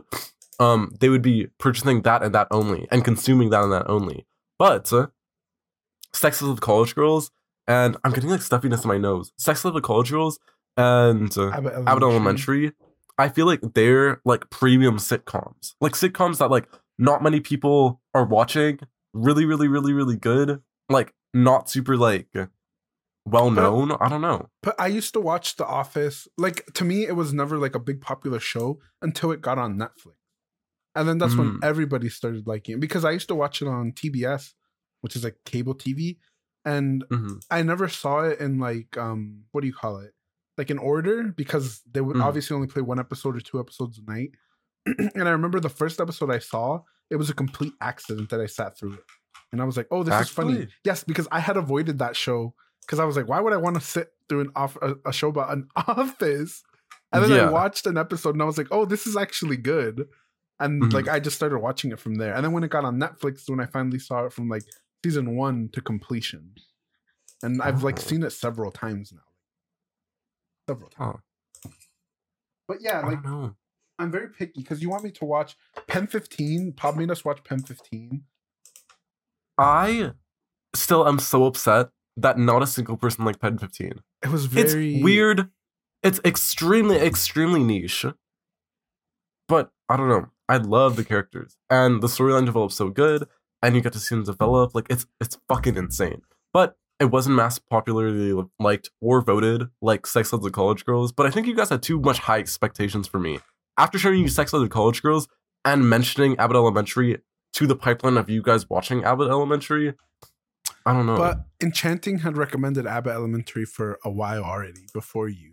um, 0.61 0.95
they 1.01 1.09
would 1.09 1.23
be 1.23 1.47
purchasing 1.59 2.03
that 2.03 2.23
and 2.23 2.35
that 2.35 2.49
only 2.51 2.87
and 2.91 3.05
consuming 3.05 3.51
that 3.51 3.63
and 3.63 3.73
that 3.73 3.89
only. 3.89 4.27
But 4.59 4.93
uh, 4.93 5.09
Sex 6.13 6.43
of 6.43 6.61
College 6.61 6.95
Girls, 6.95 7.31
and 7.67 7.97
I'm 8.03 8.13
getting 8.13 8.31
like 8.31 8.43
stuffiness 8.43 8.85
in 8.85 8.89
my 8.89 8.99
nose. 8.99 9.33
Sex 9.39 9.65
of 9.65 9.81
College 9.83 10.11
Girls 10.11 10.39
and 10.77 11.37
uh, 11.39 11.49
Abbott 11.51 11.73
Elementary. 11.73 11.87
Abbott 11.87 12.03
Elementary, 12.03 12.73
I 13.19 13.29
feel 13.29 13.47
like 13.47 13.61
they're 13.75 14.21
like 14.25 14.49
premium 14.51 14.97
sitcoms, 14.99 15.75
like 15.81 15.93
sitcoms 15.93 16.39
that 16.39 16.51
like 16.51 16.69
not 16.99 17.23
many 17.23 17.41
people 17.41 18.01
are 18.15 18.25
watching. 18.25 18.79
Really, 19.13 19.45
really, 19.45 19.69
really, 19.69 19.93
really 19.93 20.17
good. 20.17 20.63
Like 20.89 21.15
not 21.35 21.69
super 21.69 21.97
like 21.97 22.29
well 23.27 23.51
known. 23.51 23.93
I 24.01 24.09
don't 24.09 24.21
know. 24.21 24.49
But 24.63 24.77
I 24.81 24.87
used 24.87 25.13
to 25.15 25.21
watch 25.21 25.57
The 25.57 25.67
Office. 25.67 26.29
Like 26.39 26.67
to 26.75 26.85
me, 26.85 27.07
it 27.07 27.17
was 27.17 27.33
never 27.33 27.59
like 27.59 27.75
a 27.75 27.81
big 27.81 28.01
popular 28.01 28.41
show 28.41 28.81
until 29.03 29.33
it 29.33 29.41
got 29.41 29.59
on 29.59 29.77
Netflix, 29.79 30.15
and 30.95 31.09
then 31.09 31.19
that's 31.19 31.37
when 31.37 31.55
Mm. 31.59 31.65
everybody 31.65 32.09
started 32.09 32.47
liking 32.47 32.75
it. 32.77 32.81
Because 32.81 33.05
I 33.05 33.11
used 33.11 33.29
to 33.29 33.35
watch 33.35 33.61
it 33.63 33.69
on 33.69 33.93
TBS, 33.93 34.55
which 35.01 35.17
is 35.17 35.25
like 35.25 35.37
cable 35.45 35.75
TV, 35.75 36.19
and 36.65 37.05
Mhm. 37.11 37.41
I 37.51 37.63
never 37.63 37.89
saw 37.89 38.21
it 38.21 38.39
in 38.41 38.59
like 38.59 38.97
um 38.97 39.45
what 39.53 39.61
do 39.63 39.67
you 39.67 39.75
call 39.75 39.99
it? 39.99 40.15
Like 40.59 40.71
in 40.71 40.79
order 40.79 41.23
because 41.25 41.81
they 41.91 42.01
would 42.03 42.17
Mhm. 42.17 42.25
obviously 42.25 42.55
only 42.55 42.67
play 42.69 42.83
one 42.83 42.99
episode 42.99 43.37
or 43.37 43.41
two 43.41 43.61
episodes 43.61 43.99
a 43.99 44.03
night. 44.11 44.33
and 44.87 45.27
I 45.29 45.31
remember 45.31 45.61
the 45.61 45.69
first 45.71 46.01
episode 46.01 46.31
I 46.31 46.41
saw, 46.41 46.83
it 47.11 47.17
was 47.17 47.31
a 47.31 47.35
complete 47.35 47.73
accident 47.81 48.29
that 48.31 48.41
I 48.41 48.47
sat 48.47 48.77
through 48.77 48.95
it. 48.95 49.05
And 49.53 49.63
I 49.63 49.65
was 49.65 49.77
like, 49.79 49.87
"Oh, 49.91 50.03
this 50.03 50.13
is 50.21 50.29
funny." 50.29 50.69
Yes, 50.85 51.05
because 51.05 51.27
I 51.33 51.41
had 51.41 51.57
avoided 51.57 51.99
that 52.01 52.17
show 52.17 52.55
because 52.83 52.99
I 52.99 53.05
was 53.05 53.17
like, 53.17 53.29
"Why 53.29 53.41
would 53.41 53.53
I 53.55 53.57
want 53.57 53.77
to 53.77 53.81
sit 53.81 54.09
through 54.29 54.41
an 54.43 54.51
off 54.57 54.77
a, 54.83 54.97
a 55.07 55.13
show 55.13 55.29
about 55.29 55.53
an 55.53 55.69
office?" 55.77 56.63
And 57.13 57.25
then 57.25 57.33
I 57.33 57.51
watched 57.51 57.87
an 57.87 57.97
episode 57.97 58.35
and 58.35 58.43
I 58.43 58.45
was 58.45 58.59
like, 58.59 58.69
"Oh, 58.71 58.85
this 58.85 59.07
is 59.07 59.17
actually 59.17 59.57
good." 59.57 60.07
And 60.61 60.83
Mhm. 60.83 60.93
like 60.93 61.09
I 61.09 61.21
just 61.21 61.37
started 61.37 61.61
watching 61.61 61.93
it 61.93 62.01
from 62.01 62.17
there. 62.17 62.35
And 62.35 62.45
then 62.45 62.53
when 62.53 62.65
it 62.65 62.71
got 62.71 62.85
on 62.85 62.99
Netflix, 63.01 63.49
when 63.49 63.61
I 63.61 63.67
finally 63.67 64.01
saw 64.01 64.25
it 64.27 64.33
from 64.33 64.49
like 64.49 64.65
season 65.05 65.37
one 65.37 65.69
to 65.73 65.81
completion, 65.81 66.55
and 67.43 67.63
I've 67.63 67.85
like 67.85 67.99
Oh. 67.99 68.03
seen 68.03 68.23
it 68.25 68.31
several 68.33 68.73
times 68.73 69.13
now. 69.13 69.21
Several 70.69 70.91
times. 70.91 71.23
But 72.69 72.79
yeah, 72.81 73.01
like. 73.01 73.19
I'm 73.99 74.13
very 74.13 74.29
picky 74.29 74.61
because 74.61 74.81
you 74.81 74.91
want 74.91 75.03
me 75.03 75.11
to 75.11 75.25
watch 75.25 75.57
Pen 75.89 76.07
15. 76.07 76.75
Pob 76.75 76.97
made 76.97 77.11
us 77.11 77.25
watch 77.25 77.43
Pen 77.43 77.61
15. 77.61 78.23
I 79.59 80.13
still 80.75 81.09
am 81.09 81.19
so 81.19 81.47
upset 81.47 81.89
that 82.17 82.39
not 82.39 82.63
a 82.63 82.67
single 82.67 82.97
person 82.97 83.25
liked 83.25 83.41
Pen 83.41 83.59
15. 83.59 83.95
It 84.23 84.29
was 84.29 84.47
very 84.47 84.95
It's 84.95 85.03
weird. 85.03 85.51
It's 86.05 86.21
extremely, 86.25 86.97
extremely 86.97 87.63
niche. 87.63 88.07
But 89.49 89.73
I 89.89 89.97
don't 89.97 90.09
know. 90.09 90.29
I 90.49 90.59
love 90.59 90.97
the 90.97 91.05
characters. 91.05 91.57
And 91.69 92.01
the 92.03 92.07
storyline 92.07 92.47
develops 92.47 92.77
so 92.77 92.91
good, 92.91 93.27
and 93.63 93.75
you 93.75 93.81
get 93.81 93.95
to 93.95 93.99
see 93.99 94.15
them 94.15 94.25
develop. 94.25 94.75
Like 94.75 94.87
it's 94.91 95.07
it's 95.21 95.39
fucking 95.49 95.77
insane. 95.77 96.23
But 96.53 96.77
it 97.01 97.07
wasn't 97.07 97.37
mass 97.37 97.59
popularly 97.59 98.45
liked 98.59 98.91
or 99.01 99.21
voted 99.21 99.69
like 99.81 100.07
Sex 100.07 100.33
Lives 100.33 100.45
of 100.47 100.53
College 100.53 100.85
Girls. 100.85 101.13
But 101.13 101.27
I 101.27 101.31
think 101.31 101.47
you 101.47 101.55
guys 101.55 101.69
had 101.71 101.83
too 101.83 102.01
much 102.01 102.19
high 102.19 102.39
expectations 102.39 103.07
for 103.07 103.19
me. 103.19 103.39
After 103.77 103.99
showing 103.99 104.21
you 104.21 104.29
Sex 104.29 104.53
Lives 104.53 104.65
of 104.65 104.71
College 104.71 105.03
Girls 105.03 105.29
and 105.65 105.89
mentioning 105.89 106.37
Abbott 106.39 106.57
Elementary 106.57 107.19
to 107.55 107.67
the 107.67 107.77
pipeline 107.77 108.17
of 108.17 108.29
you 108.29 108.43
guys 108.43 108.69
watching 108.69 109.05
Abbott 109.05 109.31
Elementary. 109.31 109.95
I 110.85 110.93
don't 110.93 111.07
know. 111.07 111.17
But 111.17 111.45
Enchanting 111.63 112.19
had 112.19 112.37
recommended 112.37 112.87
Abbott 112.87 113.13
Elementary 113.15 113.65
for 113.65 113.99
a 114.05 114.11
while 114.11 114.43
already 114.43 114.87
before 114.93 115.29
you. 115.29 115.53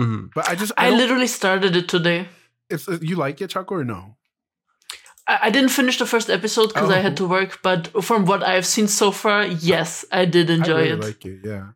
Mhm. 0.00 0.30
But 0.34 0.48
I 0.48 0.54
just 0.54 0.72
I 0.76 0.88
don't- 0.90 0.98
literally 0.98 1.26
started 1.26 1.76
it 1.76 1.88
today. 1.88 2.28
It's, 2.70 2.88
uh, 2.88 2.98
you 3.00 3.16
like 3.16 3.40
it, 3.40 3.50
Chaco, 3.50 3.74
or 3.76 3.84
no? 3.84 4.16
I, 5.26 5.38
I 5.44 5.50
didn't 5.50 5.70
finish 5.70 5.98
the 5.98 6.06
first 6.06 6.28
episode 6.30 6.68
because 6.68 6.90
I 6.90 6.98
Oh. 6.98 7.02
had 7.02 7.16
to 7.18 7.26
work, 7.26 7.60
but 7.62 8.04
from 8.04 8.24
what 8.26 8.42
I've 8.42 8.66
seen 8.66 8.88
so 8.88 9.10
far, 9.10 9.44
yes, 9.46 10.04
I 10.12 10.24
did 10.26 10.50
enjoy 10.50 10.72
it. 10.72 10.76
I 10.76 10.80
really 10.80 10.92
it. 10.92 11.04
like 11.04 11.24
it. 11.26 11.40
Yeah, 11.44 11.66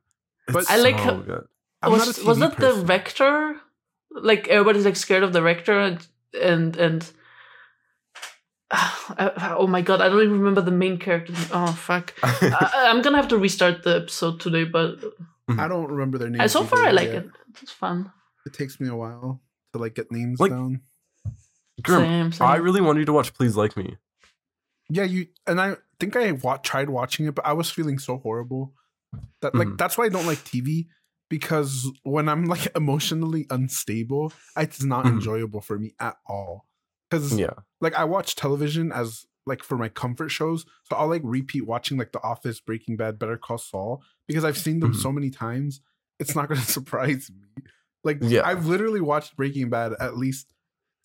It's 0.49 0.71
I 0.71 0.77
like 0.77 0.99
so 0.99 1.05
how- 1.05 1.17
good. 1.17 1.47
Was 1.83 2.07
not 2.19 2.27
was 2.27 2.39
TV 2.39 2.41
that 2.41 2.57
the 2.59 2.73
rector? 2.87 3.57
Like 4.11 4.49
everybody's 4.49 4.85
like 4.85 4.97
scared 4.97 5.23
of 5.23 5.33
the 5.33 5.43
rector 5.43 5.79
and 5.79 6.07
and 6.35 6.77
and. 6.77 7.13
I- 8.71 9.55
oh 9.57 9.67
my 9.67 9.81
god! 9.81 10.01
I 10.01 10.09
don't 10.09 10.21
even 10.23 10.39
remember 10.39 10.61
the 10.61 10.71
main 10.71 10.99
character. 10.99 11.33
Oh 11.53 11.73
fuck! 11.73 12.13
I, 12.23 12.87
I'm 12.91 13.01
gonna 13.03 13.17
have 13.17 13.29
to 13.29 13.39
restart 13.39 13.83
the 13.83 13.97
episode 13.97 14.41
today, 14.41 14.65
but 14.65 14.99
I 15.49 15.69
don't 15.69 15.89
remember 15.91 16.19
their 16.19 16.29
names. 16.29 16.53
So 16.53 16.65
far 16.65 16.85
I 16.85 16.91
like 16.91 17.09
yet. 17.09 17.25
it. 17.25 17.31
It's 17.63 17.73
fun. 17.73 18.13
It 18.45 18.53
takes 18.53 18.79
me 18.81 18.89
a 18.89 18.95
while 18.97 19.41
to 19.73 19.79
like 19.79 19.95
get 19.95 20.13
names 20.13 20.39
Like- 20.41 20.51
down. 20.51 20.83
Girm, 21.83 22.03
Same, 22.03 22.33
same. 22.33 22.47
I 22.49 22.57
really 22.57 22.81
want 22.81 22.99
you 22.99 23.05
to 23.05 23.13
watch 23.13 23.35
Please 23.35 23.57
Like 23.57 23.77
Me. 23.77 23.97
Yeah, 24.89 25.05
you 25.05 25.27
and 25.47 25.61
I 25.61 25.77
think 26.01 26.17
I 26.17 26.33
wa- 26.33 26.57
tried 26.59 26.89
watching 26.91 27.27
it, 27.27 27.35
but 27.35 27.47
I 27.47 27.53
was 27.53 27.71
feeling 27.71 27.99
so 27.99 28.19
horrible 28.19 28.75
that 29.43 29.55
like 29.55 29.69
Mhm. 29.69 29.79
that's 29.79 29.97
why 29.99 30.05
I 30.07 30.09
don't 30.09 30.27
like 30.27 30.39
TV 30.45 30.89
because 31.31 31.91
when 32.05 32.29
I'm 32.29 32.47
like 32.47 32.69
emotionally 32.77 33.47
unstable, 33.51 34.33
it's 34.57 34.83
not 34.83 35.05
Mhm. 35.05 35.15
enjoyable 35.15 35.61
for 35.61 35.79
me 35.79 35.95
at 36.01 36.17
all. 36.27 36.67
Because 37.11 37.39
Yeah. 37.39 37.55
like 37.81 37.95
I 37.95 38.05
watch 38.05 38.35
television 38.35 38.93
as 38.93 39.27
like 39.47 39.63
for 39.63 39.79
my 39.79 39.89
comfort 39.89 40.29
shows, 40.31 40.67
so 40.85 40.97
I'll 40.97 41.09
like 41.09 41.23
repeat 41.25 41.67
watching 41.67 41.97
like 41.99 42.13
The 42.13 42.23
Office, 42.23 42.61
Breaking 42.61 42.97
Bad, 42.97 43.19
Better 43.19 43.37
Call 43.39 43.59
Saul 43.59 44.03
because 44.27 44.45
I've 44.45 44.59
seen 44.59 44.81
them 44.81 44.93
Mhm. 44.93 44.97
so 45.03 45.13
many 45.13 45.31
times. 45.31 45.81
It's 46.19 46.35
not 46.35 46.49
going 46.49 46.61
to 46.61 46.67
surprise 46.67 47.31
me. 47.31 47.63
Like 48.05 48.19
Yeah. 48.23 48.47
I've 48.47 48.67
literally 48.67 49.01
watched 49.01 49.37
Breaking 49.37 49.69
Bad 49.71 49.93
at 50.01 50.17
least 50.17 50.53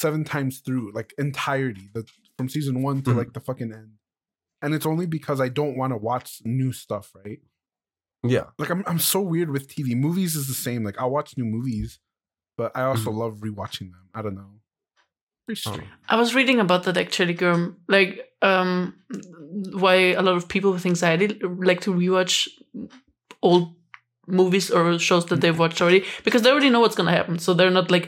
seven 0.04 0.24
times 0.34 0.54
through, 0.66 0.86
like 1.00 1.10
entirety, 1.18 1.86
the 1.96 2.02
from 2.38 2.48
season 2.56 2.76
one 2.90 2.98
to 3.06 3.12
Mhm. 3.12 3.18
like 3.22 3.32
the 3.38 3.44
fucking 3.50 3.72
end. 3.82 3.92
And 4.62 4.70
it's 4.76 4.86
only 4.94 5.08
because 5.18 5.40
I 5.48 5.50
don't 5.60 5.76
want 5.80 5.92
to 5.94 5.98
watch 6.10 6.28
new 6.60 6.72
stuff, 6.84 7.06
right? 7.22 7.42
Yeah. 8.36 8.48
Like 8.60 8.70
I'm 8.74 8.84
I'm 8.92 9.00
so 9.14 9.20
weird 9.34 9.50
with 9.56 9.64
TV. 9.74 9.88
Movies 10.08 10.34
is 10.42 10.46
the 10.54 10.60
same. 10.68 10.82
Like 10.88 10.98
I'll 11.02 11.16
watch 11.20 11.30
new 11.40 11.46
movies, 11.58 11.90
but 12.60 12.70
I 12.80 12.82
also 12.92 13.10
Mhm. 13.12 13.18
love 13.24 13.34
rewatching 13.48 13.88
them. 13.96 14.06
I 14.18 14.20
don't 14.24 14.38
know. 14.42 14.52
Very 15.48 15.58
Oh. 15.66 15.72
strange. 15.72 15.90
I 16.14 16.16
was 16.24 16.30
reading 16.38 16.60
about 16.66 16.82
that 16.86 16.98
actually, 17.06 17.36
Girm. 17.42 17.62
Like, 17.96 18.12
um, 18.52 18.70
why 19.84 19.96
a 20.20 20.22
lot 20.28 20.36
of 20.40 20.48
people 20.56 20.72
with 20.76 20.86
anxiety 20.94 21.28
like 21.70 21.82
to 21.86 21.92
rewatch 22.04 22.36
old 23.42 23.66
movies 24.42 24.72
or 24.76 24.98
shows 25.10 25.26
that 25.30 25.40
they've 25.42 25.60
watched 25.64 25.82
already 25.82 26.02
because 26.26 26.42
they 26.42 26.52
already 26.54 26.70
know 26.74 26.80
what's 26.84 26.96
gonna 27.00 27.18
happen, 27.20 27.36
so 27.40 27.50
they're 27.54 27.78
not 27.80 27.92
like 27.96 28.08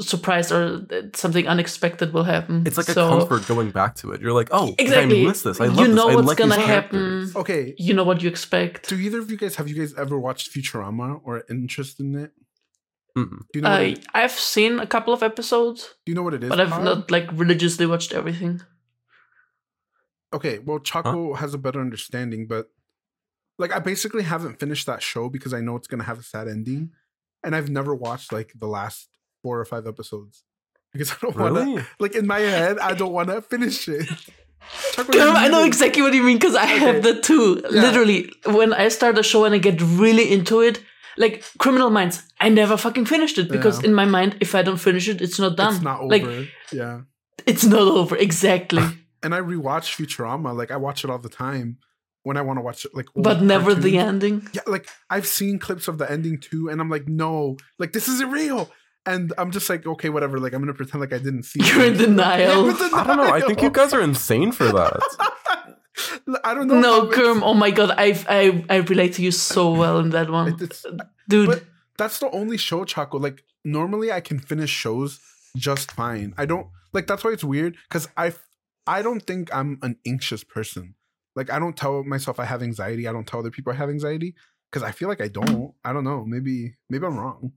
surprised 0.00 0.52
or 0.52 0.78
that 0.78 1.16
something 1.16 1.46
unexpected 1.46 2.12
will 2.12 2.24
happen. 2.24 2.64
It's 2.66 2.76
like 2.76 2.86
so, 2.86 3.06
a 3.06 3.18
comfort 3.18 3.46
going 3.46 3.70
back 3.70 3.94
to 3.96 4.12
it. 4.12 4.20
You're 4.20 4.32
like, 4.32 4.48
oh, 4.50 4.74
Exactly. 4.78 5.22
I 5.22 5.28
missed 5.28 5.44
this. 5.44 5.60
I 5.60 5.66
love 5.66 5.86
You 5.86 5.94
know 5.94 6.08
I 6.10 6.16
what's 6.16 6.28
like 6.28 6.38
gonna 6.38 6.60
happen. 6.60 7.30
Okay. 7.34 7.74
You 7.78 7.94
know 7.94 8.04
what 8.04 8.22
you 8.22 8.28
expect. 8.28 8.88
Do 8.88 8.96
either 8.96 9.20
of 9.20 9.30
you 9.30 9.36
guys 9.36 9.56
have 9.56 9.68
you 9.68 9.74
guys 9.74 9.94
ever 9.94 10.18
watched 10.18 10.52
Futurama 10.52 11.20
or 11.24 11.44
interest 11.48 12.00
in 12.00 12.14
it? 12.16 12.32
Do 13.14 13.46
you 13.54 13.60
know? 13.60 13.70
what 13.70 13.80
I 13.80 13.82
it, 13.84 14.06
I've 14.12 14.32
seen 14.32 14.80
a 14.80 14.86
couple 14.86 15.14
of 15.14 15.22
episodes, 15.22 15.94
do 16.04 16.10
you 16.10 16.16
know 16.16 16.22
what 16.22 16.34
it 16.34 16.42
is? 16.42 16.48
but 16.48 16.60
I've 16.60 16.70
Pod? 16.70 16.84
not 16.84 17.10
like 17.12 17.28
religiously 17.32 17.86
watched 17.86 18.12
everything. 18.12 18.60
Okay, 20.32 20.58
well, 20.58 20.80
Chaco 20.80 21.34
has 21.34 21.54
a 21.54 21.58
better 21.58 21.80
understanding, 21.80 22.48
but 22.48 22.70
like 23.56 23.72
I 23.72 23.78
basically 23.78 24.24
haven't 24.24 24.58
finished 24.58 24.86
that 24.86 25.00
show 25.00 25.28
because 25.28 25.54
I 25.54 25.60
know 25.60 25.76
it's 25.76 25.86
gonna 25.86 26.02
have 26.02 26.18
a 26.18 26.24
sad 26.24 26.48
ending, 26.48 26.90
and 27.44 27.54
I've 27.54 27.70
never 27.70 27.94
watched 27.94 28.32
like 28.32 28.52
the 28.58 28.66
last 28.66 29.08
four 29.44 29.60
or 29.62 29.66
five 29.74 29.86
episodes 29.92 30.42
because 30.92 31.10
I 31.12 31.16
don't 31.22 31.36
want 31.36 31.56
to. 31.56 31.86
Like 32.04 32.14
in 32.20 32.26
my 32.26 32.40
head, 32.40 32.78
I 32.78 32.92
don't 33.00 33.12
want 33.18 33.28
to 33.28 33.42
finish 33.42 33.78
it. 33.88 34.08
I 34.98 35.48
know 35.48 35.64
exactly 35.64 36.02
what 36.02 36.14
you 36.14 36.22
mean 36.22 36.38
because 36.38 36.54
I 36.54 36.64
have 36.84 36.96
Okay. 36.96 37.12
that 37.12 37.22
too. 37.22 37.60
Yeah. 37.62 37.80
Literally, 37.86 38.32
when 38.58 38.72
I 38.72 38.88
start 38.88 39.18
a 39.18 39.22
show 39.22 39.44
and 39.44 39.54
I 39.54 39.58
get 39.58 39.80
really 39.82 40.32
into 40.36 40.60
it, 40.68 40.76
like 41.16 41.44
Criminal 41.58 41.90
Minds, 41.90 42.22
I 42.40 42.48
never 42.48 42.76
fucking 42.76 43.04
finished 43.14 43.36
it 43.42 43.48
because 43.56 43.76
Yeah. 43.82 43.88
in 43.88 43.94
my 43.94 44.06
mind, 44.16 44.30
if 44.40 44.54
I 44.54 44.62
don't 44.62 44.78
finish 44.88 45.06
it, 45.12 45.20
it's 45.20 45.38
not 45.38 45.56
done. 45.56 45.74
It's 45.74 45.84
not 45.84 46.00
over. 46.00 46.08
Like 46.08 46.48
yeah. 46.72 47.00
it's 47.46 47.64
not 47.64 47.86
over. 48.00 48.16
Exactly, 48.16 48.82
And 49.22 49.34
I 49.34 49.40
rewatch 49.40 49.86
Futurama. 49.96 50.50
Like 50.60 50.70
I 50.70 50.78
watch 50.86 51.04
it 51.04 51.10
all 51.10 51.18
the 51.28 51.34
time 51.46 51.78
when 52.22 52.36
I 52.38 52.42
want 52.42 52.56
to 52.58 52.62
watch 52.62 52.84
it. 52.86 52.92
Like, 52.94 53.08
but 53.14 53.42
never 53.42 53.74
the 53.74 53.98
ending. 53.98 54.36
Yeah, 54.56 54.62
like 54.66 54.88
I've 55.14 55.26
seen 55.26 55.58
clips 55.58 55.88
of 55.88 55.96
the 55.98 56.10
ending 56.10 56.36
too, 56.38 56.62
and 56.70 56.80
I'm 56.80 56.90
like, 56.96 57.06
no, 57.06 57.56
like 57.78 57.92
this 57.92 58.08
isn't 58.08 58.30
real. 58.30 58.70
And 59.06 59.32
I'm 59.36 59.50
just 59.50 59.68
like, 59.68 59.86
okay, 59.86 60.08
whatever. 60.08 60.38
Like 60.38 60.54
I'm 60.54 60.60
gonna 60.62 60.74
pretend 60.74 61.00
like 61.00 61.12
I 61.12 61.18
didn't 61.18 61.42
see. 61.44 61.60
You're 61.64 61.84
in 61.86 61.96
denial. 61.98 62.70
I'm 62.70 62.70
in 62.70 62.94
I 62.94 63.04
don't 63.06 63.16
know. 63.18 63.32
I 63.32 63.40
think 63.40 63.60
you 63.62 63.70
guys 63.70 63.92
are 63.92 64.00
insane 64.00 64.50
for 64.52 64.64
that. 64.64 65.00
I 66.44 66.54
don't 66.54 66.66
know. 66.68 66.80
No, 66.80 67.00
how 67.06 67.10
Girm. 67.12 67.42
Oh 67.42 67.54
my 67.54 67.70
god, 67.70 67.90
I 67.96 68.18
I 68.28 68.64
I 68.68 68.76
relate 68.76 69.14
to 69.14 69.22
you 69.22 69.30
so 69.30 69.72
well 69.72 69.98
in 70.00 70.10
that 70.10 70.30
one, 70.30 70.54
it's- 70.54 70.84
dude. 71.28 71.48
but 71.48 71.64
that's 71.98 72.18
the 72.18 72.30
only 72.30 72.56
show, 72.56 72.84
Chaco. 72.84 73.18
Like 73.18 73.44
normally, 73.64 74.10
I 74.10 74.20
can 74.20 74.38
finish 74.38 74.70
shows 74.70 75.20
just 75.56 75.92
fine. 75.92 76.34
I 76.38 76.46
don't 76.46 76.66
like. 76.92 77.06
That's 77.06 77.22
why 77.24 77.30
it's 77.32 77.44
weird 77.44 77.76
because 77.88 78.08
I 78.16 78.32
I 78.86 79.02
don't 79.02 79.20
think 79.20 79.54
I'm 79.54 79.78
an 79.82 79.96
anxious 80.06 80.42
person. 80.44 80.94
Like 81.36 81.50
I 81.52 81.58
don't 81.58 81.76
tell 81.76 82.02
myself 82.04 82.40
I 82.40 82.44
have 82.46 82.62
anxiety. 82.62 83.06
I 83.06 83.12
don't 83.12 83.26
tell 83.26 83.40
other 83.40 83.50
people 83.50 83.72
I 83.72 83.76
have 83.76 83.90
anxiety 83.90 84.34
because 84.70 84.82
I 84.82 84.92
feel 84.92 85.08
like 85.08 85.20
I 85.20 85.28
don't. 85.28 85.74
I 85.84 85.92
don't 85.92 86.04
know. 86.04 86.24
Maybe 86.24 86.74
maybe 86.88 87.06
I'm 87.06 87.18
wrong. 87.18 87.52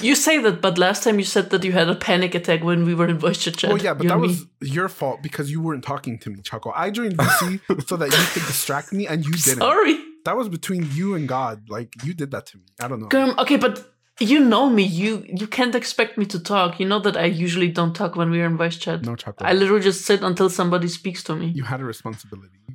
You 0.00 0.14
say 0.14 0.38
that, 0.38 0.60
but 0.60 0.78
last 0.78 1.02
time 1.02 1.18
you 1.18 1.24
said 1.24 1.50
that 1.50 1.64
you 1.64 1.72
had 1.72 1.88
a 1.88 1.94
panic 1.94 2.34
attack 2.34 2.62
when 2.62 2.84
we 2.84 2.94
were 2.94 3.08
in 3.08 3.18
voice 3.18 3.42
chat. 3.42 3.64
Well, 3.64 3.78
yeah, 3.78 3.94
but 3.94 4.04
you 4.04 4.08
that 4.08 4.14
and 4.14 4.22
me. 4.22 4.28
was 4.28 4.46
your 4.60 4.88
fault 4.88 5.22
because 5.22 5.50
you 5.50 5.60
weren't 5.60 5.84
talking 5.84 6.18
to 6.20 6.30
me, 6.30 6.40
Chaco. 6.42 6.72
I 6.74 6.90
joined 6.90 7.16
VC 7.16 7.86
so 7.88 7.96
that 7.96 8.10
you 8.10 8.24
could 8.32 8.46
distract 8.46 8.92
me, 8.92 9.06
and 9.06 9.24
you 9.24 9.32
didn't. 9.32 9.58
sorry. 9.58 9.98
That 10.24 10.36
was 10.36 10.48
between 10.48 10.88
you 10.92 11.14
and 11.14 11.28
God. 11.28 11.68
Like 11.68 11.92
you 12.04 12.14
did 12.14 12.30
that 12.30 12.46
to 12.46 12.58
me. 12.58 12.64
I 12.80 12.88
don't 12.88 13.00
know. 13.00 13.08
Girm, 13.08 13.36
okay, 13.38 13.56
but 13.56 13.92
you 14.20 14.38
know 14.40 14.68
me. 14.70 14.84
You 14.84 15.24
you 15.26 15.46
can't 15.46 15.74
expect 15.74 16.16
me 16.16 16.24
to 16.26 16.38
talk. 16.38 16.78
You 16.78 16.86
know 16.86 17.00
that 17.00 17.16
I 17.16 17.24
usually 17.24 17.68
don't 17.68 17.94
talk 17.94 18.14
when 18.16 18.30
we're 18.30 18.46
in 18.46 18.56
voice 18.56 18.76
chat. 18.76 19.02
No, 19.02 19.16
Chaco. 19.16 19.44
I 19.44 19.52
literally 19.52 19.82
just 19.82 20.04
sit 20.04 20.22
until 20.22 20.48
somebody 20.48 20.88
speaks 20.88 21.22
to 21.24 21.34
me. 21.34 21.46
you 21.46 21.64
had 21.64 21.80
a 21.80 21.84
responsibility. 21.84 22.58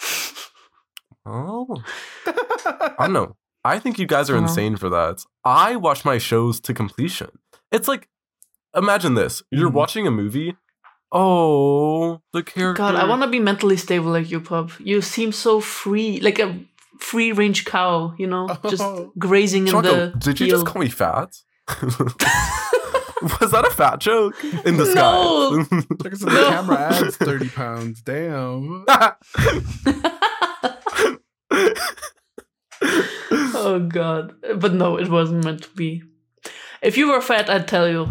Oh, 1.28 1.82
I 2.98 3.08
know. 3.08 3.36
I 3.74 3.78
think 3.78 3.98
you 3.98 4.06
guys 4.06 4.30
are 4.30 4.36
insane 4.36 4.76
for 4.76 4.88
that. 4.90 5.24
I 5.44 5.76
watch 5.76 6.04
my 6.04 6.18
shows 6.18 6.60
to 6.60 6.72
completion. 6.74 7.30
It's 7.72 7.88
like, 7.88 8.08
imagine 8.74 9.14
this: 9.14 9.42
you're 9.50 9.70
Mhm. 9.70 9.74
watching 9.80 10.06
a 10.06 10.10
movie. 10.10 10.56
Oh, 11.12 12.20
the 12.32 12.42
character. 12.42 12.78
God, 12.82 12.94
I 12.96 13.04
want 13.04 13.22
to 13.22 13.28
be 13.28 13.38
mentally 13.40 13.76
stable 13.76 14.10
like 14.12 14.30
you, 14.30 14.40
Pob. 14.40 14.72
You 14.78 15.00
seem 15.02 15.30
so 15.32 15.60
free, 15.60 16.20
like 16.20 16.38
a 16.38 16.48
free 16.98 17.32
range 17.32 17.64
cow. 17.64 18.14
You 18.18 18.26
know, 18.26 18.48
just 18.68 18.84
grazing 19.18 19.66
in 19.66 19.72
Choco, 19.72 20.10
the 20.10 20.18
did 20.18 20.40
you 20.40 20.46
field. 20.46 20.60
just 20.62 20.72
call 20.72 20.82
me 20.82 20.88
fat? 20.88 21.30
Was 23.40 23.50
that 23.50 23.64
a 23.66 23.70
fat 23.74 23.98
joke 23.98 24.34
in 24.64 24.76
disguise? 24.76 24.94
No. 24.94 25.64
Check 26.02 26.12
us 26.12 26.22
out. 26.24 26.30
The 26.30 26.46
camera 26.50 26.76
adds 26.78 27.16
30 27.28 27.48
pounds. 27.48 28.02
Damn. 28.02 28.84
Oh 33.30 33.80
God, 33.80 34.34
but 34.60 34.72
no, 34.74 34.98
it 34.98 35.08
wasn't 35.08 35.44
meant 35.44 35.62
to 35.64 35.70
be. 35.70 36.02
If 36.82 36.96
you 36.96 37.10
were 37.10 37.20
fat, 37.20 37.50
I'd 37.50 37.66
tell 37.66 37.88
you 37.88 38.08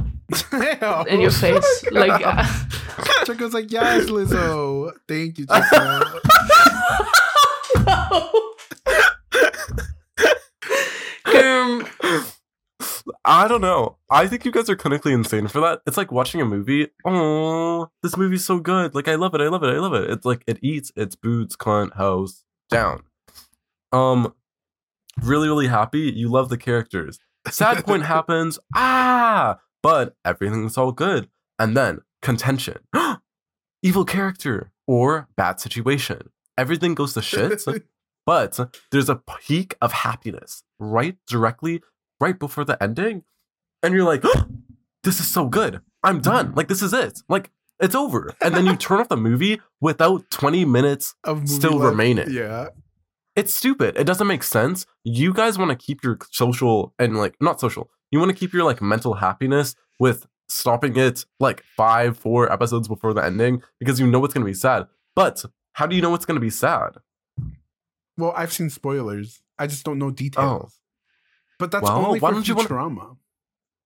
Damn. 0.52 1.08
in 1.08 1.22
your 1.22 1.32
face. 1.32 1.86
Like, 1.92 2.22
uh, 2.26 2.44
Chico's 3.26 3.54
like, 3.54 3.72
yes, 3.72 4.06
Lizzo. 4.06 4.92
Thank 5.08 5.38
you, 5.38 5.46
Chico. 5.46 6.02
Girm, 11.26 11.88
I 13.24 13.48
don't 13.48 13.62
know. 13.62 13.98
I 14.10 14.28
think 14.28 14.46
you 14.46 14.52
guys 14.52 14.70
are 14.70 14.76
clinically 14.76 15.14
insane 15.14 15.48
for 15.48 15.62
that. 15.62 15.82
It's 15.88 15.98
like 15.98 16.12
watching 16.12 16.42
a 16.42 16.46
movie. 16.46 16.88
Oh, 17.06 17.90
this 18.04 18.18
movie's 18.18 18.46
so 18.46 18.60
good. 18.60 18.96
Like 18.96 19.08
I 19.08 19.16
love 19.16 19.34
it. 19.36 19.42
I 19.42 19.48
love 19.48 19.64
it. 19.64 19.74
I 19.74 19.80
love 19.80 19.94
it. 19.94 20.10
It's 20.10 20.26
like 20.26 20.44
it 20.48 20.60
eats 20.62 20.92
its 20.96 21.16
boots, 21.16 21.56
cunt, 21.56 21.96
house 21.96 22.44
down. 22.70 23.04
Um, 23.92 24.34
really, 25.22 25.48
really 25.48 25.68
happy. 25.68 26.12
You 26.16 26.30
love 26.30 26.50
the 26.50 26.58
characters. 26.58 27.20
Sad 27.50 27.86
point 27.86 28.04
happens. 28.16 28.60
Ah, 28.76 29.60
but 29.84 30.16
everything's 30.26 30.78
all 30.78 30.92
good. 30.92 31.30
And 31.60 31.76
then 31.78 32.00
contention, 32.22 32.80
evil 33.84 34.06
character 34.06 34.72
or 34.88 35.28
bad 35.36 35.60
situation. 35.60 36.30
Everything 36.58 36.96
goes 36.96 37.14
to 37.14 37.22
shit. 37.22 37.62
But 38.26 38.60
there's 38.92 39.08
a 39.08 39.18
peak 39.46 39.76
of 39.84 39.92
happiness 39.92 40.64
right 40.80 41.16
directly 41.28 41.84
right 42.20 42.40
before 42.40 42.66
the 42.66 42.82
ending. 42.82 43.22
And 43.84 43.94
you're 43.94 44.04
like, 44.04 44.24
this 45.04 45.20
is 45.20 45.32
so 45.32 45.48
good. 45.48 45.82
I'm 46.02 46.22
done. 46.22 46.54
Like, 46.56 46.68
this 46.68 46.82
is 46.82 46.92
it. 46.92 47.20
Like, 47.30 47.52
It's 47.80 47.94
over. 47.94 48.34
And 48.42 48.56
then 48.56 48.66
you 48.66 48.76
turn 48.78 49.00
off 49.00 49.10
the 49.10 49.16
movie 49.16 49.62
without 49.80 50.24
20 50.32 50.66
minutes 50.66 51.14
still 51.46 51.74
left. 51.74 51.92
remaining. 51.92 52.32
Yeah. 52.32 52.70
It's 53.36 53.54
stupid. 53.54 53.98
It 53.98 54.06
doesn't 54.06 54.28
make 54.28 54.44
sense. 54.44 54.86
You 55.04 55.34
guys 55.34 55.58
want 55.58 55.72
to 55.72 55.76
keep 55.76 56.04
your 56.04 56.18
social 56.32 56.94
and 56.98 57.18
like 57.18 57.36
not 57.42 57.60
social. 57.60 57.90
You 58.12 58.20
want 58.20 58.30
to 58.30 58.36
keep 58.36 58.54
your 58.54 58.64
like 58.64 58.82
mental 58.82 59.16
happiness 59.16 59.76
with 60.00 60.26
stopping 60.48 60.96
it 60.96 61.26
like 61.40 61.64
five, 61.76 62.18
four 62.18 62.52
episodes 62.52 62.88
before 62.88 63.14
the 63.14 63.24
ending 63.24 63.62
because 63.80 64.00
you 64.00 64.08
know 64.08 64.24
it's 64.24 64.34
gonna 64.34 64.46
be 64.46 64.54
sad. 64.54 64.88
But 65.16 65.44
how 65.74 65.86
do 65.86 65.96
you 65.96 66.02
know 66.02 66.14
it's 66.14 66.26
gonna 66.26 66.40
be 66.40 66.50
sad? 66.50 66.98
Well, 68.18 68.34
I've 68.36 68.54
seen 68.54 68.70
spoilers. 68.70 69.42
I 69.60 69.68
just 69.68 69.84
don't 69.84 70.00
know 70.00 70.12
details. 70.12 70.74
Oh. 70.76 70.82
But 71.60 71.72
that's 71.72 71.90
Oh. 71.90 71.94
Well, 71.94 72.06
only 72.08 72.20
why 72.20 72.30
for 72.30 72.36
don't 72.36 72.48
you 72.48 72.56
Futurama. 72.56 73.18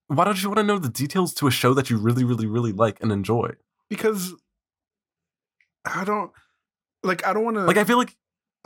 Why 0.07 0.25
don't 0.25 0.41
you 0.41 0.49
want 0.49 0.57
to 0.57 0.63
know 0.63 0.79
the 0.79 0.89
details 0.89 1.33
to 1.35 1.47
a 1.47 1.51
show 1.51 1.73
that 1.75 1.89
you 1.89 1.97
really, 1.97 2.23
really, 2.23 2.47
really 2.47 2.71
like 2.71 3.01
and 3.01 3.11
enjoy? 3.11 3.51
Because 3.89 4.33
I 5.85 6.03
don't 6.03 6.31
like. 7.03 7.25
I 7.25 7.33
don't 7.33 7.43
want 7.43 7.57
to. 7.57 7.63
Like 7.63 7.77
I 7.77 7.83
feel 7.83 7.97
like 7.97 8.15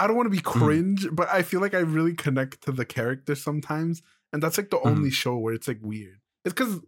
I 0.04 0.08
don't 0.08 0.18
want 0.18 0.28
to 0.28 0.30
be 0.38 0.44
Mm-hmm. 0.44 0.60
cringe, 0.66 1.08
but 1.12 1.28
I 1.30 1.42
feel 1.44 1.62
like 1.62 1.74
I 1.74 1.80
really 1.80 2.14
connect 2.14 2.62
to 2.64 2.72
the 2.72 2.86
character 2.86 3.36
sometimes, 3.36 4.02
and 4.32 4.42
that's 4.44 4.58
like 4.58 4.70
the 4.70 4.78
Mm-hmm. 4.78 4.88
only 4.90 5.12
show 5.12 5.38
where 5.38 5.54
it's 5.54 5.68
like 5.68 5.80
weird. 5.82 6.20
It's 6.46 6.54
because 6.54 6.80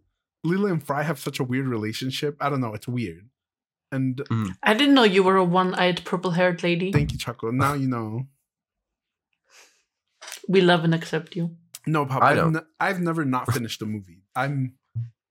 Leela 0.44 0.70
and 0.70 0.82
Fry 0.86 1.02
have 1.02 1.18
such 1.18 1.40
a 1.40 1.44
weird 1.44 1.66
relationship. 1.66 2.36
I 2.40 2.50
don't 2.50 2.60
know. 2.60 2.74
It's 2.74 2.86
weird. 2.88 3.28
And 3.92 4.20
I 4.62 4.74
didn't 4.74 4.94
know 4.94 5.04
you 5.04 5.22
were 5.22 5.36
a 5.36 5.44
one-eyed, 5.44 6.04
purple-haired 6.04 6.62
lady. 6.62 6.92
thank 6.92 7.12
you, 7.12 7.18
Choco. 7.18 7.50
Now 7.50 7.74
you 7.74 7.88
know. 7.88 8.26
we 10.48 10.60
love 10.60 10.84
and 10.84 10.94
accept 10.94 11.36
you. 11.36 11.56
No, 11.86 12.04
Pob. 12.04 12.22
I 12.22 12.30
I've, 12.30 12.36
don't. 12.36 12.64
I've 12.80 13.00
never 13.00 13.24
not 13.24 13.52
finished 13.52 13.80
a 13.82 13.86
movie. 13.86 14.22
I'm. 14.34 14.74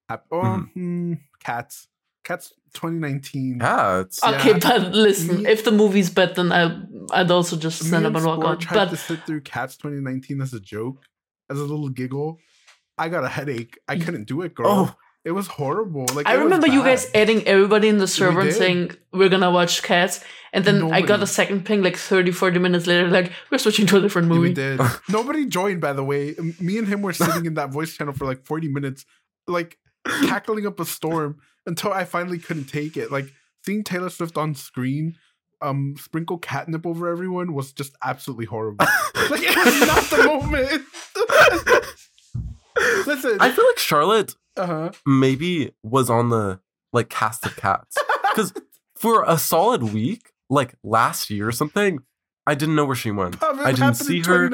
hap- 0.10 0.26
Oh, 0.32 0.42
Mhm. 0.42 0.72
hmm, 0.74 1.14
Cats. 1.40 1.88
Cats 2.26 2.54
2019. 2.74 3.60
cats. 3.60 4.20
Yeah. 4.22 4.32
Okay, 4.38 4.60
but 4.60 4.92
listen, 4.94 5.44
Me- 5.44 5.50
if 5.50 5.64
the 5.64 5.72
movie's 5.72 6.10
bad, 6.10 6.36
then 6.36 6.52
I, 6.52 6.82
I'd 7.12 7.32
also 7.32 7.56
just 7.56 7.82
Me 7.84 7.88
stand 7.88 8.06
up 8.06 8.10
and 8.10 8.18
and 8.18 8.26
walk 8.26 8.40
Spore 8.40 8.52
out. 8.52 8.60
tried 8.60 8.76
But 8.76 8.90
to 8.90 8.98
sit 8.98 9.20
through 9.26 9.42
Cats 9.42 9.78
2019 9.78 10.42
as 10.42 10.54
a 10.54 10.60
joke, 10.60 11.06
as 11.50 11.58
a 11.58 11.62
little 11.64 11.88
giggle. 11.90 12.40
I 12.98 13.08
got 13.10 13.24
a 13.24 13.30
headache. 13.30 13.78
I 13.88 13.98
couldn't 13.98 14.26
do 14.26 14.42
it, 14.42 14.54
girl. 14.56 14.68
Oh. 14.68 14.96
It 15.26 15.32
was 15.32 15.48
horrible. 15.48 16.06
Like 16.14 16.28
I 16.28 16.34
remember 16.36 16.68
you 16.68 16.84
guys 16.84 17.10
adding 17.16 17.48
everybody 17.48 17.88
in 17.88 17.98
the 17.98 18.08
server 18.08 18.42
and 18.42 18.54
saying 18.54 18.92
we're 19.12 19.28
gonna 19.28 19.50
watch 19.50 19.82
Cats, 19.82 20.24
and 20.54 20.64
then 20.64 20.92
I 20.94 21.02
got 21.02 21.24
a 21.24 21.26
second 21.26 21.66
ping 21.66 21.82
like 21.82 21.98
30, 21.98 22.32
40 22.32 22.60
minutes 22.60 22.86
later, 22.86 23.08
like 23.08 23.32
we're 23.50 23.58
switching 23.58 23.88
to 23.88 23.98
a 23.98 24.02
different 24.02 24.28
movie. 24.28 24.50
We 24.50 24.54
did. 24.54 24.80
Nobody 25.10 25.48
joined, 25.48 25.82
by 25.82 25.94
the 25.94 26.04
way. 26.04 26.36
Me 26.60 26.78
and 26.78 26.88
him 26.88 27.02
were 27.02 27.12
sitting 27.12 27.48
in 27.48 27.56
that 27.56 27.72
voice 27.72 27.98
channel 27.98 28.14
for 28.14 28.26
like 28.26 28.46
40 28.46 28.68
minutes, 28.68 29.04
like 29.48 29.80
cackling 30.06 30.66
up 30.66 30.80
a 30.80 30.86
storm 30.86 31.38
until 31.66 31.92
I 31.92 32.04
finally 32.06 32.40
couldn't 32.40 32.66
take 32.66 32.98
it. 32.98 33.12
Like 33.12 33.34
seeing 33.66 33.84
Taylor 33.84 34.10
Swift 34.10 34.38
on 34.38 34.56
screen, 34.56 35.16
um, 35.62 35.96
sprinkle 35.98 36.38
catnip 36.38 36.86
over 36.86 37.08
everyone 37.08 37.54
was 37.54 37.74
just 37.74 37.96
absolutely 38.04 38.46
horrible. 38.46 38.86
like 39.30 39.42
it 39.44 39.66
was 39.66 39.80
not 39.82 40.04
the 40.10 40.24
moment. 40.26 40.84
Listen, 43.08 43.38
I 43.40 43.52
feel 43.52 43.66
like 43.66 43.80
Charlotte 43.80 44.36
uh 44.58 44.66
huh. 44.66 44.92
maybe 45.06 45.72
was 45.84 46.10
on 46.10 46.30
the 46.30 46.60
like 46.94 47.10
cast 47.10 47.46
of 47.46 47.56
cats 47.56 47.98
because 48.34 48.54
for 48.96 49.24
a 49.28 49.38
solid 49.38 49.84
week, 49.84 50.32
like 50.50 50.76
last 50.84 51.30
year 51.30 51.48
or 51.48 51.52
something, 51.52 52.00
I 52.48 52.56
didn't 52.56 52.76
know 52.76 52.86
where 52.86 52.96
she 52.96 53.12
went. 53.12 53.42
I 53.42 53.72
didn't 53.72 53.96
see 53.96 54.22
her. 54.22 54.50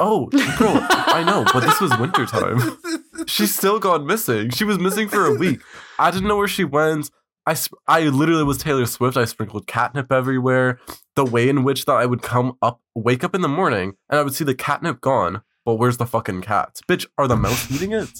Oh, 0.00 0.56
bro, 0.56 0.86
I 0.90 1.24
know, 1.24 1.44
but 1.52 1.60
this 1.60 1.80
was 1.80 1.96
wintertime. 1.98 2.78
She's 3.26 3.54
still 3.54 3.78
gone 3.78 4.06
missing. 4.06 4.50
She 4.50 4.64
was 4.64 4.78
missing 4.78 5.08
for 5.08 5.26
a 5.26 5.34
week. 5.34 5.60
I 5.98 6.10
didn't 6.10 6.28
know 6.28 6.36
where 6.36 6.48
she 6.48 6.64
went. 6.64 7.10
I, 7.46 7.54
sp- 7.56 7.80
I 7.86 8.02
literally 8.02 8.44
was 8.44 8.58
Taylor 8.58 8.86
Swift. 8.86 9.16
I 9.16 9.24
sprinkled 9.24 9.66
catnip 9.66 10.12
everywhere. 10.12 10.78
The 11.16 11.24
way 11.24 11.48
in 11.48 11.64
which 11.64 11.86
that 11.86 11.94
I 11.94 12.06
would 12.06 12.22
come 12.22 12.56
up, 12.62 12.80
wake 12.94 13.24
up 13.24 13.34
in 13.34 13.40
the 13.40 13.48
morning, 13.48 13.94
and 14.08 14.20
I 14.20 14.22
would 14.22 14.34
see 14.34 14.44
the 14.44 14.54
catnip 14.54 15.00
gone. 15.00 15.42
But 15.64 15.74
where's 15.74 15.96
the 15.96 16.06
fucking 16.06 16.42
cat? 16.42 16.80
Bitch, 16.88 17.06
are 17.18 17.26
the 17.26 17.36
mouse 17.36 17.70
eating 17.70 17.92
it? 17.92 18.10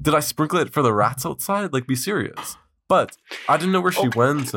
Did 0.00 0.14
I 0.14 0.20
sprinkle 0.20 0.58
it 0.60 0.72
for 0.72 0.82
the 0.82 0.92
rats 0.94 1.26
outside? 1.26 1.72
Like, 1.72 1.86
be 1.86 1.96
serious. 1.96 2.56
But 2.88 3.16
I 3.48 3.56
didn't 3.56 3.72
know 3.72 3.80
where 3.80 3.92
she 3.92 4.08
went. 4.08 4.52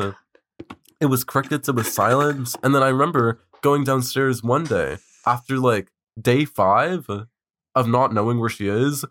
It 1.00 1.06
was 1.06 1.22
crickets. 1.24 1.68
It 1.68 1.74
was 1.74 1.92
silence. 1.92 2.56
And 2.62 2.74
then 2.74 2.82
I 2.82 2.88
remember 2.88 3.40
going 3.60 3.84
downstairs 3.84 4.42
one 4.42 4.64
day 4.64 4.98
after 5.26 5.58
like 5.58 5.88
day 6.20 6.44
five 6.44 7.08
of 7.74 7.88
not 7.88 8.12
knowing 8.12 8.38
where 8.38 8.48
she 8.50 8.68
is. 8.68 9.04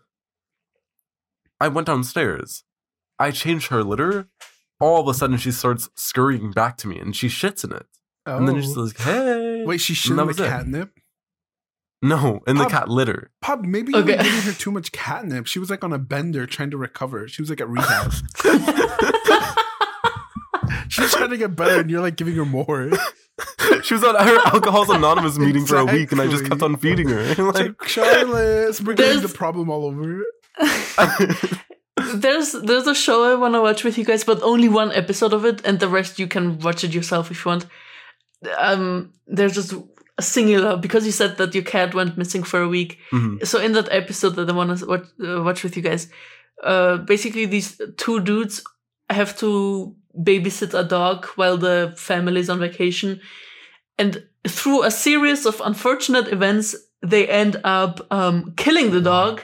I 1.60 1.68
went 1.68 1.86
downstairs. 1.86 2.64
I 3.18 3.30
changed 3.30 3.68
her 3.68 3.84
litter. 3.84 4.28
All 4.80 5.00
of 5.00 5.08
a 5.08 5.14
sudden, 5.14 5.36
she 5.36 5.52
starts 5.52 5.88
scurrying 5.94 6.50
back 6.50 6.76
to 6.78 6.88
me, 6.88 6.98
and 6.98 7.14
she 7.14 7.28
shits 7.28 7.62
in 7.64 7.72
it. 7.72 7.86
And 8.26 8.48
then 8.48 8.60
she's 8.60 8.76
Oh. 8.76 8.82
like, 8.84 8.98
"Hey." 8.98 9.64
Wait, 9.64 9.80
she 9.80 9.92
And 9.92 9.96
shit 9.96 10.08
that 10.08 10.12
in 10.12 10.16
the 10.16 10.24
was 10.26 10.40
it. 10.40 10.48
catnip? 10.48 10.98
No, 12.02 12.42
in 12.46 12.56
the 12.56 12.66
cat 12.66 12.88
litter. 12.90 13.30
Pob, 13.40 13.64
maybe 13.64 13.92
you 13.92 13.98
Okay. 14.00 14.16
were 14.16 14.22
giving 14.22 14.40
her 14.42 14.52
too 14.52 14.70
much 14.70 14.92
catnip. 14.92 15.46
She 15.46 15.58
was 15.58 15.70
like 15.70 15.82
on 15.84 15.92
a 15.92 15.98
bender 15.98 16.44
trying 16.46 16.70
to 16.70 16.76
recover. 16.76 17.28
She 17.28 17.40
was 17.40 17.48
like 17.48 17.60
at 17.62 17.68
rehab. 17.68 18.12
She's 20.88 21.12
trying 21.12 21.30
to 21.30 21.36
get 21.36 21.56
better, 21.56 21.80
and 21.80 21.90
you're 21.90 22.02
like 22.02 22.16
giving 22.16 22.34
her 22.36 22.44
more. 22.44 22.90
She 23.82 23.94
was 23.94 24.04
at 24.04 24.14
her 24.20 24.38
Alcohol's 24.46 24.90
Anonymous 24.90 25.38
meeting 25.38 25.66
for 25.66 25.76
a 25.76 25.84
week, 25.84 26.12
and 26.12 26.20
I 26.20 26.28
just 26.28 26.46
kept 26.46 26.62
on 26.62 26.76
feeding 26.76 27.08
her. 27.08 27.18
It's 27.20 27.38
like, 27.38 27.54
like 27.54 27.88
Charlotte, 27.88 28.74
sprinkling 28.74 29.20
the 29.22 29.28
problem 29.28 29.70
all 29.70 29.84
over. 29.86 30.22
there's 32.14 32.52
there's 32.52 32.86
a 32.86 32.94
show 32.94 33.32
I 33.32 33.34
want 33.34 33.54
to 33.54 33.60
watch 33.62 33.84
with 33.84 33.98
you 33.98 34.04
guys, 34.04 34.24
but 34.24 34.42
only 34.42 34.68
one 34.68 34.92
episode 34.92 35.32
of 35.32 35.44
it, 35.44 35.60
and 35.64 35.80
the 35.80 35.88
rest 35.88 36.18
you 36.18 36.26
can 36.26 36.58
watch 36.60 36.84
it 36.84 36.94
yourself 36.94 37.30
if 37.30 37.44
you 37.44 37.50
want. 37.50 37.66
Um, 38.58 39.12
there's 39.26 39.54
just 39.54 39.72
a 40.18 40.22
singular 40.22 40.76
because 40.76 41.06
you 41.06 41.12
said 41.12 41.36
that 41.38 41.54
your 41.54 41.64
cat 41.64 41.94
went 41.94 42.16
missing 42.16 42.42
for 42.44 42.62
a 42.62 42.68
week. 42.68 42.98
Mhm. 43.12 43.44
So 43.46 43.58
in 43.58 43.72
that 43.72 43.88
episode 43.90 44.36
that 44.36 44.48
I 44.48 44.52
want 44.52 44.78
to 44.78 44.86
watch, 44.86 45.06
uh, 45.24 45.42
watch 45.42 45.64
with 45.64 45.76
you 45.76 45.82
guys, 45.82 46.08
uh, 46.62 46.98
basically 46.98 47.46
these 47.46 47.80
two 47.96 48.20
dudes 48.20 48.62
have 49.10 49.36
to 49.38 49.94
babysit 50.18 50.74
a 50.78 50.84
dog 50.84 51.26
while 51.36 51.56
the 51.56 51.92
family 51.96 52.40
is 52.40 52.48
on 52.50 52.58
vacation, 52.58 53.20
and 53.98 54.22
through 54.46 54.82
a 54.84 54.90
series 54.90 55.46
of 55.46 55.60
unfortunate 55.64 56.28
events, 56.28 56.74
they 57.02 57.26
end 57.28 57.60
up 57.64 58.00
um, 58.10 58.52
killing 58.56 58.90
the 58.90 59.00
dog, 59.00 59.40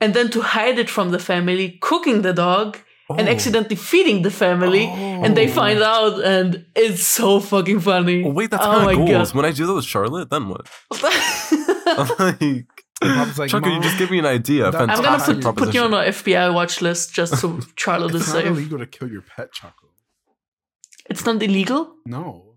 and 0.00 0.14
then 0.14 0.30
to 0.30 0.40
hide 0.42 0.78
it 0.78 0.90
from 0.90 1.10
the 1.10 1.18
family, 1.18 1.78
cooking 1.80 2.22
the 2.22 2.32
dog. 2.32 2.78
And 3.18 3.28
Oh. 3.28 3.32
accidentally 3.32 3.76
feeding 3.76 4.22
the 4.22 4.30
family, 4.30 4.86
and 5.24 5.36
they 5.36 5.46
Oh. 5.50 5.52
find 5.52 5.82
out, 5.82 6.22
and 6.24 6.64
it's 6.74 7.02
so 7.02 7.40
fucking 7.40 7.80
funny. 7.80 8.24
Oh, 8.24 8.30
wait, 8.30 8.50
that's 8.50 8.64
oh 8.64 8.70
kind 8.72 8.84
my 8.86 8.92
of 8.92 8.98
goals. 8.98 9.32
God. 9.32 9.36
When 9.36 9.44
I 9.44 9.50
do 9.52 9.66
that 9.66 9.74
with 9.74 9.84
Charlotte, 9.84 10.30
then 10.30 10.48
what? 10.48 10.66
like, 12.18 12.71
Pob's 13.04 13.38
like, 13.38 13.50
Chucker, 13.50 13.70
you 13.70 13.80
just 13.80 13.98
give 13.98 14.10
me 14.10 14.18
an 14.18 14.26
idea. 14.26 14.70
that- 14.70 14.80
I'm 14.80 14.86
gonna 14.88 15.18
put, 15.18 15.40
proposition. 15.40 15.54
put 15.54 15.74
you 15.74 15.80
on 15.82 15.94
an 15.94 16.08
FBI 16.12 16.52
watch 16.54 16.80
list 16.80 17.12
just 17.14 17.36
so 17.40 17.60
Charlotte 17.76 18.14
is 18.14 18.22
It's 18.22 18.32
not 18.32 18.42
safe. 18.42 18.46
illegal 18.52 18.78
to 18.78 18.86
kill 18.86 19.10
your 19.10 19.22
pet, 19.22 19.52
Choco. 19.52 19.88
It's 21.10 21.24
not 21.26 21.42
illegal. 21.42 21.96
No. 22.06 22.56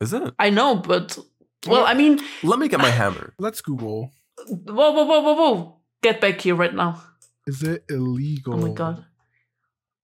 Is 0.00 0.12
it? 0.12 0.34
I 0.38 0.50
know, 0.50 0.76
but 0.76 1.18
well, 1.66 1.84
I 1.86 1.94
mean, 1.94 2.20
Let 2.42 2.58
me 2.58 2.68
get 2.68 2.80
my 2.80 2.90
hammer. 2.90 3.34
Let's 3.38 3.60
Google. 3.60 4.10
whoa, 4.48 4.90
whoa, 4.92 5.04
whoa, 5.04 5.20
whoa, 5.20 5.34
whoa! 5.34 5.80
Get 6.02 6.20
back 6.20 6.40
here 6.40 6.54
right 6.54 6.74
now. 6.74 7.02
Is 7.46 7.62
it 7.62 7.84
illegal 7.88 8.54
Oh 8.54 8.56
my 8.68 8.72
god. 8.74 9.04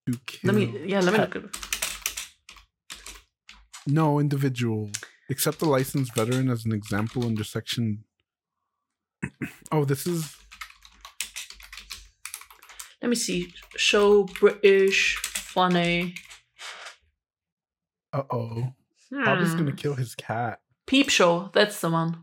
to 0.07 0.19
kill? 0.27 0.52
Let 0.52 0.55
me, 0.55 0.81
yeah, 0.86 1.01
let 1.01 1.12
me 1.12 1.19
look 1.20 1.36
at 1.36 1.44
it. 1.44 1.57
No 3.86 4.19
individual. 4.20 4.90
Accept 5.31 5.59
the 5.59 5.66
licensed 5.66 6.15
veteran 6.15 6.48
as 6.51 6.65
an 6.65 6.73
example 6.73 7.24
under 7.24 7.44
section. 7.44 8.05
Oh, 9.72 9.84
this 9.84 10.06
is. 10.06 10.36
Let 13.02 13.09
me 13.09 13.14
see. 13.14 13.52
Show 13.76 14.24
British 14.24 15.16
funny. 15.16 16.14
Uh 18.12 18.24
oh. 18.30 18.72
Pob 19.24 19.40
is 19.40 19.52
Hmm. 19.52 19.59
gonna 19.59 19.72
kill 19.72 19.94
his 19.94 20.14
cat. 20.14 20.60
Peep 20.86 21.09
show. 21.09 21.51
That's 21.55 21.80
the 21.80 21.88
one. 21.90 22.22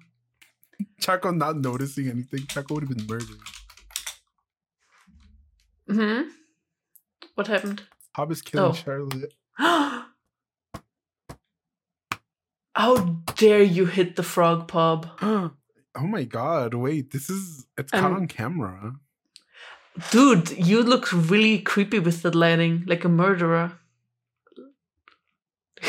Chaco 0.99 1.31
not 1.31 1.57
noticing 1.57 2.09
anything. 2.09 2.45
Chaco 2.47 2.73
would 2.75 2.83
have 2.87 2.95
been 2.97 3.07
murdered. 3.07 3.39
Hmm. 5.89 6.21
What 7.35 7.47
happened? 7.47 7.83
Pob 8.13 8.31
is 8.31 8.41
killing 8.41 8.71
Oh. 8.71 8.73
Charlotte. 8.73 9.33
How 12.75 12.95
dare 13.35 13.63
you 13.63 13.85
hit 13.85 14.15
the 14.15 14.23
frog 14.23 14.67
pub? 14.67 15.09
oh 15.97 16.07
my 16.07 16.23
god! 16.23 16.73
Wait, 16.73 17.11
this 17.11 17.29
is 17.29 17.65
it's 17.77 17.91
caught 17.91 18.05
Um, 18.11 18.15
on 18.15 18.27
camera. 18.27 18.93
Dude, 20.11 20.51
you 20.51 20.83
look 20.83 21.11
really 21.11 21.59
creepy 21.59 21.99
with 21.99 22.21
that 22.21 22.35
lighting, 22.35 22.83
like 22.85 23.03
a 23.03 23.09
murderer. 23.09 23.73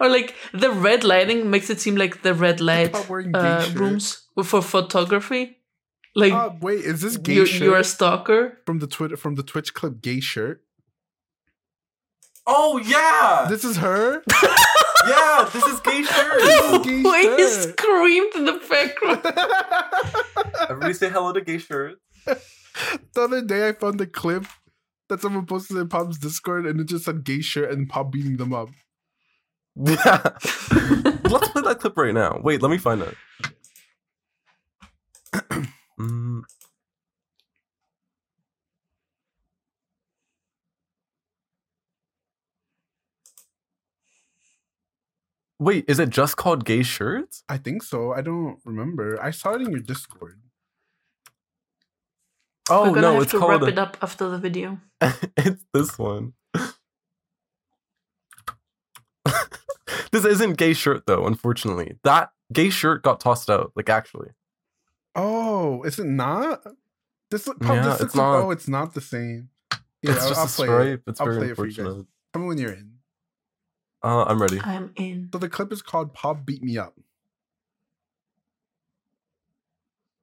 or 0.00 0.08
like 0.08 0.34
the 0.52 0.70
red 0.70 1.04
lighting 1.04 1.50
makes 1.50 1.70
it 1.70 1.80
seem 1.80 1.96
like 1.96 2.22
the 2.22 2.34
red 2.34 2.60
light 2.60 2.92
Pob 2.92 3.08
wearing 3.08 3.32
gay 3.32 3.38
uh, 3.38 3.70
rooms 3.74 4.22
for 4.44 4.62
photography. 4.62 5.58
Like 6.14 6.32
Uh, 6.32 6.50
wait, 6.60 6.80
is 6.84 7.00
this 7.00 7.16
gay 7.16 7.34
you're, 7.34 7.46
shirt 7.46 7.62
you're 7.62 7.78
a 7.78 7.84
stalker? 7.84 8.58
from 8.66 8.80
the 8.80 8.86
Twitter 8.86 9.16
from 9.16 9.36
the 9.36 9.42
Twitch 9.42 9.72
clip 9.72 10.02
gay 10.02 10.20
shirt? 10.20 10.62
Oh 12.46 12.78
yeah, 12.78 13.46
This 13.48 13.64
is 13.64 13.76
her? 13.78 14.22
yeah. 15.08 15.48
This 15.52 15.64
is 15.64 15.80
gay 15.80 16.02
shirt. 16.04 16.42
is 16.42 16.78
gay 16.86 17.02
Why 17.02 17.22
he 17.22 17.28
shirt. 17.38 17.78
screamed 17.78 18.34
in 18.36 18.44
the 18.44 18.60
background? 18.68 19.20
Everybody 20.70 20.92
say 20.94 21.08
hello 21.10 21.32
to 21.32 21.40
gay 21.40 21.58
shirt. 21.58 21.98
the 22.24 22.40
other 23.20 23.42
day 23.42 23.68
I 23.68 23.72
found 23.72 24.00
a 24.00 24.06
clip 24.06 24.46
that 25.08 25.20
someone 25.20 25.46
posted 25.46 25.76
in 25.76 25.88
Pob's 25.88 26.18
Discord 26.18 26.66
and 26.66 26.80
it 26.80 26.86
just 26.88 27.04
said 27.04 27.24
gay 27.24 27.40
shirt 27.40 27.70
and 27.70 27.88
Pob 27.88 28.12
beating 28.12 28.36
them 28.36 28.52
up. 28.54 28.68
Yeah. 29.76 30.20
Let's 31.24 31.48
play 31.48 31.62
that 31.62 31.78
clip 31.80 31.96
right 31.96 32.14
now. 32.14 32.40
Wait, 32.42 32.60
let 32.62 32.70
me 32.70 32.78
find 32.78 33.02
it. 33.02 33.14
Mm. 36.00 36.42
Wait, 45.62 45.84
is 45.86 46.00
it 46.00 46.10
just 46.10 46.36
called 46.36 46.64
gay 46.64 46.82
shirts? 46.82 47.44
I 47.48 47.56
think 47.56 47.84
so. 47.84 48.12
I 48.12 48.20
don't 48.20 48.58
remember. 48.64 49.22
I 49.22 49.30
saw 49.30 49.52
it 49.54 49.62
in 49.62 49.70
your 49.70 49.78
Discord. 49.80 50.40
Oh 52.68 52.88
We're 52.88 52.94
gonna 52.96 53.00
no, 53.02 53.12
have 53.14 53.22
it's 53.22 53.30
to 53.32 53.38
called 53.38 53.62
wrap 53.62 53.72
it 53.72 53.78
up 53.78 53.96
after 54.02 54.28
the 54.28 54.38
video. 54.38 54.78
it's 55.36 55.64
this 55.72 55.96
one. 55.98 56.32
this 60.12 60.24
isn't 60.24 60.56
gay 60.58 60.72
shirt 60.72 61.06
though, 61.06 61.26
unfortunately. 61.26 61.96
That 62.02 62.30
gay 62.52 62.70
shirt 62.70 63.02
got 63.02 63.20
tossed 63.20 63.48
out, 63.50 63.72
like 63.76 63.88
actually. 63.88 64.30
Oh, 65.14 65.82
is 65.84 65.98
it 65.98 66.06
not? 66.06 66.62
This 67.30 67.46
look, 67.46 67.60
Pob, 67.60 67.76
Yeah, 67.76 67.82
this 67.84 68.00
it's 68.00 68.14
looks 68.14 68.16
oh, 68.16 68.18
not. 68.18 68.36
oh, 68.44 68.50
it's 68.50 68.68
not 68.68 68.94
the 68.94 69.00
same. 69.00 69.50
Yeah, 70.02 70.12
it's 70.12 70.22
I'll, 70.22 70.28
just 70.28 70.40
I'll 70.40 70.46
a 70.46 70.48
play 70.48 70.66
stripe. 70.66 71.02
it. 71.06 71.10
It's 71.10 71.20
I'll 71.20 71.26
very 71.26 71.38
play 71.38 71.48
it 71.50 71.56
for 71.56 71.66
you 71.66 71.72
guys. 71.72 71.78
unfortunate. 71.86 72.06
Tell 72.32 72.42
me 72.42 72.48
when 72.48 72.58
you're 72.58 72.72
in. 72.72 72.91
Uh, 74.02 74.24
I'm 74.24 74.42
ready. 74.42 74.60
I'm 74.60 74.92
in. 74.96 75.28
So 75.32 75.38
the 75.38 75.48
clip 75.48 75.72
is 75.72 75.82
called 75.82 76.12
"Pob 76.14 76.44
Beat 76.44 76.62
Me 76.62 76.78
Up." 76.78 76.94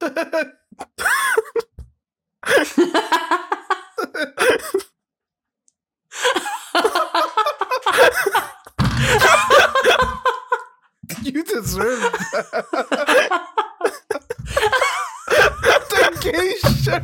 you 11.22 11.44
deserve 11.44 12.00
that. 12.00 13.40
the 15.90 16.18
gay 16.22 16.56
shirt. 16.80 17.02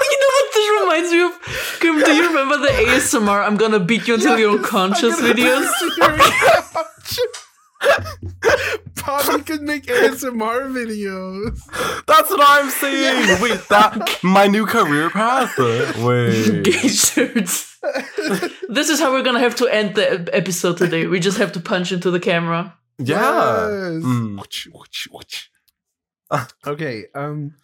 you 0.00 0.16
know 0.20 0.30
what 0.34 0.46
this 0.54 0.68
reminds 0.80 1.10
me 1.12 1.20
of? 1.22 1.32
Girm, 1.80 2.04
do 2.04 2.12
you 2.14 2.26
remember 2.28 2.56
the 2.58 2.72
ASMR 3.20 3.46
I'm 3.46 3.56
gonna 3.56 3.80
beat 3.80 4.08
you 4.08 4.14
until 4.14 4.38
you're 4.38 4.58
unconscious 4.58 5.18
I'm 5.20 5.20
gonna 5.20 5.34
videos? 5.34 5.70
Pob, 8.96 9.24
you 9.38 9.38
can 9.44 9.64
make 9.64 9.86
ASMR 9.86 10.70
videos. 10.70 11.58
That's 12.06 12.30
what 12.30 12.40
I'm 12.42 12.68
saying. 12.70 13.40
Wait, 13.42 13.60
that 13.68 14.18
my 14.22 14.46
new 14.46 14.66
career 14.66 15.08
path. 15.10 15.56
Wait. 15.98 16.62
Gay 16.64 16.88
shirts. 16.88 17.78
this 18.68 18.90
is 18.90 19.00
how 19.00 19.12
we're 19.12 19.22
gonna 19.22 19.40
have 19.40 19.56
to 19.56 19.66
end 19.68 19.94
the 19.94 20.28
episode 20.34 20.76
today. 20.76 21.06
We 21.06 21.20
just 21.20 21.38
have 21.38 21.52
to 21.52 21.60
punch 21.60 21.92
into 21.92 22.10
the 22.10 22.20
camera. 22.20 22.76
Yeah. 22.98 23.16
Yes. 23.16 24.02
Mm. 24.04 24.36
Whoosh, 24.38 24.66
whoosh, 24.72 25.06
whoosh. 25.10 25.46
okay. 26.66 27.06
Um, 27.14 27.54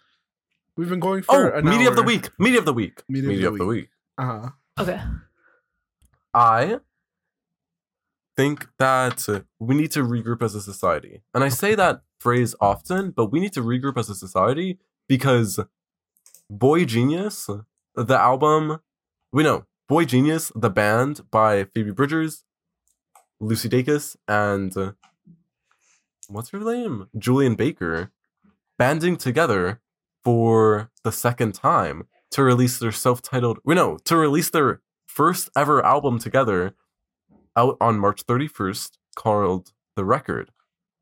we've 0.76 0.88
been 0.88 1.00
going 1.00 1.22
for 1.22 1.54
Oh, 1.54 1.58
an 1.58 1.64
media 1.66 1.90
of 1.90 1.96
the 1.96 2.02
week. 2.02 2.30
Media 2.38 2.58
of 2.58 2.64
the 2.64 2.72
week. 2.72 3.02
Media 3.08 3.48
of 3.48 3.58
the 3.58 3.66
week. 3.66 3.90
Uh-huh. 4.16 4.48
Okay. 4.78 4.98
I 6.36 6.80
think 8.36 8.68
that 8.78 9.44
we 9.58 9.74
need 9.74 9.90
to 9.92 10.00
regroup 10.00 10.42
as 10.42 10.54
a 10.54 10.60
society. 10.60 11.22
And 11.32 11.42
I 11.42 11.48
say 11.48 11.74
that 11.74 12.02
phrase 12.20 12.54
often, 12.60 13.10
but 13.10 13.32
we 13.32 13.40
need 13.40 13.54
to 13.54 13.62
regroup 13.62 13.96
as 13.96 14.10
a 14.10 14.14
society 14.14 14.78
because 15.08 15.58
Boy 16.50 16.84
Genius, 16.84 17.48
the 17.94 18.18
album, 18.18 18.80
we 19.32 19.44
know, 19.44 19.64
Boy 19.88 20.04
Genius, 20.04 20.52
the 20.54 20.68
band 20.68 21.22
by 21.30 21.64
Phoebe 21.64 21.92
Bridgers, 21.92 22.44
Lucy 23.40 23.70
Dacus, 23.70 24.16
and 24.28 24.76
uh, 24.76 24.92
what's 26.28 26.50
her 26.50 26.60
name? 26.60 27.08
Julien 27.18 27.54
Baker, 27.54 28.12
banding 28.78 29.16
together 29.16 29.80
for 30.22 30.90
the 31.02 31.12
second 31.12 31.54
time 31.54 32.08
to 32.32 32.42
release 32.42 32.78
their 32.78 32.92
self-titled, 32.92 33.58
we 33.64 33.74
know, 33.74 33.96
to 34.04 34.16
release 34.18 34.50
their 34.50 34.82
first 35.16 35.48
ever 35.56 35.84
album 35.84 36.18
together 36.18 36.74
out 37.56 37.78
on 37.80 37.98
March 37.98 38.26
31st 38.26 38.98
called 39.16 39.72
The 39.96 40.04
Record. 40.04 40.50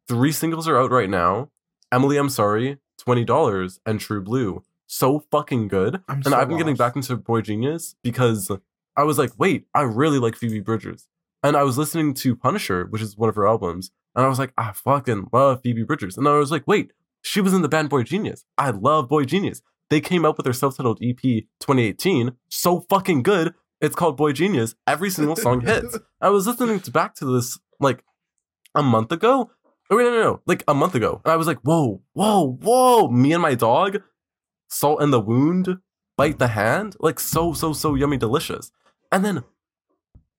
Three 0.07 0.31
singles 0.31 0.69
are 0.69 0.79
out 0.79 0.93
right 0.93 1.11
now. 1.11 1.51
Emily, 1.91 2.17
I'm 2.17 2.29
sorry, 2.29 2.79
$20 3.05 3.81
and 3.85 3.99
True 3.99 4.23
Blue. 4.23 4.63
So 4.87 5.25
fucking 5.33 5.67
good. 5.67 5.97
I'm 6.09 6.19
and 6.19 6.27
so 6.27 6.37
I've 6.37 6.49
been 6.49 6.59
getting 6.59 6.77
back 6.77 6.95
into 6.95 7.17
Boy 7.17 7.41
Genius 7.41 7.97
because 8.05 8.53
I 8.97 9.03
was 9.03 9.19
like, 9.19 9.33
wait, 9.37 9.67
I 9.75 9.83
really 9.83 10.21
like 10.21 10.37
Phoebe 10.37 10.61
Bridgers. 10.61 11.09
And 11.43 11.57
I 11.57 11.65
was 11.65 11.77
listening 11.77 12.15
to 12.15 12.37
Punisher, 12.37 12.87
which 12.87 13.03
is 13.03 13.17
one 13.17 13.29
of 13.29 13.35
her 13.35 13.49
albums, 13.49 13.91
and 14.15 14.25
I 14.25 14.29
was 14.29 14.39
like, 14.39 14.53
I 14.57 14.71
fucking 14.71 15.31
love 15.33 15.61
Phoebe 15.63 15.83
Bridgers. 15.83 16.17
And 16.17 16.29
I 16.29 16.39
was 16.39 16.53
like, 16.53 16.69
wait, 16.69 16.93
she 17.23 17.41
was 17.41 17.53
in 17.53 17.63
the 17.63 17.69
band 17.69 17.91
Boy 17.91 18.05
Genius. 18.05 18.45
I 18.57 18.71
love 18.71 19.09
Boy 19.09 19.25
Genius. 19.25 19.61
They 19.91 20.01
came 20.01 20.25
out 20.25 20.37
with 20.37 20.45
their 20.45 20.53
self-titled 20.53 21.01
EP 21.03 21.21
2018. 21.21 22.33
So 22.49 22.81
fucking 22.89 23.25
good. 23.25 23.55
It's 23.85 23.95
called 23.95 24.17
Boy 24.17 24.33
Genius. 24.33 24.75
Every 24.87 25.11
single 25.11 25.37
song 25.37 25.61
hits. 25.61 25.99
I 26.19 26.31
was 26.31 26.47
listening 26.47 26.81
to 26.81 26.91
back 26.91 27.15
to 27.17 27.27
this 27.27 27.59
like 27.81 28.03
a 28.75 28.83
month 28.83 29.13
ago. 29.13 29.51
Oh, 29.91 29.97
wait, 29.97 30.05
no, 30.05 30.11
no, 30.11 30.23
no, 30.23 30.41
like 30.47 30.65
a 30.67 30.73
month 30.73 30.95
ago. 30.95 31.21
And 31.23 31.31
I 31.31 31.37
was 31.37 31.47
like, 31.47 31.59
whoa, 31.61 32.01
whoa, 32.15 32.59
whoa. 32.63 33.09
Me 33.09 33.35
and 33.35 33.43
my 33.43 33.55
dog, 33.55 34.01
salt 34.69 35.03
in 35.03 35.11
the 35.11 35.21
wound, 35.21 35.77
bite 36.17 36.39
the 36.39 36.49
hand. 36.49 36.97
Like 36.99 37.21
so, 37.21 37.53
so, 37.53 37.75
so 37.75 37.95
yummy, 37.95 38.17
delicious. 38.17 38.73
And 39.13 39.23
then 39.23 39.45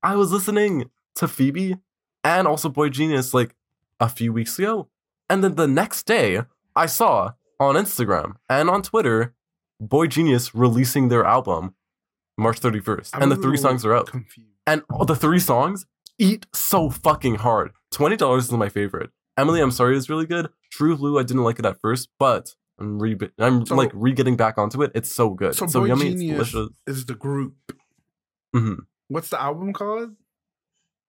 I 0.01 0.15
was 0.15 0.31
listening 0.31 0.89
to 1.17 1.27
Phoebe 1.27 1.77
and 2.23 2.47
also 2.47 2.67
Boy 2.67 2.89
Genius 2.89 3.35
like 3.35 3.55
a 3.99 4.09
few 4.09 4.33
weeks 4.33 4.57
ago. 4.57 4.89
And 5.29 5.43
then 5.43 5.53
the 5.53 5.67
next 5.67 6.07
day, 6.07 6.41
I 6.75 6.87
saw 6.87 7.33
on 7.59 7.75
Instagram 7.75 8.37
and 8.49 8.71
on 8.71 8.81
Twitter 8.81 9.35
Boy 9.79 10.07
Genius 10.07 10.55
releasing 10.55 11.09
their 11.09 11.23
album 11.25 11.75
March 12.37 12.59
31st. 12.59 13.11
I'm 13.13 13.23
and 13.23 13.31
the 13.31 13.35
three 13.37 13.57
songs 13.57 13.85
are 13.85 13.95
out. 13.95 14.07
Confused. 14.07 14.49
And 14.67 14.81
all 14.89 15.05
the 15.05 15.15
three 15.15 15.39
songs 15.39 15.85
eat 16.19 16.45
so 16.53 16.89
fucking 16.89 17.35
hard. 17.35 17.71
$20 17.93 18.37
is 18.39 18.51
my 18.51 18.69
favorite. 18.69 19.11
Emily, 19.37 19.61
I'm 19.61 19.71
sorry 19.71 19.95
is 19.97 20.09
really 20.09 20.25
good. 20.25 20.49
True 20.71 20.95
Blue, 20.97 21.19
I 21.19 21.23
didn't 21.23 21.43
like 21.43 21.59
it 21.59 21.65
at 21.65 21.79
first, 21.81 22.09
but 22.19 22.55
I'm 22.79 22.99
re 22.99 23.17
I'm 23.39 23.65
So- 23.65 23.75
like 23.75 23.91
re 23.93 24.11
getting 24.13 24.35
back 24.35 24.57
onto 24.57 24.81
it. 24.81 24.91
It's 24.95 25.13
so 25.13 25.29
good. 25.29 25.55
So 25.55 25.67
so 25.67 25.81
Boy 25.81 25.87
yummy, 25.87 26.09
Genius 26.15 26.41
it's 26.41 26.51
delicious. 26.51 26.75
is 26.87 27.05
the 27.05 27.15
group. 27.15 27.55
hmm 28.53 28.75
What's 29.07 29.29
the 29.29 29.41
album 29.41 29.71
called? 29.73 30.15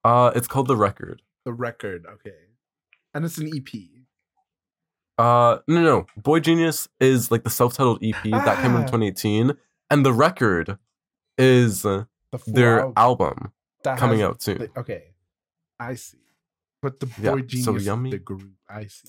Uh 0.04 0.30
it's 0.36 0.46
called 0.46 0.68
The 0.68 0.76
Record. 0.76 1.22
The 1.44 1.52
Record. 1.52 2.04
Okay, 2.14 2.36
and 3.14 3.24
it's 3.24 3.38
an 3.38 3.48
EP. 3.56 3.68
Uh 5.18 5.58
no 5.66 5.82
no. 5.82 6.06
Boy 6.16 6.40
Genius 6.40 6.88
is 7.00 7.30
like 7.30 7.42
the 7.44 7.50
self-titled 7.50 7.98
EP 8.02 8.22
that 8.24 8.56
came 8.60 8.72
in 8.76 8.82
Ah. 8.82 8.86
2018 8.86 9.52
and 9.90 10.04
The 10.04 10.12
Record 10.12 10.78
is 11.38 11.82
The 11.82 12.06
their 12.46 12.80
album 12.80 12.92
album 12.96 13.52
that 13.84 13.98
coming 13.98 14.20
has 14.20 14.28
out 14.28 14.42
soon. 14.42 14.58
the- 14.58 14.70
okay, 14.80 15.14
I 15.78 15.94
see. 15.94 16.18
But 16.82 17.00
the 17.00 17.06
Boy 17.06 17.38
so 17.40 17.42
Genius, 17.42 17.68
is 17.82 17.86
yummy. 17.86 18.10
the 18.10 18.18
group. 18.18 18.50
I 18.68 18.86
see. 18.86 19.08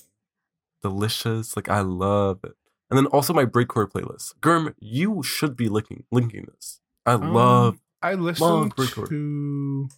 delicious. 0.82 1.56
Like 1.56 1.68
I 1.68 1.80
love 1.80 2.38
it. 2.44 2.54
And 2.90 2.96
then 2.96 3.06
also 3.06 3.32
my 3.34 3.44
breakcore 3.44 3.90
playlist. 3.90 4.34
Girm, 4.40 4.74
you 4.78 5.22
should 5.22 5.56
be 5.56 5.68
linking 5.68 6.04
linking 6.12 6.46
this. 6.54 6.80
I 7.04 7.12
Um, 7.14 7.32
love 7.34 7.78
I 8.00 8.14
listened 8.14 8.74
breakcore. 8.76 9.08
to. 9.08 9.88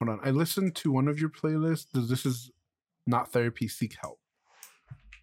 Hold 0.00 0.08
on. 0.18 0.20
I 0.26 0.30
listened 0.30 0.74
to 0.76 0.90
one 0.90 1.06
of 1.08 1.20
your 1.20 1.28
playlists. 1.30 1.86
This- 1.92 2.24
is 2.26 2.50
not 3.06 3.30
therapy. 3.32 3.68
Seek 3.68 3.96
help. 4.00 4.20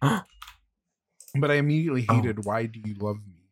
but 0.02 1.50
I 1.50 1.54
immediately 1.54 2.06
Oh. 2.08 2.14
hated. 2.14 2.44
Why 2.44 2.66
do 2.66 2.80
you 2.80 2.94
love 2.94 3.18
me? 3.26 3.42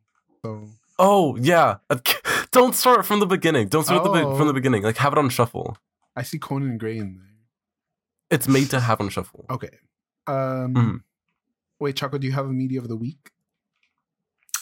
So 0.45 0.69
Oh 0.99 1.37
yeah. 1.37 1.77
Don't 2.53 2.75
start 2.75 3.05
from 3.07 3.21
the 3.21 3.27
beginning. 3.27 3.69
Don't 3.69 3.85
start 3.85 4.03
the 4.05 4.11
be- 4.11 4.21
from 4.21 4.43
Oh. 4.43 4.47
the 4.47 4.53
beginning. 4.55 4.83
Like 4.83 4.97
have 4.99 5.13
it 5.13 5.19
on 5.19 5.29
shuffle. 5.29 5.77
I 6.15 6.23
see 6.23 6.39
Conan 6.39 6.79
Gray 6.79 6.97
in 6.99 7.17
there. 7.17 7.27
It's 8.31 8.49
made 8.49 8.71
to 8.71 8.81
have 8.81 9.01
on 9.01 9.09
shuffle. 9.11 9.45
Okay. 9.51 9.71
Um. 10.27 10.75
Mhm. 10.75 11.01
Wait, 11.79 11.97
Choco. 11.97 12.19
Do 12.19 12.27
you 12.27 12.33
have 12.33 12.47
a 12.47 12.53
media 12.53 12.81
of 12.81 12.89
the 12.89 12.97
week? 12.97 13.31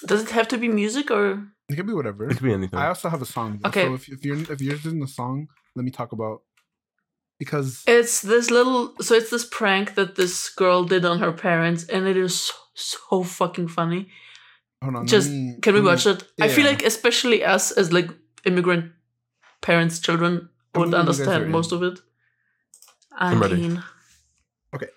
Does 0.06 0.22
it 0.22 0.30
have 0.30 0.48
to 0.48 0.58
be 0.58 0.68
music 0.68 1.10
or? 1.10 1.48
It 1.70 1.76
could 1.76 1.86
be 1.86 1.94
whatever. 1.94 2.28
It 2.28 2.34
could 2.34 2.42
be 2.42 2.52
anything. 2.52 2.78
I 2.78 2.88
also 2.88 3.08
have 3.08 3.22
a 3.22 3.26
song. 3.26 3.60
though. 3.62 3.68
Okay. 3.68 3.86
So 3.86 3.94
if, 3.94 4.08
if 4.08 4.24
you're 4.24 4.36
if 4.52 4.60
yours 4.60 4.84
isn't 4.84 5.02
a 5.02 5.08
song, 5.08 5.48
let 5.76 5.84
me 5.84 5.90
talk 5.90 6.12
about 6.12 6.42
because 7.38 7.82
It's 7.86 8.20
this 8.20 8.50
little. 8.50 8.94
So 9.00 9.14
it's 9.14 9.30
this 9.30 9.46
prank 9.46 9.94
that 9.94 10.16
this 10.16 10.50
girl 10.50 10.84
did 10.84 11.04
on 11.04 11.20
her 11.20 11.32
parents, 11.32 11.84
and 11.84 12.06
it 12.06 12.16
is 12.16 12.38
so, 12.40 12.54
so 12.74 13.22
fucking 13.22 13.68
funny. 13.68 14.08
Hold 14.84 14.96
on, 14.96 15.06
Just 15.06 15.30
me- 15.30 15.58
can 15.62 15.74
we 15.74 15.80
let 15.80 15.84
me- 15.84 15.90
watch 15.90 16.06
it? 16.06 16.24
I 16.40 16.48
feel 16.48 16.66
like 16.66 16.82
especially 16.84 17.44
us 17.44 17.70
as 17.72 17.92
like 17.92 18.10
immigrant 18.44 18.92
parents, 19.60 19.98
children 19.98 20.32
would 20.74 20.90
believe 20.90 20.92
you 20.92 20.96
understand 20.98 21.44
in. 21.44 21.50
most 21.50 21.72
of 21.72 21.82
it. 21.82 21.98
I 23.16 23.30
I'm 23.32 23.40
ready. 23.40 23.56
mean, 23.56 23.82
okay. 24.74 24.88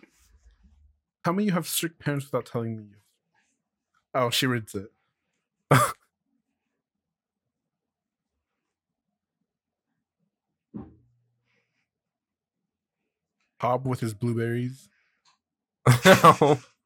Tell 1.24 1.34
me 1.34 1.44
you 1.46 1.52
have 1.52 1.68
strict 1.68 2.00
parents 2.00 2.26
without 2.26 2.46
telling 2.46 2.78
me. 2.78 2.86
Oh, 4.14 4.30
she 4.30 4.46
reads 4.48 4.74
it. 4.76 4.92
Hob 13.60 13.88
with 13.88 14.00
his 14.00 14.14
blueberries. 14.14 14.90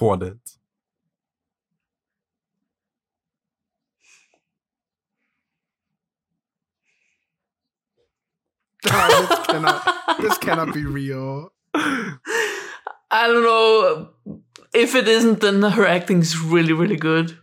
Quadet. 0.00 0.40
Oh, 8.90 9.26
this 9.28 9.46
cannot. 9.46 10.18
This 10.20 10.38
cannot 10.38 10.74
be 10.74 10.84
real. 10.84 11.52
I 11.74 13.26
don't 13.26 13.42
know 13.42 14.10
if 14.74 14.94
it 14.94 15.08
isn't. 15.08 15.40
Then 15.40 15.62
her 15.62 15.86
acting's 15.86 16.38
really, 16.40 16.72
really 16.72 16.96
good. 16.96 17.36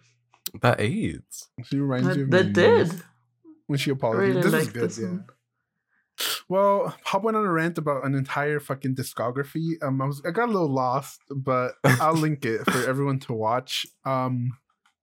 That 0.61 0.79
AIDS. 0.79 1.49
She 1.65 1.77
reminds 1.79 2.17
you 2.17 2.25
That, 2.27 2.47
of 2.47 2.53
that 2.53 2.61
me 2.79 2.85
did. 2.87 3.03
when 3.67 3.77
she 3.77 3.91
I 3.91 3.93
apologized. 3.93 4.35
really 4.37 4.41
this 4.49 4.53
is 4.67 4.73
good. 4.73 4.83
this 4.89 4.99
yeah. 4.99 5.07
one. 5.07 5.25
Well, 6.49 6.95
Pob 7.03 7.23
went 7.23 7.37
on 7.37 7.45
a 7.45 7.51
rant 7.51 7.77
about 7.77 8.05
an 8.05 8.15
entire 8.15 8.59
fucking 8.59 8.95
discography. 8.95 9.81
Um, 9.81 10.01
I 10.01 10.05
was 10.05 10.21
I 10.25 10.31
got 10.31 10.49
a 10.49 10.51
little 10.51 10.73
lost, 10.73 11.21
but 11.29 11.73
I'll 11.83 12.13
link 12.13 12.45
it 12.45 12.63
for 12.69 12.83
everyone 12.89 13.19
to 13.21 13.33
watch. 13.33 13.85
Um, 14.05 14.57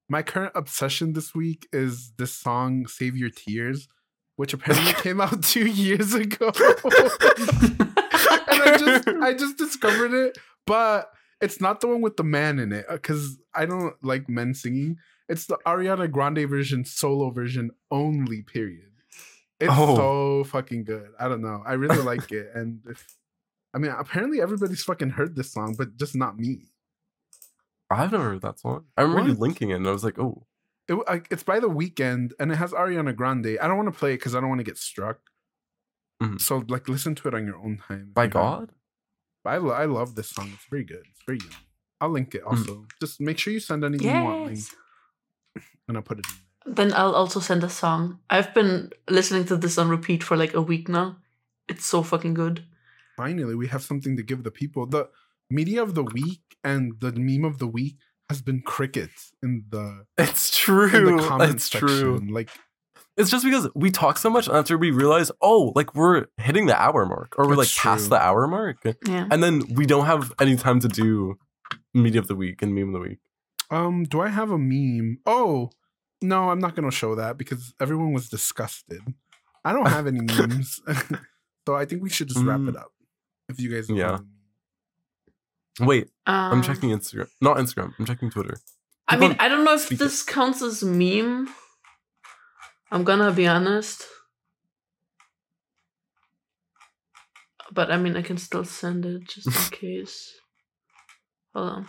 my 0.08 0.22
current 0.22 0.52
obsession 0.54 1.12
this 1.12 1.34
week 1.34 1.66
is 1.72 2.12
this 2.18 2.32
song 2.32 2.86
"Save 2.86 3.16
Your 3.16 3.30
Tears," 3.30 3.88
which 4.36 4.52
apparently 4.52 4.92
came 5.02 5.20
out 5.20 5.42
two 5.42 5.66
years 5.66 6.14
ago, 6.14 6.52
and 6.56 7.82
I 8.62 8.76
just 8.78 9.08
I 9.08 9.34
just 9.38 9.56
discovered 9.58 10.12
it, 10.14 10.38
but 10.66 11.10
it's 11.40 11.60
not 11.60 11.80
the 11.80 11.88
one 11.88 12.00
with 12.00 12.16
the 12.16 12.24
man 12.24 12.58
in 12.58 12.72
it 12.72 12.86
because 12.90 13.38
I 13.54 13.66
don't 13.66 13.94
like 14.02 14.28
men 14.28 14.54
singing. 14.54 14.96
It's 15.28 15.46
the 15.46 15.58
Ariana 15.66 16.10
Grande 16.10 16.48
version, 16.48 16.84
solo 16.84 17.30
version 17.30 17.70
only. 17.90 18.42
Period. 18.42 18.93
It's 19.60 19.72
Oh. 19.72 19.96
so 19.96 20.44
fucking 20.44 20.84
good. 20.84 21.10
I 21.18 21.28
don't 21.28 21.42
know. 21.42 21.62
I 21.64 21.74
really 21.74 22.02
like 22.02 22.30
it, 22.32 22.50
and 22.54 22.80
if 22.88 23.06
I 23.72 23.78
mean, 23.78 23.90
apparently 23.90 24.40
everybody's 24.40 24.82
fucking 24.84 25.10
heard 25.10 25.34
this 25.36 25.52
song, 25.52 25.74
but 25.76 25.96
just 25.96 26.14
not 26.14 26.38
me. 26.38 26.72
I've 27.90 28.12
never 28.12 28.24
heard 28.24 28.42
that 28.42 28.58
song. 28.60 28.86
I 28.96 29.02
remember 29.02 29.30
you 29.30 29.34
linking 29.36 29.70
it, 29.70 29.74
and 29.74 29.86
I 29.86 29.90
was 29.92 30.04
like, 30.04 30.18
oh, 30.18 30.46
It, 30.88 30.98
it's 31.30 31.42
by 31.42 31.60
the 31.60 31.68
Weeknd, 31.68 32.32
and 32.38 32.52
it 32.52 32.56
has 32.56 32.72
Ariana 32.72 33.14
Grande. 33.16 33.58
I 33.60 33.66
don't 33.68 33.76
want 33.76 33.92
to 33.92 33.98
play 33.98 34.12
it 34.14 34.18
because 34.18 34.34
I 34.34 34.40
don't 34.40 34.48
want 34.48 34.58
to 34.60 34.64
get 34.64 34.76
struck. 34.78 35.18
Mhm. 36.22 36.40
So 36.40 36.64
like, 36.68 36.88
listen 36.88 37.14
to 37.16 37.28
it 37.28 37.34
on 37.34 37.46
your 37.46 37.56
own 37.56 37.78
time. 37.78 38.10
by. 38.12 38.26
God. 38.28 38.72
I, 39.46 39.56
lo- 39.58 39.72
I 39.72 39.84
love 39.86 40.14
this 40.14 40.30
song. 40.30 40.50
It's 40.54 40.64
very 40.70 40.84
good. 40.84 41.04
It's 41.10 41.22
very 41.26 41.38
young. 41.38 41.60
I'll 42.00 42.10
link 42.10 42.34
it 42.34 42.42
Mm. 42.44 42.50
also. 42.50 42.86
Just 43.00 43.20
make 43.20 43.38
sure 43.38 43.52
you 43.52 43.60
send 43.60 43.84
anything 43.84 44.06
you 44.14 44.22
want 44.24 44.46
linked, 44.46 44.74
Yes. 45.56 45.64
and 45.88 45.96
I'll 45.96 46.02
put 46.02 46.18
it 46.20 46.26
in. 46.28 46.34
Then 46.66 46.92
I'll 46.94 47.14
also 47.14 47.40
send 47.40 47.62
a 47.62 47.68
song. 47.68 48.18
I've 48.30 48.54
been 48.54 48.90
listening 49.08 49.44
to 49.46 49.56
this 49.56 49.76
on 49.78 49.88
repeat 49.88 50.22
for 50.22 50.36
like 50.36 50.54
a 50.54 50.62
week 50.62 50.88
now. 50.88 51.16
It's 51.68 51.84
so 51.84 52.02
fucking 52.02 52.34
good. 52.34 52.64
Finally, 53.16 53.54
we 53.54 53.68
have 53.68 53.82
something 53.82 54.16
to 54.16 54.22
give 54.22 54.42
the 54.44 54.50
people. 54.50 54.86
The 54.86 55.08
media 55.50 55.82
of 55.82 55.94
the 55.94 56.02
week 56.02 56.40
and 56.64 56.94
the 57.00 57.12
meme 57.12 57.44
of 57.44 57.58
the 57.58 57.66
week 57.66 57.96
has 58.28 58.40
been 58.42 58.60
crickets 58.62 59.32
in 59.42 59.64
the 59.68 60.04
It's 60.18 60.50
in 60.58 60.64
true. 60.64 60.88
the 61.16 61.22
comment 61.28 61.54
It's 61.54 61.70
section. 61.70 61.88
true. 61.88 62.20
Like 62.30 62.48
It's 63.16 63.30
just 63.30 63.44
because 63.44 63.68
we 63.74 63.90
talk 63.90 64.18
so 64.18 64.30
much 64.30 64.48
after 64.48 64.76
we 64.78 64.90
realize, 64.90 65.30
oh, 65.42 65.72
like 65.76 65.94
we're 65.94 66.26
hitting 66.38 66.66
the 66.66 66.80
hour 66.80 67.04
mark, 67.06 67.34
or 67.38 67.46
we're 67.46 67.56
like 67.56 67.68
That's 67.68 67.78
past 67.80 68.10
the 68.10 68.16
hour 68.20 68.48
mark, 68.48 68.78
Yeah. 69.06 69.28
and 69.30 69.42
then 69.42 69.62
we 69.74 69.84
don't 69.86 70.06
have 70.06 70.32
any 70.40 70.56
time 70.56 70.80
to 70.80 70.88
do 70.88 71.36
media 71.92 72.20
of 72.20 72.26
the 72.26 72.34
week 72.34 72.62
and 72.62 72.74
meme 72.74 72.88
of 72.88 72.94
the 72.94 73.08
week. 73.08 73.18
Um, 73.70 74.04
do 74.04 74.20
I 74.20 74.28
have 74.28 74.50
a 74.50 74.58
meme? 74.58 75.18
Oh, 75.26 75.70
no, 76.22 76.50
I'm 76.50 76.58
not 76.60 76.74
gonna 76.76 76.90
show 76.90 77.14
that 77.16 77.36
because 77.38 77.74
everyone 77.80 78.12
was 78.12 78.28
disgusted. 78.28 79.00
I 79.64 79.72
don't 79.72 79.86
have 79.88 80.06
any 80.06 80.20
memes. 80.20 80.80
so 81.66 81.74
I 81.74 81.84
think 81.84 82.02
we 82.02 82.10
should 82.10 82.28
just 82.28 82.44
wrap 82.44 82.60
it 82.60 82.74
Mm. 82.74 82.80
up. 82.80 82.92
If 83.48 83.60
you 83.60 83.72
guys 83.74 83.88
don't 83.88 83.96
Yeah. 83.96 84.10
have 84.12 84.20
a 84.20 84.22
meme. 85.80 85.88
Wait, 85.88 86.10
I'm 86.26 86.58
Um, 86.58 86.62
checking 86.62 86.90
Instagram. 86.90 87.28
Not 87.40 87.56
Instagram. 87.56 87.94
I'm 87.98 88.06
checking 88.06 88.30
Twitter. 88.30 88.56
I 89.08 89.16
mean, 89.16 89.32
on- 89.32 89.40
I 89.40 89.48
don't 89.48 89.64
know 89.64 89.74
if 89.74 89.82
speak 89.82 89.98
this 89.98 90.22
counts 90.22 90.62
as 90.62 90.82
meme. 90.82 91.48
I'm 92.90 93.04
gonna 93.04 93.32
be 93.32 93.46
honest. 93.46 94.06
But 97.72 97.90
I 97.90 97.96
mean, 97.96 98.16
I 98.16 98.22
can 98.22 98.38
still 98.38 98.64
send 98.64 99.04
it 99.06 99.24
just 99.28 99.46
in 99.48 99.52
case. 99.78 100.32
Hold 101.54 101.70
on. 101.70 101.88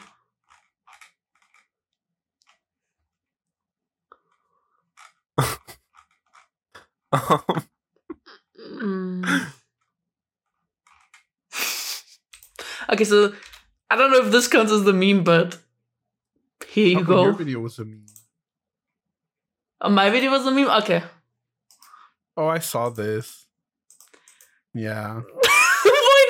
Mm. 8.57 9.24
okay, 12.90 13.03
so 13.03 13.34
I 13.90 13.95
don't 13.95 14.12
know 14.12 14.26
if 14.26 14.32
this 14.32 14.48
counts 14.48 14.72
as 14.72 14.84
the 14.84 14.94
meme, 14.94 15.24
but 15.24 15.57
here 16.68 16.88
you 16.88 16.99
Oh, 16.99 17.03
go. 17.03 17.24
Your 17.24 17.34
video 17.34 17.60
was 17.60 17.80
a 17.80 17.86
meme. 17.86 18.06
Uh, 19.82 19.90
my 19.90 20.10
video 20.10 20.32
was 20.32 20.45
a 20.45 20.52
meme. 20.52 20.70
Okay. 20.84 21.03
Oh, 22.38 22.48
I 22.48 22.60
saw 22.60 22.90
this. 22.90 23.45
Yeah, 24.74 25.22
why, 25.84 26.26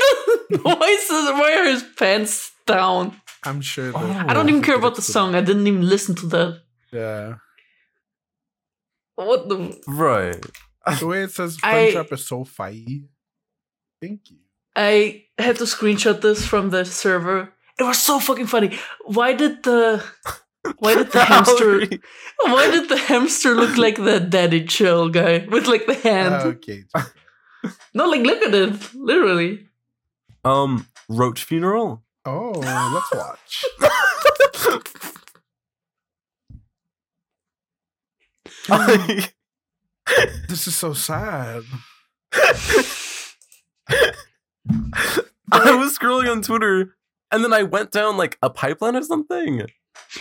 does, 0.51 0.59
why, 0.61 0.73
is 0.89 1.07
this, 1.09 1.29
why 1.31 1.55
are 1.59 1.65
his 1.65 1.83
pants 1.97 2.51
down? 2.67 3.19
I'm 3.43 3.59
sure. 3.61 3.91
Oh. 3.95 4.25
I 4.27 4.33
don't 4.35 4.47
even 4.49 4.61
care 4.61 4.75
about 4.75 4.93
the 4.95 5.01
to 5.01 5.11
song. 5.11 5.33
I 5.33 5.41
didn't 5.41 5.65
even 5.65 5.87
listen 5.89 6.13
to 6.15 6.27
that. 6.27 6.61
Yeah, 6.91 7.35
What 9.15 9.47
the? 9.49 9.81
right. 9.87 10.43
the 10.99 11.07
way 11.07 11.23
it 11.23 11.31
says 11.31 11.57
I- 11.63 11.85
Fun 11.85 11.93
Trap 11.93 12.11
is 12.13 12.27
so 12.27 12.43
fighty. 12.43 13.05
Thank 14.01 14.29
you. 14.29 14.37
I 14.75 15.23
had 15.37 15.55
to 15.57 15.63
screenshot 15.63 16.19
this 16.21 16.45
from 16.45 16.69
the 16.69 16.83
server. 16.85 17.53
It 17.79 17.83
was 17.83 17.97
so 17.97 18.19
fucking 18.19 18.47
funny. 18.47 18.77
Why 19.05 19.33
did 19.33 19.63
the 19.63 20.03
why 20.79 20.95
did 20.95 21.11
the 21.11 21.23
hamster 21.31 21.79
why 22.43 22.71
did 22.71 22.89
the 22.89 22.97
hamster 22.97 23.55
look 23.55 23.77
like 23.77 23.95
the 23.95 24.19
daddy 24.19 24.65
chill 24.65 25.09
guy 25.09 25.45
with 25.49 25.67
like 25.67 25.85
the 25.85 25.93
hand? 25.95 26.33
okay. 26.35 26.83
no, 27.93 28.05
like 28.09 28.21
look 28.21 28.41
at 28.43 28.53
it, 28.53 28.93
literally. 28.95 29.67
Um, 30.43 30.87
Roach 31.07 31.43
funeral. 31.43 32.03
Oh, 32.25 32.51
let's 32.51 33.13
watch. 33.13 33.65
Um, 38.69 39.19
this 40.47 40.67
is 40.67 40.75
so 40.75 40.93
sad. 40.93 41.63
I 45.51 45.75
was 45.75 45.97
scrolling 45.97 46.29
on 46.31 46.41
Twitter, 46.41 46.95
and 47.31 47.43
then 47.43 47.53
I 47.53 47.63
went 47.63 47.91
down 47.91 48.17
like 48.17 48.37
a 48.41 48.49
pipeline 48.49 48.95
or 48.95 49.03
something, 49.03 49.67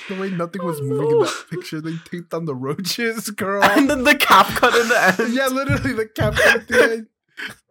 The 0.09 0.15
way 0.21 0.31
nothing 0.31 0.63
oh, 0.63 0.67
was 0.67 0.81
Oh, 0.81 0.85
moving 0.85 1.11
in 1.11 1.21
that 1.21 1.45
picture, 1.51 1.81
they 1.81 1.97
taped 2.11 2.35
on 2.35 2.45
the 2.45 2.55
roaches, 2.55 3.31
girl. 3.31 3.63
and 3.65 3.89
then 3.89 4.05
the 4.05 4.15
CapCut 4.15 4.81
in 4.81 4.89
the 4.89 5.25
end. 5.25 5.35
yeah, 5.35 5.47
literally 5.47 5.93
the 5.93 6.07
cap 6.07 6.35
at 6.39 6.69
the 6.69 6.83
end. 6.83 7.07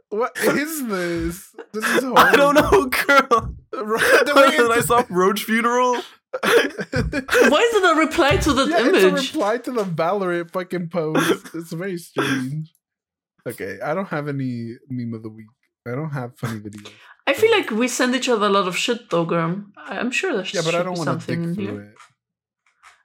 What 0.10 0.38
is 0.38 0.88
this? 0.88 1.56
This 1.74 1.84
is 1.86 2.04
horrible. 2.04 2.18
I 2.20 2.36
don't 2.36 2.54
know, 2.54 2.86
girl. 2.86 3.56
Right, 3.74 4.24
the 4.26 4.34
way 4.36 4.58
and 4.58 4.66
then 4.66 4.72
I 4.72 4.82
saw 4.82 5.04
Roach 5.10 5.44
funeral. 5.44 6.02
Why 6.44 7.62
is 7.62 7.76
it 7.76 7.96
a 7.98 8.00
reply 8.00 8.38
to 8.38 8.54
that 8.54 8.68
Yeah, 8.70 8.88
it's 8.90 9.04
a 9.04 9.08
image? 9.10 9.34
reply 9.34 9.58
to 9.60 9.72
the 9.72 9.84
Valorant 9.84 10.52
fucking 10.52 10.90
post. 10.90 11.48
It's 11.54 11.72
very 11.74 11.98
strange. 11.98 12.74
Okay, 13.48 13.80
I 13.84 13.94
don't 13.94 14.08
have 14.08 14.28
any 14.28 14.76
meme 14.90 15.14
of 15.14 15.24
the 15.24 15.30
week. 15.30 15.48
I 15.88 15.92
don't 15.92 16.12
have 16.12 16.38
funny 16.38 16.60
videos. 16.60 16.92
I 17.28 17.34
feel 17.34 17.52
like 17.52 17.70
we 17.72 17.88
send 17.88 18.16
each 18.16 18.30
other 18.30 18.48
a 18.48 18.50
lot 18.50 18.68
of 18.68 18.76
shit, 18.78 19.10
though, 19.10 19.26
Girm. 19.26 19.72
I- 19.78 20.00
I'm 20.00 20.12
sure 20.12 20.34
there's 20.34 20.54
Yeah, 20.54 20.62
but 20.64 20.76
I 20.76 20.84
don't 20.84 20.98
want 20.98 21.08
to 21.08 21.12
something 21.14 21.40
dig 21.42 21.50
in 21.50 21.56
through 21.56 21.66
here. 21.66 21.82
it. 21.92 21.96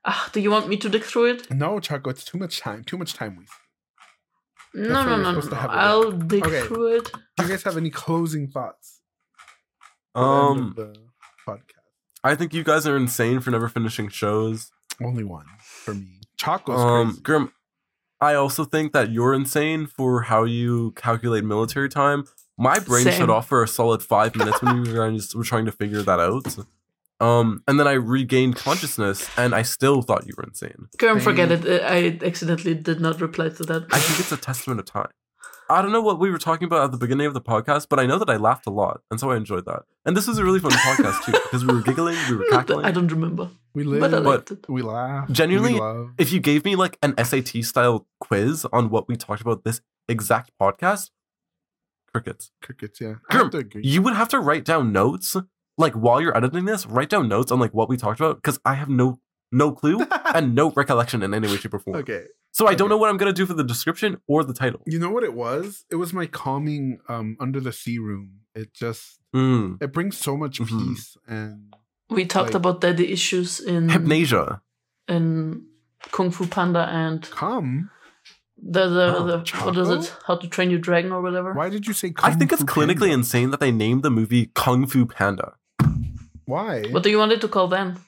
Ah, 0.05 0.31
do 0.33 0.41
you 0.41 0.51
want 0.51 0.69
me 0.69 0.77
to 0.79 0.89
dig 0.89 1.03
through 1.03 1.27
it? 1.33 1.51
No, 1.53 1.81
Chaco, 1.81 2.09
it's 2.11 2.25
too 2.25 2.39
much 2.39 2.61
time. 2.61 2.83
Too 2.85 2.97
much 2.97 3.15
time 3.15 3.37
waste. 3.37 3.53
No, 4.75 4.95
what 4.95 5.05
no, 5.07 5.11
we're 5.11 5.23
no, 5.23 5.25
supposed 5.31 5.49
to 5.51 5.55
no. 5.55 5.61
have 5.61 5.71
a 5.71 5.75
I'll 5.75 6.13
dig 6.13 6.47
Okay. 6.47 6.61
through 6.67 6.97
it. 6.99 7.13
Do 7.37 7.43
you 7.45 7.49
guys 7.51 7.63
have 7.65 7.77
any 7.77 7.91
closing 7.91 8.49
thoughts? 8.49 9.01
for 10.15 10.23
the 10.23 10.29
end 10.29 10.61
Um, 10.61 10.75
the 10.77 10.95
podcast. 11.47 11.78
I 12.29 12.35
think 12.35 12.53
you 12.53 12.63
guys 12.63 12.87
are 12.87 12.97
insane 12.97 13.41
for 13.41 13.51
never 13.51 13.69
finishing 13.69 14.09
shows. 14.09 14.71
Only 15.03 15.25
one 15.25 15.47
for 15.59 15.95
me. 15.95 16.21
Chaco's 16.37 16.81
Um, 16.81 17.07
crazy. 17.09 17.23
Girm, 17.23 17.53
I 18.21 18.35
also 18.35 18.65
think 18.65 18.93
that 18.93 19.11
you're 19.11 19.33
insane 19.33 19.87
for 19.87 20.23
how 20.23 20.45
you 20.45 20.93
calculate 20.93 21.45
military 21.45 21.89
time. 21.89 22.25
My 22.59 22.79
brain 22.81 23.05
Same. 23.05 23.15
shut 23.19 23.31
off 23.31 23.49
for 23.49 23.63
a 23.63 23.69
solid 23.69 24.03
five 24.03 24.35
minutes 24.37 24.61
when 24.63 24.83
we 24.83 24.93
were, 24.93 25.11
just, 25.13 25.35
were 25.35 25.45
trying 25.45 25.65
to 25.67 25.73
figure 25.73 26.03
that 26.03 26.21
out. 26.21 26.57
Um, 27.21 27.63
and 27.67 27.81
then 27.81 27.89
I 27.89 27.93
regained 27.95 28.57
consciousness, 28.57 29.29
and 29.37 29.55
I 29.55 29.63
still 29.63 30.03
thought 30.03 30.27
you 30.27 30.35
were 30.37 30.45
insane. 30.45 30.89
Girm, 30.99 31.21
forget 31.21 31.51
it. 31.51 31.83
I 31.83 32.25
accidentally 32.25 32.75
did 32.75 33.01
not 33.01 33.21
reply 33.21 33.49
to 33.49 33.63
that. 33.65 33.87
I 33.91 33.99
think 33.99 34.21
it's 34.21 34.33
a 34.33 34.37
testament 34.37 34.81
of 34.81 34.87
time. 34.87 35.11
I 35.71 35.83
don't 35.83 35.93
know 35.93 36.01
what 36.01 36.19
we 36.19 36.31
were 36.31 36.39
talking 36.39 36.65
about 36.67 36.85
at 36.85 36.93
the 36.93 36.99
beginning 36.99 37.27
of 37.27 37.35
the 37.35 37.41
podcast, 37.41 37.89
but 37.91 37.99
I 38.01 38.07
know 38.07 38.19
that 38.19 38.31
I 38.31 38.37
laughed 38.37 38.67
a 38.67 38.71
lot, 38.71 39.03
and 39.11 39.21
so 39.21 39.31
I 39.31 39.37
enjoyed 39.37 39.67
that. 39.67 39.83
And 40.07 40.17
this 40.17 40.27
was 40.27 40.39
a 40.39 40.45
really 40.45 40.61
fun 40.61 40.71
podcast 40.73 41.25
too, 41.25 41.33
because 41.33 41.65
we 41.65 41.75
were 41.75 41.83
giggling, 41.83 42.17
we 42.31 42.37
were 42.37 42.47
cackling. 42.51 42.87
I 42.87 42.91
don't 42.91 43.11
remember. 43.13 43.51
We 43.75 43.85
But 43.85 44.13
I 44.15 44.17
live. 44.19 44.25
liked 44.25 44.51
it. 44.51 44.69
We 44.69 44.83
laughed. 44.83 45.31
Genuinely, 45.33 45.75
we 45.75 45.81
love. 45.81 46.11
if 46.19 46.33
you 46.33 46.41
gave 46.41 46.65
me 46.65 46.75
like 46.75 46.99
an 47.03 47.15
SAT 47.23 47.63
style 47.65 48.07
quiz 48.21 48.67
on 48.73 48.89
what 48.91 49.09
we 49.09 49.17
talked 49.17 49.43
about 49.43 49.65
this 49.65 49.81
exact 50.09 50.51
podcast, 50.61 51.11
crickets. 52.13 52.51
crickets. 52.63 53.01
Yeah, 53.01 53.15
I 53.31 53.37
have 53.37 53.47
Girm, 53.47 53.51
to 53.53 53.59
agree. 53.59 53.83
you 53.85 54.03
would 54.03 54.15
have 54.15 54.29
to 54.31 54.41
write 54.41 54.65
down 54.65 54.93
notes, 54.93 55.37
like 55.77 55.93
while 55.95 56.21
you're 56.21 56.37
editing 56.37 56.65
this, 56.65 56.87
write 56.87 57.11
down 57.11 57.29
notes 57.29 57.53
on 57.53 57.61
like 57.61 57.75
what 57.75 57.89
we 57.89 57.97
talked 57.97 58.21
about, 58.21 58.37
because 58.37 58.59
I 58.65 58.75
have 58.75 58.89
no 58.89 59.21
no 59.53 59.73
clue 59.73 59.99
and 60.35 60.55
no 60.55 60.71
recollection 60.71 61.23
in 61.23 61.33
any 61.35 61.49
way, 61.49 61.57
shape, 61.57 61.75
or 61.75 61.79
form. 61.79 61.97
okay. 61.99 62.25
So 62.53 62.67
I 62.67 62.75
don't 62.75 62.89
know 62.89 62.97
what 62.97 63.09
I'm 63.11 63.17
gonna 63.19 63.33
do 63.33 63.47
for 63.47 63.55
the 63.55 63.63
description 63.65 64.21
or 64.27 64.43
the 64.43 64.55
title. 64.55 64.81
You 64.87 64.99
know 64.99 65.11
what 65.11 65.23
it 65.23 65.35
was? 65.35 65.85
It 65.91 65.97
was 65.97 66.13
my 66.13 66.27
calming 66.27 66.99
um 67.09 67.37
under 67.41 67.61
the 67.61 67.73
sea 67.73 67.99
room. 67.99 68.41
It 68.55 68.75
just 68.75 69.21
Mm. 69.35 69.81
it 69.83 69.93
brings 69.93 70.17
so 70.17 70.37
much 70.37 70.59
Mhm. 70.59 70.69
peace 70.89 71.17
and 71.29 71.75
We 72.11 72.25
talked 72.25 72.55
Like- 72.55 72.63
about 72.63 72.81
daddy 72.81 73.13
issues 73.13 73.61
in 73.61 73.89
Hypnasia. 73.89 74.61
in 75.07 75.67
Kung 76.11 76.31
Fu 76.31 76.47
Panda 76.47 76.89
and 76.89 77.23
Come. 77.31 77.91
the 78.57 78.89
the, 78.89 79.07
Oh, 79.17 79.27
the 79.27 79.37
what 79.39 79.77
is 79.77 79.89
Choco? 79.89 80.01
it? 80.01 80.17
How 80.27 80.37
to 80.37 80.49
Train 80.49 80.71
Your 80.71 80.81
Dragon 80.81 81.13
or 81.13 81.21
whatever. 81.23 81.53
Why 81.53 81.69
did 81.69 81.87
you 81.87 81.93
say? 81.93 82.09
I 82.09 82.13
Kung 82.31 82.39
think 82.39 82.51
it's 82.53 82.63
Fu 82.63 82.67
clinically 82.67 83.11
Panda? 83.13 83.21
insane 83.21 83.51
that 83.51 83.61
they 83.61 83.71
named 83.71 84.03
the 84.03 84.11
movie 84.11 84.47
Kung 84.55 84.87
Fu 84.87 85.05
Panda. 85.07 85.53
Why? 86.47 86.85
What 86.91 87.03
do 87.03 87.11
you 87.11 87.19
want 87.19 87.33
it 87.33 87.41
to 87.43 87.49
call 87.49 87.69
then? 87.69 87.99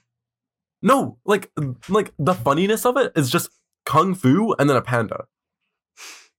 No, 0.82 1.18
like 1.24 1.50
like 1.88 2.12
the 2.18 2.34
funniness 2.34 2.86
of 2.86 2.96
it 2.96 3.12
is 3.14 3.30
just 3.30 3.50
kung 3.84 4.14
fu 4.14 4.54
and 4.58 4.68
then 4.70 4.76
a 4.76 4.82
panda. 4.82 5.26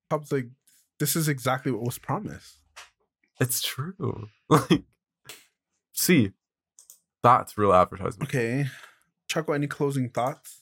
I 0.10 0.16
was 0.16 0.32
like, 0.32 0.48
this 1.00 1.16
is 1.16 1.28
exactly 1.28 1.72
what 1.72 1.84
was 1.84 1.98
promised. 2.00 2.58
It's 3.40 3.62
true. 3.62 4.30
Like, 4.50 4.84
see, 5.94 6.32
that's 7.24 7.58
real 7.58 7.74
advertisement. 7.74 8.30
Okay, 8.30 8.66
Choco. 9.30 9.54
Any 9.54 9.68
closing 9.68 10.10
thoughts? 10.10 10.62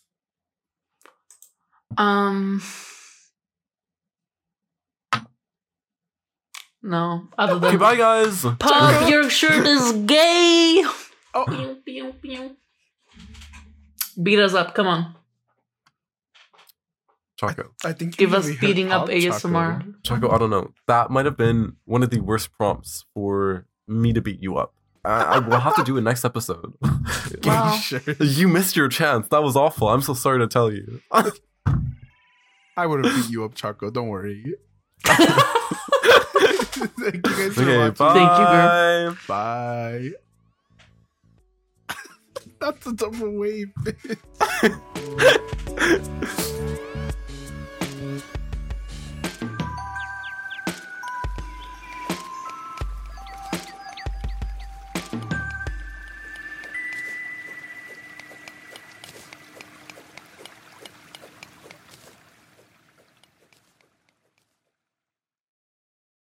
Um. 1.97 2.61
No, 6.81 7.27
other 7.37 7.53
Okay, 7.55 7.71
than 7.71 7.77
bye 7.79 7.95
guys. 7.95 8.45
Pob, 8.59 9.09
your 9.09 9.29
shirt 9.29 9.65
is 9.65 9.91
gay. 10.05 10.83
Oh. 11.33 11.45
Pew, 11.47 11.77
pew, 11.85 12.13
pew. 12.21 12.55
Beat 14.21 14.39
us 14.39 14.53
up, 14.53 14.75
come 14.75 14.87
on. 14.87 15.15
Choco, 17.37 17.71
I 17.85 17.93
think 17.93 18.17
Give 18.17 18.31
you 18.31 18.35
us 18.35 18.49
beating 18.59 18.91
up 18.91 19.07
Choco. 19.07 19.13
ASMR. 19.17 19.93
Choco. 20.03 20.29
I 20.29 20.37
don't 20.37 20.49
know. 20.49 20.73
That 20.87 21.09
might 21.09 21.23
have 21.25 21.37
been 21.37 21.77
one 21.85 22.03
of 22.03 22.09
the 22.09 22.19
worst 22.19 22.51
prompts 22.51 23.05
for 23.13 23.65
me 23.87 24.11
to 24.11 24.21
beat 24.21 24.43
you 24.43 24.57
up. 24.57 24.73
I, 25.05 25.23
I 25.23 25.39
will 25.39 25.57
have 25.59 25.77
to 25.77 25.83
do 25.85 25.95
it 25.97 26.01
next 26.01 26.25
episode. 26.25 26.73
Wow. 27.43 27.79
You 28.19 28.47
missed 28.47 28.75
your 28.75 28.89
chance. 28.89 29.27
That 29.29 29.41
was 29.43 29.55
awful. 29.55 29.87
I'm 29.87 30.01
so 30.01 30.13
sorry 30.13 30.39
to 30.39 30.47
tell 30.47 30.71
you. 30.71 30.99
I 31.11 31.31
would 32.85 33.05
have 33.05 33.15
beat 33.15 33.29
you 33.31 33.45
up, 33.45 33.53
Choco. 33.55 33.89
Don't 33.91 34.07
worry. 34.09 34.55
Thank 35.05 35.29
you 37.15 37.21
guys 37.21 37.53
for 37.53 37.77
watching. 37.77 37.93
bye. 37.93 38.13
Thank 38.13 38.39
you, 38.39 38.45
girl. 38.45 39.17
Bye. 39.27 40.11
That's 42.59 42.87
a 42.87 42.93
double 42.93 43.31
wave. 43.37 43.71